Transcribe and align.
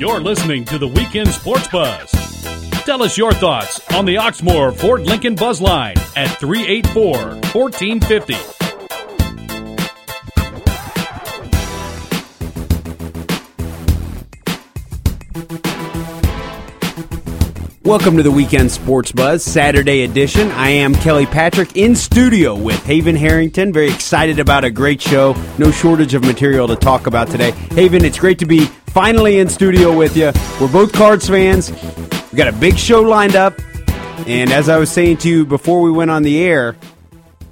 You're 0.00 0.20
listening 0.20 0.64
to 0.64 0.78
the 0.78 0.88
Weekend 0.88 1.28
Sports 1.28 1.68
Buzz. 1.68 2.10
Tell 2.86 3.02
us 3.02 3.18
your 3.18 3.34
thoughts 3.34 3.82
on 3.92 4.06
the 4.06 4.14
Oxmoor 4.14 4.74
Ford 4.74 5.02
Lincoln 5.02 5.34
Buzz 5.34 5.60
Line 5.60 5.94
at 6.16 6.28
384 6.38 7.18
1450. 7.52 8.60
Welcome 17.82 18.16
to 18.16 18.22
the 18.22 18.30
Weekend 18.30 18.70
Sports 18.70 19.12
Buzz, 19.12 19.42
Saturday 19.42 20.04
edition. 20.04 20.50
I 20.52 20.70
am 20.70 20.94
Kelly 20.94 21.26
Patrick 21.26 21.76
in 21.76 21.94
studio 21.94 22.56
with 22.56 22.82
Haven 22.86 23.16
Harrington. 23.16 23.72
Very 23.72 23.90
excited 23.90 24.38
about 24.38 24.64
a 24.64 24.70
great 24.70 25.02
show. 25.02 25.34
No 25.58 25.70
shortage 25.70 26.14
of 26.14 26.22
material 26.22 26.68
to 26.68 26.76
talk 26.76 27.06
about 27.06 27.28
today. 27.28 27.50
Haven, 27.50 28.04
it's 28.04 28.18
great 28.18 28.38
to 28.38 28.46
be 28.46 28.70
finally 28.90 29.38
in 29.38 29.48
studio 29.48 29.96
with 29.96 30.16
you. 30.16 30.32
We're 30.60 30.72
both 30.72 30.92
Cards 30.92 31.28
fans. 31.28 31.70
We 32.32 32.36
got 32.36 32.48
a 32.48 32.52
big 32.52 32.76
show 32.76 33.00
lined 33.00 33.36
up. 33.36 33.54
And 34.26 34.50
as 34.52 34.68
I 34.68 34.78
was 34.78 34.90
saying 34.90 35.18
to 35.18 35.28
you 35.28 35.46
before 35.46 35.80
we 35.80 35.90
went 35.90 36.10
on 36.10 36.22
the 36.22 36.42
air, 36.42 36.76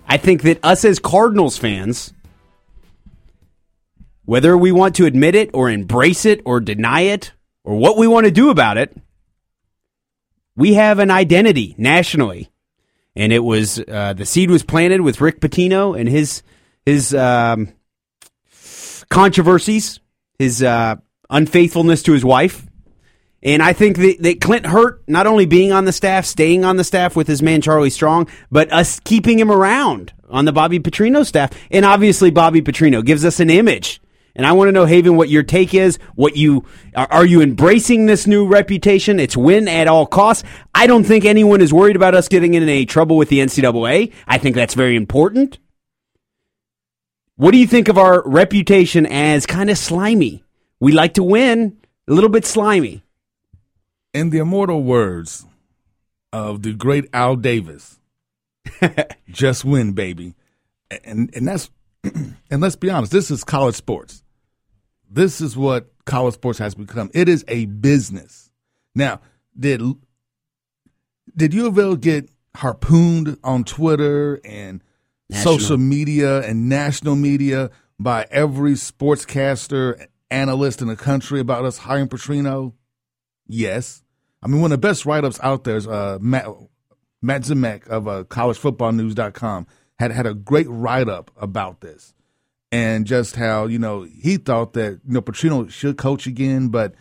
I 0.07 0.17
think 0.17 0.43
that 0.43 0.59
us 0.65 0.85
as 0.85 0.99
Cardinals 0.99 1.57
fans, 1.57 2.13
whether 4.25 4.57
we 4.57 4.73
want 4.73 4.97
to 4.97 5.07
admit 5.07 5.35
it 5.35 5.51
or 5.55 5.71
embrace 5.71 6.25
it 6.25 6.43
or 6.45 6.61
deny 6.61 7.03
it 7.03 7.33
or 7.65 7.77
what 7.77 7.97
we 7.97 8.07
want 8.07 8.27
to 8.27 8.33
do 8.33 8.51
about 8.51 8.77
it, 8.77 8.97
we 10.57 10.75
have 10.75 10.99
an 10.99 11.11
identity 11.11 11.75
nationally, 11.79 12.51
and 13.15 13.33
it 13.33 13.45
was 13.45 13.79
uh, 13.79 14.13
the 14.13 14.27
seed 14.27 14.51
was 14.51 14.65
planted 14.65 15.01
with 15.01 15.21
Rick 15.21 15.41
Pitino 15.41 15.99
and 15.99 16.09
his 16.09 16.43
his 16.85 17.15
um, 17.15 17.73
controversies, 19.09 20.01
his 20.39 20.63
uh, 20.63 20.97
unfaithfulness 21.31 22.03
to 22.05 22.13
his 22.13 22.25
wife, 22.25 22.67
and 23.43 23.63
I 23.63 23.73
think 23.73 23.99
that, 23.99 24.17
that 24.21 24.41
Clint 24.41 24.67
Hurtt, 24.67 25.03
not 25.09 25.27
only 25.27 25.47
being 25.47 25.73
on 25.73 25.85
the 25.85 25.93
staff, 25.93 26.25
staying 26.25 26.65
on 26.65 26.77
the 26.77 26.85
staff 26.85 27.15
with 27.15 27.29
his 27.29 27.43
man 27.43 27.61
Charlie 27.61 27.91
Strong, 27.91 28.29
but 28.51 28.73
us 28.73 28.99
keeping 29.01 29.39
him 29.39 29.51
around 29.51 30.13
on 30.29 30.45
the 30.45 30.53
Bobby 30.53 30.81
Petrino 30.81 31.25
staff, 31.25 31.51
and 31.71 31.85
obviously 31.85 32.31
Bobby 32.31 32.63
Petrino 32.63 33.05
gives 33.05 33.25
us 33.25 33.39
an 33.39 33.51
image 33.51 34.01
and 34.39 34.47
I 34.47 34.53
want 34.53 34.69
to 34.69 34.73
know, 34.73 34.87
Haven, 34.87 35.17
what 35.17 35.29
your 35.29 35.43
take 35.43 35.75
is. 35.75 35.99
What 36.15 36.37
you 36.37 36.65
are, 36.95 37.09
are 37.11 37.27
you 37.27 37.43
embracing 37.43 38.07
this 38.07 38.25
new 38.25 38.47
reputation? 38.47 39.19
It's 39.19 39.37
win 39.37 39.67
at 39.67 39.89
all 39.89 40.07
costs. 40.07 40.45
I 40.73 40.87
don't 40.87 41.03
think 41.03 41.25
anyone 41.25 41.61
is 41.61 41.75
worried 41.75 41.97
about 41.97 42.15
us 42.15 42.29
getting 42.29 42.55
in 42.55 42.63
any 42.63 42.87
trouble 42.87 43.17
with 43.17 43.31
the 43.31 43.41
NCAA. 43.41 44.13
I 44.29 44.39
think 44.39 44.55
that's 44.55 44.75
very 44.75 44.95
important. 44.95 45.59
What 47.35 47.51
do 47.51 47.59
you 47.59 47.67
think 47.67 47.89
of 47.89 47.99
our 47.99 48.23
reputation 48.29 49.07
as 49.07 49.45
kind 49.45 49.71
of 49.71 49.77
slimy? 49.77 50.45
We 50.81 50.93
like 50.93 51.15
to 51.15 51.23
win, 51.23 51.77
a 52.07 52.13
little 52.13 52.31
bit 52.31 52.45
slimy. 52.45 53.03
In 54.15 54.31
the 54.31 54.39
immortal 54.39 54.83
words 54.83 55.47
of 56.33 56.63
the 56.63 56.73
great 56.73 57.09
Al 57.13 57.37
Davis, 57.37 57.99
just 59.29 59.65
win, 59.65 59.93
baby. 59.93 60.35
And 61.05 61.31
and 61.35 61.47
that's 61.47 61.71
and 62.05 62.61
let's 62.61 62.77
be 62.77 62.91
honest, 62.91 63.13
this 63.13 63.31
is 63.31 63.45
college 63.45 63.75
sports 63.75 64.23
this 65.11 65.41
is 65.41 65.57
what 65.57 65.91
college 66.05 66.35
sports 66.35 66.59
has 66.59 66.75
become. 66.75 67.11
It 67.15 67.29
is 67.29 67.45
a 67.49 67.67
business. 67.67 68.51
Now, 68.95 69.21
did 69.59 69.83
did 71.37 71.55
U 71.55 71.67
of 71.67 71.79
L 71.79 71.97
get 71.97 72.31
harpooned 72.57 73.39
on 73.45 73.65
Twitter 73.65 74.41
and 74.45 74.83
national. 75.29 75.59
social 75.59 75.79
media 75.79 76.43
and 76.43 76.69
national 76.69 77.17
media 77.17 77.71
by 77.99 78.27
every 78.31 78.73
sportscaster 78.73 80.07
analyst 80.31 80.83
in 80.83 80.89
the 80.89 80.97
country 80.97 81.41
about 81.41 81.65
us 81.65 81.79
hiring 81.79 82.09
Petrino? 82.09 82.75
Yes. 83.47 84.03
I 84.43 84.49
mean, 84.49 84.61
one 84.61 84.73
of 84.73 84.81
the 84.81 84.87
best 84.87 85.07
write 85.07 85.25
ups 85.25 85.41
out 85.43 85.65
there 85.65 85.77
is 85.77 85.87
uh, 85.87 86.19
Matt, 86.21 86.47
Matt 87.23 87.43
Zemek 87.43 87.87
of 87.89 88.07
uh, 88.07 88.25
collegefootballnews.com 88.25 89.67
had 89.99 90.13
had 90.13 90.27
a 90.27 90.35
great 90.35 90.67
write 90.69 91.09
up 91.09 91.31
about 91.37 91.81
this 91.81 92.15
and 92.71 93.07
just 93.07 93.37
how 93.37 93.67
you 93.67 93.79
know 93.79 94.03
he 94.03 94.37
thought 94.37 94.75
that 94.75 95.01
you 95.07 95.15
know 95.15 95.23
Petrino 95.23 95.71
should 95.71 95.97
coach 95.97 96.27
again, 96.27 96.69
but 96.69 96.95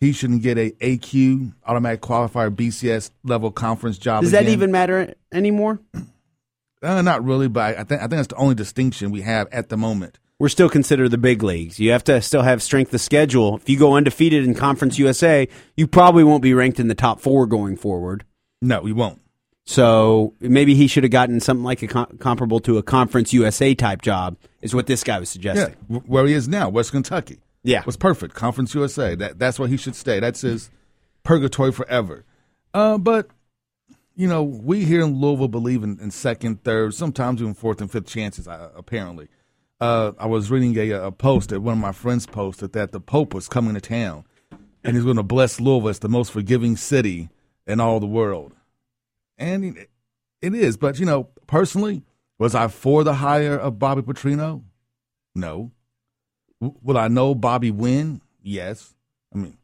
he 0.00 0.12
shouldn't 0.12 0.42
get 0.42 0.58
a 0.58 0.70
AQ 0.72 1.54
automatic 1.66 2.02
qualifier 2.02 2.54
BCS 2.54 3.10
level 3.22 3.50
conference 3.50 3.98
job. 3.98 4.22
Does 4.22 4.32
again. 4.32 4.44
that 4.44 4.50
even 4.52 4.70
matter 4.70 5.14
anymore? 5.32 5.80
Uh, 6.82 7.00
not 7.00 7.24
really, 7.24 7.48
but 7.48 7.78
I 7.78 7.84
think 7.84 8.00
I 8.00 8.04
think 8.04 8.10
that's 8.10 8.28
the 8.28 8.36
only 8.36 8.54
distinction 8.54 9.10
we 9.10 9.22
have 9.22 9.48
at 9.50 9.68
the 9.68 9.76
moment. 9.76 10.18
We're 10.40 10.48
still 10.48 10.68
considered 10.68 11.10
the 11.10 11.18
big 11.18 11.42
leagues. 11.42 11.78
You 11.78 11.92
have 11.92 12.04
to 12.04 12.20
still 12.20 12.42
have 12.42 12.62
strength 12.62 12.92
of 12.92 13.00
schedule. 13.00 13.56
If 13.56 13.68
you 13.68 13.78
go 13.78 13.94
undefeated 13.94 14.44
in 14.44 14.54
Conference 14.54 14.98
USA, 14.98 15.48
you 15.76 15.86
probably 15.86 16.24
won't 16.24 16.42
be 16.42 16.54
ranked 16.54 16.80
in 16.80 16.88
the 16.88 16.94
top 16.94 17.20
four 17.20 17.46
going 17.46 17.76
forward. 17.76 18.24
No, 18.60 18.80
we 18.80 18.92
won't. 18.92 19.20
So 19.66 20.34
maybe 20.40 20.74
he 20.74 20.88
should 20.88 21.04
have 21.04 21.12
gotten 21.12 21.40
something 21.40 21.64
like 21.64 21.82
a 21.82 21.86
com- 21.86 22.18
comparable 22.18 22.60
to 22.60 22.78
a 22.78 22.82
Conference 22.82 23.32
USA 23.32 23.74
type 23.74 24.02
job, 24.02 24.36
is 24.60 24.74
what 24.74 24.86
this 24.86 25.04
guy 25.04 25.18
was 25.18 25.30
suggesting. 25.30 25.76
Yeah, 25.88 25.98
where 26.00 26.26
he 26.26 26.34
is 26.34 26.48
now, 26.48 26.68
West 26.68 26.90
Kentucky. 26.90 27.38
Yeah, 27.62 27.82
was 27.86 27.96
perfect. 27.96 28.34
Conference 28.34 28.74
USA. 28.74 29.14
That 29.14 29.38
that's 29.38 29.58
where 29.58 29.68
he 29.68 29.78
should 29.78 29.96
stay. 29.96 30.20
That's 30.20 30.42
his 30.42 30.68
purgatory 31.22 31.72
forever. 31.72 32.24
Uh, 32.74 32.98
but 32.98 33.28
you 34.16 34.28
know, 34.28 34.42
we 34.42 34.84
here 34.84 35.00
in 35.00 35.18
Louisville 35.18 35.48
believe 35.48 35.82
in, 35.82 35.98
in 35.98 36.10
second, 36.10 36.62
third, 36.62 36.94
sometimes 36.94 37.40
even 37.40 37.54
fourth 37.54 37.80
and 37.80 37.90
fifth 37.90 38.06
chances. 38.06 38.46
Uh, 38.46 38.70
apparently, 38.76 39.28
uh, 39.84 40.12
I 40.18 40.26
was 40.26 40.50
reading 40.50 40.76
a, 40.78 40.90
a 41.06 41.12
post 41.12 41.50
that 41.50 41.60
one 41.60 41.74
of 41.74 41.80
my 41.80 41.92
friends 41.92 42.26
posted 42.26 42.72
that 42.72 42.92
the 42.92 43.00
Pope 43.00 43.34
was 43.34 43.48
coming 43.48 43.74
to 43.74 43.80
town, 43.80 44.24
and 44.82 44.96
he's 44.96 45.04
going 45.04 45.16
to 45.16 45.22
bless 45.22 45.60
Louisville 45.60 45.88
as 45.88 45.98
the 45.98 46.08
most 46.08 46.32
forgiving 46.32 46.76
city 46.76 47.28
in 47.66 47.80
all 47.80 48.00
the 48.00 48.06
world 48.06 48.52
and 49.38 49.86
it 50.40 50.54
is. 50.54 50.76
But 50.76 50.98
you 50.98 51.06
know, 51.06 51.28
personally, 51.46 52.02
was 52.38 52.54
I 52.54 52.68
for 52.68 53.04
the 53.04 53.14
hire 53.14 53.56
of 53.56 53.78
Bobby 53.78 54.02
Petrino? 54.02 54.62
No. 55.34 55.72
W- 56.60 56.78
would 56.82 56.96
I 56.96 57.08
know 57.08 57.34
Bobby 57.34 57.70
win? 57.70 58.20
Yes. 58.42 58.94
I 59.34 59.38
mean, 59.38 59.58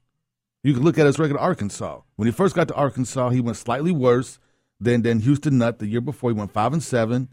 you 0.62 0.74
can 0.74 0.82
look 0.82 0.98
at 0.98 1.06
his 1.06 1.18
record 1.18 1.36
at 1.36 1.42
Arkansas. 1.42 2.00
When 2.16 2.26
he 2.26 2.32
first 2.32 2.54
got 2.54 2.68
to 2.68 2.74
Arkansas, 2.74 3.30
he 3.30 3.40
went 3.40 3.56
slightly 3.56 3.92
worse 3.92 4.38
than 4.80 5.02
than 5.02 5.20
Houston 5.20 5.58
Nutt 5.58 5.78
the 5.78 5.86
year 5.86 6.00
before. 6.00 6.30
He 6.30 6.38
went 6.38 6.52
five 6.52 6.72
and 6.72 6.82
seven. 6.82 7.28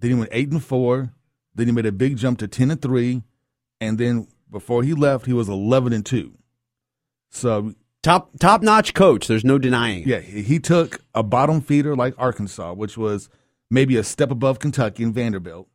Then 0.00 0.10
he 0.10 0.16
went 0.16 0.30
eight 0.32 0.50
and 0.50 0.62
four. 0.62 1.12
Then 1.54 1.66
he 1.66 1.72
made 1.72 1.86
a 1.86 1.92
big 1.92 2.16
jump 2.16 2.38
to 2.38 2.48
ten 2.48 2.70
and 2.70 2.80
three, 2.80 3.22
and 3.80 3.98
then 3.98 4.28
before 4.50 4.82
he 4.82 4.94
left, 4.94 5.26
he 5.26 5.32
was 5.32 5.48
eleven 5.48 5.92
and 5.92 6.04
two. 6.04 6.32
So 7.30 7.74
Top 8.02 8.30
top 8.38 8.62
notch 8.62 8.94
coach. 8.94 9.26
There's 9.26 9.44
no 9.44 9.58
denying. 9.58 10.08
Yeah, 10.08 10.20
he 10.20 10.58
took 10.58 11.00
a 11.14 11.22
bottom 11.22 11.60
feeder 11.60 11.94
like 11.94 12.14
Arkansas, 12.16 12.72
which 12.72 12.96
was 12.96 13.28
maybe 13.70 13.96
a 13.98 14.04
step 14.04 14.30
above 14.30 14.58
Kentucky 14.58 15.02
and 15.02 15.14
Vanderbilt, 15.14 15.68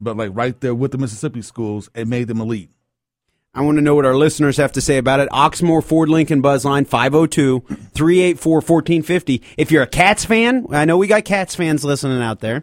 but 0.00 0.16
like 0.16 0.30
right 0.34 0.58
there 0.60 0.74
with 0.74 0.92
the 0.92 0.98
Mississippi 0.98 1.42
schools, 1.42 1.90
and 1.96 2.08
made 2.08 2.28
them 2.28 2.40
elite. 2.40 2.70
I 3.54 3.62
want 3.62 3.76
to 3.76 3.82
know 3.82 3.96
what 3.96 4.04
our 4.04 4.14
listeners 4.14 4.56
have 4.58 4.70
to 4.72 4.80
say 4.80 4.98
about 4.98 5.18
it. 5.18 5.28
Oxmoor 5.30 5.82
Ford 5.82 6.08
Lincoln 6.08 6.40
Buzzline 6.40 6.86
502 6.86 7.60
384 7.60 8.52
1450. 8.54 9.42
If 9.56 9.72
you're 9.72 9.82
a 9.82 9.86
Cats 9.88 10.24
fan, 10.24 10.66
I 10.70 10.84
know 10.84 10.96
we 10.96 11.08
got 11.08 11.24
Cats 11.24 11.56
fans 11.56 11.84
listening 11.84 12.22
out 12.22 12.38
there. 12.38 12.62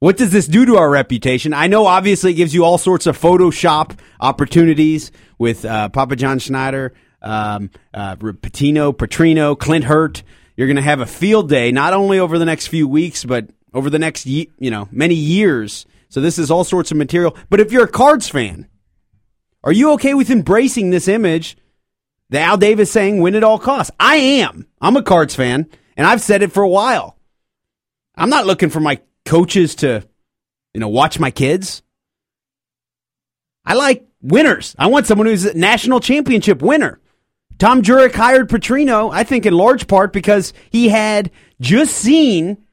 What 0.00 0.16
does 0.16 0.32
this 0.32 0.46
do 0.46 0.64
to 0.66 0.76
our 0.76 0.90
reputation? 0.90 1.52
I 1.52 1.66
know 1.66 1.86
obviously 1.86 2.32
it 2.32 2.36
gives 2.36 2.54
you 2.54 2.64
all 2.64 2.78
sorts 2.78 3.06
of 3.06 3.18
Photoshop 3.18 3.98
opportunities 4.18 5.12
with 5.38 5.64
uh, 5.64 5.90
Papa 5.90 6.16
John 6.16 6.38
Schnatter 6.38 6.92
um, 7.22 7.70
uh, 7.92 8.16
Patino, 8.16 8.92
Petrino, 8.92 9.58
Clint 9.58 9.84
Hurtt. 9.84 10.22
You're 10.56 10.66
going 10.66 10.76
to 10.76 10.82
have 10.82 11.00
a 11.00 11.06
field 11.06 11.48
day 11.48 11.72
not 11.72 11.92
only 11.92 12.18
over 12.18 12.38
the 12.38 12.44
next 12.44 12.68
few 12.68 12.88
weeks, 12.88 13.24
but 13.24 13.50
over 13.72 13.90
the 13.90 13.98
next 13.98 14.26
ye- 14.26 14.50
you 14.58 14.70
know 14.70 14.88
many 14.90 15.14
years. 15.14 15.86
So 16.08 16.20
this 16.20 16.38
is 16.38 16.50
all 16.50 16.64
sorts 16.64 16.90
of 16.90 16.96
material. 16.96 17.36
But 17.48 17.60
if 17.60 17.72
you're 17.72 17.84
a 17.84 17.88
Cards 17.88 18.28
fan, 18.28 18.68
are 19.62 19.72
you 19.72 19.92
okay 19.92 20.14
with 20.14 20.30
embracing 20.30 20.90
this 20.90 21.08
image? 21.08 21.56
The 22.30 22.40
Al 22.40 22.56
Davis 22.56 22.90
saying 22.90 23.20
win 23.20 23.34
at 23.34 23.44
all 23.44 23.58
costs. 23.58 23.92
I 23.98 24.16
am. 24.16 24.66
I'm 24.80 24.96
a 24.96 25.02
Cards 25.02 25.34
fan, 25.34 25.68
and 25.96 26.06
I've 26.06 26.22
said 26.22 26.42
it 26.42 26.52
for 26.52 26.62
a 26.62 26.68
while. 26.68 27.16
I'm 28.14 28.30
not 28.30 28.46
looking 28.46 28.70
for 28.70 28.80
my 28.80 29.00
coaches 29.24 29.74
to, 29.76 30.06
you 30.74 30.80
know, 30.80 30.88
watch 30.88 31.18
my 31.18 31.30
kids. 31.30 31.82
I 33.64 33.74
like 33.74 34.06
winners. 34.22 34.74
I 34.78 34.86
want 34.86 35.06
someone 35.06 35.26
who's 35.26 35.44
a 35.44 35.56
national 35.56 36.00
championship 36.00 36.62
winner. 36.62 37.00
Tom 37.58 37.82
Jurich 37.82 38.14
hired 38.14 38.48
Petrino, 38.48 39.12
I 39.12 39.22
think 39.22 39.44
in 39.44 39.52
large 39.52 39.86
part 39.86 40.12
because 40.12 40.52
he 40.70 40.88
had 40.88 41.30
just 41.60 41.94
seen 41.94 42.64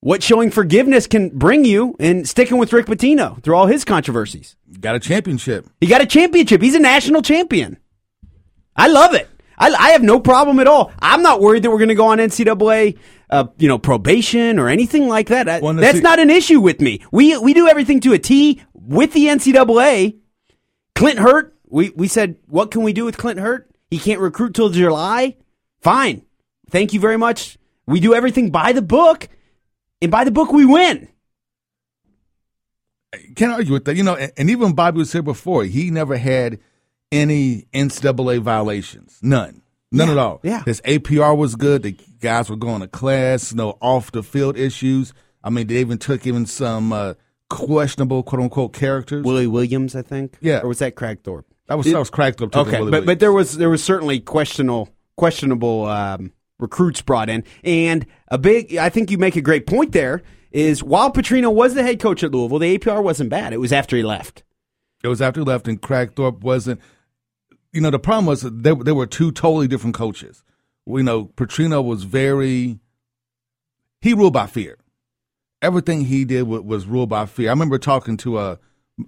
what 0.00 0.22
showing 0.22 0.50
forgiveness 0.50 1.06
can 1.06 1.30
bring 1.30 1.64
you 1.64 1.96
and 1.98 2.28
sticking 2.28 2.58
with 2.58 2.72
Rick 2.72 2.86
Pitino 2.86 3.42
through 3.42 3.54
all 3.56 3.66
his 3.66 3.84
controversies. 3.84 4.56
Got 4.80 4.96
a 4.96 5.00
championship. 5.00 5.68
He 5.80 5.86
got 5.86 6.00
a 6.00 6.06
championship. 6.06 6.62
He's 6.62 6.74
a 6.74 6.80
national 6.80 7.22
champion. 7.22 7.78
I 8.76 8.88
love 8.88 9.14
it. 9.14 9.28
I, 9.62 9.74
I 9.74 9.90
have 9.90 10.02
no 10.02 10.20
problem 10.20 10.58
at 10.58 10.66
all. 10.66 10.92
I'm 11.00 11.22
not 11.22 11.40
worried 11.40 11.62
that 11.62 11.70
we're 11.70 11.78
going 11.78 11.88
to 11.88 11.94
go 11.94 12.08
on 12.08 12.18
NCAA, 12.18 12.98
uh, 13.30 13.46
you 13.58 13.68
know, 13.68 13.78
probation 13.78 14.58
or 14.58 14.68
anything 14.68 15.08
like 15.08 15.28
that. 15.28 15.46
That's 15.46 15.98
see- 15.98 16.02
not 16.02 16.18
an 16.18 16.30
issue 16.30 16.60
with 16.60 16.80
me. 16.80 17.00
We 17.12 17.36
we 17.38 17.54
do 17.54 17.68
everything 17.68 18.00
to 18.00 18.12
a 18.12 18.18
T 18.18 18.62
with 18.74 19.12
the 19.12 19.26
NCAA. 19.26 20.18
Clint 20.94 21.18
Hurtt 21.18 21.54
We 21.68 21.90
we 21.90 22.08
said, 22.08 22.36
what 22.46 22.70
can 22.70 22.82
we 22.82 22.92
do 22.92 23.04
with 23.04 23.16
Clint 23.16 23.40
Hurtt? 23.40 23.70
He 23.90 23.98
can't 23.98 24.20
recruit 24.20 24.54
till 24.54 24.68
July. 24.70 25.36
Fine. 25.80 26.24
Thank 26.70 26.92
you 26.92 27.00
very 27.00 27.16
much. 27.16 27.58
We 27.86 28.00
do 28.00 28.14
everything 28.14 28.50
by 28.50 28.72
the 28.72 28.82
book, 28.82 29.28
and 30.00 30.10
by 30.10 30.24
the 30.24 30.30
book 30.30 30.52
we 30.52 30.64
win. 30.64 31.08
Can't 33.36 33.52
argue 33.52 33.72
with 33.74 33.84
that. 33.84 33.96
You 33.96 34.02
know, 34.02 34.16
and, 34.16 34.32
and 34.36 34.50
even 34.50 34.74
Bobby 34.74 34.98
was 34.98 35.12
here 35.12 35.22
before. 35.22 35.64
He 35.64 35.90
never 35.90 36.16
had 36.16 36.60
any 37.12 37.66
NCAA 37.72 38.40
violations. 38.40 39.18
None. 39.22 39.62
None 39.92 40.06
Yeah, 40.08 40.12
at 40.12 40.18
all. 40.18 40.40
yeah. 40.42 40.62
His 40.64 40.80
APR 40.80 41.36
was 41.36 41.54
good. 41.54 41.82
The 41.82 41.96
guys 42.20 42.48
were 42.48 42.56
going 42.56 42.80
to 42.80 42.88
class. 42.88 43.52
No 43.54 43.76
off 43.80 44.10
the 44.10 44.22
field 44.22 44.56
issues. 44.56 45.12
I 45.44 45.50
mean, 45.50 45.66
they 45.66 45.76
even 45.76 45.98
took 45.98 46.26
even 46.26 46.46
some 46.46 46.92
uh, 46.92 47.14
questionable 47.50 48.22
quote 48.22 48.42
unquote 48.42 48.72
characters. 48.72 49.24
Willie 49.24 49.46
Williams, 49.46 49.94
I 49.94 50.02
think. 50.02 50.38
Yeah. 50.40 50.60
Or 50.62 50.68
was 50.68 50.78
that 50.78 50.94
Cragthorpe? 50.94 51.44
that 51.68 51.76
was 51.76 51.86
that 51.86 51.98
was 51.98 52.10
cracked 52.10 52.40
up. 52.42 52.52
To 52.52 52.58
Okay, 52.60 52.80
but 52.90 53.06
but 53.06 53.18
there 53.20 53.32
was 53.32 53.56
there 53.58 53.70
was 53.70 53.82
certainly 53.84 54.18
questionable 54.20 54.88
questionable 55.16 55.86
um, 55.86 56.32
recruits 56.58 57.02
brought 57.02 57.28
in, 57.28 57.44
and 57.62 58.06
a 58.28 58.38
big. 58.38 58.76
I 58.76 58.88
think 58.88 59.10
you 59.10 59.18
make 59.18 59.36
a 59.36 59.40
great 59.42 59.66
point. 59.66 59.92
There 59.92 60.22
is 60.50 60.82
while 60.82 61.12
Petrino 61.12 61.52
was 61.52 61.74
the 61.74 61.82
head 61.82 62.00
coach 62.00 62.22
at 62.24 62.32
Louisville, 62.32 62.58
the 62.58 62.78
APR 62.78 63.02
wasn't 63.02 63.30
bad. 63.30 63.52
It 63.52 63.58
was 63.58 63.72
after 63.72 63.96
he 63.96 64.02
left. 64.02 64.42
It 65.04 65.08
was 65.08 65.20
after 65.22 65.40
he 65.40 65.44
left, 65.44 65.68
and 65.68 65.80
Crackthorpe 65.80 66.42
wasn't. 66.42 66.80
You 67.72 67.80
know, 67.80 67.90
the 67.90 67.98
problem 67.98 68.26
was 68.26 68.42
there, 68.42 68.74
there 68.74 68.94
were 68.94 69.06
two 69.06 69.32
totally 69.32 69.66
different 69.68 69.94
coaches. 69.94 70.42
We 70.86 71.02
know 71.02 71.26
Petrino 71.26 71.82
was 71.84 72.04
very. 72.04 72.78
He 74.00 74.14
ruled 74.14 74.32
by 74.32 74.46
fear. 74.46 74.78
Everything 75.62 76.04
he 76.06 76.24
did 76.24 76.42
was, 76.42 76.62
was 76.62 76.86
ruled 76.86 77.08
by 77.08 77.26
fear. 77.26 77.48
I 77.48 77.52
remember 77.52 77.78
talking 77.78 78.16
to 78.18 78.36
uh, 78.36 78.56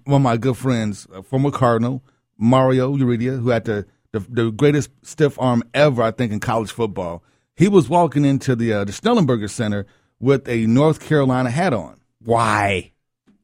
one 0.04 0.20
of 0.20 0.22
my 0.22 0.36
good 0.36 0.56
friends, 0.56 1.06
a 1.12 1.22
former 1.22 1.50
Cardinal, 1.50 2.02
Mario 2.38 2.96
Urrutia, 2.96 3.40
who 3.40 3.48
had 3.50 3.64
the, 3.64 3.86
the 4.12 4.20
the 4.20 4.50
greatest 4.52 4.90
stiff 5.02 5.38
arm 5.40 5.62
ever, 5.74 6.02
I 6.02 6.12
think, 6.12 6.32
in 6.32 6.40
college 6.40 6.70
football. 6.70 7.22
He 7.56 7.68
was 7.68 7.88
walking 7.88 8.24
into 8.24 8.54
the 8.56 8.72
uh, 8.72 8.84
the 8.84 8.92
Schnellenberger 8.92 9.50
Center 9.50 9.84
with 10.20 10.48
a 10.48 10.66
North 10.66 11.00
Carolina 11.04 11.50
hat 11.50 11.74
on 11.74 12.00
Why? 12.24 12.92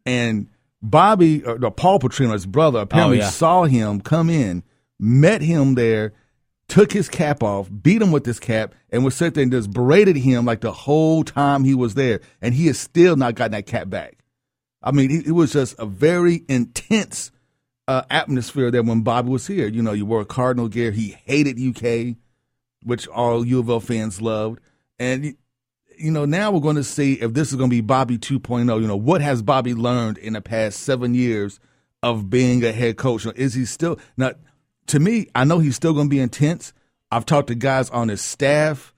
and 0.07 0.49
Bobby, 0.83 1.45
or 1.45 1.59
no, 1.59 1.71
Paul 1.71 1.99
Petrino, 1.99 2.33
his 2.33 2.47
brother, 2.47 2.79
apparently 2.79 3.19
Oh, 3.19 3.25
yeah. 3.25 3.29
saw 3.31 3.65
him 3.65 4.01
come 4.01 4.31
in, 4.31 4.63
met 5.01 5.43
him 5.43 5.75
there, 5.75 6.13
took 6.69 6.93
his 6.93 7.09
cap 7.09 7.43
off, 7.43 7.69
beat 7.83 8.03
him 8.03 8.13
with 8.13 8.27
his 8.27 8.39
cap, 8.39 8.75
and 8.91 9.05
was 9.05 9.15
sitting 9.15 9.35
there 9.35 9.43
and 9.43 9.53
just 9.53 9.73
berated 9.73 10.17
him 10.17 10.45
like 10.45 10.61
the 10.61 10.73
whole 10.73 11.25
time 11.25 11.65
he 11.65 11.75
was 11.75 11.95
there. 11.95 12.21
And 12.41 12.55
he 12.55 12.67
has 12.67 12.79
still 12.79 13.17
not 13.17 13.35
gotten 13.35 13.53
that 13.53 13.67
cap 13.67 13.89
back. 13.89 14.19
I 14.83 14.93
mean, 14.93 15.11
it, 15.11 15.33
was 15.33 15.53
just 15.53 15.79
a 15.79 15.85
very 15.85 16.43
intense 16.49 17.33
uh, 17.87 18.03
atmosphere 18.09 18.71
there 18.71 18.83
when 18.83 19.03
Bobby 19.03 19.29
was 19.29 19.47
here. 19.47 19.69
You 19.69 19.83
know, 19.83 19.93
you 19.93 20.07
wore 20.07 20.25
Cardinal 20.25 20.69
gear. 20.69 20.91
He 20.91 21.17
hated 21.25 21.61
UK, 21.61 22.17
which 22.83 23.07
all 23.09 23.45
U 23.45 23.61
of 23.61 23.69
L 23.69 23.81
fans 23.81 24.23
loved. 24.23 24.61
And 24.99 25.37
you 25.99 26.11
know, 26.11 26.25
now 26.25 26.51
we're 26.51 26.61
going 26.61 26.77
to 26.77 26.85
see 26.85 27.15
if 27.15 27.35
this 27.35 27.51
is 27.51 27.57
going 27.57 27.69
to 27.69 27.77
be 27.77 27.83
Bobby 27.83 28.17
2.0. 28.17 28.81
You 28.81 28.87
know, 28.87 28.97
what 28.97 29.21
has 29.21 29.43
Bobby 29.43 29.75
learned 29.75 30.17
in 30.17 30.33
the 30.33 30.41
past 30.41 30.81
seven 30.81 31.15
years 31.15 31.61
of 32.03 32.31
being 32.31 32.65
a 32.65 32.73
head 32.73 32.97
coach? 32.97 33.27
Is 33.27 33.55
he 33.55 33.67
still 33.67 33.99
now? 34.17 34.33
To 34.91 34.99
me, 34.99 35.29
I 35.37 35.45
know 35.45 35.61
he's 35.61 35.77
still 35.77 35.93
going 35.93 36.07
to 36.07 36.11
be 36.11 36.19
intense. 36.19 36.73
I've 37.13 37.25
talked 37.25 37.47
to 37.47 37.55
guys 37.55 37.91
on 37.91 38.09
his 38.09 38.21
staff. 38.21 38.93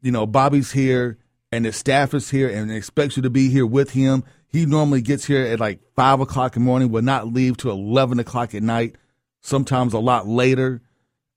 You 0.00 0.12
know, 0.12 0.24
Bobby's 0.24 0.70
here 0.70 1.18
and 1.50 1.64
his 1.64 1.74
staff 1.74 2.14
is 2.14 2.30
here 2.30 2.48
and 2.48 2.70
expects 2.70 3.16
you 3.16 3.24
to 3.24 3.30
be 3.30 3.48
here 3.48 3.66
with 3.66 3.90
him. 3.90 4.22
He 4.46 4.66
normally 4.66 5.02
gets 5.02 5.24
here 5.24 5.44
at 5.44 5.58
like 5.58 5.80
five 5.96 6.20
o'clock 6.20 6.54
in 6.54 6.62
the 6.62 6.66
morning, 6.66 6.92
will 6.92 7.02
not 7.02 7.32
leave 7.32 7.56
till 7.56 7.72
eleven 7.72 8.20
o'clock 8.20 8.54
at 8.54 8.62
night. 8.62 8.94
Sometimes 9.40 9.94
a 9.94 9.98
lot 9.98 10.28
later. 10.28 10.80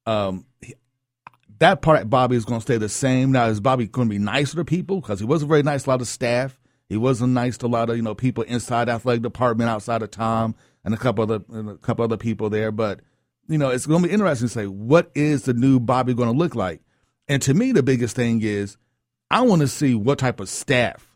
Um, 0.05 0.45
that 1.57 1.81
part 1.81 2.03
of 2.03 2.09
Bobby 2.11 2.35
is 2.35 2.45
going 2.45 2.59
to 2.59 2.63
stay 2.63 2.77
the 2.77 2.89
same. 2.89 3.31
Now, 3.31 3.47
is 3.47 3.59
Bobby 3.59 3.87
going 3.87 4.07
to 4.07 4.13
be 4.13 4.19
nicer 4.19 4.57
to 4.57 4.65
people? 4.65 5.01
Because 5.01 5.19
he 5.19 5.25
wasn't 5.25 5.49
very 5.49 5.63
nice 5.63 5.83
to 5.83 5.89
a 5.89 5.91
lot 5.91 6.01
of 6.01 6.07
staff. 6.07 6.59
He 6.89 6.97
wasn't 6.97 7.33
nice 7.33 7.57
to 7.57 7.65
a 7.65 7.67
lot 7.67 7.89
of 7.89 7.97
you 7.97 8.03
know 8.03 8.13
people 8.13 8.43
inside 8.43 8.87
athletic 8.87 9.23
department, 9.23 9.67
outside 9.67 10.03
of 10.03 10.11
Tom, 10.11 10.53
and 10.83 10.93
a 10.93 10.97
couple 10.97 11.23
other 11.23 11.43
and 11.49 11.71
a 11.71 11.77
couple 11.77 12.05
other 12.05 12.17
people 12.17 12.51
there. 12.51 12.71
But 12.71 12.99
you 13.47 13.57
know, 13.57 13.69
it's 13.69 13.86
going 13.86 14.01
to 14.01 14.07
be 14.07 14.13
interesting 14.13 14.47
to 14.47 14.53
say 14.53 14.68
what 14.68 15.12
is 15.15 15.44
the 15.44 15.53
new 15.53 15.80
Bobby 15.80 16.13
going 16.13 16.31
to 16.31 16.38
look 16.38 16.56
like. 16.56 16.81
And 17.27 17.42
to 17.44 17.53
me, 17.53 17.71
the 17.71 17.83
biggest 17.83 18.15
thing 18.15 18.42
is 18.42 18.77
I 19.31 19.42
want 19.42 19.62
to 19.62 19.68
see 19.68 19.95
what 19.95 20.19
type 20.19 20.39
of 20.39 20.50
staff 20.50 21.07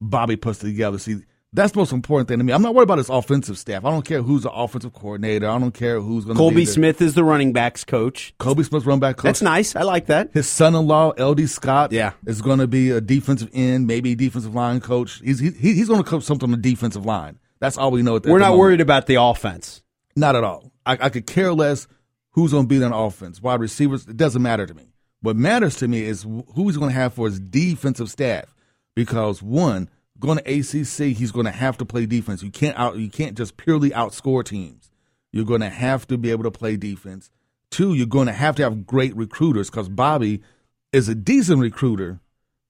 Bobby 0.00 0.36
puts 0.36 0.60
together. 0.60 0.98
See, 0.98 1.22
that's 1.52 1.72
the 1.72 1.78
most 1.78 1.92
important 1.92 2.28
thing 2.28 2.38
to 2.38 2.44
me. 2.44 2.52
I'm 2.52 2.60
not 2.62 2.74
worried 2.74 2.84
about 2.84 2.98
his 2.98 3.08
offensive 3.08 3.56
staff. 3.58 3.84
I 3.84 3.90
don't 3.90 4.04
care 4.04 4.20
who's 4.22 4.42
the 4.42 4.50
offensive 4.50 4.92
coordinator. 4.92 5.48
I 5.48 5.58
don't 5.58 5.72
care 5.72 5.98
who's 6.00 6.24
going 6.26 6.36
to 6.36 6.42
Kolby 6.42 6.54
be 6.56 6.64
the- 6.66 6.70
Smith 6.72 7.00
is 7.00 7.14
the 7.14 7.24
running 7.24 7.52
backs 7.54 7.84
coach. 7.84 8.34
Kolby 8.38 8.64
Smith, 8.66 8.84
running 8.84 9.00
back 9.00 9.16
coach. 9.16 9.24
That's 9.24 9.42
nice. 9.42 9.74
I 9.74 9.82
like 9.82 10.06
that. 10.06 10.30
His 10.34 10.46
son-in-law, 10.48 11.14
LD 11.18 11.48
Scott, 11.48 11.90
Yeah. 11.92 12.12
is 12.26 12.42
going 12.42 12.58
to 12.58 12.66
be 12.66 12.90
a 12.90 13.00
defensive 13.00 13.48
end, 13.54 13.86
maybe 13.86 14.14
defensive 14.14 14.54
line 14.54 14.80
coach. 14.80 15.20
He's 15.24 15.38
he, 15.40 15.50
he's 15.50 15.88
going 15.88 16.02
to 16.04 16.08
coach 16.08 16.22
something 16.24 16.46
on 16.46 16.50
the 16.50 16.56
defensive 16.70 17.06
line. 17.06 17.38
That's 17.60 17.78
all 17.78 17.90
we 17.90 18.02
know. 18.02 18.16
At 18.16 18.24
the, 18.24 18.30
We're 18.30 18.38
not 18.38 18.48
moment. 18.50 18.60
worried 18.60 18.80
about 18.82 19.06
the 19.06 19.16
offense. 19.20 19.82
Not 20.14 20.36
at 20.36 20.44
all. 20.44 20.70
I, 20.88 20.96
I 21.02 21.08
could 21.10 21.26
care 21.26 21.52
less 21.52 21.86
who's 22.30 22.52
going 22.52 22.64
to 22.64 22.68
be 22.68 22.82
on 22.82 22.92
offense, 22.92 23.42
wide 23.42 23.60
receivers. 23.60 24.06
It 24.06 24.16
doesn't 24.16 24.42
matter 24.42 24.66
to 24.66 24.74
me. 24.74 24.90
What 25.20 25.36
matters 25.36 25.76
to 25.76 25.88
me 25.88 26.02
is 26.02 26.22
wh- 26.22 26.48
who 26.54 26.66
he's 26.66 26.78
going 26.78 26.90
to 26.90 26.98
have 26.98 27.12
for 27.12 27.26
his 27.26 27.38
defensive 27.38 28.10
staff. 28.10 28.54
Because 28.96 29.42
one, 29.42 29.90
going 30.18 30.38
to 30.38 30.44
ACC, 30.44 31.16
he's 31.16 31.30
going 31.30 31.44
to 31.44 31.52
have 31.52 31.76
to 31.78 31.84
play 31.84 32.06
defense. 32.06 32.42
You 32.42 32.50
can't 32.50 32.76
out. 32.78 32.96
You 32.96 33.10
can't 33.10 33.36
just 33.36 33.56
purely 33.56 33.90
outscore 33.90 34.44
teams. 34.44 34.90
You're 35.30 35.44
going 35.44 35.60
to 35.60 35.68
have 35.68 36.06
to 36.08 36.16
be 36.16 36.30
able 36.30 36.44
to 36.44 36.50
play 36.50 36.76
defense. 36.76 37.30
Two, 37.70 37.92
you're 37.92 38.06
going 38.06 38.26
to 38.26 38.32
have 38.32 38.56
to 38.56 38.62
have 38.62 38.86
great 38.86 39.14
recruiters 39.14 39.68
because 39.68 39.90
Bobby 39.90 40.42
is 40.90 41.08
a 41.08 41.14
decent 41.14 41.60
recruiter, 41.60 42.20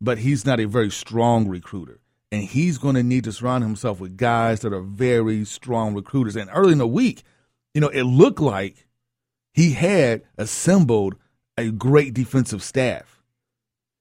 but 0.00 0.18
he's 0.18 0.44
not 0.44 0.58
a 0.58 0.66
very 0.66 0.90
strong 0.90 1.46
recruiter. 1.46 2.00
And 2.32 2.42
he's 2.42 2.78
going 2.78 2.96
to 2.96 3.02
need 3.02 3.24
to 3.24 3.32
surround 3.32 3.62
himself 3.62 4.00
with 4.00 4.16
guys 4.16 4.60
that 4.60 4.72
are 4.72 4.82
very 4.82 5.44
strong 5.44 5.94
recruiters. 5.94 6.36
And 6.36 6.50
early 6.52 6.72
in 6.72 6.78
the 6.78 6.86
week, 6.86 7.22
you 7.78 7.80
know, 7.80 7.90
it 7.90 8.02
looked 8.02 8.40
like 8.40 8.88
he 9.52 9.70
had 9.70 10.22
assembled 10.36 11.14
a 11.56 11.70
great 11.70 12.12
defensive 12.12 12.60
staff 12.60 13.22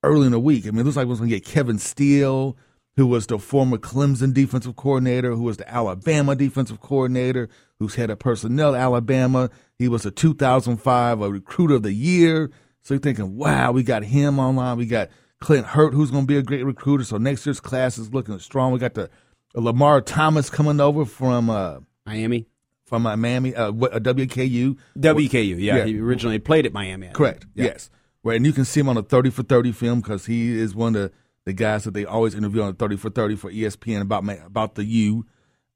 early 0.01 0.25
in 0.25 0.31
the 0.31 0.39
week. 0.39 0.65
I 0.65 0.71
mean, 0.71 0.79
it 0.79 0.85
looks 0.85 0.97
like 0.97 1.05
he 1.05 1.09
was 1.11 1.19
going 1.19 1.29
to 1.29 1.35
get 1.35 1.45
Kevin 1.45 1.77
Steele, 1.77 2.57
who 2.95 3.05
was 3.05 3.27
the 3.27 3.37
former 3.37 3.77
Clemson 3.77 4.33
defensive 4.33 4.75
coordinator, 4.75 5.35
who 5.35 5.43
was 5.43 5.57
the 5.57 5.71
Alabama 5.71 6.35
defensive 6.35 6.81
coordinator, 6.81 7.49
who's 7.77 7.93
head 7.93 8.09
of 8.09 8.17
personnel 8.17 8.73
at 8.73 8.81
Alabama. 8.81 9.51
He 9.77 9.87
was 9.87 10.07
a 10.07 10.11
2005 10.11 11.21
a 11.21 11.29
recruiter 11.29 11.75
of 11.75 11.83
the 11.83 11.93
year. 11.93 12.49
So 12.81 12.95
you're 12.95 13.01
thinking, 13.01 13.37
wow, 13.37 13.73
we 13.73 13.83
got 13.83 14.05
him 14.05 14.39
online. 14.39 14.77
We 14.77 14.87
got 14.87 15.09
Clint 15.39 15.67
Hurtt, 15.67 15.93
who's 15.93 16.09
going 16.09 16.23
to 16.23 16.27
be 16.27 16.37
a 16.37 16.41
great 16.41 16.65
recruiter. 16.65 17.03
So 17.03 17.17
next 17.17 17.45
year's 17.45 17.59
class 17.59 17.99
is 17.99 18.11
looking 18.11 18.39
strong. 18.39 18.71
We 18.71 18.79
got 18.79 18.95
the 18.95 19.11
Lamar 19.53 20.01
Thomas 20.01 20.49
coming 20.49 20.79
over 20.79 21.05
from 21.05 21.51
uh, 21.51 21.81
Miami. 22.07 22.47
From 22.87 23.05
uh, 23.05 23.15
Miami, 23.17 23.53
uh, 23.53 23.71
what- 23.71 23.93
uh, 23.93 23.99
WKU. 23.99 24.77
WKU. 24.97 25.57
Yeah, 25.59 25.77
Yeah. 25.77 25.85
he 25.85 25.99
originally 25.99 26.39
played 26.39 26.65
at 26.65 26.73
Miami. 26.73 27.09
Correct. 27.13 27.45
Yeah. 27.53 27.65
Yes. 27.65 27.89
Right, 28.23 28.37
and 28.37 28.45
you 28.45 28.51
can 28.53 28.65
see 28.65 28.79
him 28.79 28.89
on 28.89 28.97
a 28.97 29.03
thirty 29.03 29.29
for 29.29 29.43
thirty 29.43 29.71
film 29.71 30.01
because 30.01 30.25
he 30.25 30.57
is 30.57 30.73
one 30.73 30.95
of 30.95 31.01
the, 31.03 31.11
the 31.45 31.53
guys 31.53 31.83
that 31.83 31.93
they 31.93 32.03
always 32.05 32.33
interview 32.33 32.61
on 32.63 32.73
thirty 32.75 32.95
for 32.97 33.09
thirty 33.09 33.35
for 33.35 33.51
ESPN 33.51 34.01
about 34.01 34.23
about 34.45 34.75
the 34.75 34.83
U. 34.85 35.25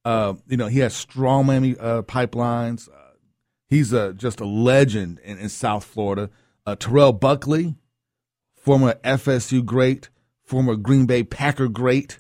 Uh, 0.03 0.33
you 0.47 0.57
know, 0.57 0.67
he 0.67 0.79
has 0.79 0.95
strong 0.95 1.45
Miami 1.45 1.77
uh, 1.77 2.01
pipelines. 2.01 2.89
Uh, 2.89 3.13
he's 3.69 3.93
uh, 3.93 4.11
just 4.17 4.39
a 4.39 4.45
legend 4.45 5.19
in, 5.23 5.37
in 5.37 5.47
South 5.49 5.83
Florida. 5.85 6.29
Uh, 6.65 6.75
Terrell 6.75 7.13
Buckley, 7.13 7.75
former 8.55 8.95
FSU 9.03 9.63
great, 9.63 10.09
former 10.43 10.75
Green 10.75 11.05
Bay 11.05 11.23
Packer 11.23 11.67
great, 11.67 12.19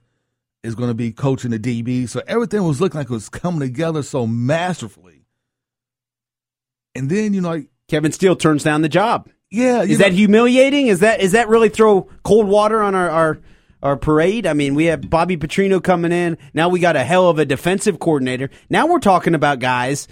is 0.63 0.75
going 0.75 0.89
to 0.89 0.95
be 0.95 1.11
coaching 1.11 1.51
the 1.51 1.59
DB. 1.59 2.07
So 2.07 2.21
everything 2.27 2.63
was 2.63 2.79
looking 2.79 2.99
like 2.99 3.09
it 3.09 3.13
was 3.13 3.29
coming 3.29 3.59
together 3.59 4.03
so 4.03 4.27
masterfully. 4.27 5.25
And 6.95 7.09
then 7.09 7.33
you 7.33 7.41
know, 7.41 7.49
like, 7.49 7.67
Kevin 7.87 8.11
Steele 8.11 8.35
turns 8.35 8.63
down 8.63 8.81
the 8.81 8.89
job. 8.89 9.29
yeah, 9.49 9.81
Is 9.83 9.99
know, 9.99 10.05
that 10.05 10.13
humiliating? 10.13 10.87
Is 10.87 10.99
that 10.99 11.21
is 11.21 11.31
that 11.33 11.49
really 11.49 11.69
throw 11.69 12.07
cold 12.23 12.47
water 12.47 12.81
on 12.81 12.95
our, 12.95 13.09
our 13.09 13.39
our 13.81 13.97
parade? 13.97 14.45
I 14.45 14.53
mean, 14.53 14.75
we 14.75 14.85
have 14.85 15.09
Bobby 15.09 15.37
Petrino 15.37 15.83
coming 15.83 16.11
in. 16.11 16.37
Now 16.53 16.69
we 16.69 16.79
got 16.79 16.95
a 16.95 17.03
hell 17.03 17.29
of 17.29 17.39
a 17.39 17.45
defensive 17.45 17.99
coordinator. 17.99 18.49
Now 18.69 18.87
we're 18.87 18.99
talking 18.99 19.35
about 19.35 19.59
guys 19.59 20.07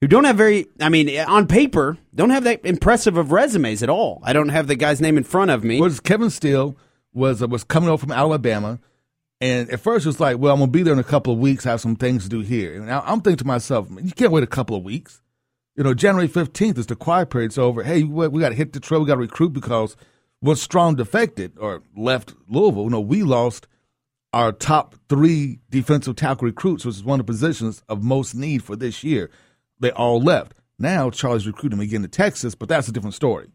who 0.00 0.08
don't 0.08 0.24
have 0.24 0.36
very 0.36 0.66
I 0.80 0.88
mean, 0.88 1.18
on 1.20 1.46
paper, 1.46 1.96
don't 2.14 2.30
have 2.30 2.44
that 2.44 2.64
impressive 2.64 3.16
of 3.16 3.32
resumes 3.32 3.82
at 3.82 3.88
all. 3.88 4.20
I 4.24 4.32
don't 4.32 4.48
have 4.50 4.66
the 4.66 4.76
guy's 4.76 5.00
name 5.00 5.16
in 5.16 5.24
front 5.24 5.50
of 5.50 5.64
me. 5.64 5.80
was 5.80 6.00
Kevin 6.00 6.30
Steele 6.30 6.76
was 7.12 7.42
uh, 7.42 7.48
was 7.48 7.64
coming 7.64 7.88
over 7.88 8.00
from 8.00 8.12
Alabama, 8.12 8.78
and 9.40 9.70
at 9.70 9.80
first 9.80 10.06
it 10.06 10.08
was 10.10 10.20
like, 10.20 10.38
well, 10.38 10.52
I'm 10.52 10.60
gonna 10.60 10.70
be 10.70 10.82
there 10.82 10.92
in 10.92 10.98
a 10.98 11.04
couple 11.04 11.32
of 11.32 11.38
weeks, 11.38 11.64
have 11.64 11.80
some 11.80 11.96
things 11.96 12.24
to 12.24 12.28
do 12.28 12.40
here. 12.40 12.74
And 12.74 12.86
now 12.86 13.02
I'm 13.06 13.20
thinking 13.20 13.38
to 13.38 13.46
myself, 13.46 13.88
you 14.02 14.12
can't 14.12 14.32
wait 14.32 14.42
a 14.42 14.48
couple 14.48 14.76
of 14.76 14.82
weeks. 14.82 15.22
You 15.76 15.84
know, 15.84 15.94
January 15.94 16.28
15th 16.28 16.78
is 16.78 16.86
the 16.86 16.96
quiet 16.96 17.30
period. 17.30 17.46
It's 17.46 17.58
over. 17.58 17.82
Hey, 17.82 18.02
we, 18.02 18.28
we 18.28 18.40
got 18.40 18.50
to 18.50 18.54
hit 18.54 18.72
the 18.72 18.80
trail. 18.80 19.00
We 19.00 19.06
got 19.06 19.14
to 19.14 19.20
recruit 19.20 19.50
because 19.50 19.96
once 20.42 20.60
Strong 20.60 20.96
defected 20.96 21.52
or 21.58 21.82
left 21.96 22.34
Louisville, 22.48 22.84
you 22.84 22.90
know, 22.90 23.00
we 23.00 23.22
lost 23.22 23.66
our 24.32 24.52
top 24.52 24.94
three 25.08 25.60
defensive 25.70 26.16
tackle 26.16 26.46
recruits, 26.46 26.84
which 26.84 26.96
is 26.96 27.04
one 27.04 27.20
of 27.20 27.26
the 27.26 27.32
positions 27.32 27.82
of 27.88 28.02
most 28.02 28.34
need 28.34 28.62
for 28.62 28.76
this 28.76 29.02
year. 29.02 29.30
They 29.78 29.90
all 29.92 30.20
left. 30.20 30.54
Now 30.78 31.10
Charlie's 31.10 31.46
recruiting 31.46 31.80
again 31.80 32.02
to 32.02 32.08
Texas, 32.08 32.54
but 32.54 32.68
that's 32.68 32.88
a 32.88 32.92
different 32.92 33.14
story. 33.14 33.48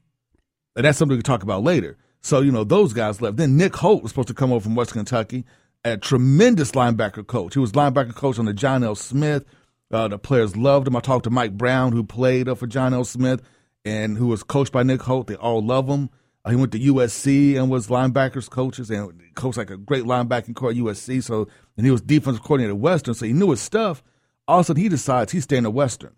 And 0.76 0.86
that's 0.86 0.98
something 0.98 1.16
we 1.16 1.22
can 1.22 1.32
talk 1.32 1.44
about 1.44 1.64
later. 1.64 1.98
So, 2.22 2.42
you 2.42 2.52
know, 2.52 2.64
those 2.64 2.92
guys 2.92 3.22
left. 3.22 3.38
Then 3.38 3.56
Nick 3.56 3.76
Holt 3.76 4.02
was 4.04 4.12
supposed 4.12 4.28
to 4.30 4.34
come 4.34 4.52
over 4.52 4.64
from 4.64 4.76
West 4.76 4.94
Kentucky, 4.94 5.46
a 5.86 5.98
tremendous 5.98 6.72
linebacker 6.72 7.26
coach. 7.26 7.54
He 7.54 7.60
was 7.60 7.72
linebacker 7.74 8.16
coach 8.16 8.40
on 8.40 8.46
the 8.46 8.54
John 8.54 8.84
L. 8.84 8.96
Smith. 8.96 9.46
Uh, 9.92 10.08
the 10.08 10.18
players 10.18 10.58
loved 10.58 10.88
him. 10.88 10.96
I 10.96 11.00
talked 11.00 11.26
to 11.26 11.30
Mike 11.30 11.54
Brown, 11.54 11.94
who 11.94 12.04
played 12.04 12.50
uh, 12.50 12.56
for 12.56 12.66
John 12.66 12.94
L. 12.94 13.06
Smith 13.06 13.42
and 13.86 14.18
who 14.18 14.28
was 14.28 14.42
coached 14.42 14.72
by 14.72 14.82
Nick 14.82 15.04
Holt. 15.04 15.28
They 15.28 15.36
all 15.36 15.62
love 15.62 15.88
him. 15.88 16.10
Uh, 16.44 16.50
he 16.50 16.56
went 16.56 16.72
to 16.72 16.80
USC 16.80 17.56
and 17.56 17.70
was 17.70 17.88
linebackers 17.88 18.50
coaches 18.50 18.90
and 18.90 19.22
coached 19.36 19.58
like 19.58 19.70
a 19.70 19.78
great 19.78 20.06
linebacking 20.06 20.56
core 20.56 20.72
at 20.72 20.76
USC. 20.76 21.22
So, 21.24 21.48
and 21.78 21.86
he 21.86 21.92
was 21.92 22.02
defensive 22.02 22.44
coordinator 22.44 22.74
at 22.74 22.80
Western, 22.80 23.14
so 23.14 23.26
he 23.26 23.34
knew 23.34 23.52
his 23.52 23.62
stuff. 23.62 24.04
All 24.48 24.60
of 24.60 24.66
a 24.66 24.68
sudden, 24.68 24.82
he 24.82 24.90
decides 24.90 25.32
he's 25.32 25.44
staying 25.44 25.66
at 25.66 25.74
Western. 25.74 26.16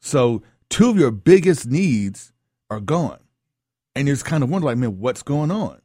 So, 0.00 0.42
two 0.70 0.88
of 0.88 0.96
your 0.96 1.10
biggest 1.10 1.66
needs 1.66 2.32
are 2.70 2.80
gone 2.80 3.18
and 3.96 4.06
you 4.06 4.14
just 4.14 4.24
kind 4.24 4.42
of 4.42 4.50
wonder, 4.50 4.66
like, 4.66 4.76
man, 4.76 4.98
what's 4.98 5.22
going 5.22 5.50
on? 5.50 5.80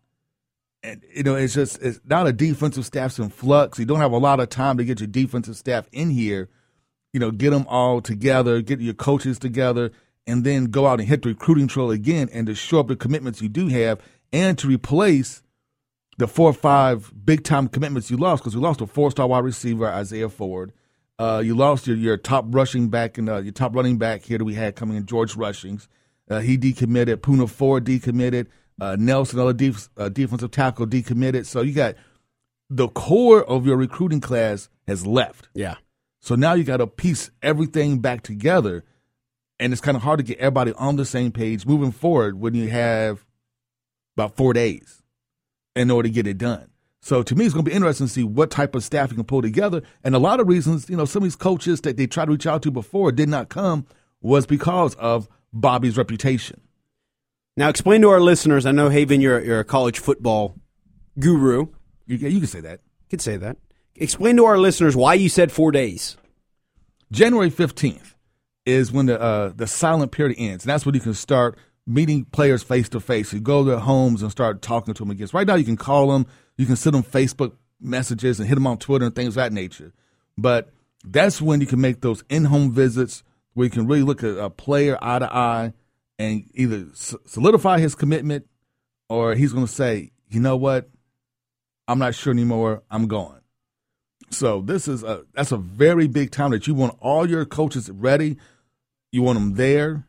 And 0.82 1.04
you 1.14 1.24
know, 1.24 1.36
it's 1.36 1.54
just 1.54 1.82
it's 1.82 2.00
not 2.06 2.28
a 2.28 2.34
defensive 2.34 2.86
staff's 2.86 3.20
in 3.20 3.30
flux. 3.30 3.80
You 3.80 3.86
don't 3.86 4.00
have 4.00 4.12
a 4.12 4.18
lot 4.18 4.40
of 4.40 4.50
time 4.50 4.78
to 4.78 4.86
get 4.86 5.00
your 5.00 5.08
defensive 5.08 5.58
staff 5.58 5.88
in 5.92 6.10
here. 6.10 6.50
You 7.14 7.20
know, 7.20 7.32
get 7.32 7.50
them 7.50 7.66
all 7.68 8.02
together, 8.02 8.62
get 8.62 8.80
your 8.80 8.94
coaches 8.94 9.40
together, 9.40 9.92
and 10.28 10.44
then 10.44 10.66
go 10.66 10.88
out 10.88 11.00
and 11.00 11.10
hit 11.10 11.24
the 11.24 11.30
recruiting 11.30 11.68
trail 11.68 11.92
again, 11.92 12.30
and 12.32 12.48
to 12.48 12.56
show 12.56 12.80
up 12.80 12.88
the 12.88 12.96
commitments 12.96 13.42
you 13.42 13.50
do 13.50 13.68
have, 13.68 14.00
and 14.32 14.58
to 14.60 14.68
replace 14.68 15.42
the 16.20 16.28
four 16.28 16.50
or 16.50 16.54
five 16.54 17.12
big 17.26 17.44
time 17.44 17.68
commitments 17.68 18.12
you 18.12 18.18
lost 18.18 18.44
because 18.44 18.56
we 18.56 18.62
lost 18.62 18.82
a 18.82 18.86
four 18.86 19.10
star 19.10 19.28
wide 19.28 19.44
receiver 19.44 19.88
Isaiah 19.88 20.30
Ford. 20.30 20.74
Uh, 21.18 21.42
you 21.44 21.56
lost 21.56 21.88
your, 21.88 21.98
your 21.98 22.18
top 22.18 22.46
rushing 22.50 22.90
back 22.90 23.18
and 23.18 23.30
uh, 23.30 23.38
your 23.38 23.52
top 23.52 23.76
running 23.76 23.98
back 23.98 24.24
here 24.24 24.38
that 24.38 24.46
we 24.46 24.54
had 24.54 24.76
coming 24.76 24.96
in 24.96 25.06
George 25.06 25.36
Rushings. 25.36 25.88
Uh, 26.30 26.40
he 26.40 26.58
decommitted. 26.58 27.18
Poona 27.18 27.50
Ford 27.50 27.86
decommitted. 27.86 28.48
Uh, 28.82 28.96
Nelson, 29.00 29.40
other 29.40 29.54
def- 29.54 29.90
uh, 29.98 30.10
defensive 30.10 30.52
tackle, 30.52 30.88
decommitted. 30.88 31.46
So 31.46 31.62
you 31.62 31.74
got 31.74 31.96
the 32.70 32.88
core 32.88 33.44
of 33.44 33.66
your 33.66 33.78
recruiting 33.78 34.22
class 34.22 34.70
has 34.88 35.06
left. 35.06 35.50
Yeah. 35.54 35.76
So 36.22 36.36
now 36.36 36.54
you 36.54 36.64
got 36.64 36.78
to 36.78 36.88
piece 36.88 37.32
everything 37.42 38.00
back 38.00 38.24
together, 38.24 38.84
and 39.60 39.74
it's 39.74 39.82
kind 39.82 39.98
of 39.98 40.04
hard 40.04 40.20
to 40.20 40.24
get 40.24 40.38
everybody 40.40 40.74
on 40.74 40.96
the 40.96 41.06
same 41.06 41.32
page 41.32 41.66
moving 41.66 41.92
forward 41.92 42.40
when 42.40 42.54
you 42.54 42.70
have 42.70 43.26
about 44.16 44.36
four 44.36 44.54
days 44.54 45.02
in 45.76 45.90
order 45.90 46.10
to 46.10 46.14
get 46.14 46.28
it 46.28 46.38
done. 46.38 46.70
So 47.02 47.24
to 47.24 47.36
me, 47.36 47.46
it's 47.46 47.54
going 47.54 47.64
to 47.64 47.72
be 47.72 47.76
interesting 47.76 48.08
to 48.08 48.14
see 48.14 48.24
what 48.24 48.52
type 48.52 48.76
of 48.76 48.84
staff 48.84 49.10
you 49.10 49.16
can 49.16 49.24
pull 49.24 49.42
together. 49.42 49.82
And 50.04 50.14
a 50.14 50.20
lot 50.20 50.40
of 50.42 50.48
reasons, 50.48 50.90
you 50.90 50.98
know, 50.98 51.06
some 51.06 51.24
of 51.24 51.26
these 51.26 51.36
coaches 51.36 51.82
that 51.82 51.96
they 51.96 52.08
tried 52.08 52.26
to 52.26 52.32
reach 52.32 52.46
out 52.46 52.62
to 52.64 52.72
before 52.72 53.12
did 53.12 53.30
not 53.30 53.48
come 53.50 53.86
was 54.22 54.46
because 54.46 54.96
of 54.96 55.30
Bobby's 55.54 55.98
reputation. 55.98 56.62
Now, 57.60 57.68
explain 57.68 58.00
to 58.04 58.10
our 58.10 58.22
listeners. 58.22 58.66
I 58.66 58.72
know 58.72 58.88
Haven, 58.88 59.20
you're 59.20 59.44
you're 59.44 59.60
a 59.60 59.66
college 59.66 60.00
football 60.00 60.56
guru. 61.20 61.66
You, 62.06 62.16
you 62.16 62.40
can 62.40 62.48
say 62.48 62.62
that. 62.62 62.80
You 63.02 63.10
could 63.10 63.20
say 63.20 63.36
that. 63.36 63.58
Explain 63.98 64.38
to 64.38 64.46
our 64.46 64.58
listeners 64.58 64.96
why 64.96 65.16
you 65.16 65.28
said 65.28 65.52
four 65.52 65.74
days. 65.74 66.16
January 67.12 67.50
fifteenth 67.50 68.16
is 68.66 68.94
when 68.94 69.08
the 69.08 69.20
uh, 69.20 69.52
the 69.54 69.68
silent 69.68 70.14
period 70.14 70.38
ends, 70.40 70.64
and 70.64 70.70
that's 70.70 70.86
when 70.86 70.96
you 70.96 71.02
can 71.02 71.14
start 71.14 71.60
meeting 71.86 72.24
players 72.24 72.64
face 72.64 72.88
to 72.88 73.02
face. 73.02 73.34
You 73.34 73.42
go 73.42 73.66
to 73.66 73.72
their 73.72 73.80
homes 73.80 74.22
and 74.22 74.32
start 74.32 74.62
talking 74.62 74.94
to 74.94 75.04
them 75.04 75.12
again. 75.12 75.28
Right 75.34 75.46
now, 75.46 75.56
you 75.56 75.66
can 75.66 75.76
call 75.76 76.14
them, 76.14 76.28
you 76.56 76.66
can 76.66 76.78
send 76.78 76.94
them 76.94 77.04
Facebook 77.04 77.58
messages 77.82 78.40
and 78.40 78.48
hit 78.48 78.56
them 78.56 78.68
on 78.68 78.78
Twitter 78.78 79.06
and 79.06 79.14
things 79.14 79.36
of 79.36 79.36
that 79.36 79.52
nature. 79.52 79.92
But 80.38 80.72
that's 81.04 81.42
when 81.42 81.60
you 81.60 81.68
can 81.68 81.82
make 81.82 82.00
those 82.00 82.24
in 82.30 82.46
home 82.46 82.72
visits 82.72 83.22
where 83.54 83.66
you 83.66 83.70
can 83.70 83.86
really 83.86 84.04
look 84.04 84.24
at 84.24 84.38
a 84.38 84.50
player 84.50 84.98
eye 85.02 85.20
to 85.20 85.36
eye 85.36 85.74
and 86.20 86.44
either 86.54 86.86
solidify 86.94 87.80
his 87.80 87.96
commitment 87.96 88.46
or 89.08 89.34
he's 89.34 89.54
going 89.54 89.66
to 89.66 89.72
say, 89.72 90.12
you 90.28 90.40
know 90.40 90.58
what, 90.58 90.90
I'm 91.88 91.98
not 91.98 92.14
sure 92.14 92.32
anymore. 92.32 92.84
I'm 92.92 93.08
going. 93.08 93.40
So 94.30 94.62
this 94.62 94.88
is 94.88 95.02
a 95.02 95.24
that's 95.34 95.52
a 95.52 95.58
very 95.58 96.08
big 96.08 96.30
time 96.30 96.52
that 96.52 96.68
you 96.68 96.76
want 96.76 96.96
all 97.00 97.28
your 97.28 97.46
coaches 97.46 97.90
ready. 97.90 98.38
You 99.12 99.24
want 99.24 99.40
them 99.40 99.56
there. 99.56 100.06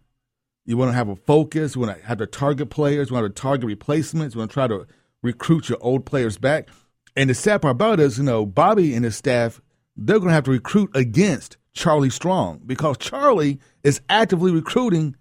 You 0.66 0.76
want 0.76 0.90
to 0.90 0.94
have 0.94 1.08
a 1.08 1.16
focus. 1.16 1.74
You 1.74 1.80
want 1.80 1.96
to 1.96 2.04
have 2.04 2.18
to 2.18 2.26
target 2.26 2.68
players. 2.68 3.08
You 3.08 3.14
want 3.14 3.34
to 3.34 3.40
target 3.40 3.66
replacements. 3.66 4.34
You 4.34 4.40
want 4.40 4.50
to 4.50 4.54
try 4.54 4.66
to 4.66 4.86
recruit 5.22 5.70
your 5.70 5.78
old 5.80 6.04
players 6.04 6.36
back. 6.36 6.68
And 7.16 7.30
the 7.30 7.34
sad 7.34 7.62
part 7.62 7.72
about 7.72 7.98
it 7.98 8.04
is, 8.04 8.18
you 8.18 8.24
know, 8.24 8.44
Bobby 8.44 8.94
and 8.94 9.04
his 9.04 9.16
staff, 9.16 9.62
they're 9.96 10.18
going 10.18 10.28
to 10.28 10.34
have 10.34 10.44
to 10.44 10.50
recruit 10.50 10.90
against 10.94 11.56
Charlie 11.72 12.10
Strong 12.10 12.62
because 12.66 12.98
Charlie 12.98 13.58
is 13.82 14.02
actively 14.10 14.52
recruiting 14.52 15.16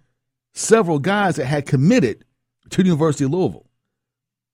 several 0.52 0.98
guys 0.98 1.36
that 1.36 1.46
had 1.46 1.66
committed 1.66 2.24
to 2.70 2.82
the 2.82 2.88
University 2.88 3.24
of 3.24 3.30
Louisville. 3.30 3.66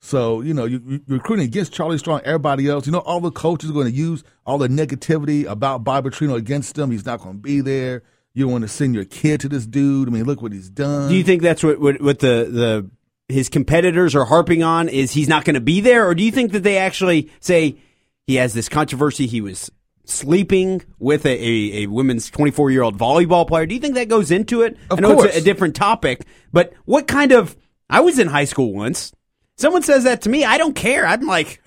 So, 0.01 0.41
you 0.41 0.55
know, 0.55 0.67
you, 0.67 1.03
are 1.09 1.15
recruiting 1.15 1.47
against 1.47 1.73
Charlie 1.73 1.99
Strong, 1.99 2.21
everybody 2.25 2.69
else. 2.69 2.87
You 2.87 2.93
know, 2.93 3.01
all 3.01 3.21
the 3.21 3.31
coaches 3.31 3.71
are 3.71 3.73
going 3.73 3.87
to 3.87 3.93
use 3.93 4.23
all 4.45 4.59
the 4.59 4.69
negativity 4.69 5.47
about 5.47 5.85
Bobby 5.85 6.11
Petrino 6.11 6.37
against 6.37 6.79
him. 6.79 6.91
He's 6.91 7.07
not 7.07 7.21
going 7.21 7.37
to 7.37 7.43
be 7.43 7.61
there. 7.61 8.03
You 8.35 8.47
want 8.49 8.63
to 8.63 8.69
send 8.69 8.95
your 8.95 9.05
kid 9.05 9.41
to 9.41 9.49
this 9.49 9.67
dude. 9.67 10.09
I 10.09 10.11
mean, 10.11 10.25
look 10.25 10.43
what 10.43 10.53
he's 10.53 10.69
done. 10.69 11.09
Do 11.09 11.17
you 11.17 11.25
think 11.25 11.43
that's 11.43 11.63
what, 11.65 11.81
what, 11.81 12.01
what 12.03 12.19
the, 12.19 12.49
the 12.51 12.91
his 13.29 13.49
competitors 13.49 14.15
are 14.15 14.25
harping 14.25 14.63
on 14.63 14.89
is 14.89 15.13
he's 15.13 15.29
not 15.29 15.45
going 15.45 15.55
to 15.55 15.61
be 15.61 15.81
there? 15.81 16.07
Or 16.07 16.15
do 16.15 16.23
you 16.23 16.31
think 16.31 16.53
that 16.53 16.63
they 16.63 16.77
actually 16.77 17.31
say 17.41 17.79
he 18.27 18.37
has 18.37 18.55
this 18.55 18.69
controversy? 18.69 19.27
He 19.27 19.41
was 19.41 19.71
sleeping 20.07 20.83
with 20.99 21.27
a, 21.27 21.31
a, 21.31 21.83
a 21.83 21.87
women's 21.89 22.31
24 22.31 22.71
year 22.71 22.83
old 22.83 22.99
volleyball 22.99 23.47
player. 23.47 23.67
Do 23.67 23.75
you 23.75 23.81
think 23.81 23.97
that 23.97 24.09
goes 24.09 24.31
into 24.31 24.63
it? 24.63 24.79
Of 24.91 24.99
I 24.99 25.03
know 25.03 25.15
course. 25.15 25.27
it's 25.27 25.37
a, 25.37 25.41
a 25.41 25.43
different 25.43 25.77
topic, 25.77 26.25
but 26.53 26.73
what 26.85 27.07
kind 27.07 27.33
of, 27.33 27.57
I 27.91 28.01
was 28.01 28.19
in 28.19 28.29
high 28.29 28.47
school 28.47 28.73
once. 28.73 29.13
Someone 29.59 29.83
says 29.83 30.05
that 30.05 30.23
to 30.23 30.29
me, 30.29 30.45
I 30.45 30.59
don't 30.59 30.75
care. 30.75 31.07
I'm 31.07 31.23
like, 31.23 31.61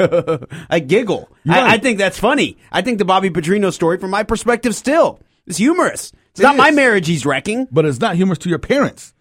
I 0.69 0.79
giggle. 0.79 1.29
I, 1.48 1.75
I, 1.75 1.77
think 1.79 1.98
that's 1.98 2.19
funny. 2.19 2.58
I 2.72 2.81
think 2.81 3.00
the 3.00 3.05
Bobby 3.05 3.31
Petrino 3.31 3.74
story, 3.74 3.98
from 3.98 4.12
my 4.12 4.22
perspective, 4.22 4.75
still 4.75 5.19
is 5.48 5.58
humorous. 5.58 6.12
It's 6.31 6.39
it 6.39 6.43
not 6.43 6.53
is. 6.53 6.60
my 6.60 6.72
marriage 6.72 7.08
he's 7.08 7.25
wrecking. 7.25 7.67
But 7.72 7.86
it's 7.86 8.00
not 8.00 8.15
humorous 8.15 8.38
to 8.39 8.50
your 8.50 8.60
parents. 8.60 9.13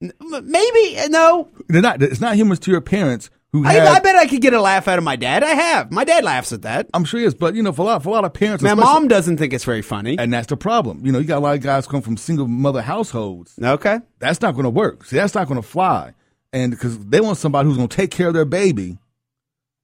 Maybe 0.00 0.98
uh, 0.98 1.08
no. 1.08 1.48
They're 1.68 1.82
not. 1.82 2.02
It's 2.02 2.20
not 2.20 2.36
humorous 2.36 2.60
to 2.60 2.70
your 2.70 2.80
parents 2.80 3.28
who 3.52 3.64
I. 3.66 3.78
I 3.80 4.00
bet 4.00 4.14
I 4.16 4.26
could 4.26 4.40
get 4.42 4.52
a 4.52 4.60
laugh 4.60 4.88
out 4.88 4.98
of 4.98 5.04
my 5.04 5.16
dad. 5.16 5.42
I 5.42 5.50
have. 5.54 5.90
My 5.90 6.04
dad 6.04 6.22
laughs 6.24 6.52
at 6.52 6.62
that. 6.62 6.88
I'm 6.92 7.04
sure 7.04 7.20
he 7.20 7.26
is, 7.26 7.34
but 7.34 7.54
you 7.54 7.62
know, 7.62 7.72
for 7.72 7.82
a 7.82 7.84
lot, 7.86 8.02
for 8.02 8.10
a 8.10 8.12
lot 8.12 8.24
of 8.24 8.32
parents, 8.34 8.62
My 8.62 8.74
mom 8.74 9.08
doesn't 9.08 9.36
think 9.38 9.52
it's 9.52 9.64
very 9.64 9.82
funny. 9.82 10.18
and 10.18 10.32
that's 10.32 10.46
the 10.48 10.56
problem. 10.56 11.04
You 11.06 11.12
know, 11.12 11.18
you 11.18 11.24
got 11.26 11.38
a 11.38 11.40
lot 11.40 11.54
of 11.56 11.62
guys 11.62 11.86
come 11.86 12.02
from 12.02 12.16
single 12.16 12.46
mother 12.48 12.82
households. 12.82 13.54
Okay. 13.62 13.98
That's 14.18 14.40
not 14.42 14.52
going 14.52 14.64
to 14.64 14.70
work. 14.70 15.04
See, 15.04 15.16
that's 15.16 15.34
not 15.34 15.48
going 15.48 15.60
to 15.60 15.66
fly. 15.66 16.12
And 16.52 16.70
because 16.72 16.98
they 16.98 17.20
want 17.20 17.38
somebody 17.38 17.68
who's 17.68 17.76
going 17.76 17.88
to 17.88 17.96
take 17.96 18.10
care 18.10 18.28
of 18.28 18.34
their 18.34 18.44
baby 18.44 18.98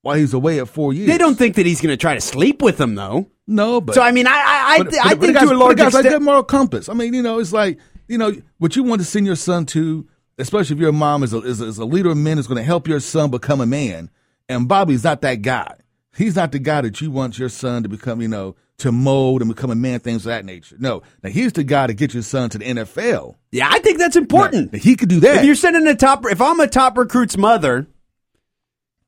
while 0.02 0.16
he's 0.16 0.35
away 0.35 0.61
at 0.61 0.68
four 0.68 0.92
years. 0.92 1.09
They 1.09 1.18
don't 1.18 1.35
think 1.37 1.56
that 1.56 1.66
he's 1.66 1.80
going 1.80 1.92
to 1.92 1.97
try 1.97 2.14
to 2.14 2.21
sleep 2.21 2.61
with 2.62 2.76
them, 2.78 2.94
though. 2.94 3.30
No, 3.47 3.80
but 3.80 3.94
So 3.94 4.02
I 4.02 4.12
mean, 4.12 4.26
I 4.26 4.30
I, 4.33 4.35
I, 4.37 4.78
but- 4.83 4.94
I 5.06 5.14
but 5.14 5.21
think 5.21 5.35
guys- 5.35 5.42
to 5.42 5.49
a 5.49 5.50
but 5.50 5.59
large 5.59 5.76
guys 5.76 5.94
like 5.94 6.04
extent. 6.04 6.21
that 6.21 6.25
moral 6.25 6.42
compass. 6.42 6.88
I 6.88 6.94
mean, 6.94 7.12
you 7.14 7.23
know, 7.23 7.38
it's 7.38 7.52
like 7.52 7.78
you 8.09 8.16
know 8.18 8.33
what 8.59 8.76
you 8.76 8.83
want 8.83 9.00
to 9.00 9.04
send 9.06 9.26
your 9.26 9.37
son 9.37 9.64
to, 9.66 10.06
especially 10.38 10.76
if 10.76 10.80
your 10.80 10.92
mom 10.92 11.22
is 11.22 11.32
a, 11.32 11.38
is 11.38 11.60
a, 11.60 11.64
is 11.64 11.78
a 11.78 11.84
leader 11.84 12.10
of 12.10 12.16
men, 12.16 12.38
is 12.38 12.46
going 12.46 12.58
to 12.58 12.64
help 12.64 12.88
your 12.88 13.00
son 13.00 13.30
become 13.30 13.60
a 13.60 13.66
man. 13.66 14.10
And 14.48 14.68
Bobby's 14.68 15.04
not 15.04 15.20
that 15.22 15.42
guy. 15.42 15.74
He's 16.16 16.36
not 16.36 16.52
the 16.52 16.58
guy 16.58 16.82
that 16.82 17.00
you 17.00 17.10
want 17.10 17.38
your 17.38 17.48
son 17.48 17.82
to 17.82 17.88
become. 17.88 18.20
You 18.20 18.28
know, 18.28 18.56
to 18.78 18.92
mold 18.92 19.40
and 19.40 19.54
become 19.54 19.70
a 19.70 19.74
man, 19.74 20.00
things 20.00 20.26
of 20.26 20.30
that 20.30 20.44
nature. 20.44 20.76
No, 20.78 21.02
now 21.22 21.30
he's 21.30 21.52
the 21.52 21.64
guy 21.64 21.86
to 21.86 21.94
get 21.94 22.12
your 22.12 22.22
son 22.22 22.50
to 22.50 22.58
the 22.58 22.64
NFL. 22.64 23.36
yeah, 23.52 23.68
I 23.70 23.78
think 23.78 23.98
that's 23.98 24.16
important. 24.16 24.72
Now, 24.72 24.78
he 24.78 24.96
could 24.96 25.08
do 25.08 25.20
that. 25.20 25.38
If 25.38 25.44
you're 25.44 25.54
sending 25.54 25.86
a 25.86 25.94
top, 25.94 26.26
if 26.26 26.40
I'm 26.40 26.60
a 26.60 26.66
top 26.66 26.98
recruit's 26.98 27.36
mother, 27.36 27.86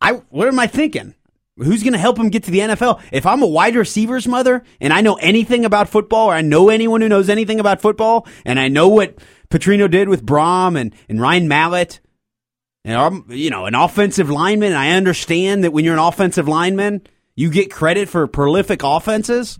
I 0.01 0.13
what 0.31 0.49
am 0.49 0.59
I 0.59 0.67
thinking? 0.67 1.15
Who's 1.59 1.83
going 1.83 1.95
to 1.95 1.99
help 1.99 2.19
him 2.19 2.29
get 2.29 2.45
to 2.45 2.51
the 2.51 2.59
NFL? 2.59 3.01
If 3.13 3.25
I'm 3.25 3.43
a 3.43 3.47
wide 3.47 3.77
receiver's 3.77 4.29
mother 4.29 4.63
and 4.79 4.93
I 4.93 5.01
know 5.01 5.15
anything 5.15 5.65
about 5.65 5.89
football, 5.89 6.29
or 6.29 6.35
I 6.35 6.43
know 6.43 6.69
anyone 6.69 7.01
who 7.01 7.09
knows 7.09 7.31
anything 7.31 7.61
about 7.61 7.81
football, 7.81 8.27
and 8.45 8.61
I 8.61 8.69
know 8.69 8.89
what 8.89 9.17
Petrino 9.49 9.91
did 9.91 10.09
with 10.09 10.25
Brohm 10.25 10.79
and, 10.79 10.95
and 11.09 11.21
Ryan 11.21 11.49
Mallett, 11.49 12.01
and 12.85 12.97
I'm, 12.97 13.25
you 13.29 13.51
know, 13.51 13.67
an 13.67 13.75
offensive 13.75 14.31
lineman, 14.31 14.69
and 14.69 14.79
I 14.79 14.93
understand 14.93 15.65
that 15.65 15.73
when 15.73 15.85
you're 15.85 15.95
an 15.95 16.01
offensive 16.01 16.47
lineman, 16.49 17.07
you 17.35 17.51
get 17.51 17.71
credit 17.71 18.09
for 18.09 18.27
prolific 18.27 18.83
offenses. 18.83 19.59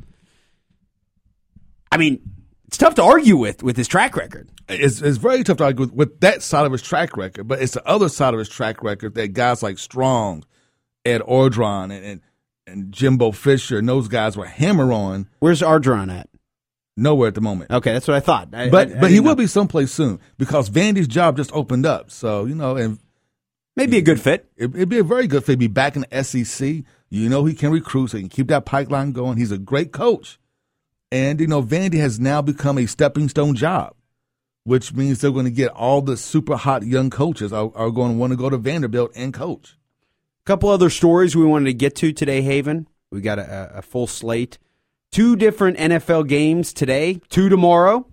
I 1.91 1.97
mean, 1.97 2.21
it's 2.67 2.79
tough 2.79 2.95
to 2.97 3.03
argue 3.03 3.37
with 3.37 3.63
with 3.63 3.77
his 3.77 3.89
track 3.89 4.17
record. 4.17 4.49
it's, 4.69 5.01
it's 5.01 5.19
very 5.19 5.45
tough 5.45 5.59
to 5.59 5.65
argue 5.65 5.87
with, 5.87 5.93
with 5.93 6.21
that 6.21 6.43
side 6.43 6.67
of 6.67 6.73
his 6.73 6.83
track 6.83 7.17
record, 7.17 7.47
but 7.47 7.61
it's 7.61 7.75
the 7.75 7.87
other 7.87 8.09
side 8.09 8.35
of 8.35 8.39
his 8.39 8.49
track 8.49 8.83
record 8.83 9.15
that 9.15 9.29
guys 9.29 9.63
like 9.63 9.79
Strong, 9.79 10.45
Ed 11.05 11.21
Orgeron, 11.23 11.85
and, 11.85 12.05
and, 12.05 12.21
and 12.67 12.93
Jimbo 12.93 13.33
Fisher 13.33 13.79
and 13.79 13.89
those 13.89 14.09
guys 14.09 14.37
were 14.37 14.47
hammer 14.47 14.93
on 14.93 15.29
Where's 15.39 15.63
Orgeron 15.63 16.13
at? 16.13 16.29
Nowhere 16.97 17.29
at 17.29 17.35
the 17.35 17.41
moment. 17.41 17.71
Okay, 17.71 17.93
that's 17.93 18.09
what 18.09 18.17
I 18.17 18.21
thought. 18.21 18.49
I- 18.53 18.69
But 18.71 18.89
I- 18.93 18.97
I 18.97 19.01
but 19.01 19.11
he 19.11 19.17
didn't 19.17 19.27
will 19.29 19.35
be 19.37 19.47
someplace 19.47 19.93
soon 19.93 20.19
because 20.39 20.71
Vandy's 20.71 21.09
job 21.09 21.37
just 21.37 21.53
opened 21.53 21.87
up. 21.87 22.11
So 22.11 22.45
you 22.45 22.55
know, 22.55 22.77
and 22.77 22.99
maybe 23.77 23.99
a 23.99 24.03
good 24.03 24.21
fit. 24.21 24.51
it, 24.57 24.75
it'd 24.75 24.89
be 24.89 24.99
a 24.99 25.05
very 25.05 25.27
good 25.27 25.45
fit. 25.45 25.59
Be 25.59 25.67
back 25.69 25.97
in 25.97 26.05
the 26.09 26.25
SEC. 26.25 26.85
You 27.11 27.29
know, 27.29 27.45
he 27.45 27.55
can 27.55 27.71
recruit, 27.71 28.09
so 28.11 28.17
he 28.17 28.23
can 28.25 28.31
keep 28.31 28.49
that 28.49 28.65
pipeline 28.65 29.13
going. 29.13 29.37
He's 29.39 29.53
a 29.53 29.59
great 29.59 29.93
coach, 29.93 30.39
and 31.13 31.41
you 31.41 31.47
know, 31.47 31.63
Vandy 31.63 31.99
has 31.99 32.19
now 32.19 32.43
become 32.43 32.79
a 32.79 32.87
stepping 32.87 33.29
stone 33.29 33.55
job. 33.55 33.95
which 34.65 34.93
means 34.93 35.21
they're 35.21 35.31
going 35.31 35.45
to 35.45 35.51
get 35.53 35.71
all 35.71 36.03
the 36.03 36.17
super 36.17 36.57
hot 36.57 36.83
young 36.83 37.09
coaches 37.09 37.53
are, 37.53 37.71
are 37.77 37.89
going 37.93 38.11
to 38.11 38.19
want 38.19 38.33
to 38.33 38.37
go 38.37 38.51
to 38.51 38.57
Vanderbilt 38.59 39.13
and 39.15 39.33
coach. 39.33 39.77
A 40.45 40.45
couple 40.45 40.69
other 40.69 40.91
stories 40.91 41.37
we 41.37 41.45
wanted 41.45 41.67
to 41.67 41.73
get 41.73 41.95
to 41.95 42.13
today, 42.13 42.43
Haven. 42.43 42.89
We 43.13 43.21
got 43.21 43.39
a, 43.39 43.79
a 43.79 43.83
full 43.83 44.09
slate. 44.09 44.59
Two 45.13 45.37
different 45.37 45.79
NFL 45.79 46.29
games 46.29 46.73
today, 46.73 47.21
two 47.29 47.49
tomorrow. 47.49 48.07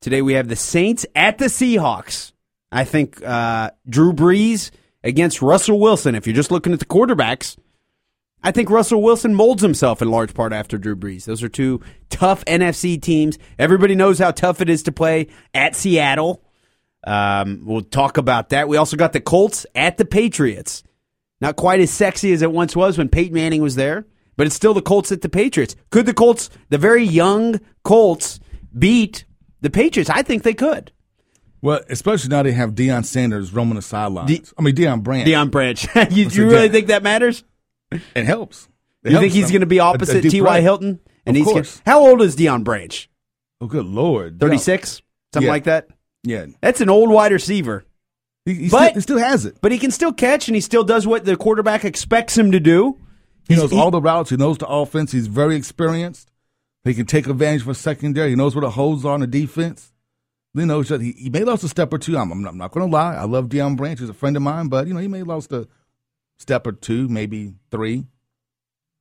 Today 0.00 0.22
we 0.22 0.32
have 0.32 0.48
the 0.48 0.56
Saints 0.56 1.06
at 1.14 1.38
the 1.38 1.46
Seahawks. 1.46 2.32
I 2.72 2.84
think 2.84 3.22
uh, 3.22 3.70
Drew 3.88 4.12
Brees 4.12 4.70
against 5.04 5.42
Russell 5.42 5.78
Wilson. 5.78 6.14
If 6.14 6.26
you're 6.26 6.36
just 6.36 6.50
looking 6.50 6.72
at 6.72 6.78
the 6.78 6.84
quarterbacks, 6.84 7.56
I 8.42 8.50
think 8.52 8.70
Russell 8.70 9.02
Wilson 9.02 9.34
molds 9.34 9.62
himself 9.62 10.00
in 10.00 10.10
large 10.10 10.32
part 10.34 10.52
after 10.52 10.78
Drew 10.78 10.96
Brees. 10.96 11.26
Those 11.26 11.42
are 11.42 11.48
two 11.48 11.80
tough 12.08 12.44
NFC 12.46 13.00
teams. 13.00 13.38
Everybody 13.58 13.94
knows 13.94 14.18
how 14.18 14.30
tough 14.30 14.60
it 14.60 14.70
is 14.70 14.82
to 14.84 14.92
play 14.92 15.28
at 15.52 15.76
Seattle. 15.76 16.42
Um, 17.06 17.62
we'll 17.64 17.82
talk 17.82 18.16
about 18.16 18.50
that. 18.50 18.68
We 18.68 18.76
also 18.76 18.96
got 18.96 19.12
the 19.12 19.20
Colts 19.20 19.66
at 19.74 19.98
the 19.98 20.04
Patriots. 20.04 20.82
Not 21.40 21.56
quite 21.56 21.80
as 21.80 21.90
sexy 21.90 22.32
as 22.32 22.42
it 22.42 22.52
once 22.52 22.76
was 22.76 22.98
when 22.98 23.08
Peyton 23.08 23.34
Manning 23.34 23.62
was 23.62 23.74
there, 23.74 24.06
but 24.40 24.46
it's 24.46 24.56
still 24.56 24.72
the 24.72 24.80
Colts 24.80 25.12
at 25.12 25.20
the 25.20 25.28
Patriots. 25.28 25.76
Could 25.90 26.06
the 26.06 26.14
Colts, 26.14 26.48
the 26.70 26.78
very 26.78 27.04
young 27.04 27.60
Colts, 27.84 28.40
beat 28.78 29.26
the 29.60 29.68
Patriots? 29.68 30.08
I 30.08 30.22
think 30.22 30.44
they 30.44 30.54
could. 30.54 30.92
Well, 31.60 31.80
especially 31.90 32.30
now 32.30 32.42
they 32.42 32.52
have 32.52 32.70
Deion 32.70 33.04
Sanders 33.04 33.52
roaming 33.52 33.74
the 33.74 33.82
sidelines. 33.82 34.30
De- 34.30 34.54
I 34.58 34.62
mean, 34.62 34.74
Deion 34.74 35.02
Branch. 35.02 35.28
Deion 35.28 35.50
Branch. 35.50 35.86
you, 36.10 36.26
you 36.30 36.48
really 36.48 36.70
think 36.70 36.86
that 36.86 37.02
matters? 37.02 37.44
It 37.90 38.24
helps. 38.24 38.66
It 39.04 39.10
you 39.10 39.18
helps 39.18 39.24
think 39.24 39.34
he's 39.34 39.50
going 39.50 39.60
to 39.60 39.66
be 39.66 39.78
opposite 39.78 40.22
T.Y. 40.22 40.60
Hilton? 40.62 41.00
And 41.26 41.36
of 41.36 41.40
he's 41.42 41.44
course. 41.44 41.80
Gonna, 41.80 41.94
how 41.94 42.08
old 42.08 42.22
is 42.22 42.34
Deion 42.34 42.64
Branch? 42.64 43.10
Oh, 43.60 43.66
good 43.66 43.84
lord, 43.84 44.40
thirty 44.40 44.56
six, 44.56 45.02
something 45.34 45.48
yeah. 45.48 45.52
like 45.52 45.64
that. 45.64 45.88
Yeah, 46.24 46.46
that's 46.62 46.80
an 46.80 46.88
old 46.88 47.10
wide 47.10 47.32
receiver. 47.32 47.84
He, 48.46 48.54
he, 48.54 48.68
but, 48.70 48.84
still, 48.84 48.94
he 48.94 49.00
still 49.02 49.18
has 49.18 49.44
it. 49.44 49.58
But 49.60 49.70
he 49.70 49.78
can 49.78 49.90
still 49.90 50.14
catch, 50.14 50.48
and 50.48 50.54
he 50.54 50.62
still 50.62 50.82
does 50.82 51.06
what 51.06 51.26
the 51.26 51.36
quarterback 51.36 51.84
expects 51.84 52.38
him 52.38 52.52
to 52.52 52.58
do. 52.58 52.96
He 53.50 53.56
knows 53.56 53.72
all 53.72 53.90
the 53.90 54.00
routes. 54.00 54.30
He 54.30 54.36
knows 54.36 54.58
the 54.58 54.66
offense. 54.66 55.12
He's 55.12 55.26
very 55.26 55.56
experienced. 55.56 56.30
He 56.84 56.94
can 56.94 57.06
take 57.06 57.26
advantage 57.26 57.62
for 57.62 57.74
secondary. 57.74 58.30
He 58.30 58.36
knows 58.36 58.54
where 58.54 58.62
the 58.62 58.70
holes 58.70 59.04
are 59.04 59.12
on 59.12 59.20
the 59.20 59.26
defense. 59.26 59.92
You 60.54 60.66
know, 60.66 60.80
he, 60.82 61.12
he 61.12 61.30
may 61.30 61.44
lost 61.44 61.64
a 61.64 61.68
step 61.68 61.92
or 61.92 61.98
two. 61.98 62.16
I'm, 62.16 62.32
I'm 62.32 62.42
not, 62.42 62.54
not 62.54 62.72
going 62.72 62.88
to 62.88 62.92
lie. 62.92 63.14
I 63.14 63.24
love 63.24 63.48
Deion 63.48 63.76
Branch. 63.76 63.98
He's 63.98 64.08
a 64.08 64.14
friend 64.14 64.36
of 64.36 64.42
mine, 64.42 64.68
but 64.68 64.86
you 64.86 64.94
know, 64.94 65.00
he 65.00 65.08
may 65.08 65.22
lost 65.22 65.52
a 65.52 65.68
step 66.38 66.66
or 66.66 66.72
two, 66.72 67.08
maybe 67.08 67.54
three, 67.70 68.06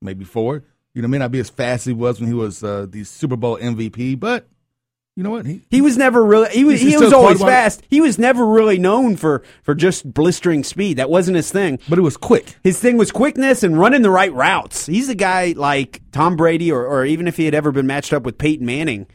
maybe 0.02 0.26
four. 0.26 0.64
You 0.94 1.02
know, 1.02 1.08
may 1.08 1.18
not 1.20 1.32
be 1.32 1.40
as 1.40 1.50
fast 1.50 1.82
as 1.82 1.86
he 1.86 1.94
was 1.94 2.20
when 2.20 2.28
he 2.28 2.36
was 2.36 2.64
uh, 2.64 2.86
the 2.90 3.04
Super 3.04 3.36
Bowl 3.36 3.58
MVP, 3.58 4.20
but 4.20 4.48
you 5.20 5.24
know 5.24 5.32
what? 5.32 5.46
He, 5.46 5.62
he 5.70 5.82
was 5.82 5.98
never 5.98 6.24
really 6.24 6.50
he 6.52 6.64
was 6.64 6.80
he 6.80 6.96
was 6.96 7.12
always 7.12 7.42
fast. 7.42 7.84
He 7.90 8.00
was 8.00 8.18
never 8.18 8.46
really 8.46 8.80
known 8.80 9.18
for 9.18 9.44
for 9.64 9.76
just 9.76 10.14
blistering 10.14 10.64
speed. 10.64 10.96
That 10.96 11.10
wasn't 11.10 11.36
his 11.36 11.52
thing. 11.52 11.78
But 11.90 12.00
it 12.00 12.04
was 12.04 12.16
quick. 12.16 12.56
His 12.64 12.80
thing 12.80 12.96
was 12.96 13.12
quickness 13.12 13.62
and 13.62 13.78
running 13.78 14.02
the 14.02 14.12
right 14.12 14.32
routes. 14.34 14.86
He's 14.86 15.10
a 15.10 15.16
guy 15.16 15.56
like 15.58 16.02
Tom 16.14 16.38
Brady 16.38 16.72
or 16.72 16.88
or 16.88 17.04
even 17.04 17.28
if 17.28 17.36
he 17.36 17.44
had 17.44 17.54
ever 17.54 17.74
been 17.74 17.86
matched 17.86 18.14
up 18.14 18.24
with 18.24 18.38
Peyton 18.38 18.66
Manning. 18.66 19.08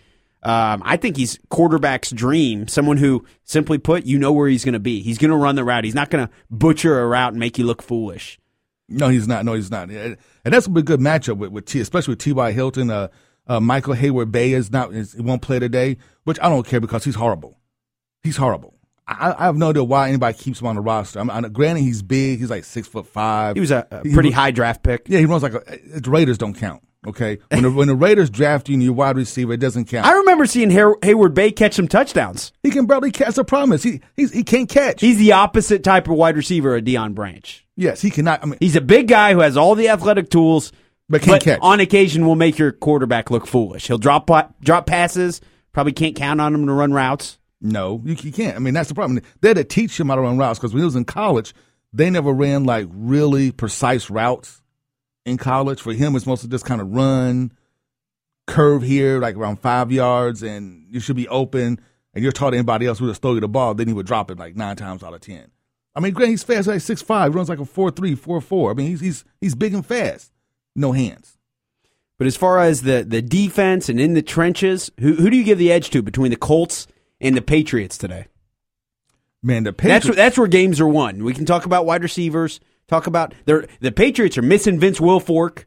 Um, 0.43 0.83
I 0.85 0.99
think 0.99 1.17
he's 1.17 1.39
quarterback's 1.49 2.11
dream. 2.11 2.69
Someone 2.69 2.99
who, 2.99 3.25
simply 3.45 3.79
put, 3.79 4.05
you 4.05 4.19
know 4.19 4.31
where 4.31 4.47
he's 4.47 4.63
going 4.63 4.75
to 4.75 4.81
be. 4.81 5.01
He's 5.01 5.17
going 5.17 5.31
to 5.31 5.39
run 5.39 5.55
the 5.55 5.65
route. 5.65 5.85
He's 5.85 5.95
not 5.95 6.11
going 6.11 6.27
to 6.27 6.33
butcher 6.51 7.01
a 7.01 7.07
route 7.07 7.33
and 7.33 7.41
make 7.41 7.57
you 7.57 7.65
look 7.65 7.81
foolish. 7.81 8.39
No, 8.87 9.09
he's 9.09 9.27
not. 9.27 9.47
No, 9.47 9.55
he's 9.55 9.71
not. 9.71 9.89
And 9.89 10.19
that's 10.45 10.67
a 10.67 10.71
good 10.71 11.01
matchup 11.01 11.39
with, 11.39 11.51
with 11.51 11.65
T, 11.65 11.81
especially 11.81 12.13
with 12.13 12.19
T.Y. 12.19 12.53
Hilton. 12.53 12.91
Uh, 12.91 13.09
uh, 13.47 13.61
Michael 13.61 13.95
Heyward-Bey 13.95 14.53
is 14.53 14.71
not. 14.71 14.93
Is, 14.93 15.15
won't 15.17 15.43
play 15.43 15.59
today, 15.59 15.99
which 16.25 16.39
I 16.41 16.49
don't 16.49 16.67
care 16.67 16.81
because 16.81 17.05
he's 17.05 17.15
horrible. 17.15 17.59
He's 18.23 18.37
horrible. 18.37 18.75
I, 19.07 19.35
I 19.39 19.45
have 19.47 19.57
no 19.57 19.71
idea 19.71 19.85
why 19.85 20.09
anybody 20.09 20.37
keeps 20.37 20.61
him 20.61 20.67
on 20.67 20.77
the 20.77 20.81
roster. 20.81 21.21
I'm, 21.21 21.31
I'm, 21.31 21.53
granted, 21.53 21.83
he's 21.83 22.03
big. 22.03 22.39
He's 22.39 22.51
like 22.51 22.65
six 22.65 22.89
foot 22.89 23.07
five. 23.07 23.57
He 23.57 23.61
was 23.61 23.71
a, 23.71 23.87
a 23.91 24.01
pretty 24.01 24.31
he, 24.31 24.35
high 24.35 24.51
draft 24.51 24.83
pick. 24.83 25.07
Yeah, 25.09 25.19
he 25.19 25.27
runs 25.27 25.43
like 25.43 25.55
a, 25.55 26.01
the 26.01 26.11
Raiders 26.11 26.39
don't 26.39 26.55
count. 26.55 26.83
Okay, 27.07 27.39
when 27.51 27.65
the, 27.65 27.71
when 27.71 27.89
the 27.89 27.95
Raiders 27.95 28.31
draft 28.31 28.67
you 28.71 28.75
and 28.75 28.83
your 28.83 28.95
wide 28.95 29.17
receiver, 29.17 29.53
it 29.53 29.61
doesn't 29.61 29.87
count. 29.87 30.07
I 30.07 30.15
remember 30.15 30.47
seeing 30.47 30.71
Hay- 30.71 30.79
Heyward-Bey 31.03 31.51
catch 31.51 31.75
some 31.75 31.87
touchdowns. 31.87 32.51
He 32.63 32.71
can 32.71 32.87
barely 32.87 33.11
catch. 33.11 33.37
a 33.37 33.45
promise. 33.45 33.83
he 33.83 34.01
he's, 34.17 34.33
he 34.33 34.43
can't 34.43 34.71
catch. 34.71 35.03
He's 35.03 35.19
the 35.19 35.33
opposite 35.33 35.85
type 35.85 36.09
of 36.09 36.17
wide 36.17 36.35
receiver 36.35 36.77
of 36.77 36.85
Deion 36.85 37.15
Branch. 37.15 37.67
Yes, 37.77 38.01
he 38.01 38.11
cannot. 38.11 38.43
I 38.43 38.47
mean, 38.47 38.57
he's 38.59 38.77
a 38.77 38.81
big 38.81 39.09
guy 39.09 39.35
who 39.35 39.41
has 39.41 39.55
all 39.55 39.75
the 39.75 39.91
athletic 39.91 40.31
tools, 40.31 40.73
but 41.09 41.23
can't 41.23 41.41
but 41.41 41.45
catch. 41.45 41.59
On 41.63 41.81
occasion, 41.81 42.27
will 42.27 42.37
make 42.37 42.59
your 42.59 42.73
quarterback 42.73 43.31
look 43.31 43.47
foolish. 43.47 43.87
He'll 43.87 43.99
drop 43.99 44.31
drop 44.61 44.87
passes. 44.87 45.41
Probably 45.73 45.93
can't 45.93 46.17
count 46.17 46.41
on 46.41 46.55
him 46.55 46.67
to 46.67 46.73
run 46.73 46.93
routes. 46.93 47.39
No, 47.61 48.01
you, 48.05 48.15
you 48.21 48.33
can't. 48.33 48.57
I 48.57 48.59
mean, 48.59 48.75
that's 48.75 48.89
the 48.89 48.95
problem. 48.95 49.21
They 49.41 49.49
had 49.49 49.57
to 49.57 49.65
teach 49.65 49.99
him 49.99 50.09
how 50.09 50.17
to 50.17 50.21
run 50.21 50.39
routes 50.39 50.59
because 50.59 50.73
when 50.73 50.81
he 50.81 50.85
was 50.85 50.97
in 50.97 51.05
college, 51.05 51.55
they 51.93 52.11
never 52.11 52.33
ran 52.33 52.65
like 52.65 52.89
really 52.91 53.51
precise 53.53 54.11
routes 54.11 54.63
in 55.25 55.37
college. 55.39 55.81
For 55.81 55.93
him, 55.93 56.15
it's 56.15 56.27
mostly 56.27 56.51
just 56.51 56.65
kind 56.65 56.81
of 56.81 56.91
run 56.91 57.53
curve 58.47 58.83
here, 58.83 59.19
like 59.21 59.37
around 59.37 59.57
five 59.61 59.91
yards, 59.91 60.43
and 60.43 60.87
you 60.91 61.01
should 61.01 61.17
be 61.17 61.29
open. 61.29 61.81
And 62.13 62.23
you're 62.23 62.33
taught 62.33 62.55
anybody 62.55 62.87
else 62.87 63.01
who 63.01 63.09
just 63.09 63.23
throw 63.23 63.35
you 63.35 63.41
the 63.41 63.49
ball, 63.49 63.75
then 63.75 63.89
he 63.89 63.95
would 63.95 64.07
drop 64.07 64.31
it 64.31 64.39
like 64.39 64.55
nine 64.55 64.77
times 64.77 65.03
out 65.03 65.15
of 65.15 65.21
ten. 65.21 65.51
I 65.97 66.01
mean, 66.01 66.13
Grant, 66.13 66.31
he's 66.31 66.45
fast, 66.45 66.69
like 66.69 66.81
six 66.81 67.03
five, 67.03 67.35
runs 67.35 67.49
like 67.49 67.59
a 67.59 67.65
four 67.65 67.91
three, 67.91 68.15
four 68.15 68.41
four. 68.41 68.71
I 68.71 68.75
mean, 68.75 68.89
he's 68.89 69.01
he's 69.01 69.25
he's 69.41 69.55
big 69.55 69.75
and 69.75 69.85
fast. 69.85 70.31
No 70.75 70.93
hands. 70.93 71.39
But 72.19 72.27
as 72.27 72.37
far 72.37 72.61
as 72.61 72.83
the 72.83 73.05
the 73.07 73.23
defense 73.23 73.89
and 73.89 74.01
in 74.01 74.15
the 74.15 74.23
trenches, 74.23 74.91
who 75.01 75.15
who 75.15 75.31
do 75.31 75.37
you 75.37 75.45
give 75.45 75.59
the 75.59 75.73
edge 75.73 75.91
to 75.91 76.03
between 76.03 76.31
the 76.31 76.37
Colts 76.37 76.87
and 77.21 77.37
the 77.37 77.43
Patriots 77.43 77.99
today? 77.99 78.27
Man, 79.43 79.65
the 79.65 79.73
Patriots. 79.73 80.07
That's 80.07 80.07
where, 80.07 80.25
that's 80.25 80.39
where 80.39 80.47
games 80.47 80.81
are 80.81 80.89
won. 80.89 81.25
We 81.25 81.35
can 81.35 81.45
talk 81.45 81.67
about 81.67 81.87
wide 81.87 82.03
receivers. 82.03 82.61
Talk 82.89 83.07
about 83.07 83.35
the 83.47 83.69
the 83.81 83.93
Patriots 83.93 84.39
are 84.39 84.43
missing 84.43 84.79
Vince 84.79 85.01
Wilfork. 85.01 85.65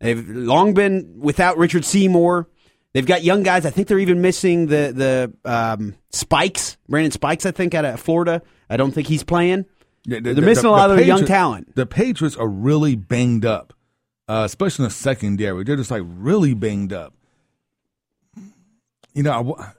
They've 0.00 0.28
long 0.28 0.74
been 0.74 1.14
without 1.18 1.58
Richard 1.58 1.84
Seymour. 1.84 2.48
They've 2.92 3.06
got 3.06 3.22
young 3.22 3.42
guys. 3.42 3.66
I 3.66 3.70
think 3.70 3.88
they're 3.88 3.98
even 3.98 4.20
missing 4.20 4.66
the 4.66 5.32
the 5.44 5.50
um, 5.50 5.94
Spikes, 6.10 6.76
Brandon 6.88 7.10
Spikes. 7.10 7.44
I 7.44 7.50
think 7.50 7.74
out 7.74 7.84
of 7.84 8.00
Florida. 8.00 8.42
I 8.70 8.76
don't 8.76 8.92
think 8.92 9.08
he's 9.08 9.24
playing. 9.24 9.66
Yeah, 10.04 10.20
the, 10.20 10.34
they're 10.34 10.44
missing 10.44 10.62
the, 10.62 10.70
a 10.70 10.72
lot 10.72 10.90
of 10.90 10.96
their 10.96 11.06
young 11.06 11.26
talent. 11.26 11.74
The 11.74 11.86
Patriots 11.86 12.36
are 12.36 12.48
really 12.48 12.96
banged 12.96 13.44
up, 13.44 13.74
uh, 14.28 14.42
especially 14.44 14.84
in 14.84 14.88
the 14.88 14.94
secondary. 14.94 15.64
They're 15.64 15.76
just 15.76 15.90
like 15.90 16.02
really 16.06 16.54
banged 16.54 16.92
up. 16.92 17.14
You 19.14 19.22
know, 19.22 19.56
I, 19.58 19.72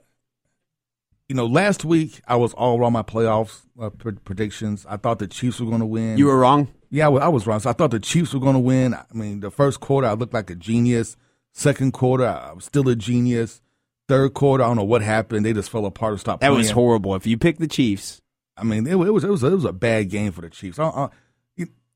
you 1.28 1.36
know, 1.36 1.46
last 1.46 1.84
week 1.84 2.20
I 2.26 2.36
was 2.36 2.52
all 2.54 2.78
wrong 2.78 2.92
my 2.92 3.02
playoffs 3.02 3.62
uh, 3.80 3.90
predictions. 3.90 4.84
I 4.88 4.96
thought 4.96 5.20
the 5.20 5.28
Chiefs 5.28 5.60
were 5.60 5.66
going 5.66 5.80
to 5.80 5.86
win. 5.86 6.18
You 6.18 6.26
were 6.26 6.38
wrong. 6.38 6.68
Yeah, 6.90 7.08
I 7.08 7.28
was 7.28 7.46
wrong. 7.46 7.60
So 7.60 7.70
I 7.70 7.72
thought 7.72 7.92
the 7.92 8.00
Chiefs 8.00 8.34
were 8.34 8.40
going 8.40 8.54
to 8.54 8.60
win. 8.60 8.94
I 8.94 9.04
mean, 9.12 9.40
the 9.40 9.50
first 9.50 9.78
quarter, 9.78 10.08
I 10.08 10.14
looked 10.14 10.34
like 10.34 10.50
a 10.50 10.56
genius. 10.56 11.16
Second 11.52 11.92
quarter, 11.92 12.26
I 12.26 12.52
was 12.52 12.64
still 12.64 12.88
a 12.88 12.96
genius. 12.96 13.62
Third 14.08 14.34
quarter, 14.34 14.64
I 14.64 14.66
don't 14.66 14.76
know 14.76 14.84
what 14.84 15.02
happened. 15.02 15.46
They 15.46 15.52
just 15.52 15.70
fell 15.70 15.86
apart 15.86 16.12
and 16.12 16.20
stopped. 16.20 16.40
That 16.40 16.48
playing. 16.48 16.58
was 16.58 16.70
horrible. 16.70 17.14
If 17.14 17.28
you 17.28 17.38
pick 17.38 17.58
the 17.58 17.68
Chiefs, 17.68 18.20
I 18.56 18.64
mean, 18.64 18.88
it, 18.88 18.94
it, 18.94 18.96
was 18.96 19.22
it 19.22 19.30
was 19.30 19.44
it 19.44 19.52
was 19.52 19.64
a 19.64 19.72
bad 19.72 20.10
game 20.10 20.32
for 20.32 20.40
the 20.40 20.50
Chiefs. 20.50 20.80
I, 20.80 20.86
I, 20.88 21.08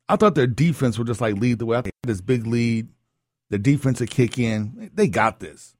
I 0.09 0.17
thought 0.17 0.35
their 0.35 0.47
defense 0.47 0.99
would 0.99 1.07
just 1.07 1.21
like 1.21 1.37
lead 1.37 1.59
the 1.59 1.67
way. 1.67 1.77
I 1.77 1.79
had 1.79 1.93
this 2.03 2.21
big 2.21 2.47
lead. 2.47 2.89
The 3.51 3.59
defense 3.59 4.01
would 4.01 4.11
kick 4.11 4.39
in. 4.39 4.91
They 4.95 5.09
got 5.09 5.41
this, 5.41 5.77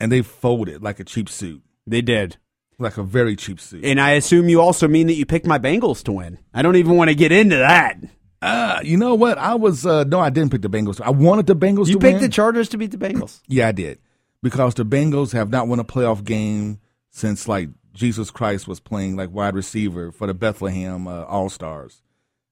and 0.00 0.10
they 0.10 0.22
folded 0.22 0.82
like 0.82 1.00
a 1.00 1.04
cheap 1.04 1.28
suit. 1.28 1.62
They 1.86 2.02
did 2.02 2.36
like 2.78 2.96
a 2.96 3.02
very 3.02 3.36
cheap 3.36 3.60
suit. 3.60 3.84
And 3.84 4.00
I 4.00 4.12
assume 4.12 4.48
you 4.48 4.60
also 4.60 4.86
mean 4.88 5.06
that 5.06 5.14
you 5.14 5.26
picked 5.26 5.46
my 5.46 5.58
Bengals 5.58 6.02
to 6.04 6.12
win. 6.12 6.38
I 6.52 6.62
don't 6.62 6.76
even 6.76 6.96
want 6.96 7.08
to 7.08 7.14
get 7.14 7.32
into 7.32 7.56
that. 7.56 7.98
Uh, 8.42 8.80
you 8.84 8.96
know 8.96 9.14
what? 9.14 9.38
I 9.38 9.54
was 9.54 9.86
uh, 9.86 10.04
no, 10.04 10.20
I 10.20 10.30
didn't 10.30 10.52
pick 10.52 10.62
the 10.62 10.68
Bengals. 10.68 11.00
I 11.00 11.10
wanted 11.10 11.46
the 11.46 11.56
Bengals. 11.56 11.88
You 11.88 11.98
picked 11.98 12.20
win. 12.20 12.22
the 12.22 12.28
Chargers 12.28 12.68
to 12.70 12.78
beat 12.78 12.90
the 12.90 12.98
Bengals. 12.98 13.40
Yeah, 13.48 13.68
I 13.68 13.72
did 13.72 13.98
because 14.42 14.74
the 14.74 14.84
Bengals 14.84 15.32
have 15.32 15.50
not 15.50 15.68
won 15.68 15.80
a 15.80 15.84
playoff 15.84 16.22
game 16.22 16.80
since 17.10 17.48
like 17.48 17.70
Jesus 17.94 18.30
Christ 18.30 18.68
was 18.68 18.78
playing 18.78 19.16
like 19.16 19.32
wide 19.32 19.54
receiver 19.54 20.12
for 20.12 20.26
the 20.26 20.34
Bethlehem 20.34 21.08
uh, 21.08 21.24
All 21.24 21.48
Stars. 21.48 22.02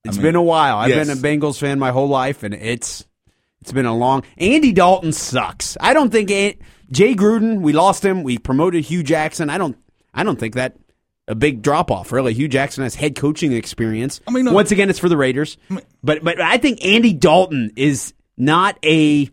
It's 0.05 0.17
I 0.17 0.21
mean, 0.21 0.29
been 0.29 0.37
a 0.37 0.43
while. 0.43 0.77
I've 0.77 0.91
been 0.91 1.11
a 1.11 1.15
Bengals 1.17 1.59
fan 1.59 1.79
my 1.79 1.91
whole 1.91 2.09
life, 2.09 2.43
and 2.43 2.53
it's 2.53 3.07
it's 3.63 3.73
been 3.73 3.87
a 3.87 3.97
long. 3.97 4.25
Andy 4.37 4.73
Dalton 4.73 5.13
sucks. 5.13 5.79
I 5.81 5.95
don't 5.95 6.11
think 6.11 6.31
it, 6.31 6.61
Jay 6.91 7.15
Gruden. 7.15 7.61
We 7.63 7.73
lost 7.73 8.05
him. 8.05 8.23
We 8.23 8.37
promoted 8.37 8.85
Hue 8.85 9.03
Jackson. 9.03 9.49
I 9.49 9.57
don't. 9.57 9.77
I 10.13 10.23
don't 10.23 10.39
think 10.39 10.55
that 10.55 10.77
a 11.27 11.35
big 11.35 11.63
drop 11.63 11.91
off. 11.91 12.13
Really, 12.13 12.35
Hue 12.35 12.49
Jackson 12.49 12.85
has 12.85 12.95
head 12.95 13.17
coaching 13.17 13.53
experience. 13.53 14.21
I 14.29 14.31
mean, 14.31 14.45
no, 14.45 14.53
once 14.53 14.71
again, 14.71 14.91
it's 14.91 14.99
for 14.99 15.09
the 15.09 15.17
Raiders. 15.17 15.57
I 15.71 15.75
mean, 15.75 15.85
but 16.03 16.23
but 16.23 16.41
I 16.41 16.59
think 16.59 16.85
Andy 16.85 17.15
Dalton 17.15 17.73
is 17.77 18.13
not 18.37 18.79
a 18.85 19.31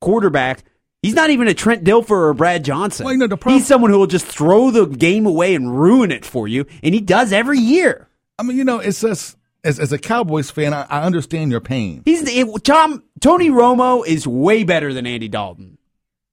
quarterback. 0.00 0.64
He's 1.02 1.14
not 1.14 1.30
even 1.30 1.48
a 1.48 1.54
Trent 1.54 1.82
Dilfer 1.82 2.10
or 2.10 2.34
Brad 2.34 2.64
Johnson. 2.64 3.04
Well, 3.04 3.14
you 3.14 3.18
know, 3.18 3.28
problem, 3.28 3.58
He's 3.58 3.66
someone 3.66 3.90
who 3.90 3.98
will 3.98 4.06
just 4.06 4.24
throw 4.24 4.70
the 4.70 4.86
game 4.86 5.26
away 5.26 5.56
and 5.56 5.76
ruin 5.76 6.12
it 6.12 6.24
for 6.24 6.46
you, 6.46 6.66
and 6.84 6.94
he 6.94 7.00
does 7.00 7.32
every 7.32 7.58
year. 7.58 8.08
I 8.38 8.44
mean, 8.44 8.56
you 8.56 8.64
know, 8.64 8.78
it's 8.78 9.00
just 9.00 9.36
as 9.64 9.78
as 9.78 9.92
a 9.92 9.98
Cowboys 9.98 10.50
fan, 10.50 10.74
I, 10.74 10.86
I 10.88 11.02
understand 11.02 11.50
your 11.50 11.60
pain. 11.60 12.02
He's 12.04 12.22
it, 12.26 12.64
Tom 12.64 13.04
Tony 13.20 13.50
Romo 13.50 14.06
is 14.06 14.26
way 14.26 14.64
better 14.64 14.92
than 14.92 15.06
Andy 15.06 15.28
Dalton. 15.28 15.78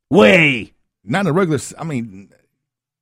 Way. 0.10 0.74
Not 1.04 1.22
in 1.22 1.28
a 1.28 1.34
regular. 1.34 1.60
I 1.78 1.84
mean, 1.84 2.32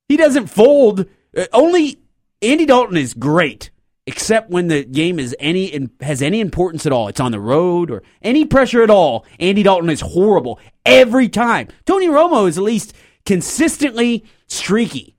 he 0.08 0.16
doesn't 0.16 0.48
fold 0.48 1.06
Uh, 1.36 1.46
only 1.52 1.98
Andy 2.42 2.66
Dalton 2.66 2.96
is 2.96 3.14
great, 3.14 3.70
except 4.06 4.50
when 4.50 4.68
the 4.68 4.84
game 4.84 5.18
is 5.18 5.34
any 5.40 5.88
has 6.00 6.22
any 6.22 6.40
importance 6.40 6.86
at 6.86 6.92
all. 6.92 7.08
It's 7.08 7.20
on 7.20 7.32
the 7.32 7.40
road 7.40 7.90
or 7.90 8.02
any 8.22 8.44
pressure 8.44 8.82
at 8.82 8.90
all. 8.90 9.24
Andy 9.40 9.62
Dalton 9.62 9.90
is 9.90 10.00
horrible 10.00 10.58
every 10.84 11.28
time. 11.28 11.68
Tony 11.86 12.08
Romo 12.08 12.48
is 12.48 12.58
at 12.58 12.64
least 12.64 12.94
consistently 13.26 14.24
streaky. 14.46 15.16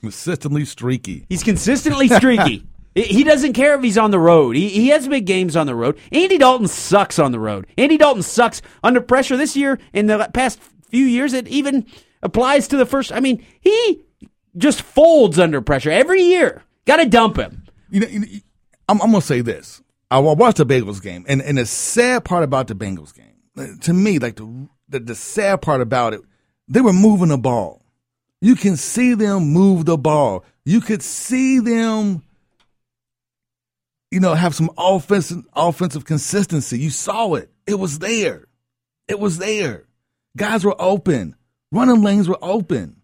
Consistently 0.00 0.64
streaky. 0.64 1.26
He's 1.28 1.42
consistently 1.42 2.08
streaky. 2.08 2.66
He 2.96 3.24
doesn't 3.24 3.52
care 3.52 3.74
if 3.74 3.82
he's 3.82 3.98
on 3.98 4.10
the 4.10 4.18
road. 4.18 4.56
He, 4.56 4.70
he 4.70 4.88
has 4.88 5.06
big 5.06 5.26
games 5.26 5.54
on 5.54 5.66
the 5.66 5.74
road. 5.74 5.98
Andy 6.12 6.38
Dalton 6.38 6.66
sucks 6.66 7.18
on 7.18 7.30
the 7.30 7.38
road. 7.38 7.66
Andy 7.76 7.98
Dalton 7.98 8.22
sucks 8.22 8.62
under 8.82 9.02
pressure 9.02 9.36
this 9.36 9.54
year. 9.54 9.78
In 9.92 10.06
the 10.06 10.30
past 10.32 10.58
few 10.88 11.04
years, 11.04 11.34
it 11.34 11.46
even 11.46 11.84
applies 12.22 12.68
to 12.68 12.78
the 12.78 12.86
first. 12.86 13.12
I 13.12 13.20
mean, 13.20 13.44
he 13.60 14.02
just 14.56 14.80
folds 14.80 15.38
under 15.38 15.60
pressure 15.60 15.90
every 15.90 16.22
year. 16.22 16.62
Got 16.86 16.96
to 16.96 17.06
dump 17.06 17.36
him. 17.36 17.64
You 17.90 18.00
know, 18.00 18.06
you 18.06 18.20
know 18.20 18.26
I'm, 18.88 19.02
I'm 19.02 19.10
going 19.10 19.20
to 19.20 19.26
say 19.26 19.42
this. 19.42 19.82
I 20.10 20.18
watched 20.20 20.56
the 20.56 20.64
Bengals 20.64 21.02
game, 21.02 21.26
and, 21.28 21.42
and 21.42 21.58
the 21.58 21.66
sad 21.66 22.24
part 22.24 22.44
about 22.44 22.68
the 22.68 22.74
Bengals 22.74 23.12
game, 23.12 23.78
to 23.80 23.92
me, 23.92 24.18
like 24.18 24.36
the, 24.36 24.68
the, 24.88 25.00
the 25.00 25.14
sad 25.14 25.60
part 25.60 25.82
about 25.82 26.14
it, 26.14 26.22
they 26.68 26.80
were 26.80 26.92
moving 26.92 27.28
the 27.28 27.36
ball. 27.36 27.82
You 28.40 28.54
can 28.54 28.76
see 28.76 29.14
them 29.14 29.52
move 29.52 29.84
the 29.84 29.98
ball. 29.98 30.44
You 30.64 30.80
could 30.80 31.02
see 31.02 31.58
them 31.58 32.22
you 34.10 34.20
know, 34.20 34.34
have 34.34 34.54
some 34.54 34.70
offensive 34.76 35.44
offensive 35.54 36.04
consistency. 36.04 36.78
You 36.78 36.90
saw 36.90 37.34
it. 37.34 37.50
It 37.66 37.78
was 37.78 37.98
there. 37.98 38.46
It 39.08 39.18
was 39.18 39.38
there. 39.38 39.84
Guys 40.36 40.64
were 40.64 40.76
open. 40.78 41.36
Running 41.72 42.02
lanes 42.02 42.28
were 42.28 42.38
open. 42.42 43.02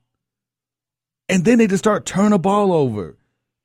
And 1.29 1.45
then 1.45 1.59
they 1.59 1.67
just 1.67 1.83
start 1.83 2.05
turning 2.05 2.31
the 2.31 2.39
ball 2.39 2.73
over. 2.73 3.17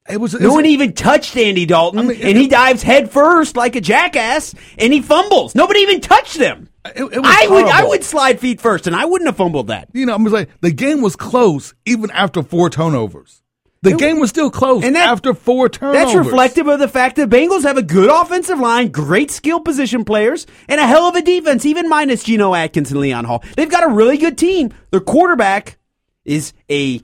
It 0.10 0.22
was, 0.22 0.34
it 0.34 0.42
no 0.42 0.48
was, 0.48 0.56
one 0.56 0.66
even 0.66 0.94
touched 0.94 1.36
Andy 1.36 1.66
Dalton, 1.66 2.00
I 2.00 2.04
mean, 2.04 2.22
and 2.22 2.38
he 2.38 2.48
dives 2.48 2.82
head 2.82 3.12
first 3.12 3.58
like 3.58 3.76
a 3.76 3.82
jackass, 3.82 4.56
and 4.78 4.94
he 4.94 5.02
fumbles. 5.02 5.54
Nobody 5.54 5.82
even 5.82 6.00
touched 6.00 6.38
him. 6.38 6.70
It, 6.86 7.04
it 7.04 7.22
I 7.22 7.48
would 7.50 7.66
I 7.66 7.84
would 7.84 8.06
slide 8.06 8.40
feet 8.40 8.62
first, 8.62 8.88
and 8.88 8.96
I 8.96 9.04
wouldn't 9.04 9.28
have 9.28 9.36
fumbled 9.36 9.68
that. 9.68 9.90
You 9.92 10.06
know, 10.06 10.16
I'm 10.16 10.24
like 10.24 10.50
the 10.62 10.72
game 10.72 11.02
was 11.02 11.18
close 11.18 11.74
even 11.86 12.10
after 12.12 12.42
four 12.42 12.70
turnovers. 12.70 13.42
The 13.84 13.92
it, 13.92 14.00
game 14.00 14.20
was 14.20 14.30
still 14.30 14.50
close 14.50 14.84
and 14.84 14.96
that, 14.96 15.10
after 15.10 15.34
four 15.34 15.70
turnovers. 15.70 16.14
That's 16.14 16.16
reflective 16.16 16.68
of 16.68 16.80
the 16.80 16.88
fact 16.88 17.16
that 17.18 17.30
Bengals 17.30 17.64
have 17.64 17.78
a 17.78 17.84
good 17.84 18.10
offensive 18.10 18.60
line, 18.60 18.90
great 18.90 19.30
skill 19.30 19.60
position 19.60 20.04
players, 20.04 20.48
and 20.68 20.82
a 20.82 20.88
hell 20.88 21.04
of 21.04 21.16
a 21.16 21.22
defense, 21.22 21.66
even 21.66 21.88
minus 21.88 22.24
Geno 22.24 22.56
Atkins 22.56 22.92
and 22.92 23.00
Leon 23.00 23.26
Hall. 23.26 23.44
They've 23.56 23.70
got 23.70 23.84
a 23.84 23.94
really 23.94 24.18
good 24.18 24.38
team. 24.38 24.74
Their 24.92 25.00
quarterback 25.00 25.78
is 26.26 26.54
a 26.72 27.02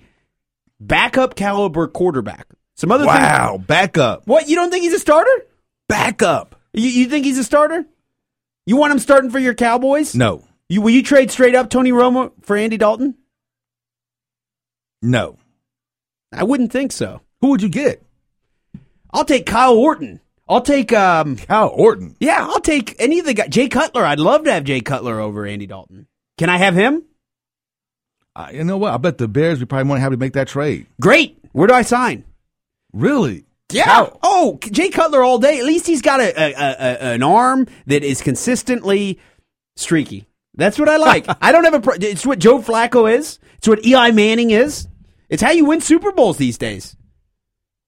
backup 0.80 1.36
caliber 1.36 1.88
quarterback. 1.88 2.48
Some 2.76 2.92
other 2.92 3.06
wow, 3.06 3.52
things, 3.52 3.68
backup. 3.68 4.28
What 4.28 4.50
you 4.50 4.56
don't 4.56 4.72
think 4.72 4.84
he's 4.84 4.94
a 4.94 5.00
starter? 5.00 5.46
Backup. 5.88 6.60
You, 6.74 6.90
you 6.90 7.06
think 7.08 7.26
he's 7.26 7.38
a 7.38 7.44
starter? 7.44 7.86
You 8.66 8.78
want 8.78 8.94
him 8.94 9.00
starting 9.00 9.30
for 9.30 9.40
your 9.40 9.54
Cowboys? 9.54 10.16
No. 10.16 10.44
You 10.70 10.82
will 10.82 10.90
you 10.90 11.04
trade 11.04 11.30
straight 11.30 11.54
up 11.54 11.70
Tony 11.70 11.92
Romo 11.92 12.32
for 12.42 12.58
Andy 12.58 12.78
Dalton? 12.78 13.16
No. 15.02 15.38
I 16.34 16.44
wouldn't 16.44 16.72
think 16.72 16.92
so. 16.92 17.22
Who 17.42 17.50
would 17.50 17.62
you 17.62 17.70
get? 17.70 18.04
I'll 19.12 19.26
take 19.26 19.46
Kyle 19.46 19.78
Orton. 19.78 20.20
I'll 20.50 20.62
take 20.62 20.92
um 20.94 21.36
Kyle 21.38 21.70
Orton. 21.74 22.16
Yeah, 22.20 22.46
I'll 22.50 22.60
take 22.60 22.96
any 23.00 23.20
of 23.20 23.26
the 23.26 23.34
guys. 23.34 23.50
Jay 23.50 23.68
Cutler. 23.70 24.06
I'd 24.06 24.20
love 24.20 24.44
to 24.46 24.52
have 24.54 24.64
Jay 24.64 24.82
Cutler 24.82 25.20
over 25.20 25.46
Andy 25.46 25.68
Dalton. 25.68 26.08
Can 26.38 26.50
I 26.50 26.58
have 26.58 26.76
him? 26.76 27.04
Uh, 28.36 28.50
you 28.52 28.64
know 28.64 28.78
what? 28.78 28.94
I 28.94 28.98
bet 28.98 29.20
the 29.20 29.28
Bears 29.28 29.60
would 29.60 29.70
probably 29.70 29.90
want 29.90 30.00
to 30.00 30.02
have 30.02 30.12
to 30.12 30.18
make 30.18 30.34
that 30.34 30.48
trade. 30.48 30.88
Great. 31.00 31.38
Where 31.52 31.68
do 31.68 31.74
I 31.74 31.84
sign? 31.84 32.24
Really? 32.92 33.46
Yeah. 33.72 33.86
How? 33.86 34.20
Oh, 34.24 34.60
Jay 34.72 34.90
Cutler 34.90 35.24
all 35.24 35.38
day. 35.40 35.60
At 35.60 35.66
least 35.66 35.86
he's 35.88 36.02
got 36.02 36.20
a, 36.20 36.34
a, 36.36 36.54
a, 36.54 37.14
an 37.14 37.24
arm 37.24 37.68
that 37.86 38.04
is 38.04 38.22
consistently 38.22 39.20
streaky. 39.76 40.26
That's 40.56 40.78
what 40.80 40.90
I 40.90 40.98
like. 40.98 41.26
I 41.42 41.52
don't 41.52 41.64
have 41.64 41.74
a. 41.76 41.80
Pro- 41.82 41.96
it's 42.00 42.26
what 42.26 42.40
Joe 42.40 42.60
Flacco 42.60 43.12
is. 43.12 43.40
It's 43.58 43.68
what 43.68 43.86
Eli 43.86 44.12
Manning 44.12 44.52
is. 44.52 44.88
It's 45.34 45.42
how 45.42 45.50
you 45.50 45.66
win 45.66 45.82
Super 45.82 46.12
Bowls 46.12 46.38
these 46.38 46.60
days. 46.60 46.96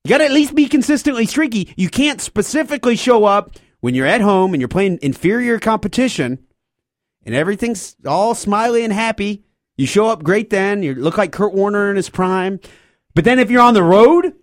You 0.04 0.10
got 0.10 0.18
to 0.18 0.26
at 0.26 0.32
least 0.32 0.56
be 0.56 0.68
consistently 0.68 1.28
streaky. 1.28 1.72
You 1.78 1.90
can't 1.90 2.20
specifically 2.20 2.96
show 2.96 3.26
up 3.26 3.58
when 3.82 3.94
you're 3.94 4.08
at 4.08 4.22
home 4.22 4.56
and 4.56 4.60
you're 4.60 4.68
playing 4.68 4.98
inferior 5.04 5.60
competition 5.60 6.40
and 7.24 7.36
everything's 7.36 7.98
all 8.04 8.34
smiley 8.34 8.84
and 8.84 8.92
happy. 8.92 9.44
You 9.78 9.86
show 9.86 10.08
up 10.08 10.24
great 10.24 10.50
then. 10.50 10.82
You 10.82 10.96
look 10.96 11.20
like 11.20 11.32
Kurt 11.32 11.54
Warner 11.54 11.92
in 11.92 11.98
his 11.98 12.10
prime. 12.10 12.60
But 13.14 13.26
then 13.26 13.38
if 13.38 13.52
you're 13.52 13.62
on 13.62 13.76
the 13.76 13.84
road 13.84 14.34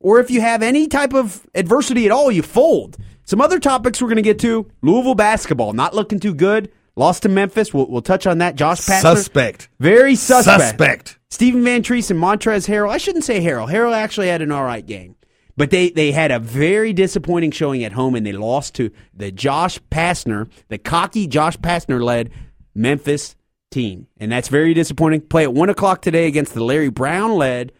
or 0.00 0.18
if 0.18 0.28
you 0.28 0.40
have 0.40 0.60
any 0.60 0.88
type 0.88 1.14
of 1.14 1.46
adversity 1.54 2.06
at 2.06 2.10
all, 2.10 2.32
you 2.32 2.42
fold. 2.42 2.96
Some 3.22 3.40
other 3.40 3.60
topics 3.60 4.02
we're 4.02 4.08
going 4.08 4.16
to 4.16 4.22
get 4.22 4.40
to 4.40 4.68
Louisville 4.82 5.14
basketball, 5.14 5.74
not 5.74 5.94
looking 5.94 6.18
too 6.18 6.34
good. 6.34 6.72
Lost 6.96 7.22
to 7.22 7.28
Memphis. 7.28 7.72
We'll, 7.72 7.86
we'll 7.86 8.02
touch 8.02 8.26
on 8.26 8.38
that. 8.38 8.56
Josh 8.56 8.80
Pastner. 8.80 9.14
Suspect. 9.14 9.68
Very 9.78 10.16
suspect. 10.16 10.60
Suspect. 10.60 11.17
Stephen 11.30 11.62
Van 11.62 11.82
Treese 11.82 12.10
and 12.10 12.20
Montrezl 12.20 12.68
Harrell. 12.68 12.90
I 12.90 12.98
shouldn't 12.98 13.24
say 13.24 13.40
Harrell. 13.40 13.70
Harrell 13.70 13.94
actually 13.94 14.28
had 14.28 14.42
an 14.42 14.50
all 14.50 14.64
right 14.64 14.84
game. 14.84 15.14
But 15.56 15.70
they, 15.70 15.90
they 15.90 16.12
had 16.12 16.30
a 16.30 16.38
very 16.38 16.92
disappointing 16.92 17.50
showing 17.50 17.82
at 17.82 17.92
home, 17.92 18.14
and 18.14 18.24
they 18.24 18.32
lost 18.32 18.74
to 18.76 18.90
the 19.12 19.32
Josh 19.32 19.78
Pastner, 19.90 20.48
the 20.68 20.78
cocky 20.78 21.26
Josh 21.26 21.56
Pastner 21.58 22.00
led 22.02 22.30
Memphis 22.74 23.34
team. 23.70 24.06
And 24.18 24.30
that's 24.30 24.48
very 24.48 24.72
disappointing. 24.72 25.22
Play 25.22 25.42
at 25.42 25.52
1 25.52 25.68
o'clock 25.68 26.00
today 26.00 26.26
against 26.28 26.54
the 26.54 26.62
Larry 26.64 26.90
Brown 26.90 27.32
led 27.32 27.72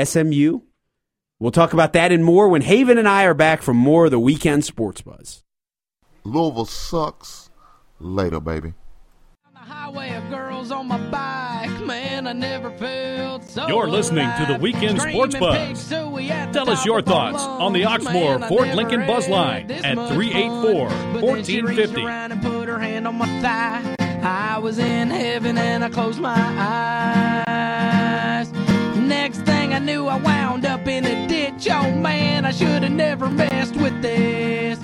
SMU. 0.00 0.60
We'll 1.38 1.50
talk 1.50 1.72
about 1.72 1.92
that 1.92 2.12
and 2.12 2.24
more 2.24 2.48
when 2.48 2.62
Haven 2.62 2.96
and 2.96 3.08
I 3.08 3.24
are 3.24 3.34
back 3.34 3.60
from 3.60 3.76
more 3.76 4.06
of 4.06 4.10
the 4.10 4.20
weekend 4.20 4.64
sports 4.64 5.02
buzz. 5.02 5.42
Louisville 6.24 6.64
sucks. 6.64 7.50
Later, 7.98 8.40
baby. 8.40 8.72
You're 13.68 13.86
listeling 13.88 14.36
to 14.38 14.52
the 14.52 14.58
Weekend 14.60 15.00
Sports 15.00 15.36
Buzz. 15.38 15.88
Tell 15.88 16.68
us 16.70 16.84
your 16.84 17.00
thoughts 17.02 17.42
on 17.42 17.72
the 17.72 17.82
Oxmoor 17.82 18.48
Ford 18.48 18.68
Lincoln 18.74 19.06
Buzz 19.06 19.28
Line 19.28 19.70
at 19.70 19.94
384 20.08 20.88
1450. 21.22 22.02
I 24.22 24.58
was 24.58 24.78
in 24.78 25.10
heaven 25.10 25.56
and 25.58 25.84
I 25.84 25.88
closed 25.88 26.20
my 26.20 26.34
eyes. 27.56 28.50
Next 28.96 29.42
thing 29.42 29.72
I 29.72 29.78
knew, 29.78 30.06
I 30.06 30.16
wound 30.16 30.66
up 30.66 30.86
in 30.88 31.04
a 31.04 31.28
ditch. 31.28 31.68
Oh 31.70 31.92
man, 31.92 32.44
I 32.44 32.50
should 32.50 32.82
have 32.82 32.92
never 32.92 33.28
messed 33.30 33.76
with 33.76 34.02
this 34.02 34.78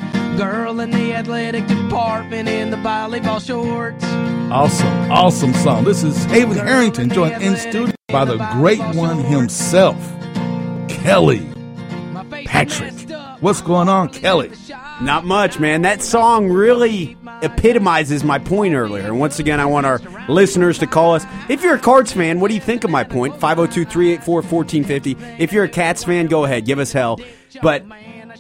girl 0.45 0.81
in 0.81 0.91
the 0.91 1.15
athletic 1.15 1.67
department 1.69 2.49
in 2.49 2.71
the 2.71 2.77
volleyball 2.79 3.45
shorts. 3.45 4.05
Awesome, 4.51 5.11
awesome 5.11 5.55
song. 5.55 5.85
This 5.85 6.03
is 6.03 6.25
Haven 6.25 6.57
Harrington, 6.57 7.11
joined 7.11 7.41
in 7.43 7.57
studio 7.57 7.95
by 8.09 8.25
the 8.25 8.39
great 8.55 8.81
one 8.97 9.19
himself, 9.19 9.97
Kelly 10.89 11.49
Patrick. 12.45 12.93
What's 13.41 13.61
going 13.61 13.89
on, 13.89 14.09
Kelly? 14.09 14.51
Not 15.01 15.25
much, 15.25 15.61
man. 15.61 15.83
That 15.83 16.03
song 16.03 16.49
really 16.49 17.17
epitomizes 17.43 18.23
my 18.25 18.39
point 18.39 18.75
earlier. 18.75 19.07
And 19.07 19.19
once 19.19 19.39
again, 19.39 19.59
I 19.61 19.67
want 19.67 19.87
our 19.87 20.01
listeners 20.29 20.79
to 20.79 20.87
call 20.87 21.15
us. 21.15 21.25
If 21.49 21.63
you're 21.63 21.75
a 21.75 21.79
Cards 21.79 22.13
fan, 22.13 22.41
what 22.41 22.49
do 22.49 22.55
you 22.55 22.61
think 22.61 22.85
of 22.85 22.91
my 22.91 23.05
point? 23.05 23.35
502 23.39 23.85
384 23.85 24.35
1450. 24.43 25.43
If 25.43 25.53
you're 25.53 25.65
a 25.65 25.69
Cats 25.69 26.05
fan, 26.05 26.27
go 26.27 26.45
ahead, 26.45 26.67
give 26.67 26.79
us 26.79 26.93
hell. 26.93 27.19
But 27.63 27.85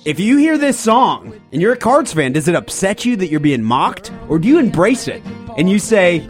if 0.04 0.18
you 0.18 0.36
hear 0.36 0.58
this 0.58 0.78
song 0.78 1.40
and 1.52 1.62
you're 1.62 1.72
a 1.72 1.76
Cards 1.76 2.12
fan, 2.12 2.32
does 2.32 2.48
it 2.48 2.54
upset 2.54 3.04
you 3.04 3.16
that 3.16 3.28
you're 3.28 3.40
being 3.40 3.62
mocked? 3.62 4.10
Or 4.28 4.38
do 4.38 4.48
you 4.48 4.58
embrace 4.58 5.06
it 5.06 5.22
and 5.56 5.70
you 5.70 5.78
say, 5.78 6.26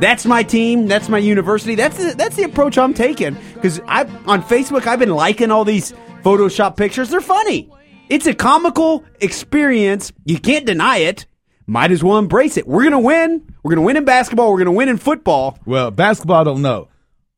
that's 0.00 0.26
my 0.26 0.42
team, 0.42 0.88
that's 0.88 1.08
my 1.08 1.18
university? 1.18 1.74
That's 1.76 1.96
the, 1.96 2.14
that's 2.14 2.36
the 2.36 2.42
approach 2.42 2.76
I'm 2.76 2.94
taking. 2.94 3.36
Because 3.54 3.80
I 3.86 4.00
on 4.26 4.42
Facebook, 4.42 4.86
I've 4.86 4.98
been 4.98 5.14
liking 5.14 5.50
all 5.50 5.64
these 5.64 5.92
Photoshop 6.22 6.76
pictures. 6.76 7.08
They're 7.10 7.20
funny. 7.20 7.70
It's 8.08 8.26
a 8.26 8.34
comical 8.34 9.04
experience. 9.20 10.12
You 10.24 10.38
can't 10.38 10.66
deny 10.66 10.98
it. 10.98 11.26
Might 11.68 11.90
as 11.90 12.02
well 12.02 12.18
embrace 12.18 12.56
it. 12.56 12.66
We're 12.66 12.82
going 12.82 12.92
to 12.92 12.98
win. 13.00 13.54
We're 13.62 13.70
going 13.70 13.82
to 13.82 13.86
win 13.86 13.96
in 13.96 14.04
basketball. 14.04 14.50
We're 14.50 14.58
going 14.58 14.66
to 14.66 14.72
win 14.72 14.88
in 14.88 14.98
football. 14.98 15.58
Well, 15.66 15.90
basketball, 15.90 16.40
I 16.40 16.44
don't 16.44 16.62
know. 16.62 16.88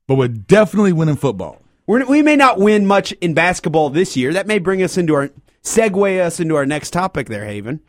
But 0.06 0.16
we're 0.16 0.28
definitely 0.28 0.92
winning 0.92 1.16
football. 1.16 1.62
We're, 1.88 2.04
we 2.04 2.20
may 2.20 2.36
not 2.36 2.58
win 2.58 2.86
much 2.86 3.12
in 3.12 3.32
basketball 3.32 3.88
this 3.88 4.14
year. 4.14 4.34
That 4.34 4.46
may 4.46 4.58
bring 4.58 4.82
us 4.82 4.98
into 4.98 5.14
our 5.14 5.30
segue 5.62 6.20
us 6.20 6.38
into 6.38 6.54
our 6.54 6.66
next 6.66 6.90
topic 6.90 7.28
there, 7.28 7.46
Haven. 7.46 7.80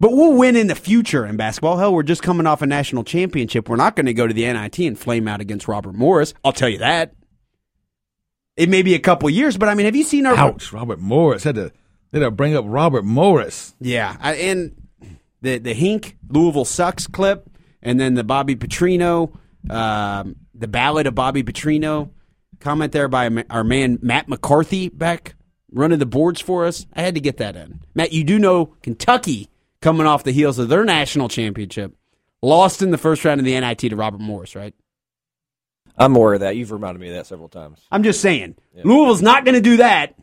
But 0.00 0.12
we'll 0.12 0.32
win 0.32 0.56
in 0.56 0.68
the 0.68 0.74
future 0.74 1.24
in 1.26 1.36
basketball. 1.36 1.76
Hell, 1.76 1.92
we're 1.92 2.02
just 2.02 2.22
coming 2.22 2.46
off 2.46 2.62
a 2.62 2.66
national 2.66 3.04
championship. 3.04 3.68
We're 3.68 3.76
not 3.76 3.94
going 3.94 4.06
to 4.06 4.14
go 4.14 4.26
to 4.26 4.32
the 4.32 4.50
NIT 4.50 4.78
and 4.80 4.98
flame 4.98 5.28
out 5.28 5.40
against 5.42 5.68
Robert 5.68 5.94
Morris. 5.94 6.32
I'll 6.42 6.52
tell 6.52 6.70
you 6.70 6.78
that. 6.78 7.14
It 8.56 8.70
may 8.70 8.82
be 8.82 8.94
a 8.94 8.98
couple 8.98 9.28
years, 9.28 9.58
but 9.58 9.68
I 9.68 9.74
mean, 9.74 9.84
have 9.84 9.94
you 9.94 10.02
seen 10.02 10.24
our? 10.24 10.34
Ouch! 10.34 10.72
Robert 10.72 10.98
Morris 10.98 11.44
had 11.44 11.56
to 11.56 11.72
had 12.12 12.20
to 12.20 12.30
bring 12.30 12.56
up 12.56 12.64
Robert 12.66 13.04
Morris. 13.04 13.74
Yeah, 13.80 14.16
I, 14.18 14.34
and 14.34 14.88
the 15.42 15.58
the 15.58 15.74
Hink 15.74 16.16
Louisville 16.28 16.64
sucks 16.64 17.06
clip, 17.06 17.50
and 17.82 18.00
then 18.00 18.14
the 18.14 18.24
Bobby 18.24 18.56
Petrino, 18.56 19.38
um, 19.70 20.36
the 20.54 20.68
ballad 20.68 21.06
of 21.06 21.14
Bobby 21.14 21.42
Petrino 21.42 22.10
comment 22.62 22.92
there 22.92 23.08
by 23.08 23.30
our 23.50 23.64
man 23.64 23.98
Matt 24.00 24.28
McCarthy 24.28 24.88
back 24.88 25.34
running 25.72 25.98
the 25.98 26.06
boards 26.06 26.40
for 26.40 26.64
us. 26.64 26.86
I 26.94 27.02
had 27.02 27.14
to 27.14 27.20
get 27.20 27.38
that 27.38 27.56
in. 27.56 27.80
Matt, 27.94 28.12
you 28.12 28.24
do 28.24 28.38
know 28.38 28.66
Kentucky 28.82 29.48
coming 29.80 30.06
off 30.06 30.24
the 30.24 30.32
heels 30.32 30.58
of 30.58 30.68
their 30.68 30.84
national 30.84 31.28
championship 31.28 31.94
lost 32.42 32.82
in 32.82 32.90
the 32.90 32.98
first 32.98 33.24
round 33.24 33.40
of 33.40 33.44
the 33.44 33.58
NIT 33.58 33.78
to 33.78 33.96
Robert 33.96 34.20
Morris, 34.20 34.54
right? 34.54 34.74
I'm 35.96 36.16
aware 36.16 36.34
of 36.34 36.40
that. 36.40 36.56
You've 36.56 36.72
reminded 36.72 37.00
me 37.00 37.08
of 37.08 37.14
that 37.14 37.26
several 37.26 37.48
times. 37.48 37.80
I'm 37.90 38.02
just 38.02 38.20
saying, 38.20 38.56
Louisville's 38.82 39.22
not 39.22 39.44
going 39.44 39.54
to 39.54 39.60
do 39.60 39.76
that. 39.78 40.14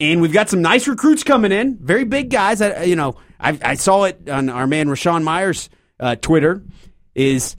And 0.00 0.20
we've 0.20 0.32
got 0.32 0.48
some 0.48 0.62
nice 0.62 0.88
recruits 0.88 1.22
coming 1.22 1.52
in, 1.52 1.78
very 1.78 2.04
big 2.04 2.30
guys. 2.30 2.60
I, 2.60 2.82
you 2.82 2.96
know, 2.96 3.16
I, 3.40 3.58
I 3.62 3.74
saw 3.74 4.04
it 4.04 4.28
on 4.28 4.50
our 4.50 4.66
man 4.66 4.88
Rashawn 4.88 5.22
Myers' 5.22 5.70
uh, 5.98 6.16
Twitter. 6.16 6.62
Is 7.14 7.56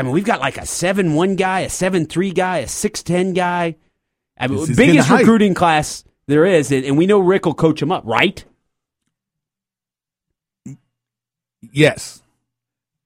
I 0.00 0.02
mean, 0.02 0.12
we've 0.12 0.24
got 0.24 0.40
like 0.40 0.56
a 0.56 0.64
seven 0.64 1.14
one 1.14 1.36
guy, 1.36 1.60
a 1.60 1.68
seven 1.68 2.06
three 2.06 2.30
guy, 2.30 2.58
a 2.58 2.68
six 2.68 3.02
ten 3.02 3.34
guy. 3.34 3.76
I 4.38 4.46
mean, 4.46 4.74
biggest 4.74 5.10
recruiting 5.10 5.52
class 5.52 6.04
there 6.26 6.46
is, 6.46 6.72
and 6.72 6.86
and 6.86 6.96
we 6.96 7.04
know 7.04 7.18
Rick 7.18 7.44
will 7.44 7.52
coach 7.52 7.80
them 7.80 7.92
up, 7.92 8.04
right? 8.06 8.42
Yes. 11.70 12.22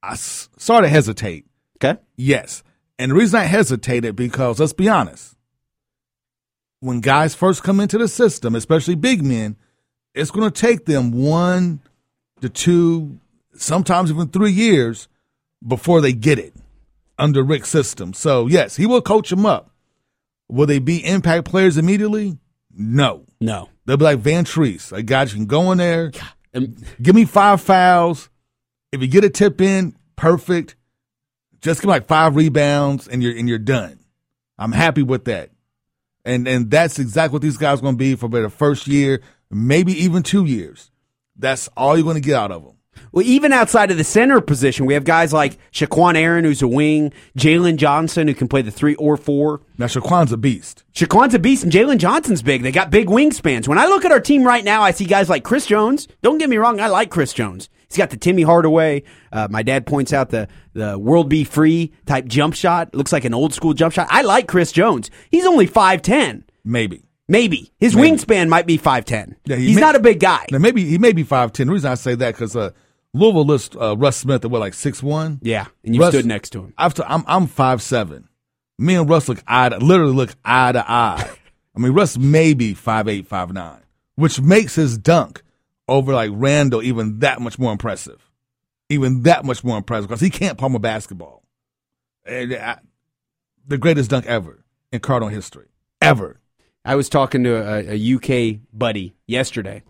I 0.04 0.14
sort 0.14 0.84
of 0.84 0.90
hesitate. 0.90 1.46
Okay. 1.78 2.00
Yes. 2.14 2.62
And 2.96 3.10
the 3.10 3.16
reason 3.16 3.40
I 3.40 3.44
hesitated 3.44 4.14
because 4.14 4.60
let's 4.60 4.72
be 4.72 4.88
honest. 4.88 5.34
When 6.78 7.00
guys 7.00 7.34
first 7.34 7.64
come 7.64 7.80
into 7.80 7.98
the 7.98 8.06
system, 8.06 8.54
especially 8.54 8.94
big 8.94 9.24
men, 9.24 9.56
it's 10.14 10.30
going 10.30 10.48
to 10.48 10.60
take 10.60 10.84
them 10.84 11.10
one 11.10 11.80
to 12.40 12.48
two, 12.48 13.18
sometimes 13.56 14.10
even 14.10 14.28
three 14.28 14.52
years 14.52 15.08
before 15.66 16.00
they 16.00 16.12
get 16.12 16.38
it 16.38 16.54
under 17.18 17.42
Rick's 17.42 17.68
system. 17.70 18.12
So, 18.12 18.46
yes, 18.46 18.76
he 18.76 18.86
will 18.86 19.02
coach 19.02 19.30
them 19.30 19.46
up. 19.46 19.70
Will 20.48 20.66
they 20.66 20.78
be 20.78 21.04
impact 21.04 21.46
players 21.46 21.78
immediately? 21.78 22.38
No. 22.70 23.24
No. 23.40 23.68
They'll 23.86 23.96
be 23.96 24.04
like 24.04 24.18
Van 24.18 24.44
Treese, 24.44 24.92
a 24.92 25.02
guy 25.02 25.24
you 25.24 25.30
can 25.30 25.46
go 25.46 25.72
in 25.72 25.78
there, 25.78 26.10
Um, 26.54 26.76
give 27.02 27.14
me 27.14 27.24
five 27.24 27.60
fouls. 27.60 28.30
If 28.92 29.00
you 29.02 29.08
get 29.08 29.24
a 29.24 29.30
tip 29.30 29.60
in, 29.60 29.96
perfect. 30.16 30.76
Just 31.60 31.80
give 31.80 31.88
me 31.88 31.94
like 31.94 32.06
five 32.06 32.36
rebounds 32.36 33.08
and 33.08 33.22
you're 33.22 33.36
and 33.36 33.48
you're 33.48 33.58
done. 33.58 33.98
I'm 34.58 34.72
happy 34.72 35.02
with 35.02 35.24
that. 35.24 35.50
And 36.24 36.46
and 36.46 36.70
that's 36.70 36.98
exactly 36.98 37.34
what 37.34 37.42
these 37.42 37.56
guys 37.56 37.80
are 37.80 37.82
going 37.82 37.94
to 37.94 37.98
be 37.98 38.14
for 38.14 38.28
the 38.28 38.48
first 38.48 38.86
year, 38.86 39.20
maybe 39.50 39.92
even 40.04 40.22
two 40.22 40.44
years. 40.44 40.90
That's 41.36 41.68
all 41.76 41.96
you're 41.96 42.04
going 42.04 42.14
to 42.14 42.20
get 42.20 42.36
out 42.36 42.52
of 42.52 42.64
them. 42.64 42.76
Well, 43.12 43.24
even 43.24 43.52
outside 43.52 43.90
of 43.90 43.96
the 43.96 44.04
center 44.04 44.40
position, 44.40 44.86
we 44.86 44.94
have 44.94 45.04
guys 45.04 45.32
like 45.32 45.58
Shaquan 45.72 46.16
Aaron, 46.16 46.44
who's 46.44 46.62
a 46.62 46.68
wing, 46.68 47.12
Jalen 47.38 47.76
Johnson, 47.76 48.26
who 48.28 48.34
can 48.34 48.48
play 48.48 48.62
the 48.62 48.70
three 48.70 48.94
or 48.96 49.16
four. 49.16 49.60
Now 49.78 49.86
Shaquan's 49.86 50.32
a 50.32 50.36
beast. 50.36 50.84
Shaquan's 50.94 51.34
a 51.34 51.38
beast 51.38 51.62
and 51.64 51.72
Jalen 51.72 51.98
Johnson's 51.98 52.42
big. 52.42 52.62
They 52.62 52.72
got 52.72 52.90
big 52.90 53.06
wingspans. 53.08 53.68
When 53.68 53.78
I 53.78 53.86
look 53.86 54.04
at 54.04 54.12
our 54.12 54.20
team 54.20 54.44
right 54.44 54.64
now, 54.64 54.82
I 54.82 54.90
see 54.90 55.04
guys 55.04 55.28
like 55.28 55.44
Chris 55.44 55.66
Jones. 55.66 56.08
Don't 56.22 56.38
get 56.38 56.48
me 56.50 56.56
wrong, 56.56 56.80
I 56.80 56.88
like 56.88 57.10
Chris 57.10 57.32
Jones. 57.32 57.68
He's 57.88 57.98
got 57.98 58.10
the 58.10 58.16
Timmy 58.16 58.42
Hardaway. 58.42 59.04
Uh, 59.30 59.46
my 59.50 59.62
dad 59.62 59.86
points 59.86 60.12
out 60.12 60.30
the 60.30 60.48
the 60.72 60.98
World 60.98 61.28
B. 61.28 61.44
Free 61.44 61.92
type 62.06 62.24
jump 62.26 62.54
shot. 62.54 62.92
Looks 62.94 63.12
like 63.12 63.24
an 63.24 63.34
old 63.34 63.54
school 63.54 63.72
jump 63.74 63.92
shot. 63.94 64.08
I 64.10 64.22
like 64.22 64.48
Chris 64.48 64.72
Jones. 64.72 65.10
He's 65.30 65.46
only 65.46 65.66
five 65.66 66.02
ten, 66.02 66.42
Maybe. 66.64 67.04
maybe. 67.28 67.72
His 67.78 67.94
Maybe. 67.94 68.16
wingspan 68.16 68.48
might 68.48 68.66
be 68.66 68.78
five 68.78 69.04
ten. 69.04 69.36
Yeah, 69.44 69.56
he 69.56 69.66
He's 69.66 69.76
may- 69.76 69.80
not 69.82 69.94
a 69.94 70.00
big 70.00 70.18
guy. 70.18 70.44
Maybe 70.50 70.84
he 70.84 70.98
may 70.98 71.12
be 71.12 71.22
five 71.22 71.52
ten. 71.52 71.68
The 71.68 71.72
reason 71.74 71.92
I 71.92 71.94
say 71.94 72.16
that 72.16 72.34
because 72.34 72.56
uh, 72.56 72.70
Louisville 73.14 73.44
lists 73.46 73.74
uh, 73.80 73.96
Russ 73.96 74.16
Smith 74.16 74.44
at 74.44 74.50
what 74.50 74.60
like 74.60 74.74
six 74.74 75.02
one. 75.02 75.38
Yeah, 75.40 75.66
and 75.84 75.94
you 75.94 76.00
Russ- 76.00 76.12
stood 76.12 76.26
next 76.26 76.50
to 76.50 76.64
him. 76.64 76.74
I've 76.76 76.92
t- 76.94 77.02
I'm 77.06 77.24
I'm 77.26 77.46
five 77.46 77.80
seven. 77.80 78.28
Me 78.78 78.96
and 78.96 79.08
Russ 79.08 79.28
look 79.28 79.42
eye 79.46 79.68
to, 79.68 79.78
literally 79.78 80.12
look 80.12 80.34
eye 80.44 80.72
to 80.72 80.84
eye. 80.90 81.30
I 81.76 81.78
mean, 81.78 81.92
Russ 81.92 82.18
may 82.18 82.54
be 82.54 82.74
five 82.74 83.08
eight, 83.08 83.26
five 83.26 83.52
nine, 83.52 83.80
which 84.16 84.40
makes 84.40 84.74
his 84.74 84.98
dunk 84.98 85.42
over 85.88 86.12
like 86.12 86.30
Randall 86.34 86.82
even 86.82 87.20
that 87.20 87.40
much 87.40 87.58
more 87.58 87.72
impressive. 87.72 88.30
Even 88.90 89.22
that 89.22 89.44
much 89.44 89.64
more 89.64 89.78
impressive 89.78 90.08
because 90.08 90.20
he 90.20 90.28
can't 90.30 90.58
palm 90.58 90.74
a 90.74 90.78
basketball. 90.78 91.42
And 92.26 92.52
I, 92.54 92.78
the 93.66 93.78
greatest 93.78 94.10
dunk 94.10 94.26
ever 94.26 94.64
in 94.92 95.00
Cardinal 95.00 95.28
history, 95.30 95.68
ever. 96.02 96.40
I 96.84 96.96
was 96.96 97.08
talking 97.08 97.44
to 97.44 97.54
a, 97.56 97.94
a 97.96 98.14
UK 98.14 98.60
buddy 98.72 99.14
yesterday, 99.26 99.82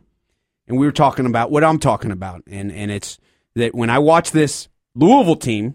and 0.66 0.78
we 0.78 0.86
were 0.86 0.92
talking 0.92 1.26
about 1.26 1.50
what 1.50 1.64
I'm 1.64 1.78
talking 1.78 2.10
about, 2.10 2.42
and 2.46 2.70
and 2.72 2.90
it's 2.90 3.18
that 3.54 3.74
when 3.74 3.90
I 3.90 3.98
watch 3.98 4.30
this 4.30 4.68
Louisville 4.94 5.36
team, 5.36 5.74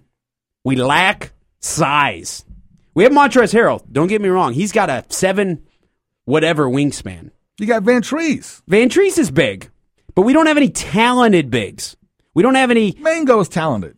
we 0.63 0.75
lack 0.75 1.31
size. 1.59 2.45
We 2.93 3.03
have 3.03 3.13
Montrezl 3.13 3.53
Harrell. 3.53 3.83
Don't 3.91 4.07
get 4.07 4.21
me 4.21 4.29
wrong; 4.29 4.53
he's 4.53 4.71
got 4.71 4.89
a 4.89 5.05
seven, 5.09 5.65
whatever 6.25 6.65
wingspan. 6.67 7.31
You 7.59 7.67
got 7.67 7.83
Van 7.83 8.01
Treese. 8.01 8.61
Van 8.67 8.89
Treese 8.89 9.17
is 9.17 9.31
big, 9.31 9.69
but 10.15 10.21
we 10.23 10.33
don't 10.33 10.45
have 10.47 10.57
any 10.57 10.69
talented 10.69 11.49
bigs. 11.49 11.95
We 12.33 12.43
don't 12.43 12.55
have 12.55 12.71
any. 12.71 12.95
Mango 12.99 13.39
is 13.39 13.49
talented. 13.49 13.97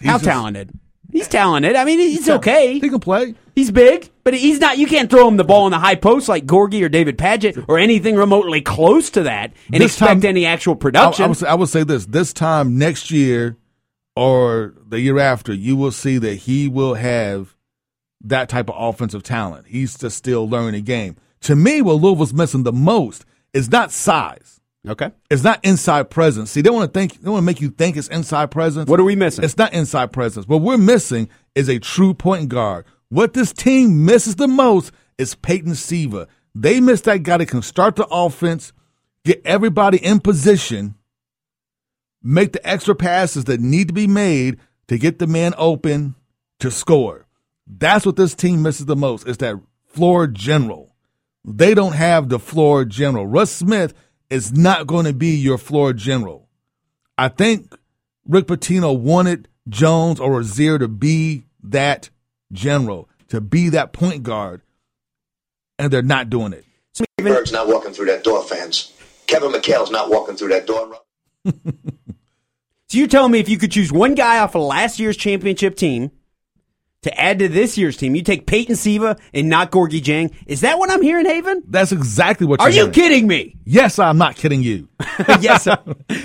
He's 0.00 0.08
how 0.08 0.16
just- 0.18 0.24
talented? 0.24 0.70
He's 1.12 1.28
talented. 1.28 1.76
I 1.76 1.84
mean, 1.84 2.00
he's 2.00 2.26
ta- 2.26 2.34
okay. 2.36 2.78
He 2.80 2.88
can 2.88 2.98
play. 2.98 3.36
He's 3.54 3.70
big, 3.70 4.10
but 4.24 4.34
he's 4.34 4.58
not. 4.58 4.78
You 4.78 4.86
can't 4.86 5.08
throw 5.08 5.28
him 5.28 5.36
the 5.36 5.44
ball 5.44 5.66
in 5.66 5.70
the 5.70 5.78
high 5.78 5.94
post 5.94 6.28
like 6.28 6.44
Gorgui 6.44 6.82
or 6.82 6.88
David 6.88 7.16
Paget 7.16 7.56
or 7.68 7.78
anything 7.78 8.16
remotely 8.16 8.60
close 8.60 9.10
to 9.10 9.22
that 9.24 9.52
and 9.72 9.80
This 9.82 9.92
expect 9.92 10.22
time- 10.22 10.28
any 10.28 10.44
actual 10.46 10.74
production. 10.76 11.24
I, 11.24 11.28
would 11.28 11.36
say, 11.36 11.46
I 11.46 11.54
would 11.54 11.68
say 11.68 11.84
this: 11.84 12.06
this 12.06 12.32
time 12.32 12.78
next 12.78 13.10
year 13.10 13.56
or 14.16 14.74
the 14.88 15.00
year 15.00 15.18
after, 15.18 15.52
you 15.52 15.76
will 15.76 15.92
see 15.92 16.18
that 16.18 16.34
he 16.34 16.68
will 16.68 16.94
have 16.94 17.54
that 18.22 18.48
type 18.48 18.68
of 18.70 18.76
offensive 18.78 19.22
talent. 19.22 19.66
He's 19.68 19.96
just 19.98 20.16
still 20.16 20.48
learning 20.48 20.72
the 20.72 20.80
game. 20.82 21.16
To 21.42 21.54
me, 21.56 21.82
what 21.82 21.94
Louisville's 22.00 22.32
missing 22.32 22.62
the 22.62 22.72
most 22.72 23.24
is 23.52 23.70
not 23.70 23.92
size. 23.92 24.60
okay. 24.88 25.10
It's 25.30 25.44
not 25.44 25.60
inside 25.64 26.10
presence. 26.10 26.50
See, 26.50 26.60
they 26.60 26.70
want 26.70 26.92
to 26.92 26.98
think 26.98 27.20
they 27.20 27.30
want 27.30 27.42
to 27.42 27.46
make 27.46 27.60
you 27.60 27.70
think 27.70 27.96
it's 27.96 28.08
inside 28.08 28.50
presence. 28.50 28.88
What 28.90 28.98
are 28.98 29.04
we 29.04 29.14
missing? 29.14 29.44
It's 29.44 29.56
not 29.58 29.72
inside 29.74 30.10
presence. 30.12 30.48
What 30.48 30.60
we're 30.62 30.78
missing 30.78 31.28
is 31.54 31.68
a 31.68 31.78
true 31.78 32.14
point 32.14 32.48
guard. 32.48 32.84
What 33.14 33.32
this 33.32 33.52
team 33.52 34.04
misses 34.04 34.34
the 34.34 34.48
most 34.48 34.90
is 35.18 35.36
Peyton 35.36 35.76
Siva. 35.76 36.26
They 36.52 36.80
miss 36.80 37.02
that 37.02 37.22
guy 37.22 37.36
that 37.36 37.46
can 37.46 37.62
start 37.62 37.94
the 37.94 38.08
offense, 38.10 38.72
get 39.24 39.40
everybody 39.44 40.04
in 40.04 40.18
position, 40.18 40.96
make 42.24 42.54
the 42.54 42.68
extra 42.68 42.96
passes 42.96 43.44
that 43.44 43.60
need 43.60 43.86
to 43.86 43.94
be 43.94 44.08
made 44.08 44.58
to 44.88 44.98
get 44.98 45.20
the 45.20 45.28
man 45.28 45.54
open 45.56 46.16
to 46.58 46.72
score. 46.72 47.28
That's 47.68 48.04
what 48.04 48.16
this 48.16 48.34
team 48.34 48.62
misses 48.62 48.86
the 48.86 48.96
most 48.96 49.28
is 49.28 49.36
that 49.36 49.60
floor 49.86 50.26
general. 50.26 50.96
They 51.44 51.72
don't 51.72 51.94
have 51.94 52.30
the 52.30 52.40
floor 52.40 52.84
general. 52.84 53.28
Russ 53.28 53.52
Smith 53.52 53.94
is 54.28 54.52
not 54.52 54.88
going 54.88 55.04
to 55.04 55.12
be 55.12 55.36
your 55.36 55.58
floor 55.58 55.92
general. 55.92 56.48
I 57.16 57.28
think 57.28 57.76
Rick 58.26 58.46
Pitino 58.46 58.98
wanted 58.98 59.46
Jones 59.68 60.18
or 60.18 60.32
Rozier 60.32 60.80
to 60.80 60.88
be 60.88 61.44
that 61.62 62.10
general, 62.54 63.08
to 63.28 63.40
be 63.40 63.68
that 63.70 63.92
point 63.92 64.22
guard, 64.22 64.62
and 65.78 65.92
they're 65.92 66.02
not 66.02 66.30
doing 66.30 66.52
it. 66.52 66.64
Berg's 67.18 67.52
not 67.52 67.66
walking 67.68 67.92
through 67.92 68.06
that 68.06 68.22
door, 68.24 68.42
fans. 68.44 68.92
Kevin 69.26 69.50
McHale's 69.52 69.90
not 69.90 70.10
walking 70.10 70.36
through 70.36 70.48
that 70.50 70.66
door. 70.66 70.96
So 72.88 72.98
you're 72.98 73.08
telling 73.08 73.32
me 73.32 73.40
if 73.40 73.48
you 73.48 73.58
could 73.58 73.72
choose 73.72 73.90
one 73.90 74.14
guy 74.14 74.38
off 74.38 74.54
of 74.54 74.62
last 74.62 75.00
year's 75.00 75.16
championship 75.16 75.74
team 75.74 76.12
to 77.02 77.20
add 77.20 77.40
to 77.40 77.48
this 77.48 77.76
year's 77.76 77.96
team, 77.96 78.14
you 78.14 78.22
take 78.22 78.46
Peyton 78.46 78.76
Siva 78.76 79.16
and 79.32 79.48
not 79.48 79.72
Gorgui 79.72 80.00
Dieng. 80.00 80.32
Is 80.46 80.60
that 80.60 80.78
what 80.78 80.90
I'm 80.92 81.02
hearing, 81.02 81.26
Haven? 81.26 81.62
That's 81.66 81.90
exactly 81.90 82.46
what 82.46 82.60
Are 82.60 82.68
you're 82.70 82.86
you 82.86 82.92
hearing. 82.92 83.10
kidding 83.10 83.26
me? 83.26 83.56
Yes, 83.64 83.98
I'm 83.98 84.16
not 84.18 84.36
kidding 84.36 84.62
you. 84.62 84.88
yes. 85.40 85.64
sir. 85.64 85.76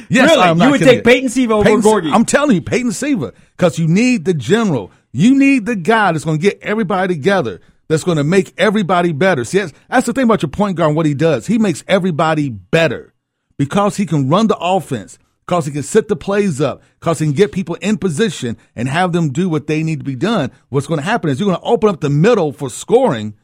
Yes, 0.09 0.29
really? 0.29 0.41
I'm 0.41 0.57
not 0.59 0.65
you 0.65 0.71
would 0.71 0.79
kidding 0.79 0.95
take 0.95 1.03
Peyton 1.05 1.29
Siva 1.29 1.53
over 1.55 1.63
Peyton- 1.63 1.81
Gorgie? 1.81 2.11
I'm 2.13 2.25
telling 2.25 2.55
you, 2.55 2.61
Peyton 2.61 2.91
Siva, 2.91 3.33
because 3.57 3.79
you 3.79 3.87
need 3.87 4.25
the 4.25 4.33
general. 4.35 4.91
You 5.11 5.37
need 5.37 5.65
the 5.65 5.75
guy 5.75 6.11
that's 6.11 6.25
going 6.25 6.37
to 6.37 6.41
get 6.41 6.59
everybody 6.61 7.15
together. 7.15 7.61
That's 7.87 8.03
going 8.03 8.17
to 8.17 8.23
make 8.23 8.53
everybody 8.57 9.11
better. 9.11 9.43
See, 9.43 9.57
that's, 9.57 9.73
that's 9.89 10.05
the 10.05 10.13
thing 10.13 10.25
about 10.25 10.43
your 10.43 10.49
point 10.49 10.77
guard 10.77 10.89
and 10.89 10.95
what 10.95 11.07
he 11.07 11.15
does. 11.15 11.47
He 11.47 11.57
makes 11.57 11.83
everybody 11.87 12.49
better 12.49 13.13
because 13.57 13.97
he 13.97 14.05
can 14.05 14.29
run 14.29 14.45
the 14.47 14.57
offense, 14.57 15.17
because 15.45 15.65
he 15.65 15.71
can 15.71 15.81
set 15.81 16.07
the 16.07 16.15
plays 16.15 16.61
up, 16.61 16.83
because 16.99 17.17
he 17.17 17.25
can 17.25 17.33
get 17.33 17.51
people 17.51 17.75
in 17.75 17.97
position 17.97 18.57
and 18.75 18.87
have 18.87 19.11
them 19.11 19.31
do 19.31 19.49
what 19.49 19.65
they 19.65 19.81
need 19.81 19.99
to 19.99 20.05
be 20.05 20.15
done. 20.15 20.51
What's 20.69 20.85
going 20.85 20.99
to 20.99 21.05
happen 21.05 21.31
is 21.31 21.39
you're 21.39 21.49
going 21.49 21.59
to 21.59 21.67
open 21.67 21.89
up 21.89 21.99
the 21.99 22.11
middle 22.11 22.53
for 22.53 22.69
scoring 22.69 23.35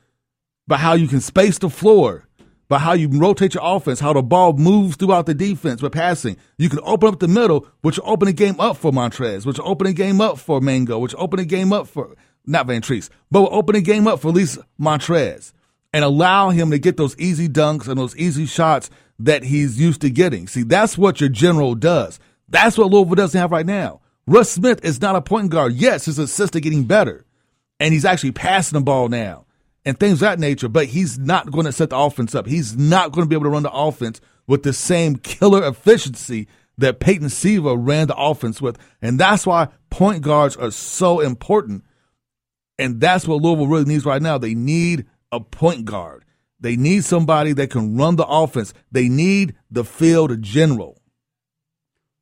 by 0.67 0.77
how 0.77 0.93
you 0.93 1.07
can 1.07 1.21
space 1.21 1.57
the 1.57 1.69
floor, 1.69 2.27
by 2.67 2.79
how 2.79 2.93
you 2.93 3.07
rotate 3.09 3.53
your 3.53 3.63
offense, 3.65 3.99
how 3.99 4.13
the 4.13 4.23
ball 4.23 4.53
moves 4.53 4.95
throughout 4.95 5.25
the 5.25 5.33
defense 5.33 5.81
with 5.81 5.91
passing. 5.93 6.37
You 6.57 6.69
can 6.69 6.79
open 6.83 7.09
up 7.09 7.19
the 7.19 7.27
middle, 7.27 7.67
which 7.81 7.97
will 7.97 8.09
open 8.09 8.25
the 8.27 8.33
game 8.33 8.59
up 8.59 8.77
for 8.77 8.91
Montrez, 8.91 9.45
which 9.45 9.59
will 9.59 9.67
open 9.67 9.87
the 9.87 9.93
game 9.93 10.21
up 10.21 10.39
for 10.39 10.61
Mango, 10.61 10.99
which 10.99 11.13
will 11.13 11.23
open 11.23 11.39
the 11.39 11.45
game 11.45 11.71
up 11.73 11.87
for 11.87 12.15
not 12.45 12.67
Van 12.67 12.81
Treese, 12.81 13.09
but 13.31 13.41
will 13.41 13.53
open 13.53 13.75
the 13.75 13.81
game 13.81 14.07
up 14.07 14.19
for 14.19 14.29
at 14.29 14.33
least 14.35 14.57
Montrez 14.79 15.53
and 15.93 16.03
allow 16.03 16.49
him 16.49 16.71
to 16.71 16.79
get 16.79 16.97
those 16.97 17.17
easy 17.17 17.47
dunks 17.47 17.87
and 17.87 17.99
those 17.99 18.15
easy 18.17 18.45
shots 18.45 18.89
that 19.19 19.43
he's 19.43 19.79
used 19.79 20.01
to 20.01 20.09
getting. 20.09 20.47
See, 20.47 20.63
that's 20.63 20.97
what 20.97 21.19
your 21.21 21.29
general 21.29 21.75
does. 21.75 22.19
That's 22.49 22.77
what 22.77 22.91
Louisville 22.91 23.15
doesn't 23.15 23.39
have 23.39 23.51
right 23.51 23.65
now. 23.65 24.01
Russ 24.27 24.51
Smith 24.51 24.83
is 24.83 25.01
not 25.01 25.15
a 25.15 25.21
point 25.21 25.51
guard. 25.51 25.73
Yes, 25.73 26.05
his 26.05 26.19
assists 26.19 26.55
are 26.55 26.59
getting 26.59 26.83
better. 26.83 27.25
and 27.79 27.93
he's 27.93 28.05
actually 28.05 28.31
passing 28.31 28.77
the 28.79 28.83
ball 28.83 29.09
now 29.09 29.44
and 29.85 29.99
things 29.99 30.13
of 30.13 30.19
that 30.21 30.39
nature. 30.39 30.67
But 30.67 30.87
he's 30.87 31.17
not 31.17 31.51
going 31.51 31.65
to 31.65 31.71
set 31.71 31.91
the 31.91 31.97
offense 31.97 32.35
up. 32.35 32.47
He's 32.47 32.75
not 32.75 33.11
going 33.11 33.25
to 33.25 33.29
be 33.29 33.35
able 33.35 33.45
to 33.45 33.51
run 33.51 33.63
the 33.63 33.71
offense 33.71 34.19
with 34.47 34.63
the 34.63 34.73
same 34.73 35.15
killer 35.15 35.65
efficiency 35.65 36.47
that 36.77 36.99
Peyton 36.99 37.29
Siva 37.29 37.77
ran 37.77 38.07
the 38.07 38.17
offense 38.17 38.61
with, 38.61 38.77
and 39.01 39.19
that's 39.19 39.47
why 39.47 39.69
point 39.89 40.21
guards 40.21 40.57
are 40.57 40.71
so 40.71 41.21
important. 41.21 41.83
And 42.77 42.99
that's 42.99 43.25
what 43.25 43.41
Louisville 43.41 43.67
really 43.67 43.85
needs 43.85 44.05
right 44.05 44.21
now. 44.21 44.37
They 44.37 44.53
need 44.53 45.05
a 45.31 45.39
point 45.39 45.85
guard. 45.85 46.25
They 46.59 46.75
need 46.75 47.05
somebody 47.05 47.53
that 47.53 47.69
can 47.69 47.95
run 47.95 48.17
the 48.17 48.25
offense. 48.25 48.73
They 48.91 49.07
need 49.07 49.55
the 49.71 49.85
field 49.85 50.41
general. 50.41 51.01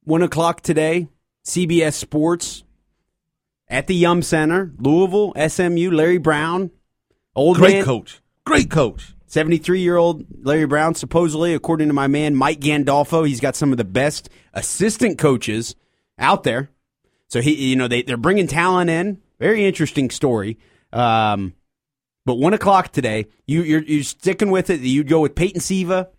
One 0.03 0.21
o'clock 0.21 0.61
today, 0.61 1.07
CBS 1.45 1.93
Sports 1.93 2.63
at 3.67 3.87
the 3.87 3.95
Yum 3.95 4.21
Center, 4.21 4.71
Louisville, 4.77 5.33
SMU, 5.47 5.89
Larry 5.91 6.17
Brown, 6.17 6.71
old 7.35 7.57
Great 7.57 7.77
man, 7.77 7.85
coach. 7.85 8.21
Great 8.45 8.69
coach. 8.69 9.13
73 9.27 9.79
year 9.79 9.97
old 9.97 10.25
Larry 10.45 10.65
Brown, 10.65 10.93
supposedly, 10.93 11.53
according 11.53 11.87
to 11.87 11.93
my 11.93 12.07
man 12.07 12.35
Mike 12.35 12.59
Gandolfo, 12.59 13.27
he's 13.27 13.39
got 13.39 13.55
some 13.55 13.71
of 13.71 13.77
the 13.77 13.83
best 13.83 14.29
assistant 14.53 15.17
coaches 15.17 15.75
out 16.19 16.43
there. 16.43 16.69
So 17.27 17.41
he, 17.41 17.69
you 17.69 17.75
know, 17.75 17.87
they, 17.87 18.03
they're 18.03 18.17
bringing 18.17 18.45
talent 18.45 18.91
in. 18.91 19.19
Very 19.39 19.65
interesting 19.65 20.11
story. 20.11 20.59
Um, 20.91 21.55
but 22.25 22.35
one 22.35 22.53
o'clock 22.53 22.91
today, 22.91 23.25
you, 23.47 23.63
you're, 23.63 23.81
you're 23.81 24.03
sticking 24.03 24.51
with 24.51 24.69
it. 24.69 24.81
You'd 24.81 25.07
go 25.07 25.21
with 25.21 25.33
Peyton 25.33 25.59
Siva 25.59 26.09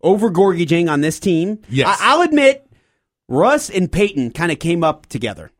over 0.00 0.30
Gorgui 0.30 0.66
Dieng 0.66 0.90
on 0.90 1.02
this 1.02 1.20
team. 1.20 1.60
Yes. 1.68 1.98
I, 2.00 2.12
I'll 2.12 2.22
admit, 2.22 2.66
Russ 3.28 3.68
and 3.68 3.92
Peyton 3.92 4.30
kind 4.30 4.50
of 4.50 4.58
came 4.58 4.82
up 4.82 5.06
together. 5.06 5.50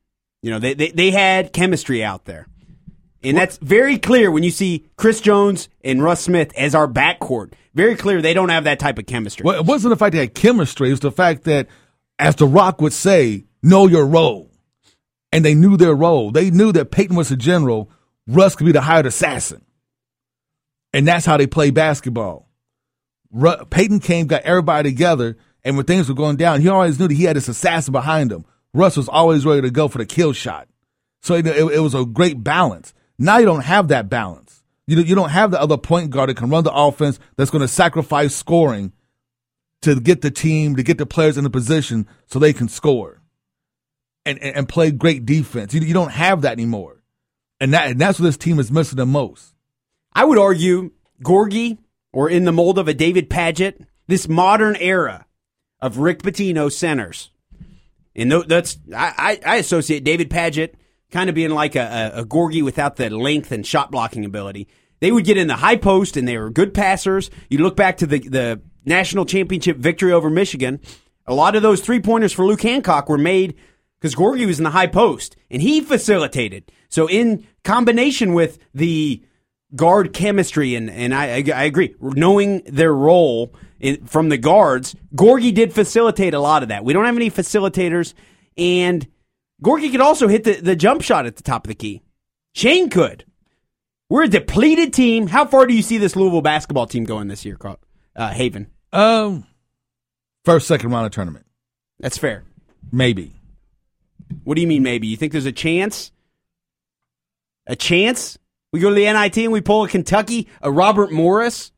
You 0.42 0.50
know, 0.50 0.58
they, 0.58 0.74
they, 0.74 0.90
they 0.90 1.10
had 1.10 1.52
chemistry 1.52 2.02
out 2.02 2.24
there. 2.24 2.46
And 3.26 3.36
that's 3.36 3.58
very 3.58 3.98
clear 3.98 4.30
when 4.30 4.44
you 4.44 4.50
see 4.50 4.86
Chris 4.96 5.20
Jones 5.20 5.68
and 5.82 6.00
Russ 6.02 6.22
Smith 6.22 6.52
as 6.56 6.76
our 6.76 6.86
backcourt. 6.86 7.54
Very 7.74 7.96
clear 7.96 8.22
they 8.22 8.34
don't 8.34 8.50
have 8.50 8.64
that 8.64 8.78
type 8.78 8.98
of 8.98 9.06
chemistry. 9.06 9.42
Well, 9.44 9.58
it 9.58 9.66
wasn't 9.66 9.90
the 9.90 9.96
fact 9.96 10.12
they 10.12 10.20
had 10.20 10.34
chemistry. 10.34 10.88
It 10.88 10.92
was 10.92 11.00
the 11.00 11.10
fact 11.10 11.42
that, 11.44 11.66
as 12.20 12.36
The 12.36 12.46
Rock 12.46 12.80
would 12.80 12.92
say, 12.92 13.44
know 13.64 13.88
your 13.88 14.06
role. 14.06 14.50
And 15.32 15.44
they 15.44 15.56
knew 15.56 15.76
their 15.76 15.94
role. 15.94 16.30
They 16.30 16.50
knew 16.50 16.70
that 16.72 16.92
Peyton 16.92 17.16
was 17.16 17.30
the 17.30 17.36
general, 17.36 17.90
Russ 18.28 18.54
could 18.54 18.64
be 18.64 18.72
the 18.72 18.80
hired 18.80 19.06
assassin. 19.06 19.64
And 20.92 21.06
that's 21.06 21.26
how 21.26 21.36
they 21.36 21.48
play 21.48 21.70
basketball. 21.70 22.48
Ru- 23.32 23.64
Peyton 23.68 23.98
came, 23.98 24.28
got 24.28 24.42
everybody 24.42 24.88
together, 24.88 25.36
and 25.64 25.76
when 25.76 25.84
things 25.84 26.08
were 26.08 26.14
going 26.14 26.36
down, 26.36 26.60
he 26.60 26.68
always 26.68 26.98
knew 26.98 27.08
that 27.08 27.14
he 27.14 27.24
had 27.24 27.36
this 27.36 27.48
assassin 27.48 27.90
behind 27.90 28.30
him. 28.30 28.44
Russ 28.72 28.96
was 28.96 29.08
always 29.08 29.44
ready 29.44 29.62
to 29.62 29.70
go 29.70 29.88
for 29.88 29.98
the 29.98 30.06
kill 30.06 30.32
shot. 30.32 30.68
So 31.22 31.34
it, 31.34 31.46
it, 31.46 31.56
it 31.56 31.80
was 31.80 31.94
a 31.94 32.04
great 32.04 32.44
balance. 32.44 32.94
Now 33.18 33.38
you 33.38 33.46
don't 33.46 33.64
have 33.64 33.88
that 33.88 34.08
balance. 34.08 34.62
You, 34.86 34.98
you 34.98 35.14
don't 35.14 35.30
have 35.30 35.50
the 35.50 35.60
other 35.60 35.76
point 35.76 36.10
guard 36.10 36.28
that 36.28 36.36
can 36.36 36.50
run 36.50 36.64
the 36.64 36.72
offense 36.72 37.18
that's 37.36 37.50
going 37.50 37.62
to 37.62 37.68
sacrifice 37.68 38.34
scoring 38.34 38.92
to 39.82 40.00
get 40.00 40.22
the 40.22 40.30
team, 40.30 40.76
to 40.76 40.82
get 40.82 40.98
the 40.98 41.06
players 41.06 41.36
in 41.36 41.44
the 41.44 41.50
position 41.50 42.06
so 42.26 42.38
they 42.38 42.52
can 42.52 42.68
score 42.68 43.20
and, 44.24 44.38
and, 44.42 44.56
and 44.56 44.68
play 44.68 44.90
great 44.90 45.26
defense. 45.26 45.74
You, 45.74 45.80
you 45.80 45.94
don't 45.94 46.12
have 46.12 46.42
that 46.42 46.52
anymore. 46.52 47.02
And, 47.60 47.72
that, 47.72 47.90
and 47.90 48.00
that's 48.00 48.18
what 48.18 48.26
this 48.26 48.36
team 48.36 48.58
is 48.58 48.70
missing 48.70 48.96
the 48.96 49.06
most. 49.06 49.54
I 50.12 50.24
would 50.24 50.38
argue 50.38 50.92
Gorgui, 51.22 51.78
or 52.12 52.30
in 52.30 52.44
the 52.44 52.52
mold 52.52 52.78
of 52.78 52.88
a 52.88 52.94
David 52.94 53.28
Padgett, 53.28 53.86
this 54.06 54.28
modern 54.28 54.76
era 54.76 55.26
of 55.80 55.98
Rick 55.98 56.22
Pitino 56.22 56.72
centers. 56.72 57.30
And 58.14 58.32
that's 58.32 58.78
I, 58.94 59.40
I 59.44 59.54
I 59.54 59.56
associate 59.56 60.04
David 60.04 60.30
Padgett 60.30 60.72
kind 61.10 61.28
of 61.28 61.34
being 61.34 61.50
like 61.50 61.76
a, 61.76 62.12
a, 62.14 62.20
a 62.20 62.24
Gorgui 62.24 62.62
without 62.62 62.96
the 62.96 63.10
length 63.10 63.52
and 63.52 63.66
shot 63.66 63.90
blocking 63.90 64.24
ability. 64.24 64.68
They 65.00 65.12
would 65.12 65.24
get 65.24 65.36
in 65.36 65.46
the 65.46 65.56
high 65.56 65.76
post 65.76 66.16
and 66.16 66.26
they 66.26 66.38
were 66.38 66.50
good 66.50 66.74
passers. 66.74 67.30
You 67.50 67.58
look 67.58 67.76
back 67.76 67.98
to 67.98 68.06
the 68.06 68.18
the 68.18 68.60
national 68.84 69.26
championship 69.26 69.76
victory 69.76 70.12
over 70.12 70.30
Michigan. 70.30 70.80
A 71.26 71.34
lot 71.34 71.56
of 71.56 71.62
those 71.62 71.80
three 71.80 72.00
pointers 72.00 72.32
for 72.32 72.46
Luke 72.46 72.62
Hancock 72.62 73.08
were 73.08 73.18
made 73.18 73.56
because 74.00 74.14
Gorgui 74.14 74.46
was 74.46 74.58
in 74.58 74.64
the 74.64 74.70
high 74.70 74.86
post 74.86 75.36
and 75.50 75.60
he 75.60 75.80
facilitated. 75.80 76.70
So 76.88 77.08
in 77.08 77.46
combination 77.64 78.32
with 78.32 78.58
the 78.72 79.22
guard 79.74 80.12
chemistry, 80.12 80.74
and, 80.74 80.88
and 80.88 81.14
I, 81.14 81.42
I, 81.54 81.64
agree, 81.64 81.94
knowing 82.00 82.62
their 82.66 82.94
role 82.94 83.54
in, 83.80 84.06
from 84.06 84.28
the 84.28 84.38
guards, 84.38 84.94
Gorgui 85.14 85.52
did 85.52 85.72
facilitate 85.72 86.34
a 86.34 86.40
lot 86.40 86.62
of 86.62 86.68
that. 86.68 86.84
We 86.84 86.92
don't 86.92 87.04
have 87.04 87.16
any 87.16 87.30
facilitators, 87.30 88.14
and 88.56 89.06
Gorgui 89.62 89.90
could 89.90 90.00
also 90.00 90.28
hit 90.28 90.44
the, 90.44 90.54
the 90.60 90.76
jump 90.76 91.02
shot 91.02 91.26
at 91.26 91.36
the 91.36 91.42
top 91.42 91.64
of 91.64 91.68
the 91.68 91.74
key. 91.74 92.02
Chane 92.54 92.90
could. 92.90 93.24
We're 94.08 94.24
a 94.24 94.28
depleted 94.28 94.92
team. 94.92 95.26
How 95.26 95.46
far 95.46 95.66
do 95.66 95.74
you 95.74 95.82
see 95.82 95.98
this 95.98 96.14
Louisville 96.16 96.42
basketball 96.42 96.86
team 96.86 97.04
going 97.04 97.28
this 97.28 97.44
year, 97.44 97.56
Carl- 97.56 97.80
uh, 98.14 98.30
Haven? 98.30 98.68
Um, 98.92 99.46
first, 100.44 100.68
second 100.68 100.90
round 100.90 101.06
of 101.06 101.12
tournament, 101.12 101.46
That's 101.98 102.18
fair. 102.18 102.44
maybe. 102.92 103.32
What 104.44 104.54
do 104.54 104.60
you 104.60 104.66
mean, 104.68 104.82
maybe? 104.82 105.06
You 105.06 105.16
think 105.16 105.32
there's 105.32 105.46
a 105.46 105.52
chance? 105.52 106.12
A 107.66 107.76
chance? 107.76 108.38
We 108.72 108.80
go 108.80 108.88
to 108.90 108.94
the 108.94 109.12
NIT 109.12 109.36
and 109.38 109.52
we 109.52 109.60
pull 109.60 109.84
a 109.84 109.88
Kentucky, 109.88 110.48
a 110.60 110.70
Robert 110.70 111.10
Morris? 111.10 111.72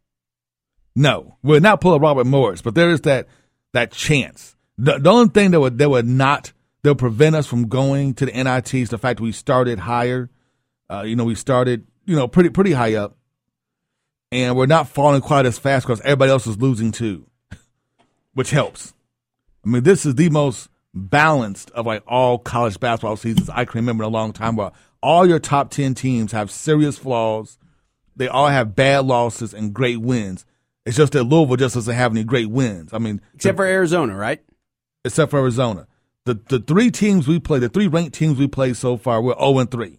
No, 0.96 1.36
we're 1.42 1.60
not 1.60 1.80
pulling 1.80 1.98
a 2.00 2.02
Robert 2.02 2.26
Morris, 2.26 2.60
but 2.60 2.74
there 2.74 2.90
is 2.90 3.02
that 3.02 3.28
that 3.72 3.92
chance. 3.92 4.56
The, 4.78 4.98
the 4.98 5.10
only 5.10 5.28
thing 5.28 5.52
that 5.52 5.60
would 5.60 5.78
that 5.78 5.88
would 5.88 6.06
not 6.06 6.52
would 6.84 6.98
prevent 6.98 7.36
us 7.36 7.46
from 7.46 7.68
going 7.68 8.14
to 8.14 8.26
the 8.26 8.32
NITs. 8.32 8.90
the 8.90 8.98
fact 8.98 9.20
we 9.20 9.32
started 9.32 9.78
higher. 9.80 10.30
Uh, 10.90 11.02
you 11.02 11.16
know, 11.16 11.24
we 11.24 11.34
started 11.34 11.86
you 12.06 12.16
know 12.16 12.28
pretty 12.28 12.48
pretty 12.50 12.72
high 12.72 12.94
up, 12.94 13.16
and 14.32 14.56
we're 14.56 14.66
not 14.66 14.88
falling 14.88 15.20
quite 15.20 15.46
as 15.46 15.58
fast 15.58 15.86
because 15.86 16.00
everybody 16.02 16.30
else 16.30 16.46
is 16.46 16.58
losing 16.58 16.92
too, 16.92 17.26
which 18.34 18.50
helps. 18.50 18.94
I 19.64 19.68
mean, 19.68 19.82
this 19.82 20.06
is 20.06 20.14
the 20.14 20.30
most 20.30 20.68
balanced 20.94 21.70
of 21.72 21.84
like 21.86 22.02
all 22.06 22.38
college 22.38 22.80
basketball 22.80 23.16
seasons 23.16 23.50
I 23.50 23.64
can 23.64 23.80
remember 23.80 24.04
in 24.04 24.08
a 24.08 24.12
long 24.12 24.32
time. 24.32 24.56
Where 24.56 24.70
all 25.02 25.26
your 25.26 25.38
top 25.40 25.70
ten 25.70 25.94
teams 25.94 26.32
have 26.32 26.50
serious 26.50 26.96
flaws, 26.96 27.58
they 28.16 28.28
all 28.28 28.48
have 28.48 28.74
bad 28.76 29.04
losses 29.04 29.52
and 29.52 29.74
great 29.74 30.00
wins. 30.00 30.46
It's 30.86 30.96
just 30.96 31.12
that 31.12 31.24
Louisville 31.24 31.56
just 31.56 31.74
doesn't 31.74 31.94
have 31.94 32.12
any 32.12 32.24
great 32.24 32.48
wins. 32.48 32.94
I 32.94 32.98
mean, 32.98 33.20
Except 33.34 33.56
for 33.56 33.66
Arizona, 33.66 34.16
right? 34.16 34.40
except 35.04 35.30
for 35.30 35.38
Arizona. 35.38 35.86
The 36.28 36.38
the 36.46 36.58
three 36.58 36.90
teams 36.90 37.26
we 37.26 37.40
play, 37.40 37.58
the 37.58 37.70
three 37.70 37.86
ranked 37.86 38.14
teams 38.14 38.38
we 38.38 38.48
played 38.48 38.76
so 38.76 38.98
far, 38.98 39.22
we're 39.22 39.38
0 39.38 39.60
and 39.60 39.70
3. 39.70 39.98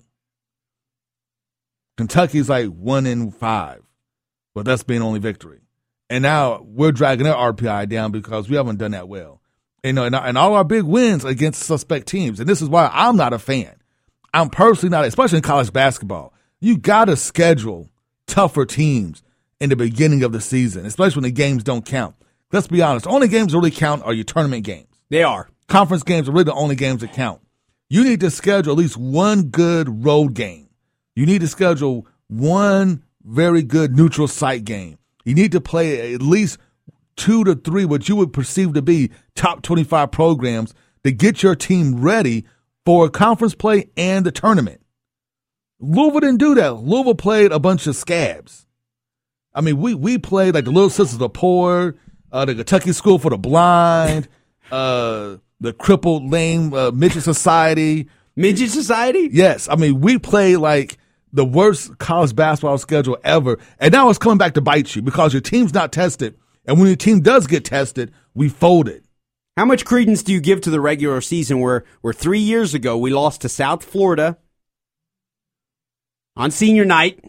Kentucky's 1.97 2.47
like 2.47 2.67
1 2.67 3.07
and 3.07 3.35
5, 3.35 3.81
but 4.53 4.63
that's 4.63 4.83
being 4.83 5.01
only 5.01 5.19
victory. 5.19 5.61
And 6.07 6.21
now 6.21 6.61
we're 6.61 6.91
dragging 6.91 7.23
their 7.23 7.33
RPI 7.33 7.89
down 7.89 8.11
because 8.11 8.47
we 8.47 8.57
haven't 8.57 8.77
done 8.77 8.91
that 8.91 9.07
well. 9.07 9.41
You 9.83 9.93
know, 9.93 10.03
and, 10.03 10.15
and 10.15 10.37
all 10.37 10.53
our 10.53 10.63
big 10.63 10.83
wins 10.83 11.25
against 11.25 11.63
suspect 11.63 12.07
teams. 12.07 12.39
And 12.39 12.47
this 12.47 12.61
is 12.61 12.69
why 12.69 12.91
I'm 12.93 13.15
not 13.15 13.33
a 13.33 13.39
fan. 13.39 13.73
I'm 14.31 14.51
personally 14.51 14.91
not, 14.91 15.05
especially 15.05 15.37
in 15.37 15.43
college 15.43 15.73
basketball. 15.73 16.35
You 16.59 16.77
got 16.77 17.05
to 17.05 17.15
schedule 17.15 17.89
tougher 18.27 18.67
teams 18.67 19.23
in 19.59 19.71
the 19.71 19.75
beginning 19.75 20.21
of 20.21 20.31
the 20.31 20.41
season, 20.41 20.85
especially 20.85 21.21
when 21.21 21.31
the 21.31 21.35
games 21.35 21.63
don't 21.63 21.87
count. 21.87 22.13
Let's 22.51 22.67
be 22.67 22.83
honest. 22.83 23.07
Only 23.07 23.29
games 23.29 23.51
that 23.51 23.57
really 23.57 23.71
count 23.71 24.03
are 24.03 24.13
your 24.13 24.25
tournament 24.25 24.63
games. 24.63 24.85
They 25.09 25.23
are. 25.23 25.49
Conference 25.69 26.01
games 26.01 26.27
are 26.27 26.31
really 26.31 26.45
the 26.45 26.53
only 26.53 26.75
games 26.75 27.01
that 27.01 27.13
count. 27.13 27.41
You 27.89 28.03
need 28.03 28.19
to 28.21 28.31
schedule 28.31 28.73
at 28.73 28.77
least 28.77 28.97
one 28.97 29.43
good 29.43 30.03
road 30.03 30.33
game. 30.33 30.67
You 31.15 31.27
need 31.27 31.41
to 31.41 31.47
schedule 31.47 32.07
one 32.27 33.03
very 33.23 33.61
good 33.61 33.95
neutral 33.95 34.27
site 34.27 34.65
game. 34.65 34.97
You 35.25 35.35
need 35.35 35.51
to 35.51 35.61
play 35.61 36.13
at 36.13 36.21
least 36.23 36.57
two 37.15 37.43
to 37.43 37.53
three 37.53 37.85
what 37.85 38.09
you 38.09 38.15
would 38.15 38.33
perceive 38.33 38.73
to 38.73 38.81
be 38.81 39.11
top 39.35 39.61
25 39.61 40.11
programs 40.11 40.73
to 41.03 41.11
get 41.11 41.43
your 41.43 41.55
team 41.55 42.01
ready 42.01 42.45
for 42.83 43.07
conference 43.09 43.53
play 43.53 43.89
and 43.95 44.25
the 44.25 44.31
tournament. 44.31 44.81
Louisville 45.79 46.21
didn't 46.21 46.39
do 46.39 46.55
that. 46.55 46.77
Louisville 46.77 47.15
played 47.15 47.51
a 47.51 47.59
bunch 47.59 47.85
of 47.85 47.95
scabs. 47.95 48.65
I 49.53 49.61
mean, 49.61 49.77
we 49.77 49.93
we 49.93 50.17
played 50.17 50.55
like 50.55 50.65
the 50.65 50.71
Little 50.71 50.89
Sisters 50.89 51.13
of 51.13 51.19
the 51.19 51.29
Poor, 51.29 51.95
uh, 52.31 52.45
the 52.45 52.55
Kentucky 52.55 52.91
School 52.93 53.19
for 53.19 53.29
the 53.29 53.37
Blind, 53.37 54.27
uh, 54.71 55.37
the 55.59 55.73
Crippled 55.73 56.29
Lame 56.29 56.73
uh, 56.73 56.91
Midget 56.91 57.23
Society. 57.23 58.07
Midget 58.35 58.69
Society? 58.69 59.29
Yes, 59.31 59.67
I 59.69 59.75
mean 59.75 60.01
we 60.01 60.17
play 60.17 60.55
like 60.55 60.97
the 61.31 61.45
worst 61.45 61.97
college 61.97 62.35
basketball 62.35 62.77
schedule 62.77 63.17
ever, 63.23 63.59
and 63.79 63.91
now 63.91 64.09
it's 64.09 64.19
coming 64.19 64.37
back 64.37 64.53
to 64.55 64.61
bite 64.61 64.95
you 64.95 65.01
because 65.01 65.33
your 65.33 65.41
team's 65.41 65.73
not 65.73 65.91
tested, 65.91 66.35
and 66.65 66.77
when 66.77 66.87
your 66.87 66.95
team 66.95 67.21
does 67.21 67.47
get 67.47 67.65
tested, 67.65 68.11
we 68.33 68.49
fold 68.49 68.87
it. 68.87 69.03
How 69.59 69.65
much 69.65 69.83
credence 69.83 70.23
do 70.23 70.31
you 70.31 70.39
give 70.39 70.61
to 70.61 70.69
the 70.69 70.79
regular 70.79 71.19
season 71.19 71.59
where, 71.59 71.83
where 71.99 72.13
three 72.13 72.39
years 72.39 72.73
ago 72.73 72.97
we 72.97 73.09
lost 73.09 73.41
to 73.41 73.49
South 73.49 73.83
Florida 73.83 74.37
on 76.37 76.49
senior 76.49 76.85
night? 76.85 77.19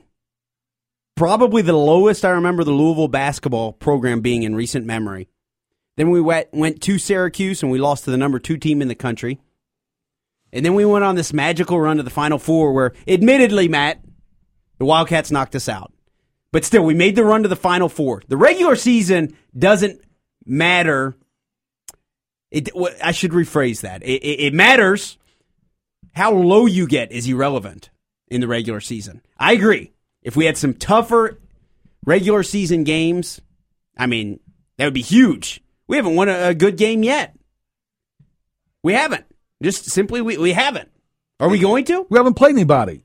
Probably 1.17 1.61
the 1.61 1.73
lowest 1.73 2.25
I 2.25 2.31
remember 2.31 2.63
the 2.63 2.71
Louisville 2.71 3.09
basketball 3.09 3.73
program 3.73 4.21
being 4.21 4.45
in 4.45 4.55
recent 4.55 4.87
memory. 4.87 5.29
Then 5.97 6.11
we 6.11 6.21
went, 6.21 6.49
went 6.53 6.81
to 6.83 6.99
Syracuse 6.99 7.63
and 7.63 7.71
we 7.71 7.79
lost 7.79 8.05
to 8.05 8.11
the 8.11 8.17
number 8.17 8.39
two 8.39 8.57
team 8.57 8.81
in 8.81 8.89
the 8.89 8.95
country. 8.95 9.41
And 10.53 10.65
then 10.65 10.75
we 10.75 10.85
went 10.85 11.05
on 11.05 11.15
this 11.15 11.33
magical 11.33 11.81
run 11.81 11.99
to 11.99 12.03
the 12.03 12.11
Final 12.11 12.39
Four 12.39 12.73
where, 12.73 12.93
admittedly, 13.07 13.69
Matt, 13.69 14.03
the 14.79 14.85
Wildcats 14.85 15.31
knocked 15.31 15.55
us 15.55 15.69
out. 15.69 15.93
But 16.53 16.65
still, 16.65 16.83
we 16.83 16.95
made 16.95 17.15
the 17.15 17.25
run 17.25 17.43
to 17.45 17.49
the 17.49 17.57
Final 17.57 17.89
Four. 17.89 18.23
The 18.27 18.37
regular 18.37 18.75
season 18.75 19.37
doesn't 19.57 20.01
matter. 20.45 21.17
It, 22.51 22.71
I 23.03 23.13
should 23.13 23.31
rephrase 23.31 23.83
that. 23.83 24.03
It, 24.03 24.23
it, 24.23 24.41
it 24.47 24.55
matters. 24.55 25.19
How 26.13 26.33
low 26.33 26.67
you 26.67 26.89
get 26.89 27.13
is 27.13 27.29
irrelevant 27.29 27.91
in 28.29 28.41
the 28.41 28.49
regular 28.49 28.81
season. 28.81 29.23
I 29.39 29.53
agree. 29.53 29.93
If 30.23 30.37
we 30.37 30.47
had 30.47 30.57
some 30.57 30.75
tougher 30.75 31.39
regular 32.05 32.43
season 32.43 32.83
games, 32.83 33.41
I 33.97 34.07
mean, 34.07 34.41
that 34.77 34.87
would 34.87 34.95
be 34.95 35.03
huge. 35.03 35.63
We 35.91 35.97
haven't 35.97 36.15
won 36.15 36.29
a, 36.29 36.51
a 36.51 36.55
good 36.55 36.77
game 36.77 37.03
yet. 37.03 37.37
We 38.85 38.93
haven't. 38.93 39.25
Just 39.61 39.87
simply, 39.87 40.21
we, 40.21 40.39
we 40.39 40.53
haven't. 40.53 40.89
Are 41.41 41.49
we 41.49 41.59
going 41.59 41.85
to? 41.87 42.07
We 42.09 42.17
haven't 42.17 42.35
played 42.35 42.55
anybody. 42.55 43.03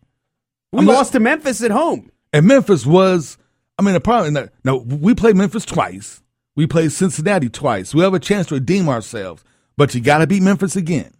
We 0.71 0.81
I'm 0.81 0.85
lost 0.85 1.13
to 1.13 1.19
Memphis 1.19 1.63
at 1.63 1.71
home. 1.71 2.11
And 2.31 2.45
Memphis 2.45 2.85
was, 2.85 3.39
I 3.79 3.81
mean, 3.81 3.95
the 3.95 3.99
problem. 3.99 4.51
No, 4.63 4.77
we 4.77 5.15
played 5.15 5.35
Memphis 5.35 5.65
twice. 5.65 6.21
We 6.55 6.67
played 6.67 6.91
Cincinnati 6.91 7.49
twice. 7.49 7.95
We 7.95 8.03
have 8.03 8.13
a 8.13 8.19
chance 8.19 8.47
to 8.47 8.53
redeem 8.53 8.87
ourselves, 8.87 9.43
but 9.75 9.95
you 9.95 10.01
got 10.01 10.19
to 10.19 10.27
beat 10.27 10.43
Memphis 10.43 10.75
again 10.75 11.11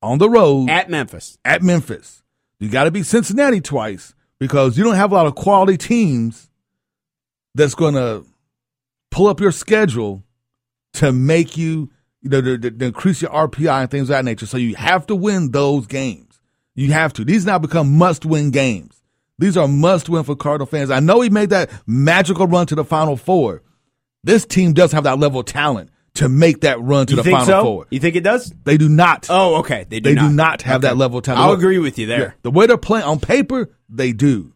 on 0.00 0.16
the 0.16 0.30
road 0.30 0.70
at 0.70 0.88
Memphis. 0.88 1.36
At 1.44 1.62
Memphis, 1.62 2.22
you 2.58 2.70
got 2.70 2.84
to 2.84 2.90
beat 2.90 3.04
Cincinnati 3.04 3.60
twice 3.60 4.14
because 4.38 4.78
you 4.78 4.84
don't 4.84 4.96
have 4.96 5.12
a 5.12 5.14
lot 5.14 5.26
of 5.26 5.34
quality 5.34 5.76
teams 5.76 6.48
that's 7.54 7.74
going 7.74 7.94
to 7.94 8.24
pull 9.10 9.26
up 9.26 9.40
your 9.40 9.52
schedule 9.52 10.24
to 10.94 11.12
make 11.12 11.56
you, 11.56 11.90
you 12.22 12.30
know, 12.30 12.40
to, 12.40 12.58
to 12.58 12.84
increase 12.84 13.22
your 13.22 13.30
RPI 13.30 13.82
and 13.82 13.90
things 13.90 14.02
of 14.02 14.08
that 14.08 14.24
nature. 14.24 14.46
So 14.46 14.56
you 14.56 14.74
have 14.76 15.06
to 15.06 15.14
win 15.16 15.50
those 15.50 15.86
games. 15.86 16.40
You 16.74 16.92
have 16.92 17.12
to. 17.14 17.24
These 17.24 17.46
now 17.46 17.58
become 17.58 17.96
must-win 17.98 18.50
games. 18.50 19.02
These 19.38 19.56
are 19.56 19.68
must-win 19.68 20.24
for 20.24 20.36
Cardinal 20.36 20.66
fans. 20.66 20.90
I 20.90 21.00
know 21.00 21.20
he 21.20 21.30
made 21.30 21.50
that 21.50 21.70
magical 21.86 22.46
run 22.46 22.66
to 22.66 22.74
the 22.74 22.84
Final 22.84 23.16
Four. 23.16 23.62
This 24.22 24.44
team 24.44 24.72
does 24.74 24.92
have 24.92 25.04
that 25.04 25.18
level 25.18 25.40
of 25.40 25.46
talent 25.46 25.90
to 26.14 26.28
make 26.28 26.60
that 26.60 26.80
run 26.80 27.06
to 27.06 27.12
you 27.12 27.16
the 27.16 27.22
think 27.22 27.38
Final 27.38 27.46
so? 27.46 27.62
Four. 27.64 27.86
You 27.90 28.00
think 28.00 28.16
it 28.16 28.20
does? 28.24 28.52
They 28.64 28.76
do 28.76 28.88
not. 28.88 29.26
Oh, 29.30 29.56
okay. 29.60 29.86
They 29.88 30.00
do 30.00 30.10
they 30.10 30.14
not. 30.14 30.28
do 30.28 30.34
not 30.34 30.62
have 30.62 30.76
Okay. 30.84 30.88
that 30.88 30.96
level 30.96 31.18
of 31.18 31.24
talent. 31.24 31.42
I'll 31.42 31.52
agree 31.52 31.78
with 31.78 31.98
you 31.98 32.06
there. 32.06 32.20
Yeah, 32.20 32.30
the 32.42 32.50
way 32.50 32.66
they're 32.66 32.76
playing 32.76 33.06
on 33.06 33.18
paper, 33.20 33.70
they 33.88 34.12
do. 34.12 34.52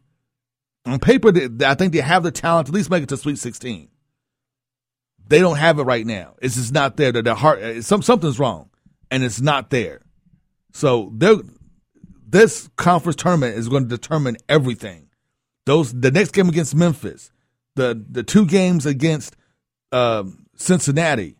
On 0.85 0.99
paper, 0.99 1.33
they, 1.33 1.67
I 1.67 1.75
think 1.75 1.95
they 1.95 2.01
have 2.01 2.23
the 2.23 2.31
talent 2.31 2.67
to 2.67 2.71
at 2.73 2.75
least 2.75 2.91
make 2.91 3.03
it 3.03 3.09
to 3.09 3.17
Sweet 3.17 3.39
16. 3.39 3.89
They 5.27 5.39
don't 5.41 5.57
have 5.57 5.79
it 5.79 5.83
right 5.85 6.07
now. 6.07 6.35
It's 6.43 6.57
just 6.57 6.73
not 6.73 6.97
there. 6.97 7.13
Their 7.13 7.35
heart, 7.35 7.83
some 7.85 8.03
something's 8.03 8.39
wrong, 8.39 8.71
and 9.11 9.25
it's 9.25 9.41
not 9.41 9.71
there. 9.71 10.03
So 10.73 11.13
this 12.27 12.69
conference 12.77 13.17
tournament 13.17 13.57
is 13.57 13.69
going 13.69 13.85
to 13.85 13.89
determine 13.89 14.37
everything. 14.49 15.09
Those 15.67 15.93
the 15.93 16.11
next 16.11 16.33
game 16.33 16.49
against 16.49 16.75
Memphis, 16.75 17.31
the 17.75 18.05
the 18.11 18.23
two 18.23 18.45
games 18.45 18.85
against 18.85 19.35
um, 19.93 20.47
Cincinnati, 20.57 21.37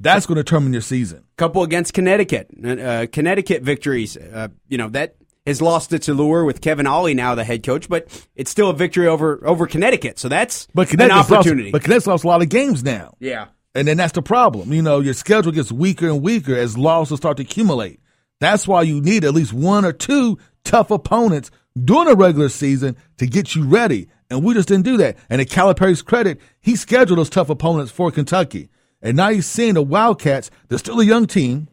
that's 0.00 0.26
going 0.26 0.36
to 0.36 0.42
determine 0.42 0.72
your 0.72 0.82
season. 0.82 1.24
couple 1.36 1.62
against 1.62 1.92
Connecticut. 1.92 2.48
Uh, 2.64 3.06
Connecticut 3.12 3.62
victories. 3.62 4.16
Uh, 4.16 4.48
you 4.68 4.78
know 4.78 4.88
that 4.88 5.14
has 5.50 5.60
lost 5.60 5.92
its 5.92 6.08
allure 6.08 6.44
with 6.44 6.60
Kevin 6.62 6.86
Ollie 6.86 7.14
now 7.14 7.34
the 7.34 7.44
head 7.44 7.62
coach, 7.62 7.88
but 7.88 8.08
it's 8.34 8.50
still 8.50 8.70
a 8.70 8.74
victory 8.74 9.06
over 9.06 9.46
over 9.46 9.66
Connecticut. 9.66 10.18
So 10.18 10.28
that's 10.28 10.66
But 10.74 10.90
an 10.94 11.10
opportunity. 11.10 11.64
Lost, 11.64 11.72
but 11.72 11.82
Connecticut's 11.82 12.06
lost 12.06 12.24
a 12.24 12.28
lot 12.28 12.42
of 12.42 12.48
games 12.48 12.82
now. 12.82 13.14
yeah. 13.20 13.46
And 13.72 13.86
then 13.86 13.98
that's 13.98 14.14
the 14.14 14.22
problem. 14.22 14.72
You 14.72 14.82
know, 14.82 14.98
your 14.98 15.14
schedule 15.14 15.52
gets 15.52 15.70
weaker 15.70 16.08
and 16.08 16.22
weaker 16.22 16.56
as 16.56 16.76
losses 16.76 17.18
start 17.18 17.36
to 17.36 17.44
accumulate. 17.44 18.00
That's 18.40 18.66
why 18.66 18.82
you 18.82 19.00
need 19.00 19.24
at 19.24 19.32
least 19.32 19.52
one 19.52 19.84
or 19.84 19.92
two 19.92 20.38
tough 20.64 20.90
opponents 20.90 21.52
during 21.80 22.08
the 22.08 22.16
regular 22.16 22.48
season 22.48 22.96
to 23.18 23.28
get 23.28 23.54
you 23.54 23.64
ready. 23.64 24.08
And 24.28 24.42
we 24.42 24.54
just 24.54 24.66
didn't 24.66 24.86
do 24.86 24.96
that. 24.96 25.18
And 25.28 25.38
to 25.40 25.44
Calipari's 25.44 26.02
credit, 26.02 26.40
he 26.60 26.74
scheduled 26.74 27.18
those 27.20 27.30
tough 27.30 27.48
opponents 27.48 27.92
for 27.92 28.10
Kentucky. 28.10 28.70
And 29.02 29.16
now 29.16 29.28
you're 29.28 29.42
seeing 29.42 29.74
the 29.74 29.82
Wildcats, 29.82 30.50
they're 30.68 30.78
still 30.78 30.98
a 31.00 31.04
young 31.04 31.26
team. 31.28 31.68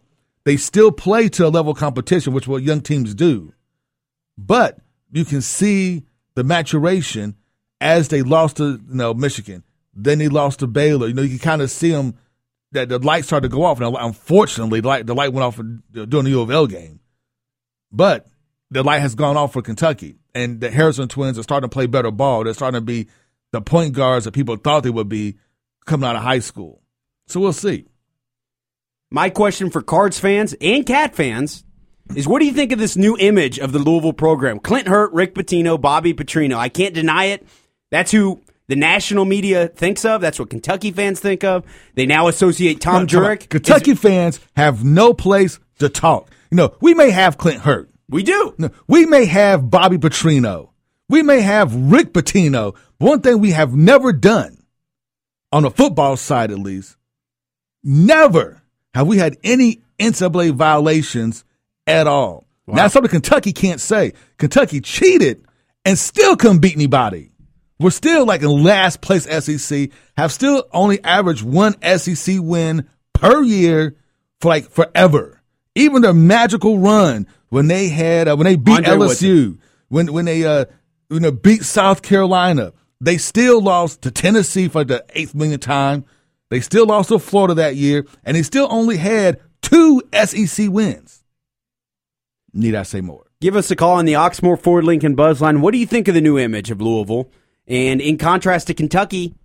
They 0.46 0.56
still 0.58 0.92
play 0.92 1.30
to 1.30 1.48
a 1.48 1.50
level 1.50 1.72
of 1.72 1.80
competition, 1.80 2.32
which 2.32 2.48
what 2.48 2.62
young 2.64 2.82
teams 2.82 3.16
do. 3.16 3.54
But 4.38 4.80
you 5.12 5.26
can 5.26 5.42
see 5.42 6.04
the 6.36 6.44
maturation 6.44 7.36
as 7.82 8.08
they 8.10 8.22
lost 8.22 8.58
to 8.58 8.72
you 8.72 8.82
know 8.88 9.14
Michigan. 9.14 9.64
Then 9.94 10.20
they 10.20 10.28
lost 10.28 10.60
to 10.60 10.68
Baylor. 10.68 11.08
You 11.08 11.14
know, 11.14 11.24
you 11.24 11.30
can 11.30 11.40
kind 11.40 11.62
of 11.62 11.72
see 11.72 11.92
them 11.92 12.18
that 12.72 12.90
the 12.90 13.00
light 13.00 13.26
started 13.26 13.50
to 13.50 13.56
go 13.56 13.64
off. 13.64 13.80
Now, 13.80 13.96
unfortunately, 13.96 14.82
the 14.82 14.88
light, 14.88 15.08
the 15.08 15.16
light 15.16 15.34
went 15.34 15.46
off 15.46 15.58
during 15.58 16.26
the 16.26 16.30
U 16.30 16.42
of 16.42 16.52
L 16.52 16.68
game, 16.68 17.00
but 17.92 18.28
the 18.70 18.84
light 18.84 19.00
has 19.00 19.16
gone 19.16 19.38
off 19.38 19.54
for 19.54 19.62
Kentucky, 19.62 20.18
and 20.36 20.60
the 20.60 20.70
Harrison 20.70 21.08
twins 21.08 21.40
are 21.40 21.44
starting 21.44 21.70
to 21.70 21.74
play 21.74 21.88
better 21.88 22.12
ball. 22.12 22.44
They're 22.44 22.54
starting 22.54 22.80
to 22.80 22.86
be 22.86 23.08
the 23.52 23.62
point 23.62 23.94
guards 23.94 24.26
that 24.26 24.34
people 24.34 24.58
thought 24.58 24.84
they 24.84 24.90
would 24.90 25.10
be 25.10 25.38
coming 25.86 26.08
out 26.08 26.16
of 26.16 26.22
high 26.22 26.40
school. 26.40 26.82
So 27.28 27.40
we'll 27.40 27.54
see. 27.54 27.86
My 29.10 29.30
question 29.30 29.70
for 29.70 29.82
Cards 29.82 30.20
fans 30.20 30.54
and 30.60 30.86
Cat 30.86 31.16
fans 31.16 31.64
is 32.16 32.28
what 32.28 32.40
do 32.40 32.46
you 32.46 32.54
think 32.54 32.72
of 32.72 32.80
this 32.80 32.98
new 32.98 33.18
image 33.18 33.60
of 33.60 33.72
the 33.72 33.80
Louisville 33.80 34.14
program? 34.14 34.60
Clint 34.60 34.88
Hurtt, 34.88 35.12
Rick 35.14 35.36
Pitino, 35.36 35.80
Bobby 35.80 36.14
Petrino. 36.14 36.56
I 36.56 36.70
can't 36.70 36.94
deny 36.94 37.26
it. 37.26 37.46
That's 37.92 38.12
who 38.12 38.42
the 38.68 38.76
national 38.76 39.26
media 39.26 39.68
thinks 39.68 40.06
of. 40.06 40.22
That's 40.22 40.40
what 40.40 40.50
Kentucky 40.50 40.92
fans 40.92 41.20
think 41.20 41.44
of. 41.44 41.66
They 41.96 42.06
now 42.06 42.28
associate 42.28 42.82
Tom 42.82 42.96
on. 42.96 43.08
Jurich. 43.08 43.50
Kentucky 43.50 43.96
fans 43.96 44.40
have 44.56 44.84
no 44.84 45.14
place 45.14 45.60
to 45.80 45.90
talk. 45.90 46.30
You 46.52 46.58
know, 46.58 46.76
we 46.82 46.94
may 46.94 47.12
have 47.12 47.38
Clint 47.38 47.62
Hurtt. 47.62 47.90
We 48.10 48.24
do. 48.24 48.56
No, 48.58 48.70
we 48.88 49.06
may 49.06 49.26
have 49.26 49.70
Bobby 49.70 49.98
Petrino. 49.98 50.70
We 51.10 51.24
may 51.24 51.42
have 51.42 51.74
Rick 51.74 52.14
Pitino. 52.14 52.76
One 52.98 53.22
thing 53.22 53.40
we 53.40 53.52
have 53.52 53.76
never 53.76 54.12
done, 54.12 54.58
on 55.52 55.64
the 55.64 55.72
football 55.72 56.18
side 56.18 56.52
at 56.52 56.60
least, 56.60 56.98
never 57.84 58.62
have 58.94 59.08
we 59.08 59.18
had 59.18 59.38
any 59.44 59.82
NCAA 60.00 60.54
violations 60.54 61.44
at 61.88 62.06
all. 62.08 62.46
Now, 62.68 62.76
that's 62.76 62.94
something 62.94 63.10
Kentucky 63.10 63.54
can't 63.54 63.80
say. 63.80 64.14
Kentucky 64.38 64.82
cheated 64.82 65.46
and 65.86 65.98
still 65.98 66.36
couldn't 66.36 66.60
beat 66.60 66.76
anybody. 66.76 67.32
We're 67.80 67.92
still 67.92 68.26
like 68.26 68.42
in 68.42 68.64
last 68.64 69.02
place 69.02 69.24
SEC, 69.24 69.90
have 70.18 70.32
still 70.32 70.68
only 70.74 71.02
averaged 71.04 71.44
one 71.44 71.76
SEC 71.82 72.38
win 72.40 72.90
per 73.14 73.42
year 73.42 73.96
for 74.42 74.50
like 74.50 74.70
forever. 74.70 75.42
Even 75.76 76.02
their 76.02 76.14
magical 76.14 76.80
run 76.80 77.28
when 77.50 77.68
they 77.68 77.88
had 77.88 78.28
uh, 78.28 78.36
when 78.36 78.46
they 78.46 78.56
beat 78.56 78.88
Andre 78.88 79.08
LSU, 79.08 79.60
when 79.90 80.12
when 80.12 80.26
they 80.26 80.44
uh 80.44 80.66
you 81.10 81.20
know 81.20 81.32
beat 81.32 81.64
South 81.64 82.02
Carolina, 82.02 82.74
they 83.00 83.18
still 83.18 83.62
lost 83.62 84.02
to 84.02 84.12
Tennessee 84.12 84.68
for 84.68 84.84
the 84.84 85.06
eighth 85.10 85.36
millionth 85.36 85.62
time. 85.62 86.04
They 86.50 86.62
still 86.62 86.88
lost 86.88 87.10
to 87.10 87.20
Florida 87.20 87.54
that 87.56 87.76
year, 87.76 88.06
and 88.24 88.36
they 88.36 88.44
still 88.44 88.68
only 88.72 88.98
had 88.98 89.40
two 89.62 90.02
SEC 90.14 90.70
wins. 90.70 91.17
Need 92.58 92.74
I 92.74 92.82
say 92.84 93.02
more? 93.02 93.28
Give 93.40 93.56
us 93.56 93.70
a 93.70 93.76
call 93.76 93.94
on 93.94 94.06
the 94.06 94.14
Oxmoor 94.14 94.60
Ford 94.60 94.84
Lincoln 94.84 95.14
Buzz 95.14 95.42
line. 95.42 95.62
What 95.62 95.74
do 95.74 95.78
you 95.78 95.86
think 95.86 96.08
of 96.08 96.16
the 96.16 96.22
new 96.22 96.40
image 96.40 96.72
of 96.72 96.82
Louisville? 96.82 97.30
And 97.68 98.02
in 98.02 98.18
contrast 98.18 98.66
to 98.68 98.74
Kentucky, 98.74 99.36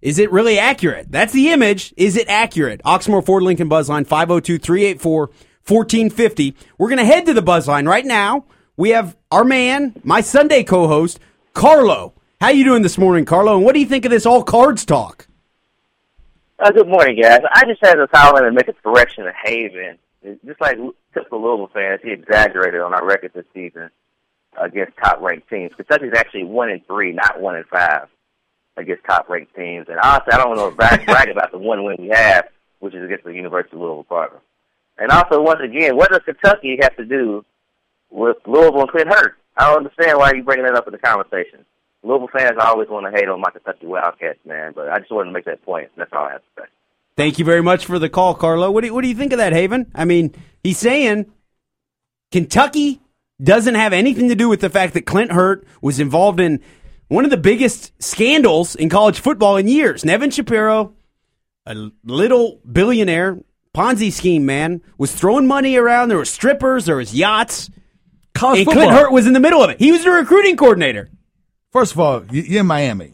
is 0.00 0.18
it 0.18 0.32
really 0.32 0.58
accurate? 0.58 1.12
That's 1.12 1.34
the 1.34 1.50
image. 1.50 1.92
Is 1.98 2.16
it 2.16 2.28
accurate? 2.28 2.80
Oxmoor 2.82 3.24
Ford 3.24 3.42
Lincoln 3.42 3.68
Buzz 3.68 3.90
line 3.90 4.06
502 4.06 4.58
384 4.58 5.26
1450. 5.66 6.56
We're 6.78 6.88
going 6.88 6.98
to 6.98 7.04
head 7.04 7.26
to 7.26 7.34
the 7.34 7.42
Buzz 7.42 7.68
line 7.68 7.86
right 7.86 8.06
now. 8.06 8.46
We 8.78 8.90
have 8.90 9.18
our 9.30 9.44
man, 9.44 10.00
my 10.02 10.22
Sunday 10.22 10.64
co 10.64 10.88
host, 10.88 11.20
Carlo. 11.52 12.14
How 12.40 12.48
you 12.48 12.64
doing 12.64 12.82
this 12.82 12.96
morning, 12.96 13.26
Carlo? 13.26 13.56
And 13.56 13.66
what 13.66 13.74
do 13.74 13.80
you 13.80 13.86
think 13.86 14.06
of 14.06 14.10
this 14.10 14.24
all 14.24 14.42
cards 14.42 14.86
talk? 14.86 15.26
Uh, 16.58 16.70
good 16.70 16.88
morning, 16.88 17.20
guys. 17.20 17.40
I 17.52 17.66
just 17.66 17.84
had 17.84 17.96
to 17.96 18.06
call 18.06 18.38
in 18.38 18.46
and 18.46 18.54
make 18.54 18.68
a 18.68 18.72
correction 18.72 19.24
to 19.24 19.32
Haven. 19.44 19.98
It's 20.22 20.42
just 20.44 20.60
like 20.60 20.78
typical 21.16 21.42
Louisville 21.42 21.70
fans, 21.72 22.00
he 22.02 22.12
exaggerated 22.12 22.80
on 22.80 22.92
our 22.92 23.04
record 23.04 23.32
this 23.34 23.46
season 23.54 23.90
against 24.60 24.96
top-ranked 24.98 25.48
teams. 25.48 25.72
Kentucky's 25.76 26.12
actually 26.14 26.44
one 26.44 26.70
and 26.70 26.86
three, 26.86 27.12
not 27.12 27.40
one 27.40 27.56
and 27.56 27.66
five 27.66 28.08
against 28.76 29.04
top-ranked 29.04 29.54
teams. 29.54 29.86
And 29.88 29.98
honestly, 29.98 30.32
I 30.32 30.38
don't 30.38 30.56
know 30.56 30.70
brag, 30.70 31.06
brag 31.06 31.28
about 31.30 31.52
the 31.52 31.58
one 31.58 31.84
win 31.84 31.96
we 31.98 32.08
have, 32.08 32.48
which 32.80 32.94
is 32.94 33.04
against 33.04 33.24
the 33.24 33.32
University 33.32 33.76
of 33.76 33.82
Louisville 33.82 34.06
Cardinals. 34.08 34.42
And 34.98 35.10
also, 35.10 35.42
once 35.42 35.60
again, 35.62 35.96
what 35.96 36.10
does 36.10 36.22
Kentucky 36.24 36.78
have 36.80 36.96
to 36.96 37.04
do 37.04 37.44
with 38.10 38.36
Louisville 38.46 38.82
and 38.82 38.90
Clint 38.90 39.08
Hurtt? 39.08 39.34
I 39.56 39.68
don't 39.68 39.78
understand 39.78 40.18
why 40.18 40.32
you're 40.34 40.44
bringing 40.44 40.66
that 40.66 40.74
up 40.74 40.86
in 40.86 40.92
the 40.92 40.98
conversation. 40.98 41.64
Louisville 42.02 42.28
fans 42.32 42.56
always 42.60 42.88
want 42.88 43.06
to 43.06 43.18
hate 43.18 43.28
on 43.28 43.40
my 43.40 43.50
Kentucky 43.50 43.86
Wildcats, 43.86 44.38
man, 44.44 44.72
but 44.74 44.88
I 44.88 44.98
just 44.98 45.10
wanted 45.10 45.30
to 45.30 45.32
make 45.32 45.44
that 45.46 45.62
point. 45.62 45.90
That's 45.96 46.12
all 46.12 46.24
I 46.24 46.32
have 46.32 46.42
to 46.42 46.62
say. 46.62 46.66
Thank 47.16 47.38
you 47.38 47.44
very 47.44 47.62
much 47.62 47.86
for 47.86 47.98
the 47.98 48.08
call, 48.08 48.34
Carlo. 48.34 48.70
What 48.70 48.82
do 48.82 48.88
you, 48.88 48.94
what 48.94 49.02
do 49.02 49.08
you 49.08 49.14
think 49.14 49.32
of 49.32 49.38
that, 49.38 49.52
Haven? 49.52 49.90
I 49.94 50.04
mean, 50.04 50.34
he's 50.62 50.78
saying 50.78 51.32
Kentucky 52.30 53.00
doesn't 53.42 53.74
have 53.74 53.92
anything 53.92 54.28
to 54.28 54.34
do 54.34 54.48
with 54.48 54.60
the 54.60 54.70
fact 54.70 54.94
that 54.94 55.06
Clint 55.06 55.32
Hurtt 55.32 55.64
was 55.80 55.98
involved 55.98 56.40
in 56.40 56.60
one 57.08 57.24
of 57.24 57.30
the 57.30 57.36
biggest 57.36 57.92
scandals 58.02 58.74
in 58.74 58.88
college 58.88 59.20
football 59.20 59.56
in 59.56 59.68
years. 59.68 60.04
Nevin 60.04 60.30
Shapiro, 60.30 60.94
a 61.64 61.90
little 62.04 62.60
billionaire, 62.70 63.38
Ponzi 63.74 64.10
scheme, 64.10 64.46
man. 64.46 64.80
Was 64.96 65.14
throwing 65.14 65.46
money 65.46 65.76
around. 65.76 66.08
There 66.08 66.16
were 66.16 66.24
strippers. 66.24 66.86
There 66.86 66.96
was 66.96 67.14
yachts. 67.14 67.70
College 68.34 68.60
and 68.60 68.66
football. 68.66 68.84
Clint 68.84 68.98
Hurtt 68.98 69.12
was 69.12 69.26
in 69.26 69.34
the 69.34 69.40
middle 69.40 69.62
of 69.62 69.68
it. 69.68 69.78
He 69.78 69.92
was 69.92 70.02
the 70.02 70.10
recruiting 70.10 70.56
coordinator. 70.56 71.10
First 71.72 71.92
of 71.92 72.00
all, 72.00 72.24
you're 72.30 72.60
in 72.60 72.66
Miami. 72.66 73.12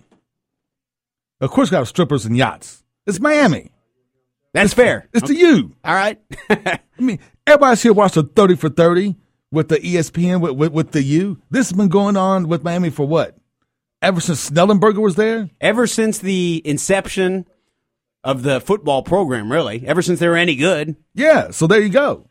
Of 1.40 1.50
course, 1.50 1.70
you 1.70 1.78
got 1.78 1.88
strippers 1.88 2.24
and 2.24 2.36
yachts. 2.36 2.84
It's 3.08 3.18
Miami. 3.18 3.71
That's 4.52 4.74
fair. 4.74 5.08
It's 5.12 5.28
the 5.28 5.36
U. 5.36 5.74
All 5.84 5.94
right. 5.94 6.20
I 6.50 6.78
mean, 6.98 7.18
everybody's 7.46 7.82
here 7.82 7.92
watched 7.92 8.14
the 8.16 8.22
30 8.24 8.56
for 8.56 8.68
30 8.68 9.16
with 9.50 9.68
the 9.68 9.76
ESPN, 9.76 10.40
with, 10.40 10.52
with, 10.52 10.72
with 10.72 10.90
the 10.92 11.02
U. 11.02 11.40
This 11.50 11.70
has 11.70 11.76
been 11.76 11.88
going 11.88 12.16
on 12.16 12.48
with 12.48 12.62
Miami 12.62 12.90
for 12.90 13.06
what? 13.06 13.36
Ever 14.02 14.20
since 14.20 14.50
Schnellenberger 14.50 15.00
was 15.00 15.14
there? 15.14 15.48
Ever 15.60 15.86
since 15.86 16.18
the 16.18 16.60
inception 16.64 17.46
of 18.24 18.42
the 18.42 18.60
football 18.60 19.02
program, 19.02 19.50
really. 19.50 19.86
Ever 19.86 20.02
since 20.02 20.20
they 20.20 20.28
were 20.28 20.36
any 20.36 20.56
good. 20.56 20.96
Yeah, 21.14 21.50
so 21.50 21.66
there 21.66 21.80
you 21.80 21.88
go. 21.88 22.28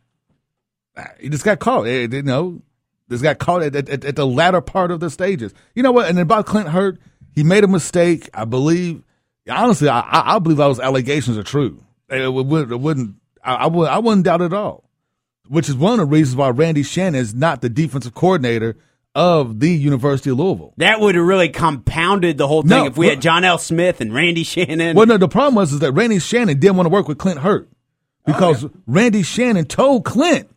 He 1.20 1.30
just 1.30 1.46
got 1.46 1.60
caught. 1.60 1.88
Eh, 1.88 2.08
You 2.12 2.22
know, 2.24 2.62
just 3.10 3.24
got 3.24 3.40
caught 3.40 3.64
at, 3.64 3.76
at, 3.76 4.06
at 4.06 4.16
the 4.16 4.28
latter 4.28 4.62
part 4.62 4.92
of 4.92 5.00
the 5.00 5.10
stages. 5.10 5.54
You 5.74 5.82
know 5.84 5.92
what? 5.92 6.10
And 6.10 6.20
about 6.20 6.46
Clint 6.46 6.70
Hurtt, 6.70 6.98
he 7.34 7.44
made 7.44 7.64
a 7.64 7.68
mistake. 7.68 8.30
I 8.34 8.46
believe, 8.46 9.02
honestly, 9.50 9.88
I, 9.90 10.02
I 10.02 10.36
I 10.36 10.40
believe 10.40 10.58
those 10.58 10.80
allegations 10.80 11.38
are 11.38 11.44
true. 11.44 11.84
It, 12.12 12.32
would, 12.32 12.72
it 12.72 12.80
wouldn't, 12.80 13.16
I, 13.44 13.56
I, 13.56 13.68
would, 13.68 13.88
I 13.88 14.00
wouldn't 14.00 14.26
doubt 14.26 14.42
it 14.42 14.46
at 14.46 14.54
all. 14.54 14.84
Which 15.48 15.68
is 15.68 15.76
one 15.76 15.94
of 15.94 16.00
the 16.00 16.06
reasons 16.06 16.36
why 16.36 16.50
Randy 16.50 16.84
Shannon 16.84 17.20
is 17.20 17.34
not 17.34 17.62
the 17.62 17.70
defensive 17.70 18.14
coordinator 18.14 18.78
of 19.14 19.60
the 19.60 19.70
University 19.70 20.30
of 20.30 20.40
Louisville. 20.40 20.74
That 20.78 21.00
would 21.00 21.16
have 21.16 21.26
really 21.26 21.50
compounded 21.50 22.38
the 22.38 22.48
whole 22.48 22.62
thing 22.62 22.70
No, 22.70 22.86
if 22.86 22.98
we 22.98 23.08
had 23.08 23.22
John 23.22 23.44
L. 23.44 23.58
Smith 23.58 24.02
and 24.02 24.14
Randy 24.14 24.44
Shannon. 24.44 24.96
Well, 24.96 25.06
no, 25.06 25.18
the 25.18 25.28
problem 25.28 25.56
was 25.56 25.74
is 25.74 25.80
that 25.80 25.92
Randy 25.92 26.20
Shannon 26.20 26.60
didn't 26.60 26.78
want 26.78 26.86
to 26.86 26.92
work 26.92 27.08
with 27.08 27.18
Clint 27.18 27.40
Hurtt 27.40 27.70
because 28.26 28.66
oh, 28.66 28.72
Randy 28.88 29.24
Shannon 29.24 29.66
told 29.66 30.06
Clint, 30.06 30.50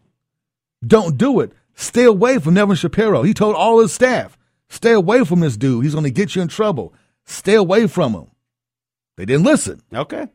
"Don't 0.87 1.19
do 1.19 1.41
it. 1.41 1.53
Stay 1.75 2.05
away 2.05 2.39
from 2.39 2.55
Nevin 2.55 2.77
Shapiro." 2.77 3.23
He 3.23 3.35
told 3.35 3.57
all 3.57 3.81
his 3.81 3.93
staff, 3.93 4.39
"Stay 4.69 4.93
away 4.93 5.25
from 5.25 5.41
this 5.41 5.57
dude. 5.57 5.85
He's 5.85 5.95
going 5.95 6.05
to 6.05 6.11
get 6.11 6.37
you 6.37 6.43
in 6.43 6.49
trouble. 6.49 6.95
Stay 7.25 7.55
away 7.55 7.87
from 7.87 8.13
him." 8.13 8.27
They 9.17 9.25
didn't 9.25 9.45
listen. 9.45 9.81
okay. 9.93 10.29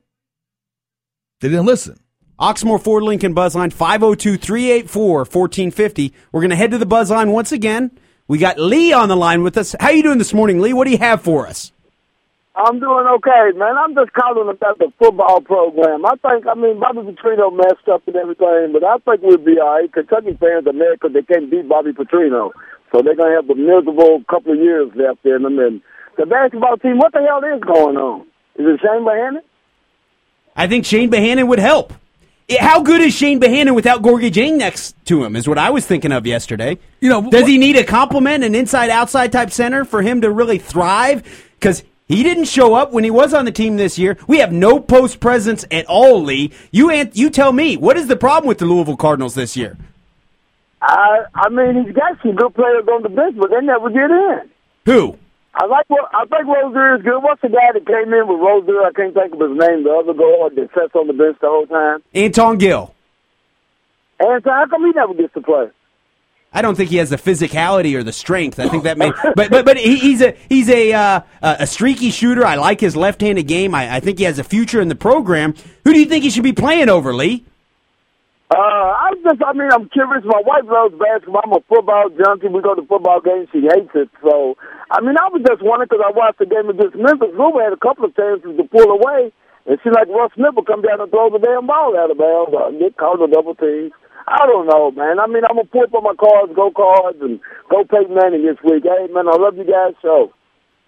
They 1.39 1.47
didn't 1.47 1.65
listen. 1.65 1.97
Oxmoor 2.37 2.81
Ford 2.81 3.03
Lincoln 3.03 3.33
Buzzline 3.33 3.71
502 3.71 4.37
384 4.37 5.19
1450. 5.19 6.13
We're 6.31 6.41
going 6.41 6.49
to 6.49 6.55
head 6.55 6.71
to 6.71 6.77
the 6.77 6.85
Buzzline 6.85 7.31
once 7.31 7.53
again. 7.53 7.91
We 8.27 8.37
got 8.37 8.59
Lee 8.59 8.91
on 8.91 9.07
the 9.07 9.15
line 9.15 9.41
with 9.43 9.57
us. 9.57 9.73
How 9.79 9.89
you 9.89 10.03
doing 10.03 10.17
this 10.17 10.33
morning, 10.33 10.59
Lee? 10.59 10.73
What 10.73 10.83
do 10.83 10.91
you 10.91 10.97
have 10.97 11.21
for 11.21 11.47
us? 11.47 11.71
I'm 12.55 12.79
doing 12.79 13.07
okay, 13.07 13.55
man. 13.55 13.77
I'm 13.77 13.95
just 13.95 14.11
calling 14.11 14.49
about 14.49 14.79
the 14.79 14.91
football 14.99 15.39
program. 15.39 16.05
I 16.05 16.15
think, 16.19 16.45
I 16.45 16.55
mean, 16.55 16.77
Bobby 16.77 17.07
Petrino 17.07 17.55
messed 17.55 17.87
up 17.87 18.05
and 18.05 18.17
everything, 18.17 18.73
but 18.73 18.83
I 18.83 18.97
think 18.97 19.21
we'll 19.23 19.37
be 19.37 19.59
all 19.59 19.79
right. 19.79 19.91
Kentucky 19.91 20.35
fans 20.35 20.67
are 20.67 20.73
mad 20.73 20.99
because 20.99 21.13
they 21.13 21.23
can't 21.23 21.49
beat 21.49 21.69
Bobby 21.69 21.93
Petrino. 21.93 22.51
So 22.91 23.01
they're 23.01 23.15
going 23.15 23.31
to 23.31 23.39
have 23.39 23.49
a 23.49 23.55
miserable 23.55 24.23
couple 24.29 24.51
of 24.53 24.59
years 24.59 24.91
left 24.93 25.23
in 25.23 25.43
them. 25.43 25.57
And 25.57 25.81
the 26.17 26.25
basketball 26.25 26.75
team, 26.77 26.97
what 26.97 27.13
the 27.13 27.23
hell 27.23 27.39
is 27.47 27.63
going 27.63 27.95
on? 27.95 28.27
Is 28.59 28.67
it 28.67 28.81
Chane 28.83 29.07
Behanan? 29.07 29.39
I 30.59 30.67
think 30.67 30.83
Chane 30.83 31.09
Behanan 31.09 31.47
would 31.47 31.59
help. 31.59 31.93
How 32.59 32.81
good 32.81 32.99
is 32.99 33.17
Chane 33.17 33.39
Behanan 33.39 33.75
without 33.75 34.01
Gorgui 34.01 34.29
Dieng 34.29 34.57
next 34.57 34.93
to 35.05 35.23
him? 35.23 35.37
Is 35.37 35.47
what 35.47 35.57
I 35.57 35.69
was 35.69 35.85
thinking 35.85 36.11
of 36.11 36.27
yesterday. 36.27 36.77
You 36.99 37.09
know, 37.09 37.29
does 37.29 37.47
he 37.47 37.57
need 37.57 37.77
a 37.77 37.85
compliment, 37.85 38.43
an 38.43 38.55
inside-outside 38.55 39.31
type 39.31 39.51
center 39.51 39.85
for 39.85 40.01
him 40.01 40.19
to 40.19 40.29
really 40.29 40.57
thrive? 40.57 41.23
Because 41.57 41.83
he 42.09 42.23
didn't 42.23 42.45
show 42.45 42.73
up 42.73 42.91
when 42.91 43.05
he 43.05 43.09
was 43.11 43.33
on 43.33 43.45
the 43.45 43.53
team 43.53 43.77
this 43.77 43.97
year. 43.97 44.17
We 44.27 44.39
have 44.39 44.51
no 44.51 44.81
post 44.81 45.21
presence 45.21 45.63
at 45.71 45.85
all, 45.85 46.21
Lee. 46.23 46.51
You 46.71 46.89
an- 46.89 47.11
you 47.13 47.29
tell 47.29 47.53
me 47.53 47.77
what 47.77 47.95
is 47.95 48.07
the 48.07 48.17
problem 48.17 48.49
with 48.49 48.57
the 48.57 48.65
Louisville 48.65 48.97
Cardinals 48.97 49.35
this 49.35 49.55
year? 49.55 49.77
I, 50.81 51.23
I 51.35 51.47
mean, 51.47 51.85
he's 51.85 51.95
got 51.95 52.21
some 52.21 52.35
good 52.35 52.53
players 52.53 52.85
on 52.91 53.03
the 53.03 53.09
bench, 53.09 53.37
but 53.37 53.49
they 53.49 53.61
never 53.61 53.89
get 53.89 54.11
in. 54.11 54.49
Who? 54.85 55.17
I 55.61 55.65
like 55.65 55.89
what 55.89 56.09
I 56.13 56.23
think 56.25 56.47
Rozier 56.47 56.95
is 56.95 57.03
good. 57.03 57.19
What's 57.19 57.41
the 57.41 57.49
guy 57.49 57.73
that 57.73 57.85
came 57.85 58.13
in 58.13 58.27
with 58.27 58.39
Rozier? 58.39 58.81
I 58.81 58.91
can't 58.95 59.13
think 59.13 59.33
of 59.33 59.41
his 59.41 59.59
name. 59.59 59.83
The 59.83 59.91
other 59.91 60.13
guard 60.13 60.55
that 60.55 60.69
sits 60.73 60.95
on 60.95 61.07
the 61.07 61.13
bench 61.13 61.37
the 61.41 61.47
whole 61.47 61.67
time. 61.67 62.01
Anton 62.13 62.57
Gill. 62.57 62.95
And 64.21 64.41
so 64.41 64.49
how 64.49 64.67
come 64.69 64.85
he 64.85 64.91
never 64.91 65.13
gets 65.13 65.33
to 65.33 65.41
play? 65.41 65.67
I 66.53 66.61
don't 66.61 66.75
think 66.75 66.89
he 66.89 66.95
has 66.97 67.09
the 67.09 67.17
physicality 67.17 67.93
or 67.95 68.03
the 68.03 68.13
strength. 68.13 68.57
I 68.57 68.69
think 68.69 68.83
that 68.83 68.97
may, 68.97 69.11
but 69.35 69.51
but 69.51 69.65
but 69.65 69.77
he, 69.77 69.97
he's 69.97 70.21
a 70.21 70.31
he's 70.47 70.69
a 70.69 70.93
uh, 70.93 71.21
a 71.41 71.67
streaky 71.67 72.09
shooter. 72.09 72.45
I 72.45 72.55
like 72.55 72.79
his 72.79 72.95
left-handed 72.95 73.45
game. 73.45 73.75
I, 73.75 73.97
I 73.97 73.99
think 73.99 74.17
he 74.17 74.23
has 74.23 74.39
a 74.39 74.45
future 74.45 74.79
in 74.79 74.87
the 74.87 74.95
program. 74.95 75.55
Who 75.83 75.93
do 75.93 75.99
you 75.99 76.05
think 76.05 76.23
he 76.23 76.29
should 76.29 76.43
be 76.43 76.53
playing 76.53 76.87
over, 76.87 77.13
Lee? 77.13 77.45
Uh, 78.51 78.57
I 78.57 79.11
just, 79.23 79.43
I 79.45 79.53
mean, 79.53 79.69
I'm 79.71 79.89
curious. 79.89 80.25
My 80.25 80.41
wife 80.43 80.63
loves 80.65 80.95
basketball. 80.97 81.41
I'm 81.43 81.53
a 81.53 81.61
football 81.69 82.09
junkie. 82.09 82.47
We 82.47 82.61
go 82.61 82.73
to 82.73 82.81
football 82.81 83.21
games. 83.21 83.47
She 83.51 83.61
hates 83.61 83.91
it. 83.93 84.09
So, 84.23 84.57
I 84.91 85.01
mean, 85.01 85.17
I 85.17 85.29
was 85.29 85.45
just 85.45 85.61
wondering 85.61 85.87
because 85.89 86.03
I 86.05 86.11
watched 86.11 86.39
the 86.39 86.49
game 86.49 86.69
against 86.69 86.97
Memphis. 86.97 87.29
Louisville 87.37 87.61
had 87.61 87.73
a 87.73 87.81
couple 87.81 88.05
of 88.05 88.15
chances 88.15 88.57
to 88.57 88.63
pull 88.65 88.89
away. 88.89 89.31
And 89.67 89.77
she 89.83 89.89
like 89.89 90.09
Russ 90.09 90.31
Smith 90.33 90.55
will 90.55 90.65
come 90.65 90.81
down 90.81 90.99
and 91.01 91.11
throw 91.11 91.29
the 91.29 91.37
damn 91.37 91.67
ball 91.67 91.93
out 91.93 92.09
of 92.09 92.17
bounds 92.17 92.53
or 92.57 92.71
get 92.73 92.97
called 92.97 93.21
a 93.21 93.27
double 93.29 93.53
team. 93.53 93.91
I 94.27 94.45
don't 94.45 94.65
know, 94.65 94.89
man. 94.91 95.19
I 95.19 95.27
mean, 95.27 95.43
I'm 95.45 95.55
going 95.55 95.65
to 95.65 95.71
pull 95.71 95.83
up 95.83 95.93
on 95.93 96.03
my 96.03 96.15
cards, 96.17 96.53
go 96.55 96.71
cards, 96.71 97.17
and 97.21 97.39
go 97.69 97.83
Peyton 97.85 98.13
Manning 98.15 98.45
this 98.45 98.57
week. 98.63 98.83
Hey, 98.83 99.11
man, 99.13 99.27
I 99.27 99.37
love 99.37 99.57
you 99.57 99.65
guys. 99.65 99.93
So, 100.01 100.33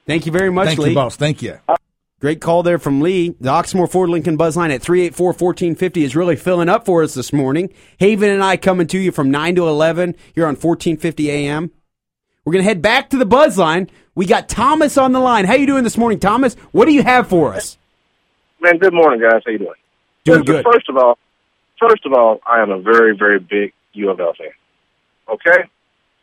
Thank 0.06 0.26
you 0.26 0.32
very 0.32 0.52
much, 0.52 0.68
Thank 0.70 0.80
Lee. 0.80 0.90
you, 0.90 0.96
boss. 0.96 1.16
Thank 1.16 1.42
you. 1.42 1.60
Uh, 1.68 1.76
Great 2.20 2.40
call 2.40 2.62
there 2.62 2.78
from 2.78 3.02
Lee. 3.02 3.36
The 3.40 3.50
Oxmoor 3.50 3.90
Ford 3.90 4.10
Lincoln 4.10 4.38
Buzzline 4.38 4.74
at 4.74 4.82
384-1450 4.82 6.04
is 6.04 6.16
really 6.16 6.36
filling 6.36 6.70
up 6.70 6.86
for 6.86 7.02
us 7.02 7.16
this 7.16 7.34
morning. 7.34 7.74
Haven 7.98 8.30
and 8.30 8.44
I 8.44 8.58
coming 8.58 8.86
to 8.88 9.00
you 9.00 9.12
from 9.12 9.32
9 9.32 9.56
to 9.56 9.68
11 9.68 10.16
here 10.36 10.44
on 10.46 10.56
1450 10.56 11.32
AM. 11.32 11.72
We're 12.52 12.56
going 12.56 12.66
to 12.66 12.70
head 12.70 12.82
back 12.82 13.12
to 13.12 13.18
the 13.18 13.26
buzz 13.26 13.58
line. 13.58 13.90
We 14.14 14.26
got 14.26 14.50
Thomas 14.50 14.98
on 14.98 15.14
the 15.14 15.22
line. 15.22 15.46
How 15.46 15.54
you 15.54 15.66
doing 15.66 15.86
this 15.86 15.98
morning, 15.98 16.20
Thomas? 16.20 16.56
What 16.74 16.84
do 16.84 16.92
you 16.92 17.02
have 17.02 17.30
for 17.30 17.54
us? 17.54 17.78
Man, 18.60 18.78
good 18.78 18.94
morning, 18.94 19.22
guys. 19.22 19.42
How 19.46 19.54
you 19.54 19.58
doing? 19.58 19.80
Doing 20.26 20.44
good. 20.44 20.66
First 20.66 20.90
of 20.90 20.98
all, 20.98 21.18
first 21.80 22.06
of 22.06 22.12
all, 22.12 22.42
I 22.46 22.62
am 22.62 22.70
a 22.70 22.82
very, 22.82 23.16
very 23.16 23.40
big 23.40 23.72
U 23.94 24.10
of 24.10 24.20
L 24.20 24.34
fan. 24.38 24.50
Okay, 25.30 25.70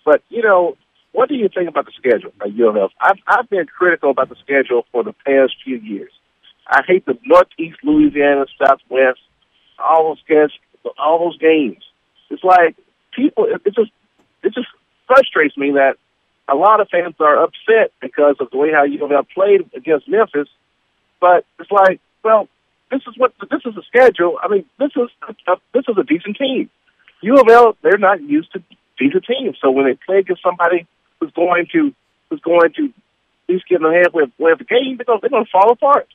but 0.05 0.22
you 0.29 0.43
know, 0.43 0.76
what 1.12 1.31
do 1.31 1.35
you 1.35 1.49
think 1.49 1.66
about 1.66 1.87
the 1.87 1.93
schedule 1.97 2.31
at 2.43 2.53
U 2.53 2.68
of 2.68 2.76
L? 2.76 2.91
I've 3.01 3.16
I've 3.26 3.49
been 3.49 3.64
critical 3.64 4.11
about 4.11 4.29
the 4.29 4.37
schedule 4.45 4.85
for 4.93 5.03
the 5.03 5.14
past 5.24 5.55
few 5.64 5.79
years. 5.79 6.12
I 6.66 6.83
hate 6.87 7.07
the 7.07 7.18
Northeast 7.24 7.79
Louisiana, 7.83 8.45
Southwest, 8.59 9.20
all 9.79 10.11
those 10.11 10.22
games, 10.29 10.53
all 10.99 11.20
those 11.20 11.39
games. 11.39 11.83
It's 12.29 12.45
like 12.45 12.76
people. 13.16 13.47
It, 13.47 13.62
it 13.64 13.74
just 13.74 13.93
it 14.43 14.53
just 14.53 14.68
frustrates 15.07 15.57
me 15.57 15.70
that 15.70 15.97
a 16.49 16.55
lot 16.55 16.81
of 16.81 16.89
fans 16.89 17.15
are 17.21 17.43
upset 17.45 17.93
because 18.01 18.37
of 18.41 18.51
the 18.51 18.57
way 18.57 18.73
how 18.73 18.85
U 18.85 19.05
of 19.05 19.13
L 19.13 19.23
played 19.23 19.69
against 19.75 20.09
Memphis. 20.09 20.49
But 21.21 21.45
it's 21.59 21.71
like, 21.71 22.01
well, 22.25 22.49
this 22.91 23.03
is 23.07 23.19
what 23.19 23.33
this 23.51 23.61
is 23.67 23.77
a 23.77 23.83
schedule. 23.83 24.39
I 24.43 24.49
mean, 24.49 24.65
this 24.79 24.91
is 24.97 25.09
a, 25.29 25.57
this 25.75 25.85
is 25.89 25.97
a 25.99 26.05
decent 26.05 26.37
team. 26.37 26.71
U 27.21 27.35
of 27.35 27.49
L, 27.49 27.77
they're 27.83 27.99
not 27.99 28.23
used 28.23 28.53
to 28.53 28.63
decent 28.99 29.25
teams, 29.27 29.57
so 29.61 29.71
when 29.71 29.87
they 29.87 29.99
play 30.07 30.19
against 30.19 30.43
somebody 30.43 30.87
who's 31.21 31.33
going 31.33 31.67
to 31.73 31.93
who's 32.31 32.41
going 32.41 32.73
to 32.75 32.85
at 32.87 33.55
least 33.55 33.69
get 33.69 33.77
in 33.77 33.83
the 33.83 34.03
halfway 34.05 34.25
way 34.39 34.53
the 34.59 34.65
game, 34.65 34.97
they're 34.97 35.05
going, 35.05 35.19
they're 35.21 35.31
going 35.31 35.45
to 35.45 35.51
fall 35.51 35.73
apart. 35.73 36.09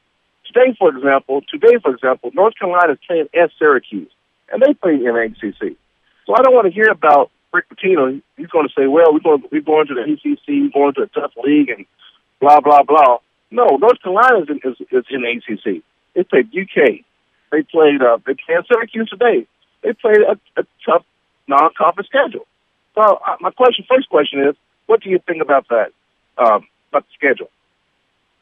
Today, 0.45 0.75
for 0.77 0.89
example, 0.95 1.41
today, 1.49 1.77
for 1.81 1.93
example, 1.93 2.31
North 2.33 2.53
Carolina 2.57 2.93
is 2.93 2.99
playing 3.07 3.27
at 3.33 3.51
Syracuse, 3.57 4.11
and 4.51 4.61
they 4.61 4.73
play 4.73 4.95
in 4.95 5.15
ACC. 5.15 5.77
So 6.25 6.35
I 6.35 6.41
don't 6.41 6.53
want 6.53 6.67
to 6.67 6.73
hear 6.73 6.89
about 6.89 7.31
Rick 7.53 7.65
Pitino. 7.69 8.21
He's 8.35 8.47
going 8.47 8.67
to 8.67 8.73
say, 8.75 8.87
"Well, 8.87 9.13
we're 9.13 9.19
going 9.19 9.43
we're 9.51 9.61
going 9.61 9.87
to 9.87 9.93
the 9.93 10.01
ACC, 10.01 10.47
we're 10.47 10.69
going 10.73 10.93
to 10.95 11.03
a 11.03 11.07
tough 11.07 11.31
league, 11.43 11.69
and 11.69 11.85
blah 12.41 12.59
blah 12.59 12.83
blah." 12.83 13.19
No, 13.51 13.77
North 13.77 14.01
Carolina 14.01 14.41
is 14.41 14.49
in, 14.49 14.59
is, 14.69 14.77
is 14.91 15.05
in 15.11 15.23
ACC. 15.23 15.83
They 16.15 16.23
played 16.23 16.47
UK. 16.47 17.05
They 17.51 17.61
played 17.61 18.01
uh, 18.01 18.17
they 18.25 18.33
played 18.33 18.65
Syracuse 18.67 19.09
today. 19.09 19.47
They 19.83 19.93
played 19.93 20.17
a, 20.17 20.39
a 20.59 20.65
tough 20.85 21.05
non-conference 21.47 22.07
schedule. 22.07 22.47
So 22.95 23.01
uh, 23.01 23.35
my 23.41 23.51
question, 23.51 23.85
first 23.87 24.09
question 24.09 24.47
is, 24.47 24.55
what 24.87 25.01
do 25.01 25.09
you 25.09 25.19
think 25.27 25.41
about 25.41 25.67
that? 25.69 25.91
Um, 26.37 26.67
about 26.89 27.05
the 27.05 27.13
schedule? 27.15 27.49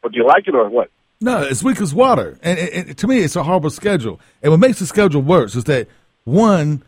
Or 0.04 0.10
do 0.10 0.18
you 0.18 0.26
like 0.26 0.48
it 0.48 0.56
or 0.56 0.70
what? 0.70 0.90
No, 1.20 1.44
it's 1.44 1.64
weak 1.64 1.80
as 1.82 1.94
water, 1.94 2.40
and, 2.42 2.58
and, 2.58 2.88
and 2.90 2.98
to 2.98 3.08
me, 3.08 3.20
it's 3.20 3.36
a 3.36 3.44
horrible 3.44 3.70
schedule. 3.70 4.20
And 4.42 4.52
what 4.52 4.60
makes 4.60 4.80
the 4.80 4.88
schedule 4.88 5.22
worse 5.22 5.56
is 5.56 5.66
that 5.66 5.88
one, 6.24 6.84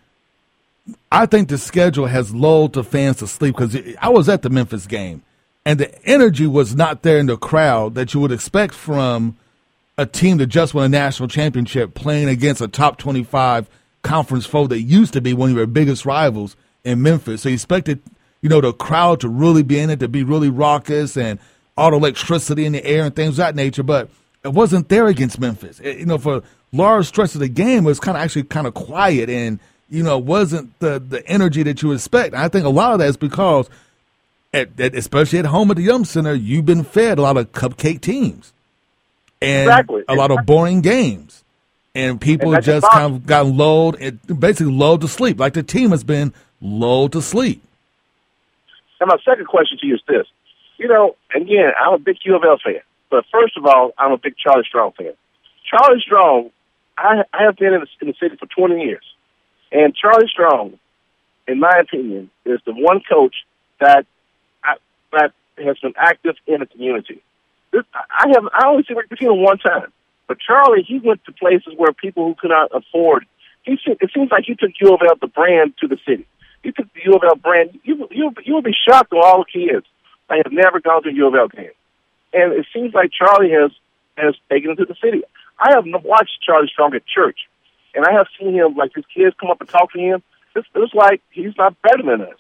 I 1.12 1.26
think 1.26 1.50
the 1.50 1.58
schedule 1.58 2.08
has 2.08 2.34
lulled 2.34 2.74
the 2.74 2.84
fans 2.84 3.18
to 3.18 3.28
sleep 3.28 3.56
because 3.56 3.78
I 4.02 4.10
was 4.10 4.28
at 4.28 4.42
the 4.42 4.50
Memphis 4.50 4.86
game, 4.88 5.22
and 5.66 5.80
the 5.80 6.04
energy 6.06 6.48
was 6.48 6.76
not 6.76 7.04
there 7.04 7.20
in 7.20 7.28
the 7.28 7.38
crowd 7.38 7.96
that 7.96 8.14
you 8.14 8.20
would 8.20 8.32
expect 8.32 8.74
from 8.74 9.38
a 9.98 10.06
team 10.06 10.38
that 10.38 10.48
just 10.48 10.74
won 10.74 10.86
a 10.86 10.90
national 10.90 11.30
championship 11.30 11.94
playing 11.94 12.28
against 12.28 12.62
a 12.62 12.68
top 12.68 12.98
twenty-five 12.98 13.70
conference 14.02 14.46
foe 14.46 14.68
that 14.68 14.82
used 14.82 15.14
to 15.14 15.22
be 15.22 15.34
one 15.34 15.52
of 15.52 15.56
your 15.56 15.68
biggest 15.68 16.06
rivals 16.06 16.58
in 16.84 17.02
Memphis. 17.02 17.44
So 17.44 17.50
you 17.50 17.54
expected, 17.54 18.02
you 18.42 18.50
know, 18.50 18.60
the 18.60 18.74
crowd 18.74 19.22
to 19.22 19.30
really 19.30 19.64
be 19.64 19.80
in 19.80 19.90
it, 19.90 20.00
to 20.02 20.10
be 20.10 20.24
really 20.24 20.50
raucous 20.50 21.16
and 21.16 21.40
all 21.78 21.92
the 21.92 21.98
electricity 21.98 22.66
in 22.66 22.74
the 22.74 22.86
air 22.86 23.06
and 23.06 23.16
things 23.16 23.36
of 23.36 23.38
that 23.38 23.56
nature. 23.56 23.84
But 23.84 24.10
it 24.44 24.50
wasn't 24.50 24.90
there 24.90 25.08
against 25.08 25.40
Memphis. 25.40 25.80
It- 25.80 26.00
you 26.00 26.06
know, 26.06 26.18
for 26.18 26.44
large 26.74 27.06
stretch 27.06 27.36
of 27.36 27.40
the 27.40 27.48
game 27.48 27.84
it 27.84 27.88
was 27.88 28.00
kind 28.00 28.18
of 28.18 28.24
actually 28.24 28.44
kind 28.44 28.68
of 28.68 28.74
quiet 28.74 29.30
and 29.30 29.60
you 29.94 30.04
know 30.04 30.18
wasn't 30.18 30.78
the 30.80 31.00
the 31.00 31.26
energy 31.28 31.64
that 31.64 31.82
you 31.82 31.92
expect. 31.92 32.34
I 32.34 32.48
think 32.50 32.66
a 32.66 32.70
lot 32.70 32.94
of 32.94 33.00
that 33.00 33.08
is 33.10 33.18
because, 33.18 33.70
at, 34.54 34.80
at, 34.80 34.96
especially 34.96 35.40
at 35.40 35.46
home 35.46 35.70
at 35.72 35.78
the 35.78 35.84
Yum 35.84 36.04
Center, 36.04 36.34
you've 36.34 36.66
been 36.66 36.84
fed 36.84 37.20
a 37.20 37.22
lot 37.22 37.38
of 37.38 37.52
cupcake 37.52 38.02
teams 38.02 38.54
and 39.42 39.70
Exactly. 39.70 40.04
a 40.08 40.16
lot 40.16 40.32
of 40.32 40.46
boring 40.46 40.82
games, 40.82 41.44
and 41.94 42.20
people 42.20 42.56
And 42.56 42.64
just 42.64 42.88
kind 42.90 43.14
of 43.14 43.26
got 43.26 43.46
lulled, 43.46 43.98
it, 44.00 44.40
basically 44.40 44.74
lulled 44.74 45.02
to 45.02 45.08
sleep. 45.08 45.40
Like 45.40 45.54
the 45.54 45.64
team 45.64 45.92
has 45.92 46.04
been 46.04 46.34
lulled 46.62 47.12
to 47.12 47.22
sleep. 47.22 47.62
And 49.00 49.10
my 49.10 49.18
second 49.26 49.46
question 49.48 49.78
to 49.80 49.86
you 49.88 49.96
is 49.96 50.02
this. 50.08 50.26
You 50.78 50.88
know, 50.88 51.16
again, 51.36 51.72
I'm 51.80 51.94
a 51.94 52.00
big 52.00 52.18
U 52.24 52.36
of 52.36 52.44
L 52.44 52.58
fan. 52.64 52.82
But 53.12 53.26
first 53.32 53.58
of 53.58 53.66
all, 53.66 53.92
I'm 53.98 54.12
a 54.12 54.18
big 54.18 54.36
Charlie 54.38 54.64
Strong 54.68 54.94
fan. 54.94 55.14
Charlie 55.70 56.02
Strong, 56.02 56.50
I, 56.98 57.24
I 57.32 57.44
have 57.44 57.58
been 57.58 57.74
in 57.74 57.82
the, 57.82 57.88
in 58.02 58.08
the 58.08 58.14
city 58.20 58.38
for 58.38 58.48
20 58.48 58.82
years. 58.82 59.04
And 59.74 59.96
Charlie 59.96 60.28
Strong, 60.28 60.78
in 61.48 61.60
my 61.60 61.82
opinion, 61.82 62.30
is 62.46 62.60
the 62.66 62.74
one 62.74 63.02
coach 63.10 63.36
that 63.80 64.06
I, 64.64 64.76
that 65.12 65.34
has 65.58 65.78
been 65.80 65.94
active 65.98 66.36
in 66.46 66.60
the 66.60 66.68
community. 66.68 67.22
I 67.74 68.30
have 68.36 68.48
I 68.54 68.68
only 68.68 68.84
see 68.88 68.94
Rick 68.94 69.10
Pitino 69.10 69.36
one 69.36 69.58
time, 69.58 69.92
but 70.28 70.38
Charlie 70.40 70.84
he 70.88 71.00
went 71.00 71.26
to 71.26 71.32
places 71.32 71.74
where 71.76 71.92
people 71.92 72.26
who 72.26 72.36
could 72.36 72.52
not 72.52 72.70
afford. 72.72 73.26
He 73.64 73.78
it 73.88 74.12
seems 74.14 74.30
like 74.30 74.44
he 74.46 74.54
took 74.54 74.72
U 74.80 74.94
of 74.94 75.02
L 75.02 75.16
the 75.20 75.28
brand 75.28 75.74
to 75.82 75.88
the 75.88 75.98
city. 76.08 76.28
He 76.62 76.72
took 76.72 76.94
the 76.94 77.02
U 77.06 77.14
of 77.16 77.24
L 77.24 77.36
brand. 77.36 77.80
You 77.84 78.08
you 78.12 78.32
you 78.46 78.54
would 78.54 78.64
be 78.64 78.76
shocked 78.88 79.12
on 79.12 79.24
all 79.24 79.44
the 79.44 79.60
kids. 79.60 79.88
I 80.30 80.38
have 80.38 80.52
never 80.52 80.80
gone 80.80 81.02
to 81.04 81.10
a 81.10 81.14
U 81.14 81.28
of 81.28 81.36
L 81.36 81.48
game, 81.48 81.72
and 82.32 82.54
it 82.54 82.68
seems 82.72 82.94
like 82.94 83.12
Charlie 83.12 83.52
has 83.52 83.72
has 84.18 84.36
taken 84.52 84.72
it 84.72 84.76
to 84.76 84.86
the 84.86 84.96
city. 85.04 85.24
I 85.60 85.74
have 85.74 85.86
watched 86.04 86.44
Charlie 86.46 86.70
Strong 86.72 86.94
at 86.94 87.08
church, 87.08 87.40
and 87.94 88.06
I 88.06 88.12
have 88.14 88.28
seen 88.40 88.54
him 88.54 88.76
like 88.76 88.92
his 88.96 89.06
kids 89.14 89.36
come 89.40 89.52
up 89.52 89.62
and 89.62 89.70
talk 89.70 89.92
to 89.94 90.00
him. 90.00 90.24
It's, 90.56 90.68
it's 90.76 90.94
like 90.94 91.22
he's 91.32 91.56
not 91.58 91.80
better 91.82 92.04
than 92.04 92.22
us, 92.22 92.40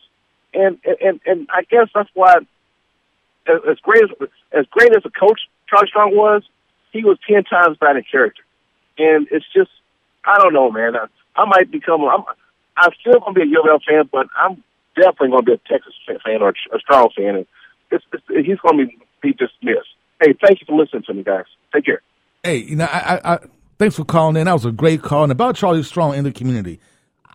and 0.53 0.77
and 1.01 1.19
and 1.25 1.47
I 1.51 1.63
guess 1.63 1.87
that's 1.93 2.09
why 2.13 2.35
as, 3.47 3.77
great 3.81 4.03
as 4.03 4.29
as 4.51 4.65
great 4.71 4.95
as 4.95 5.03
a 5.05 5.09
coach 5.09 5.41
Charlie 5.69 5.87
Strong 5.87 6.15
was, 6.15 6.43
he 6.91 7.03
was 7.03 7.17
ten 7.27 7.43
times 7.43 7.77
better 7.77 7.97
in 7.99 8.05
character. 8.09 8.43
And 8.97 9.27
it's 9.31 9.45
just 9.53 9.71
I 10.25 10.37
don't 10.37 10.53
know, 10.53 10.71
man. 10.71 10.95
I, 10.95 11.07
I 11.35 11.45
might 11.45 11.71
become 11.71 12.03
I'm 12.03 12.23
I'm 12.77 12.91
still 12.99 13.19
gonna 13.19 13.33
be 13.33 13.41
a 13.41 13.69
L 13.69 13.79
fan, 13.87 14.09
but 14.11 14.27
I'm 14.37 14.63
definitely 14.95 15.29
gonna 15.29 15.43
be 15.43 15.53
a 15.53 15.57
Texas 15.57 15.93
fan 16.07 16.41
or 16.41 16.49
a 16.49 16.79
strong 16.79 17.09
fan 17.15 17.35
and 17.35 17.45
it's, 17.91 18.05
it's 18.11 18.47
he's 18.47 18.59
gonna 18.59 18.85
be 18.85 18.97
be 19.21 19.33
dismissed. 19.33 19.89
Hey, 20.21 20.33
thank 20.41 20.61
you 20.61 20.65
for 20.67 20.75
listening 20.75 21.03
to 21.03 21.13
me 21.13 21.23
guys. 21.23 21.45
Take 21.73 21.85
care. 21.85 22.01
Hey, 22.43 22.57
you 22.57 22.75
know, 22.75 22.85
I, 22.85 23.21
I 23.23 23.39
thanks 23.84 23.97
for 23.97 24.05
calling 24.05 24.38
in. 24.38 24.45
That 24.45 24.53
was 24.53 24.63
a 24.63 24.71
great 24.71 25.01
call. 25.01 25.23
And 25.23 25.31
about 25.31 25.57
Charlie 25.57 25.84
Strong 25.84 26.15
in 26.15 26.23
the 26.23 26.31
community, 26.31 26.79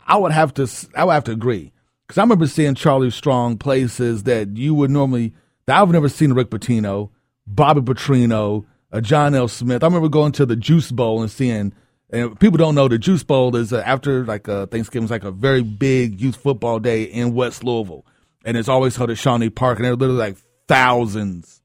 I 0.07 0.16
would 0.16 0.32
have 0.32 0.55
to, 0.55 0.66
I 0.96 1.05
would 1.05 1.12
have 1.12 1.24
to 1.24 1.32
agree 1.32 1.72
because 2.07 2.16
I 2.16 2.22
remember 2.22 2.46
seeing 2.46 2.74
Charlie 2.74 3.11
Strong 3.11 3.59
places 3.59 4.22
that 4.22 4.57
you 4.57 4.74
would 4.74 4.90
normally 4.90 5.34
that 5.66 5.78
I've 5.78 5.90
never 5.90 6.09
seen 6.09 6.32
Rick 6.32 6.49
Pitino, 6.49 7.11
Bobby 7.46 7.82
Petrino, 7.82 8.64
uh, 8.90 9.03
John 9.03 9.34
L. 9.34 9.46
Smith. 9.46 9.82
I 9.82 9.88
remember 9.88 10.09
going 10.09 10.32
to 10.32 10.46
the 10.46 10.57
Juice 10.57 10.90
Bowl 10.90 11.20
and 11.20 11.30
seeing. 11.30 11.74
And 12.09 12.40
people 12.40 12.57
don't 12.57 12.74
know 12.74 12.88
the 12.88 12.96
Juice 12.96 13.22
Bowl 13.22 13.55
is 13.55 13.70
uh, 13.70 13.82
after 13.84 14.24
like 14.24 14.49
uh, 14.49 14.64
Thanksgiving 14.64 15.05
is 15.05 15.11
like 15.11 15.24
a 15.24 15.30
very 15.30 15.62
big 15.62 16.18
youth 16.18 16.36
football 16.36 16.78
day 16.78 17.03
in 17.03 17.34
West 17.34 17.62
Louisville, 17.62 18.07
and 18.46 18.57
it's 18.57 18.70
always 18.70 18.96
held 18.96 19.11
at 19.11 19.18
Shawnee 19.18 19.51
Park, 19.51 19.76
and 19.76 19.84
there 19.84 19.92
are 19.92 19.96
literally 19.96 20.18
like 20.18 20.38
thousands 20.66 21.61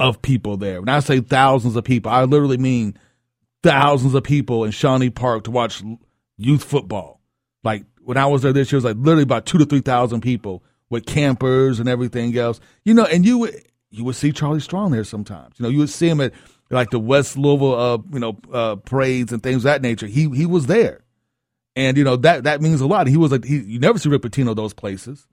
of 0.00 0.20
people 0.20 0.56
there. 0.56 0.80
When 0.80 0.88
I 0.88 0.98
say 0.98 1.20
thousands 1.20 1.76
of 1.76 1.84
people, 1.84 2.10
I 2.10 2.24
literally 2.24 2.58
mean 2.58 2.98
thousands 3.62 4.14
of 4.14 4.24
people 4.24 4.64
in 4.64 4.70
Shawnee 4.70 5.10
Park 5.10 5.44
to 5.44 5.50
watch 5.50 5.82
youth 6.36 6.64
football. 6.64 7.20
Like 7.62 7.84
when 8.02 8.16
I 8.16 8.26
was 8.26 8.42
there 8.42 8.52
this 8.52 8.70
year, 8.72 8.76
it 8.78 8.84
was 8.84 8.84
like 8.84 8.96
literally 8.96 9.22
about 9.22 9.46
two 9.46 9.58
to 9.58 9.64
three 9.64 9.80
thousand 9.80 10.22
people 10.22 10.62
with 10.88 11.06
campers 11.06 11.78
and 11.80 11.88
everything 11.88 12.36
else. 12.36 12.60
You 12.84 12.94
know, 12.94 13.04
and 13.04 13.24
you 13.24 13.38
would 13.38 13.62
you 13.90 14.04
would 14.04 14.16
see 14.16 14.32
Charlie 14.32 14.60
Strong 14.60 14.92
there 14.92 15.04
sometimes. 15.04 15.54
You 15.58 15.64
know, 15.64 15.68
you 15.68 15.78
would 15.78 15.90
see 15.90 16.08
him 16.08 16.20
at 16.20 16.32
like 16.70 16.90
the 16.90 17.00
West 17.00 17.36
Louisville, 17.36 17.74
uh, 17.74 17.98
you 18.12 18.20
know, 18.20 18.38
uh, 18.52 18.76
parades 18.76 19.32
and 19.32 19.42
things 19.42 19.56
of 19.58 19.62
that 19.64 19.82
nature. 19.82 20.06
He 20.06 20.28
he 20.30 20.46
was 20.46 20.66
there, 20.66 21.04
and 21.76 21.96
you 21.96 22.04
know 22.04 22.16
that 22.16 22.44
that 22.44 22.62
means 22.62 22.80
a 22.80 22.86
lot. 22.86 23.06
He 23.06 23.16
was 23.16 23.32
like 23.32 23.44
he, 23.44 23.58
you 23.58 23.78
never 23.78 23.98
see 23.98 24.08
Rick 24.08 24.22
Pitino 24.22 24.54
those 24.54 24.72
places. 24.72 25.26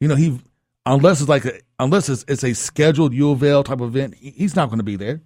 You 0.00 0.08
know, 0.08 0.16
he 0.16 0.40
unless 0.86 1.20
it's 1.20 1.28
like 1.28 1.44
a, 1.44 1.60
unless 1.78 2.08
it's, 2.08 2.24
it's 2.28 2.44
a 2.44 2.54
scheduled 2.54 3.12
U 3.14 3.30
of 3.30 3.42
L 3.42 3.64
type 3.64 3.80
event, 3.80 4.14
he, 4.14 4.30
he's 4.30 4.56
not 4.56 4.68
going 4.68 4.78
to 4.78 4.84
be 4.84 4.96
there. 4.96 5.22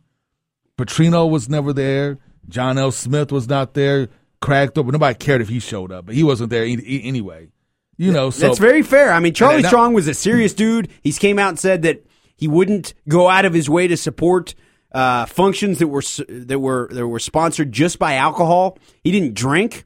Petrino 0.77 1.29
was 1.29 1.49
never 1.49 1.73
there. 1.73 2.19
John 2.49 2.79
L. 2.79 2.91
Smith 2.91 3.31
was 3.33 3.49
not 3.49 3.75
there. 3.75 4.09
Cracked 4.41 4.79
up, 4.79 4.87
but 4.87 4.93
nobody 4.93 5.17
cared 5.17 5.41
if 5.41 5.49
he 5.49 5.59
showed 5.59 5.91
up, 5.91 6.07
but 6.07 6.15
he 6.15 6.23
wasn't 6.23 6.51
there 6.51 6.65
e- 6.65 7.01
anyway. 7.05 7.49
You 7.97 8.13
know, 8.13 8.31
so 8.31 8.47
That's 8.47 8.61
very 8.61 8.83
fair. 8.83 9.13
I 9.13 9.19
mean, 9.19 9.35
Charlie 9.35 9.65
Strong 9.65 9.93
was 9.95 10.07
a 10.07 10.15
serious 10.15 10.55
dude. 10.55 10.89
He's 11.03 11.19
came 11.19 11.39
out 11.41 11.49
and 11.49 11.59
said 11.59 11.83
that 11.83 12.07
he 12.37 12.47
wouldn't 12.47 12.95
go 13.09 13.29
out 13.29 13.45
of 13.45 13.53
his 13.53 13.69
way 13.69 13.89
to 13.89 13.97
support 13.97 14.55
uh, 14.93 15.27
functions 15.27 15.81
that 15.81 15.89
were 15.89 16.03
that 16.29 16.61
were 16.61 16.89
that 16.93 17.09
were 17.09 17.19
sponsored 17.19 17.73
just 17.73 17.99
by 17.99 18.15
alcohol. 18.15 18.79
He 19.03 19.11
didn't 19.11 19.35
drink. 19.35 19.85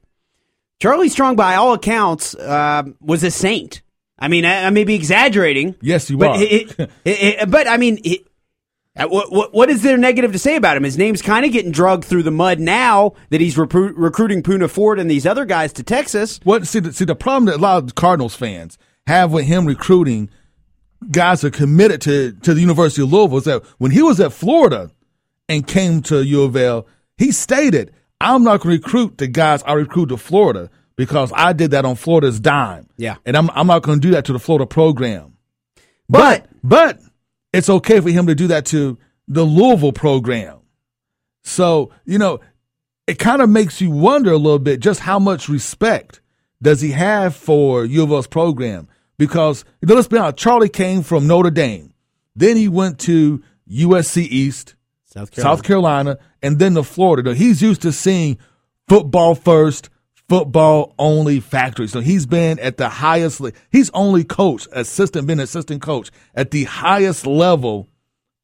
Charlie 0.79 1.09
Strong, 1.09 1.35
by 1.37 1.55
all 1.55 1.73
accounts, 1.73 2.35
uh, 2.35 2.83
was 3.01 3.23
a 3.23 3.31
saint. 3.31 3.81
I 4.19 4.27
mean, 4.27 4.45
I, 4.45 4.65
I 4.65 4.69
may 4.69 4.83
be 4.83 4.93
exaggerating. 4.93 5.75
Yes, 5.81 6.09
you 6.11 6.17
but 6.17 6.29
are. 6.29 6.41
it- 6.43 6.79
it- 6.79 6.89
it- 7.05 7.49
but 7.51 7.67
I 7.67 7.77
mean, 7.77 7.99
it, 8.03 8.27
Uh, 8.95 9.07
what, 9.07 9.31
what, 9.31 9.53
what 9.53 9.69
is 9.69 9.81
there 9.81 9.97
negative 9.97 10.31
to 10.31 10.39
say 10.39 10.55
about 10.55 10.77
him? 10.77 10.83
His 10.83 10.97
name's 10.97 11.21
kind 11.21 11.45
of 11.45 11.51
getting 11.51 11.71
drugged 11.71 12.05
through 12.05 12.23
the 12.23 12.31
mud 12.31 12.59
now 12.59 13.13
that 13.31 13.41
he's 13.41 13.55
recru- 13.55 13.93
recruiting 13.95 14.43
Poona 14.43 14.69
Ford 14.69 14.99
and 14.99 15.09
these 15.09 15.25
other 15.25 15.45
guys 15.45 15.73
to 15.73 15.83
Texas. 15.83 16.39
What 16.43 16.67
see 16.67 16.79
the, 16.79 16.93
see 16.93 17.05
the 17.05 17.15
problem 17.15 17.45
that 17.45 17.55
a 17.55 17.57
lot 17.57 17.83
of 17.83 17.95
Cardinals 17.95 18.35
fans 18.35 18.77
have 19.07 19.31
with 19.31 19.45
him 19.45 19.65
recruiting 19.65 20.29
guys 21.11 21.41
who 21.41 21.47
are 21.47 21.51
committed 21.51 22.01
to 22.01 22.33
to 22.43 22.53
the 22.53 22.61
University 22.61 23.01
of 23.01 23.11
Louisville 23.11 23.39
is 23.39 23.43
that 23.45 23.63
when 23.79 23.91
he 23.91 24.01
was 24.01 24.19
at 24.19 24.31
Florida 24.31 24.91
and 25.49 25.65
came 25.67 26.01
to 26.03 26.23
U 26.23 26.43
of 26.43 26.55
L, 26.55 26.87
he 27.17 27.31
stated, 27.31 27.93
"I'm 28.21 28.43
not 28.43 28.61
going 28.61 28.77
to 28.77 28.83
recruit 28.83 29.17
the 29.17 29.27
guys 29.27 29.63
I 29.63 29.73
recruit 29.73 30.07
to 30.07 30.17
Florida 30.17 30.69
because 30.95 31.31
I 31.35 31.53
did 31.53 31.71
that 31.71 31.83
on 31.85 31.95
Florida's 31.95 32.39
dime. 32.39 32.87
Yeah. 32.97 33.15
and 33.25 33.35
I'm 33.35 33.49
I'm 33.51 33.67
not 33.67 33.83
going 33.83 33.99
to 33.99 34.07
do 34.07 34.13
that 34.13 34.25
to 34.25 34.33
the 34.33 34.39
Florida 34.39 34.65
program. 34.65 35.33
But 36.07 36.45
But 36.63 36.99
it's 37.53 37.69
okay 37.69 37.99
for 37.99 38.09
him 38.09 38.27
to 38.27 38.35
do 38.35 38.47
that 38.47 38.65
to 38.67 38.97
the 39.27 39.43
Louisville 39.43 39.93
program. 39.93 40.59
So, 41.43 41.91
you 42.05 42.17
know, 42.17 42.39
it 43.07 43.19
kind 43.19 43.41
of 43.41 43.49
makes 43.49 43.79
you 43.81 43.91
wonder 43.91 44.31
a 44.31 44.37
little 44.37 44.59
bit 44.59 44.79
just 44.79 45.01
how 45.01 45.19
much 45.19 45.49
respect 45.49 46.21
does 46.61 46.81
he 46.81 46.91
have 46.91 47.35
for 47.35 47.85
U 47.85 48.03
of 48.03 48.11
L's 48.11 48.27
program? 48.27 48.87
Because 49.17 49.63
you 49.81 49.87
know, 49.87 49.95
let's 49.95 50.07
be 50.07 50.17
honest, 50.17 50.37
Charlie 50.37 50.69
came 50.69 51.03
from 51.03 51.27
Notre 51.27 51.51
Dame. 51.51 51.93
Then 52.35 52.57
he 52.57 52.67
went 52.67 52.99
to 53.01 53.43
USC 53.69 54.25
East, 54.29 54.75
South 55.05 55.33
South 55.35 55.63
Carolina, 55.63 56.17
and 56.41 56.57
then 56.57 56.73
to 56.75 56.83
Florida. 56.83 57.29
Now, 57.29 57.35
He's 57.35 57.61
used 57.61 57.81
to 57.83 57.91
seeing 57.91 58.39
football 58.87 59.35
first, 59.35 59.89
football 60.29 60.93
only 60.97 61.39
factory. 61.39 61.87
So 61.87 61.99
he's 61.99 62.25
been 62.25 62.59
at 62.59 62.77
the 62.77 62.89
highest. 62.89 63.41
He's 63.71 63.89
only 63.91 64.23
coach, 64.23 64.67
assistant, 64.71 65.27
been 65.27 65.39
assistant 65.39 65.81
coach 65.81 66.11
at 66.35 66.51
the 66.51 66.65
highest 66.65 67.25
level 67.25 67.89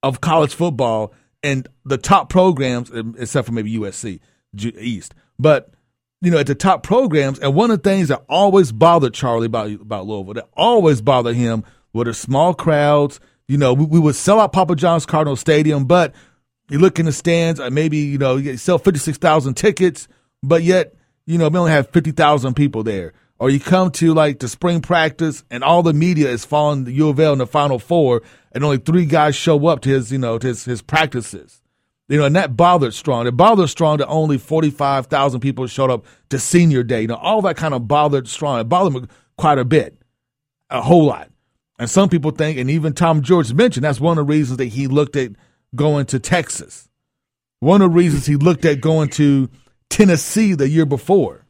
of 0.04 0.22
college 0.22 0.54
football 0.54 1.14
and 1.44 1.68
the 1.86 1.98
top 1.98 2.30
programs, 2.30 2.92
except 3.18 3.48
for 3.48 3.54
maybe 3.54 3.78
USC 3.78 4.20
East. 4.58 5.14
But 5.38 5.74
you 6.22 6.32
know, 6.32 6.38
at 6.38 6.48
the 6.48 6.56
top 6.56 6.84
programs, 6.84 7.40
and 7.40 7.56
one 7.56 7.72
of 7.72 7.82
the 7.82 7.90
things 7.90 8.10
that 8.10 8.24
always 8.28 8.72
bothered 8.72 9.14
Charlie 9.14 9.46
about 9.46 9.72
about 9.72 10.06
Louisville, 10.06 10.34
that 10.34 10.50
always 10.54 11.02
bothered 11.02 11.36
him, 11.36 11.64
were 11.94 12.06
the 12.06 12.14
small 12.14 12.54
crowds. 12.54 13.20
You 13.48 13.58
know, 13.58 13.74
we, 13.74 13.86
we 13.86 14.00
would 14.00 14.16
sell 14.16 14.40
out 14.40 14.52
Papa 14.52 14.76
John's 14.76 15.06
Cardinal 15.06 15.36
Stadium, 15.36 15.86
but 15.86 16.14
you 16.70 16.78
look 16.78 17.00
in 17.00 17.06
the 17.06 17.14
stands, 17.14 17.60
and 17.60 17.74
maybe 17.74 17.98
you 17.98 18.18
know 18.18 18.36
you 18.36 18.58
sell 18.58 18.78
fifty 18.78 19.00
six 19.00 19.18
thousand 19.18 19.54
tickets, 19.54 20.08
but 20.44 20.62
yet 20.64 20.94
you 21.30 21.38
know 21.38 21.48
we 21.48 21.60
only 21.60 21.72
have 21.72 21.90
fifty 21.90 22.12
thousand 22.12 22.56
people 22.56 22.84
there. 22.84 23.14
Or 23.38 23.50
you 23.50 23.60
come 23.60 23.92
to 23.92 24.14
like 24.14 24.40
the 24.40 24.50
spring 24.50 24.82
practice, 24.82 25.46
and 25.50 25.64
all 25.64 25.82
the 25.82 25.94
media 25.94 26.30
is 26.30 26.44
following 26.44 26.84
the 26.84 26.92
U 26.94 27.08
of 27.08 27.20
L 27.20 27.32
in 27.32 27.40
the 27.40 27.48
Final 27.48 27.80
Four, 27.80 28.22
and 28.52 28.64
only 28.64 28.80
three 28.80 29.06
guys 29.06 29.36
show 29.36 29.68
up 29.68 29.82
to 29.82 29.90
his 29.90 30.12
you 30.12 30.18
know 30.18 30.40
to 30.40 30.48
his, 30.48 30.66
his 30.66 30.82
practices. 30.82 31.62
You 32.10 32.18
know, 32.18 32.26
and 32.26 32.36
that 32.36 32.58
bothered 32.58 32.96
Strong. 32.96 33.28
It 33.28 33.38
bothered 33.38 33.70
Strong 33.70 33.98
that 33.98 34.08
only 34.08 34.40
forty 34.40 34.72
five 34.72 35.06
thousand 35.06 35.42
people 35.42 35.68
showed 35.68 35.92
up 35.92 36.06
to 36.30 36.40
Senior 36.40 36.84
Day. 36.84 37.02
You 37.02 37.10
know, 37.10 37.16
all 37.16 37.44
that 37.44 37.56
kind 37.56 37.76
of 37.76 37.88
bothered 37.88 38.28
Strong. 38.28 38.62
It 38.62 38.64
bothered 38.64 39.04
him 39.04 39.08
quite 39.38 39.60
a 39.60 39.66
bit, 39.66 40.02
a 40.72 40.82
whole 40.82 41.06
lot. 41.06 41.30
And 41.78 41.90
some 41.90 42.10
people 42.10 42.32
think, 42.32 42.58
and 42.58 42.70
even 42.72 42.94
Tom 42.94 43.22
Jurich 43.22 43.54
mentioned, 43.54 43.86
that's 43.86 44.02
one 44.02 44.18
of 44.18 44.28
the 44.28 44.34
reasons 44.34 44.58
that 44.58 44.66
he 44.66 44.88
looked 44.88 45.16
at 45.16 45.32
going 45.76 46.08
to 46.08 46.20
Texas. 46.20 46.90
One 47.60 47.82
of 47.82 47.92
the 47.92 47.96
reasons 47.96 48.26
he 48.26 48.36
looked 48.36 48.66
at 48.66 48.82
going 48.82 49.10
to 49.12 49.50
Tennessee 49.90 50.54
the 50.54 50.70
year 50.70 50.86
before, 50.86 51.46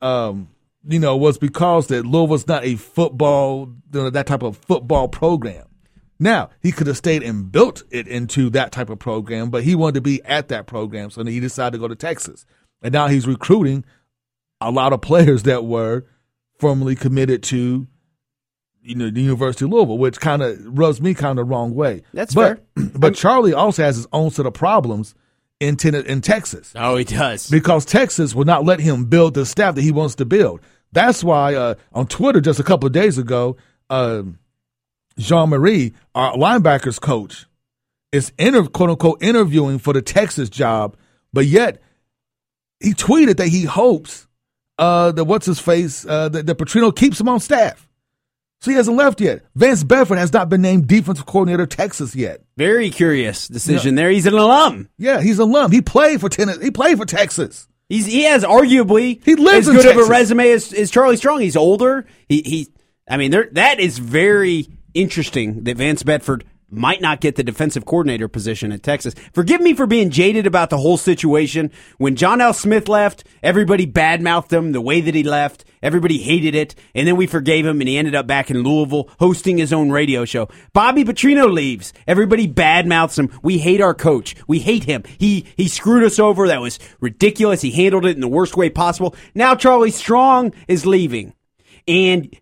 um, 0.00 0.48
you 0.86 0.98
know, 0.98 1.16
was 1.16 1.38
because 1.38 1.86
that 1.88 2.04
Louisville's 2.04 2.46
not 2.46 2.64
a 2.64 2.76
football, 2.76 3.72
you 3.92 4.02
know, 4.02 4.10
that 4.10 4.26
type 4.26 4.42
of 4.42 4.56
football 4.56 5.08
program. 5.08 5.66
Now, 6.18 6.50
he 6.60 6.70
could 6.70 6.86
have 6.86 6.96
stayed 6.96 7.22
and 7.22 7.50
built 7.50 7.82
it 7.90 8.06
into 8.06 8.50
that 8.50 8.70
type 8.70 8.90
of 8.90 8.98
program, 8.98 9.50
but 9.50 9.64
he 9.64 9.74
wanted 9.74 9.94
to 9.94 10.00
be 10.00 10.22
at 10.24 10.48
that 10.48 10.66
program, 10.66 11.10
so 11.10 11.24
he 11.24 11.40
decided 11.40 11.72
to 11.72 11.78
go 11.78 11.88
to 11.88 11.96
Texas. 11.96 12.46
And 12.80 12.92
now 12.92 13.08
he's 13.08 13.26
recruiting 13.26 13.84
a 14.60 14.70
lot 14.70 14.92
of 14.92 15.00
players 15.00 15.42
that 15.44 15.64
were 15.64 16.04
formerly 16.58 16.94
committed 16.94 17.42
to 17.44 17.86
you 18.82 18.94
know 18.94 19.10
the 19.10 19.20
University 19.20 19.64
of 19.64 19.70
Louisville, 19.70 19.98
which 19.98 20.20
kind 20.20 20.42
of 20.42 20.58
rubs 20.62 21.00
me 21.00 21.14
kind 21.14 21.38
of 21.38 21.46
the 21.46 21.50
wrong 21.50 21.74
way. 21.74 22.02
That's 22.12 22.34
but, 22.34 22.64
fair. 22.76 22.88
But 22.98 23.14
Charlie 23.14 23.54
also 23.54 23.82
has 23.82 23.96
his 23.96 24.06
own 24.12 24.30
set 24.30 24.46
of 24.46 24.54
problems 24.54 25.14
in 25.62 25.76
in 25.94 26.20
Texas 26.20 26.72
Oh, 26.76 26.96
he 26.96 27.04
does. 27.04 27.48
because 27.48 27.84
Texas 27.84 28.34
will 28.34 28.44
not 28.44 28.64
let 28.64 28.80
him 28.80 29.04
build 29.06 29.34
the 29.34 29.46
staff 29.46 29.74
that 29.76 29.82
he 29.82 29.92
wants 29.92 30.16
to 30.16 30.24
build. 30.24 30.60
That's 30.92 31.24
why 31.24 31.54
uh, 31.54 31.74
on 31.92 32.06
Twitter 32.06 32.40
just 32.40 32.60
a 32.60 32.62
couple 32.64 32.86
of 32.86 32.92
days 32.92 33.16
ago, 33.16 33.56
uh, 33.88 34.22
Jean-Mary, 35.18 35.94
our 36.14 36.34
linebackers 36.34 37.00
coach, 37.00 37.46
is 38.12 38.32
inter- 38.38 38.66
quote 38.66 38.90
unquote 38.90 39.22
interviewing 39.22 39.78
for 39.78 39.92
the 39.94 40.02
Texas 40.02 40.48
job, 40.50 40.96
but 41.32 41.46
yet 41.46 41.80
he 42.80 42.92
tweeted 42.94 43.36
that 43.38 43.48
he 43.48 43.64
hopes 43.64 44.26
uh, 44.78 45.12
that 45.12 45.24
what's 45.24 45.46
his 45.46 45.58
face 45.60 46.04
uh, 46.06 46.28
that, 46.30 46.46
that 46.46 46.58
Petrino 46.58 46.94
keeps 46.94 47.20
him 47.20 47.28
on 47.28 47.40
staff. 47.40 47.88
So 48.62 48.70
he 48.70 48.76
hasn't 48.76 48.96
left 48.96 49.20
yet. 49.20 49.42
Vance 49.56 49.82
Bedford 49.82 50.18
has 50.18 50.32
not 50.32 50.48
been 50.48 50.62
named 50.62 50.86
defensive 50.86 51.26
coordinator 51.26 51.64
of 51.64 51.68
Texas 51.68 52.14
yet. 52.14 52.42
Very 52.56 52.90
curious 52.90 53.48
decision 53.48 53.96
there. 53.96 54.08
He's 54.08 54.24
an 54.24 54.34
alum. 54.34 54.88
Yeah, 54.96 55.20
he's 55.20 55.40
a 55.40 55.42
alum. 55.42 55.72
He 55.72 55.82
played 55.82 56.20
for 56.20 56.28
Tennessee. 56.28 56.66
He 56.66 56.70
played 56.70 56.96
for 56.96 57.04
Texas. 57.04 57.66
He's 57.88 58.06
he 58.06 58.22
has 58.22 58.44
arguably 58.44 59.20
He 59.24 59.34
lives 59.34 59.66
as 59.66 59.74
good 59.74 59.96
of 59.96 60.06
a 60.06 60.08
resume 60.08 60.48
as, 60.52 60.72
as 60.72 60.92
Charlie 60.92 61.16
Strong. 61.16 61.40
He's 61.40 61.56
older. 61.56 62.06
He 62.28 62.42
he. 62.42 62.68
I 63.08 63.16
mean, 63.16 63.32
there 63.32 63.48
that 63.50 63.80
is 63.80 63.98
very 63.98 64.68
interesting 64.94 65.64
that 65.64 65.76
Vance 65.76 66.04
Bedford 66.04 66.44
might 66.72 67.00
not 67.00 67.20
get 67.20 67.36
the 67.36 67.44
defensive 67.44 67.84
coordinator 67.84 68.28
position 68.28 68.72
at 68.72 68.82
Texas. 68.82 69.14
Forgive 69.32 69.60
me 69.60 69.74
for 69.74 69.86
being 69.86 70.10
jaded 70.10 70.46
about 70.46 70.70
the 70.70 70.78
whole 70.78 70.96
situation. 70.96 71.70
When 71.98 72.16
John 72.16 72.40
L. 72.40 72.54
Smith 72.54 72.88
left, 72.88 73.24
everybody 73.42 73.86
badmouthed 73.86 74.52
him 74.52 74.72
the 74.72 74.80
way 74.80 75.00
that 75.00 75.14
he 75.14 75.22
left. 75.22 75.64
Everybody 75.82 76.18
hated 76.18 76.54
it, 76.54 76.74
and 76.94 77.08
then 77.08 77.16
we 77.16 77.26
forgave 77.26 77.66
him, 77.66 77.80
and 77.80 77.88
he 77.88 77.98
ended 77.98 78.14
up 78.14 78.26
back 78.26 78.50
in 78.50 78.62
Louisville 78.62 79.10
hosting 79.18 79.58
his 79.58 79.72
own 79.72 79.90
radio 79.90 80.24
show. 80.24 80.48
Bobby 80.72 81.04
Petrino 81.04 81.52
leaves. 81.52 81.92
Everybody 82.06 82.46
badmouths 82.46 83.18
him. 83.18 83.30
We 83.42 83.58
hate 83.58 83.80
our 83.80 83.94
coach. 83.94 84.36
We 84.46 84.60
hate 84.60 84.84
him. 84.84 85.02
He 85.18 85.46
he 85.56 85.66
screwed 85.66 86.04
us 86.04 86.18
over. 86.18 86.46
That 86.46 86.60
was 86.60 86.78
ridiculous. 87.00 87.62
He 87.62 87.72
handled 87.72 88.06
it 88.06 88.14
in 88.14 88.20
the 88.20 88.28
worst 88.28 88.56
way 88.56 88.70
possible. 88.70 89.16
Now 89.34 89.56
Charlie 89.56 89.90
Strong 89.90 90.54
is 90.68 90.86
leaving, 90.86 91.34
and 91.88 92.34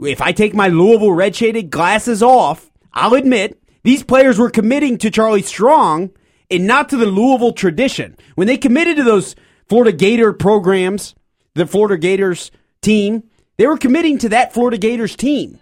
if 0.00 0.20
I 0.20 0.32
take 0.32 0.54
my 0.54 0.68
Louisville 0.68 1.12
red 1.12 1.36
shaded 1.36 1.70
glasses 1.70 2.22
off, 2.22 2.70
I'll 2.92 3.14
admit 3.14 3.62
these 3.88 4.02
players 4.02 4.38
were 4.38 4.50
committing 4.50 4.98
to 4.98 5.10
Charlie 5.10 5.40
Strong 5.40 6.10
and 6.50 6.66
not 6.66 6.90
to 6.90 6.98
the 6.98 7.06
Louisville 7.06 7.54
tradition. 7.54 8.18
When 8.34 8.46
they 8.46 8.58
committed 8.58 8.98
to 8.98 9.02
those 9.02 9.34
Florida 9.66 9.92
Gator 9.92 10.34
programs, 10.34 11.14
the 11.54 11.66
Florida 11.66 11.96
Gators 11.96 12.50
team, 12.82 13.22
they 13.56 13.66
were 13.66 13.78
committing 13.78 14.18
to 14.18 14.28
that 14.28 14.52
Florida 14.52 14.76
Gators 14.76 15.16
team. 15.16 15.58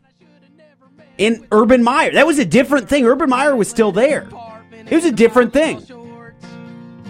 And 1.20 1.46
Urban 1.52 1.84
Meyer, 1.84 2.14
that 2.14 2.26
was 2.26 2.40
a 2.40 2.44
different 2.44 2.88
thing. 2.88 3.06
Urban 3.06 3.30
Meyer 3.30 3.54
was 3.54 3.68
still 3.68 3.92
there. 3.92 4.28
It 4.72 4.90
was 4.96 5.04
a 5.04 5.12
different 5.12 5.52
thing. 5.52 5.82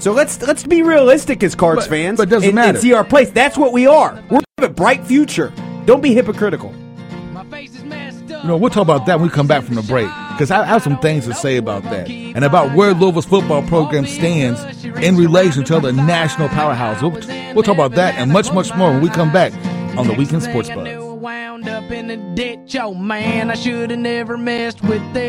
So 0.01 0.13
let's 0.13 0.43
let's 0.43 0.65
be 0.65 0.83
realistic 0.83 1.43
as 1.43 1.55
Cards 1.55 1.85
But- 1.85 1.89
fans 1.89 2.19
but 2.19 2.29
it 2.29 2.31
doesn't 2.31 2.51
and, 2.51 2.55
matter. 2.55 2.69
and 2.69 2.79
see 2.79 2.93
our 2.93 3.05
place. 3.05 3.31
That's 3.31 3.57
what 3.57 3.73
we 3.73 3.87
are. 3.87 4.23
We 4.29 4.41
have 4.59 4.71
a 4.71 4.75
bright 4.75 5.03
future. 5.03 5.51
Don't 5.87 6.03
be 6.03 6.13
hypocritical. 6.13 6.75
You 6.75 8.45
know, 8.45 8.59
we'll 8.59 8.69
talk 8.69 8.83
about 8.83 9.07
that 9.07 9.19
when 9.19 9.31
we 9.31 9.35
come 9.35 9.47
back 9.47 9.65
from 9.65 9.77
the 9.77 9.83
break 9.83 10.11
because 10.37 10.51
I 10.51 10.65
have 10.67 10.83
some 10.83 10.99
things 10.99 11.25
to 11.25 11.33
say 11.33 11.57
about 11.57 11.83
that 11.85 12.11
and 12.11 12.45
about 12.45 12.75
where 12.77 12.93
Louisville's 12.93 13.25
football 13.25 13.63
program 13.63 14.05
stands 14.05 14.85
in 14.85 15.17
relation 15.17 15.65
to 15.65 15.81
the 15.81 15.95
national 15.95 16.49
powerhouse. 16.51 17.01
We'll, 17.01 17.13
we'll 17.55 17.63
talk 17.63 17.77
about 17.77 17.93
that 17.93 18.17
and 18.17 18.31
much, 18.31 18.53
much 18.53 18.75
more 18.75 18.91
when 18.91 19.01
we 19.01 19.09
come 19.09 19.33
back 19.33 19.55
on 19.97 20.07
the 20.07 20.13
Weekend 20.13 20.43
Sports 20.43 20.69
Buzz. 20.69 20.87
Wound 21.03 21.67
up 21.67 21.91
in 21.91 22.11
a 22.11 22.19
ditch. 22.35 22.77
Oh 22.77 22.93
man, 22.93 23.51
I 23.51 23.55
should 23.55 23.91
have 23.91 23.99
never 23.99 24.37
messed 24.37 24.83
with 24.83 25.01
this 25.15 25.25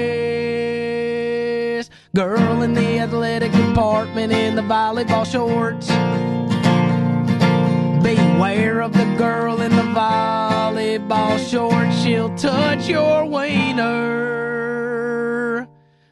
girl 2.13 2.61
in 2.61 2.73
the 2.73 2.99
athletic 2.99 3.53
department 3.53 4.33
in 4.33 4.55
the 4.55 4.61
volleyball 4.61 5.25
shorts. 5.25 5.89
Beware 8.01 8.81
of 8.81 8.93
the 8.93 9.05
girl 9.17 9.61
in 9.61 9.75
the 9.75 9.81
volleyball 9.81 11.37
shorts. 11.49 11.95
She'll 12.01 12.35
touch 12.35 12.87
your 12.87 13.25
wiener. 13.25 14.37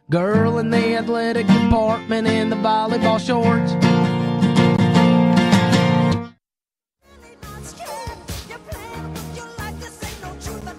Girl 0.10 0.60
in 0.60 0.70
the 0.70 0.96
athletic 0.98 1.48
department 1.48 2.28
in 2.28 2.50
the 2.50 2.56
volleyball 2.56 3.20
shorts. 3.20 3.74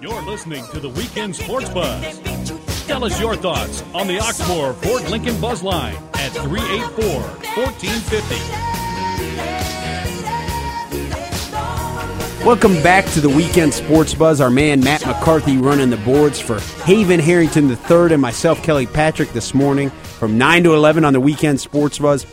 You're 0.01 0.23
listening 0.23 0.65
to 0.73 0.79
the 0.81 0.91
Weekend 0.91 1.35
Sports 1.35 1.69
Buzz. 1.71 2.21
Tell 2.87 3.03
us 3.05 3.19
your 3.21 3.35
thoughts 3.35 3.83
on 3.95 4.07
the 4.07 4.19
Oxmoor 4.19 4.75
Ford 4.77 5.11
Lincoln 5.11 5.41
Buzz 5.41 5.63
Line 5.63 5.97
at 6.15 6.31
384 6.33 7.21
1450. 7.57 8.76
Welcome 12.47 12.81
back 12.81 13.05
to 13.07 13.21
the 13.21 13.29
Weekend 13.29 13.75
Sports 13.75 14.15
Buzz. 14.15 14.41
Our 14.41 14.51
man 14.51 14.79
Matt 14.79 15.05
McCarthy 15.05 15.59
running 15.59 15.91
the 15.91 15.97
boards 15.97 16.39
for 16.39 16.61
Haven 16.85 17.19
Harrington 17.19 17.69
III 17.69 18.13
and 18.13 18.23
myself, 18.23 18.63
Kelly 18.63 18.87
Patrick, 18.87 19.33
this 19.33 19.53
morning 19.53 19.91
from 19.91 20.39
9 20.39 20.63
to 20.63 20.75
11 20.75 21.05
on 21.05 21.13
the 21.13 21.19
Weekend 21.19 21.61
Sports 21.61 21.99
Buzz. 21.99 22.25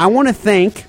I 0.00 0.08
want 0.08 0.26
to 0.26 0.34
thank 0.34 0.84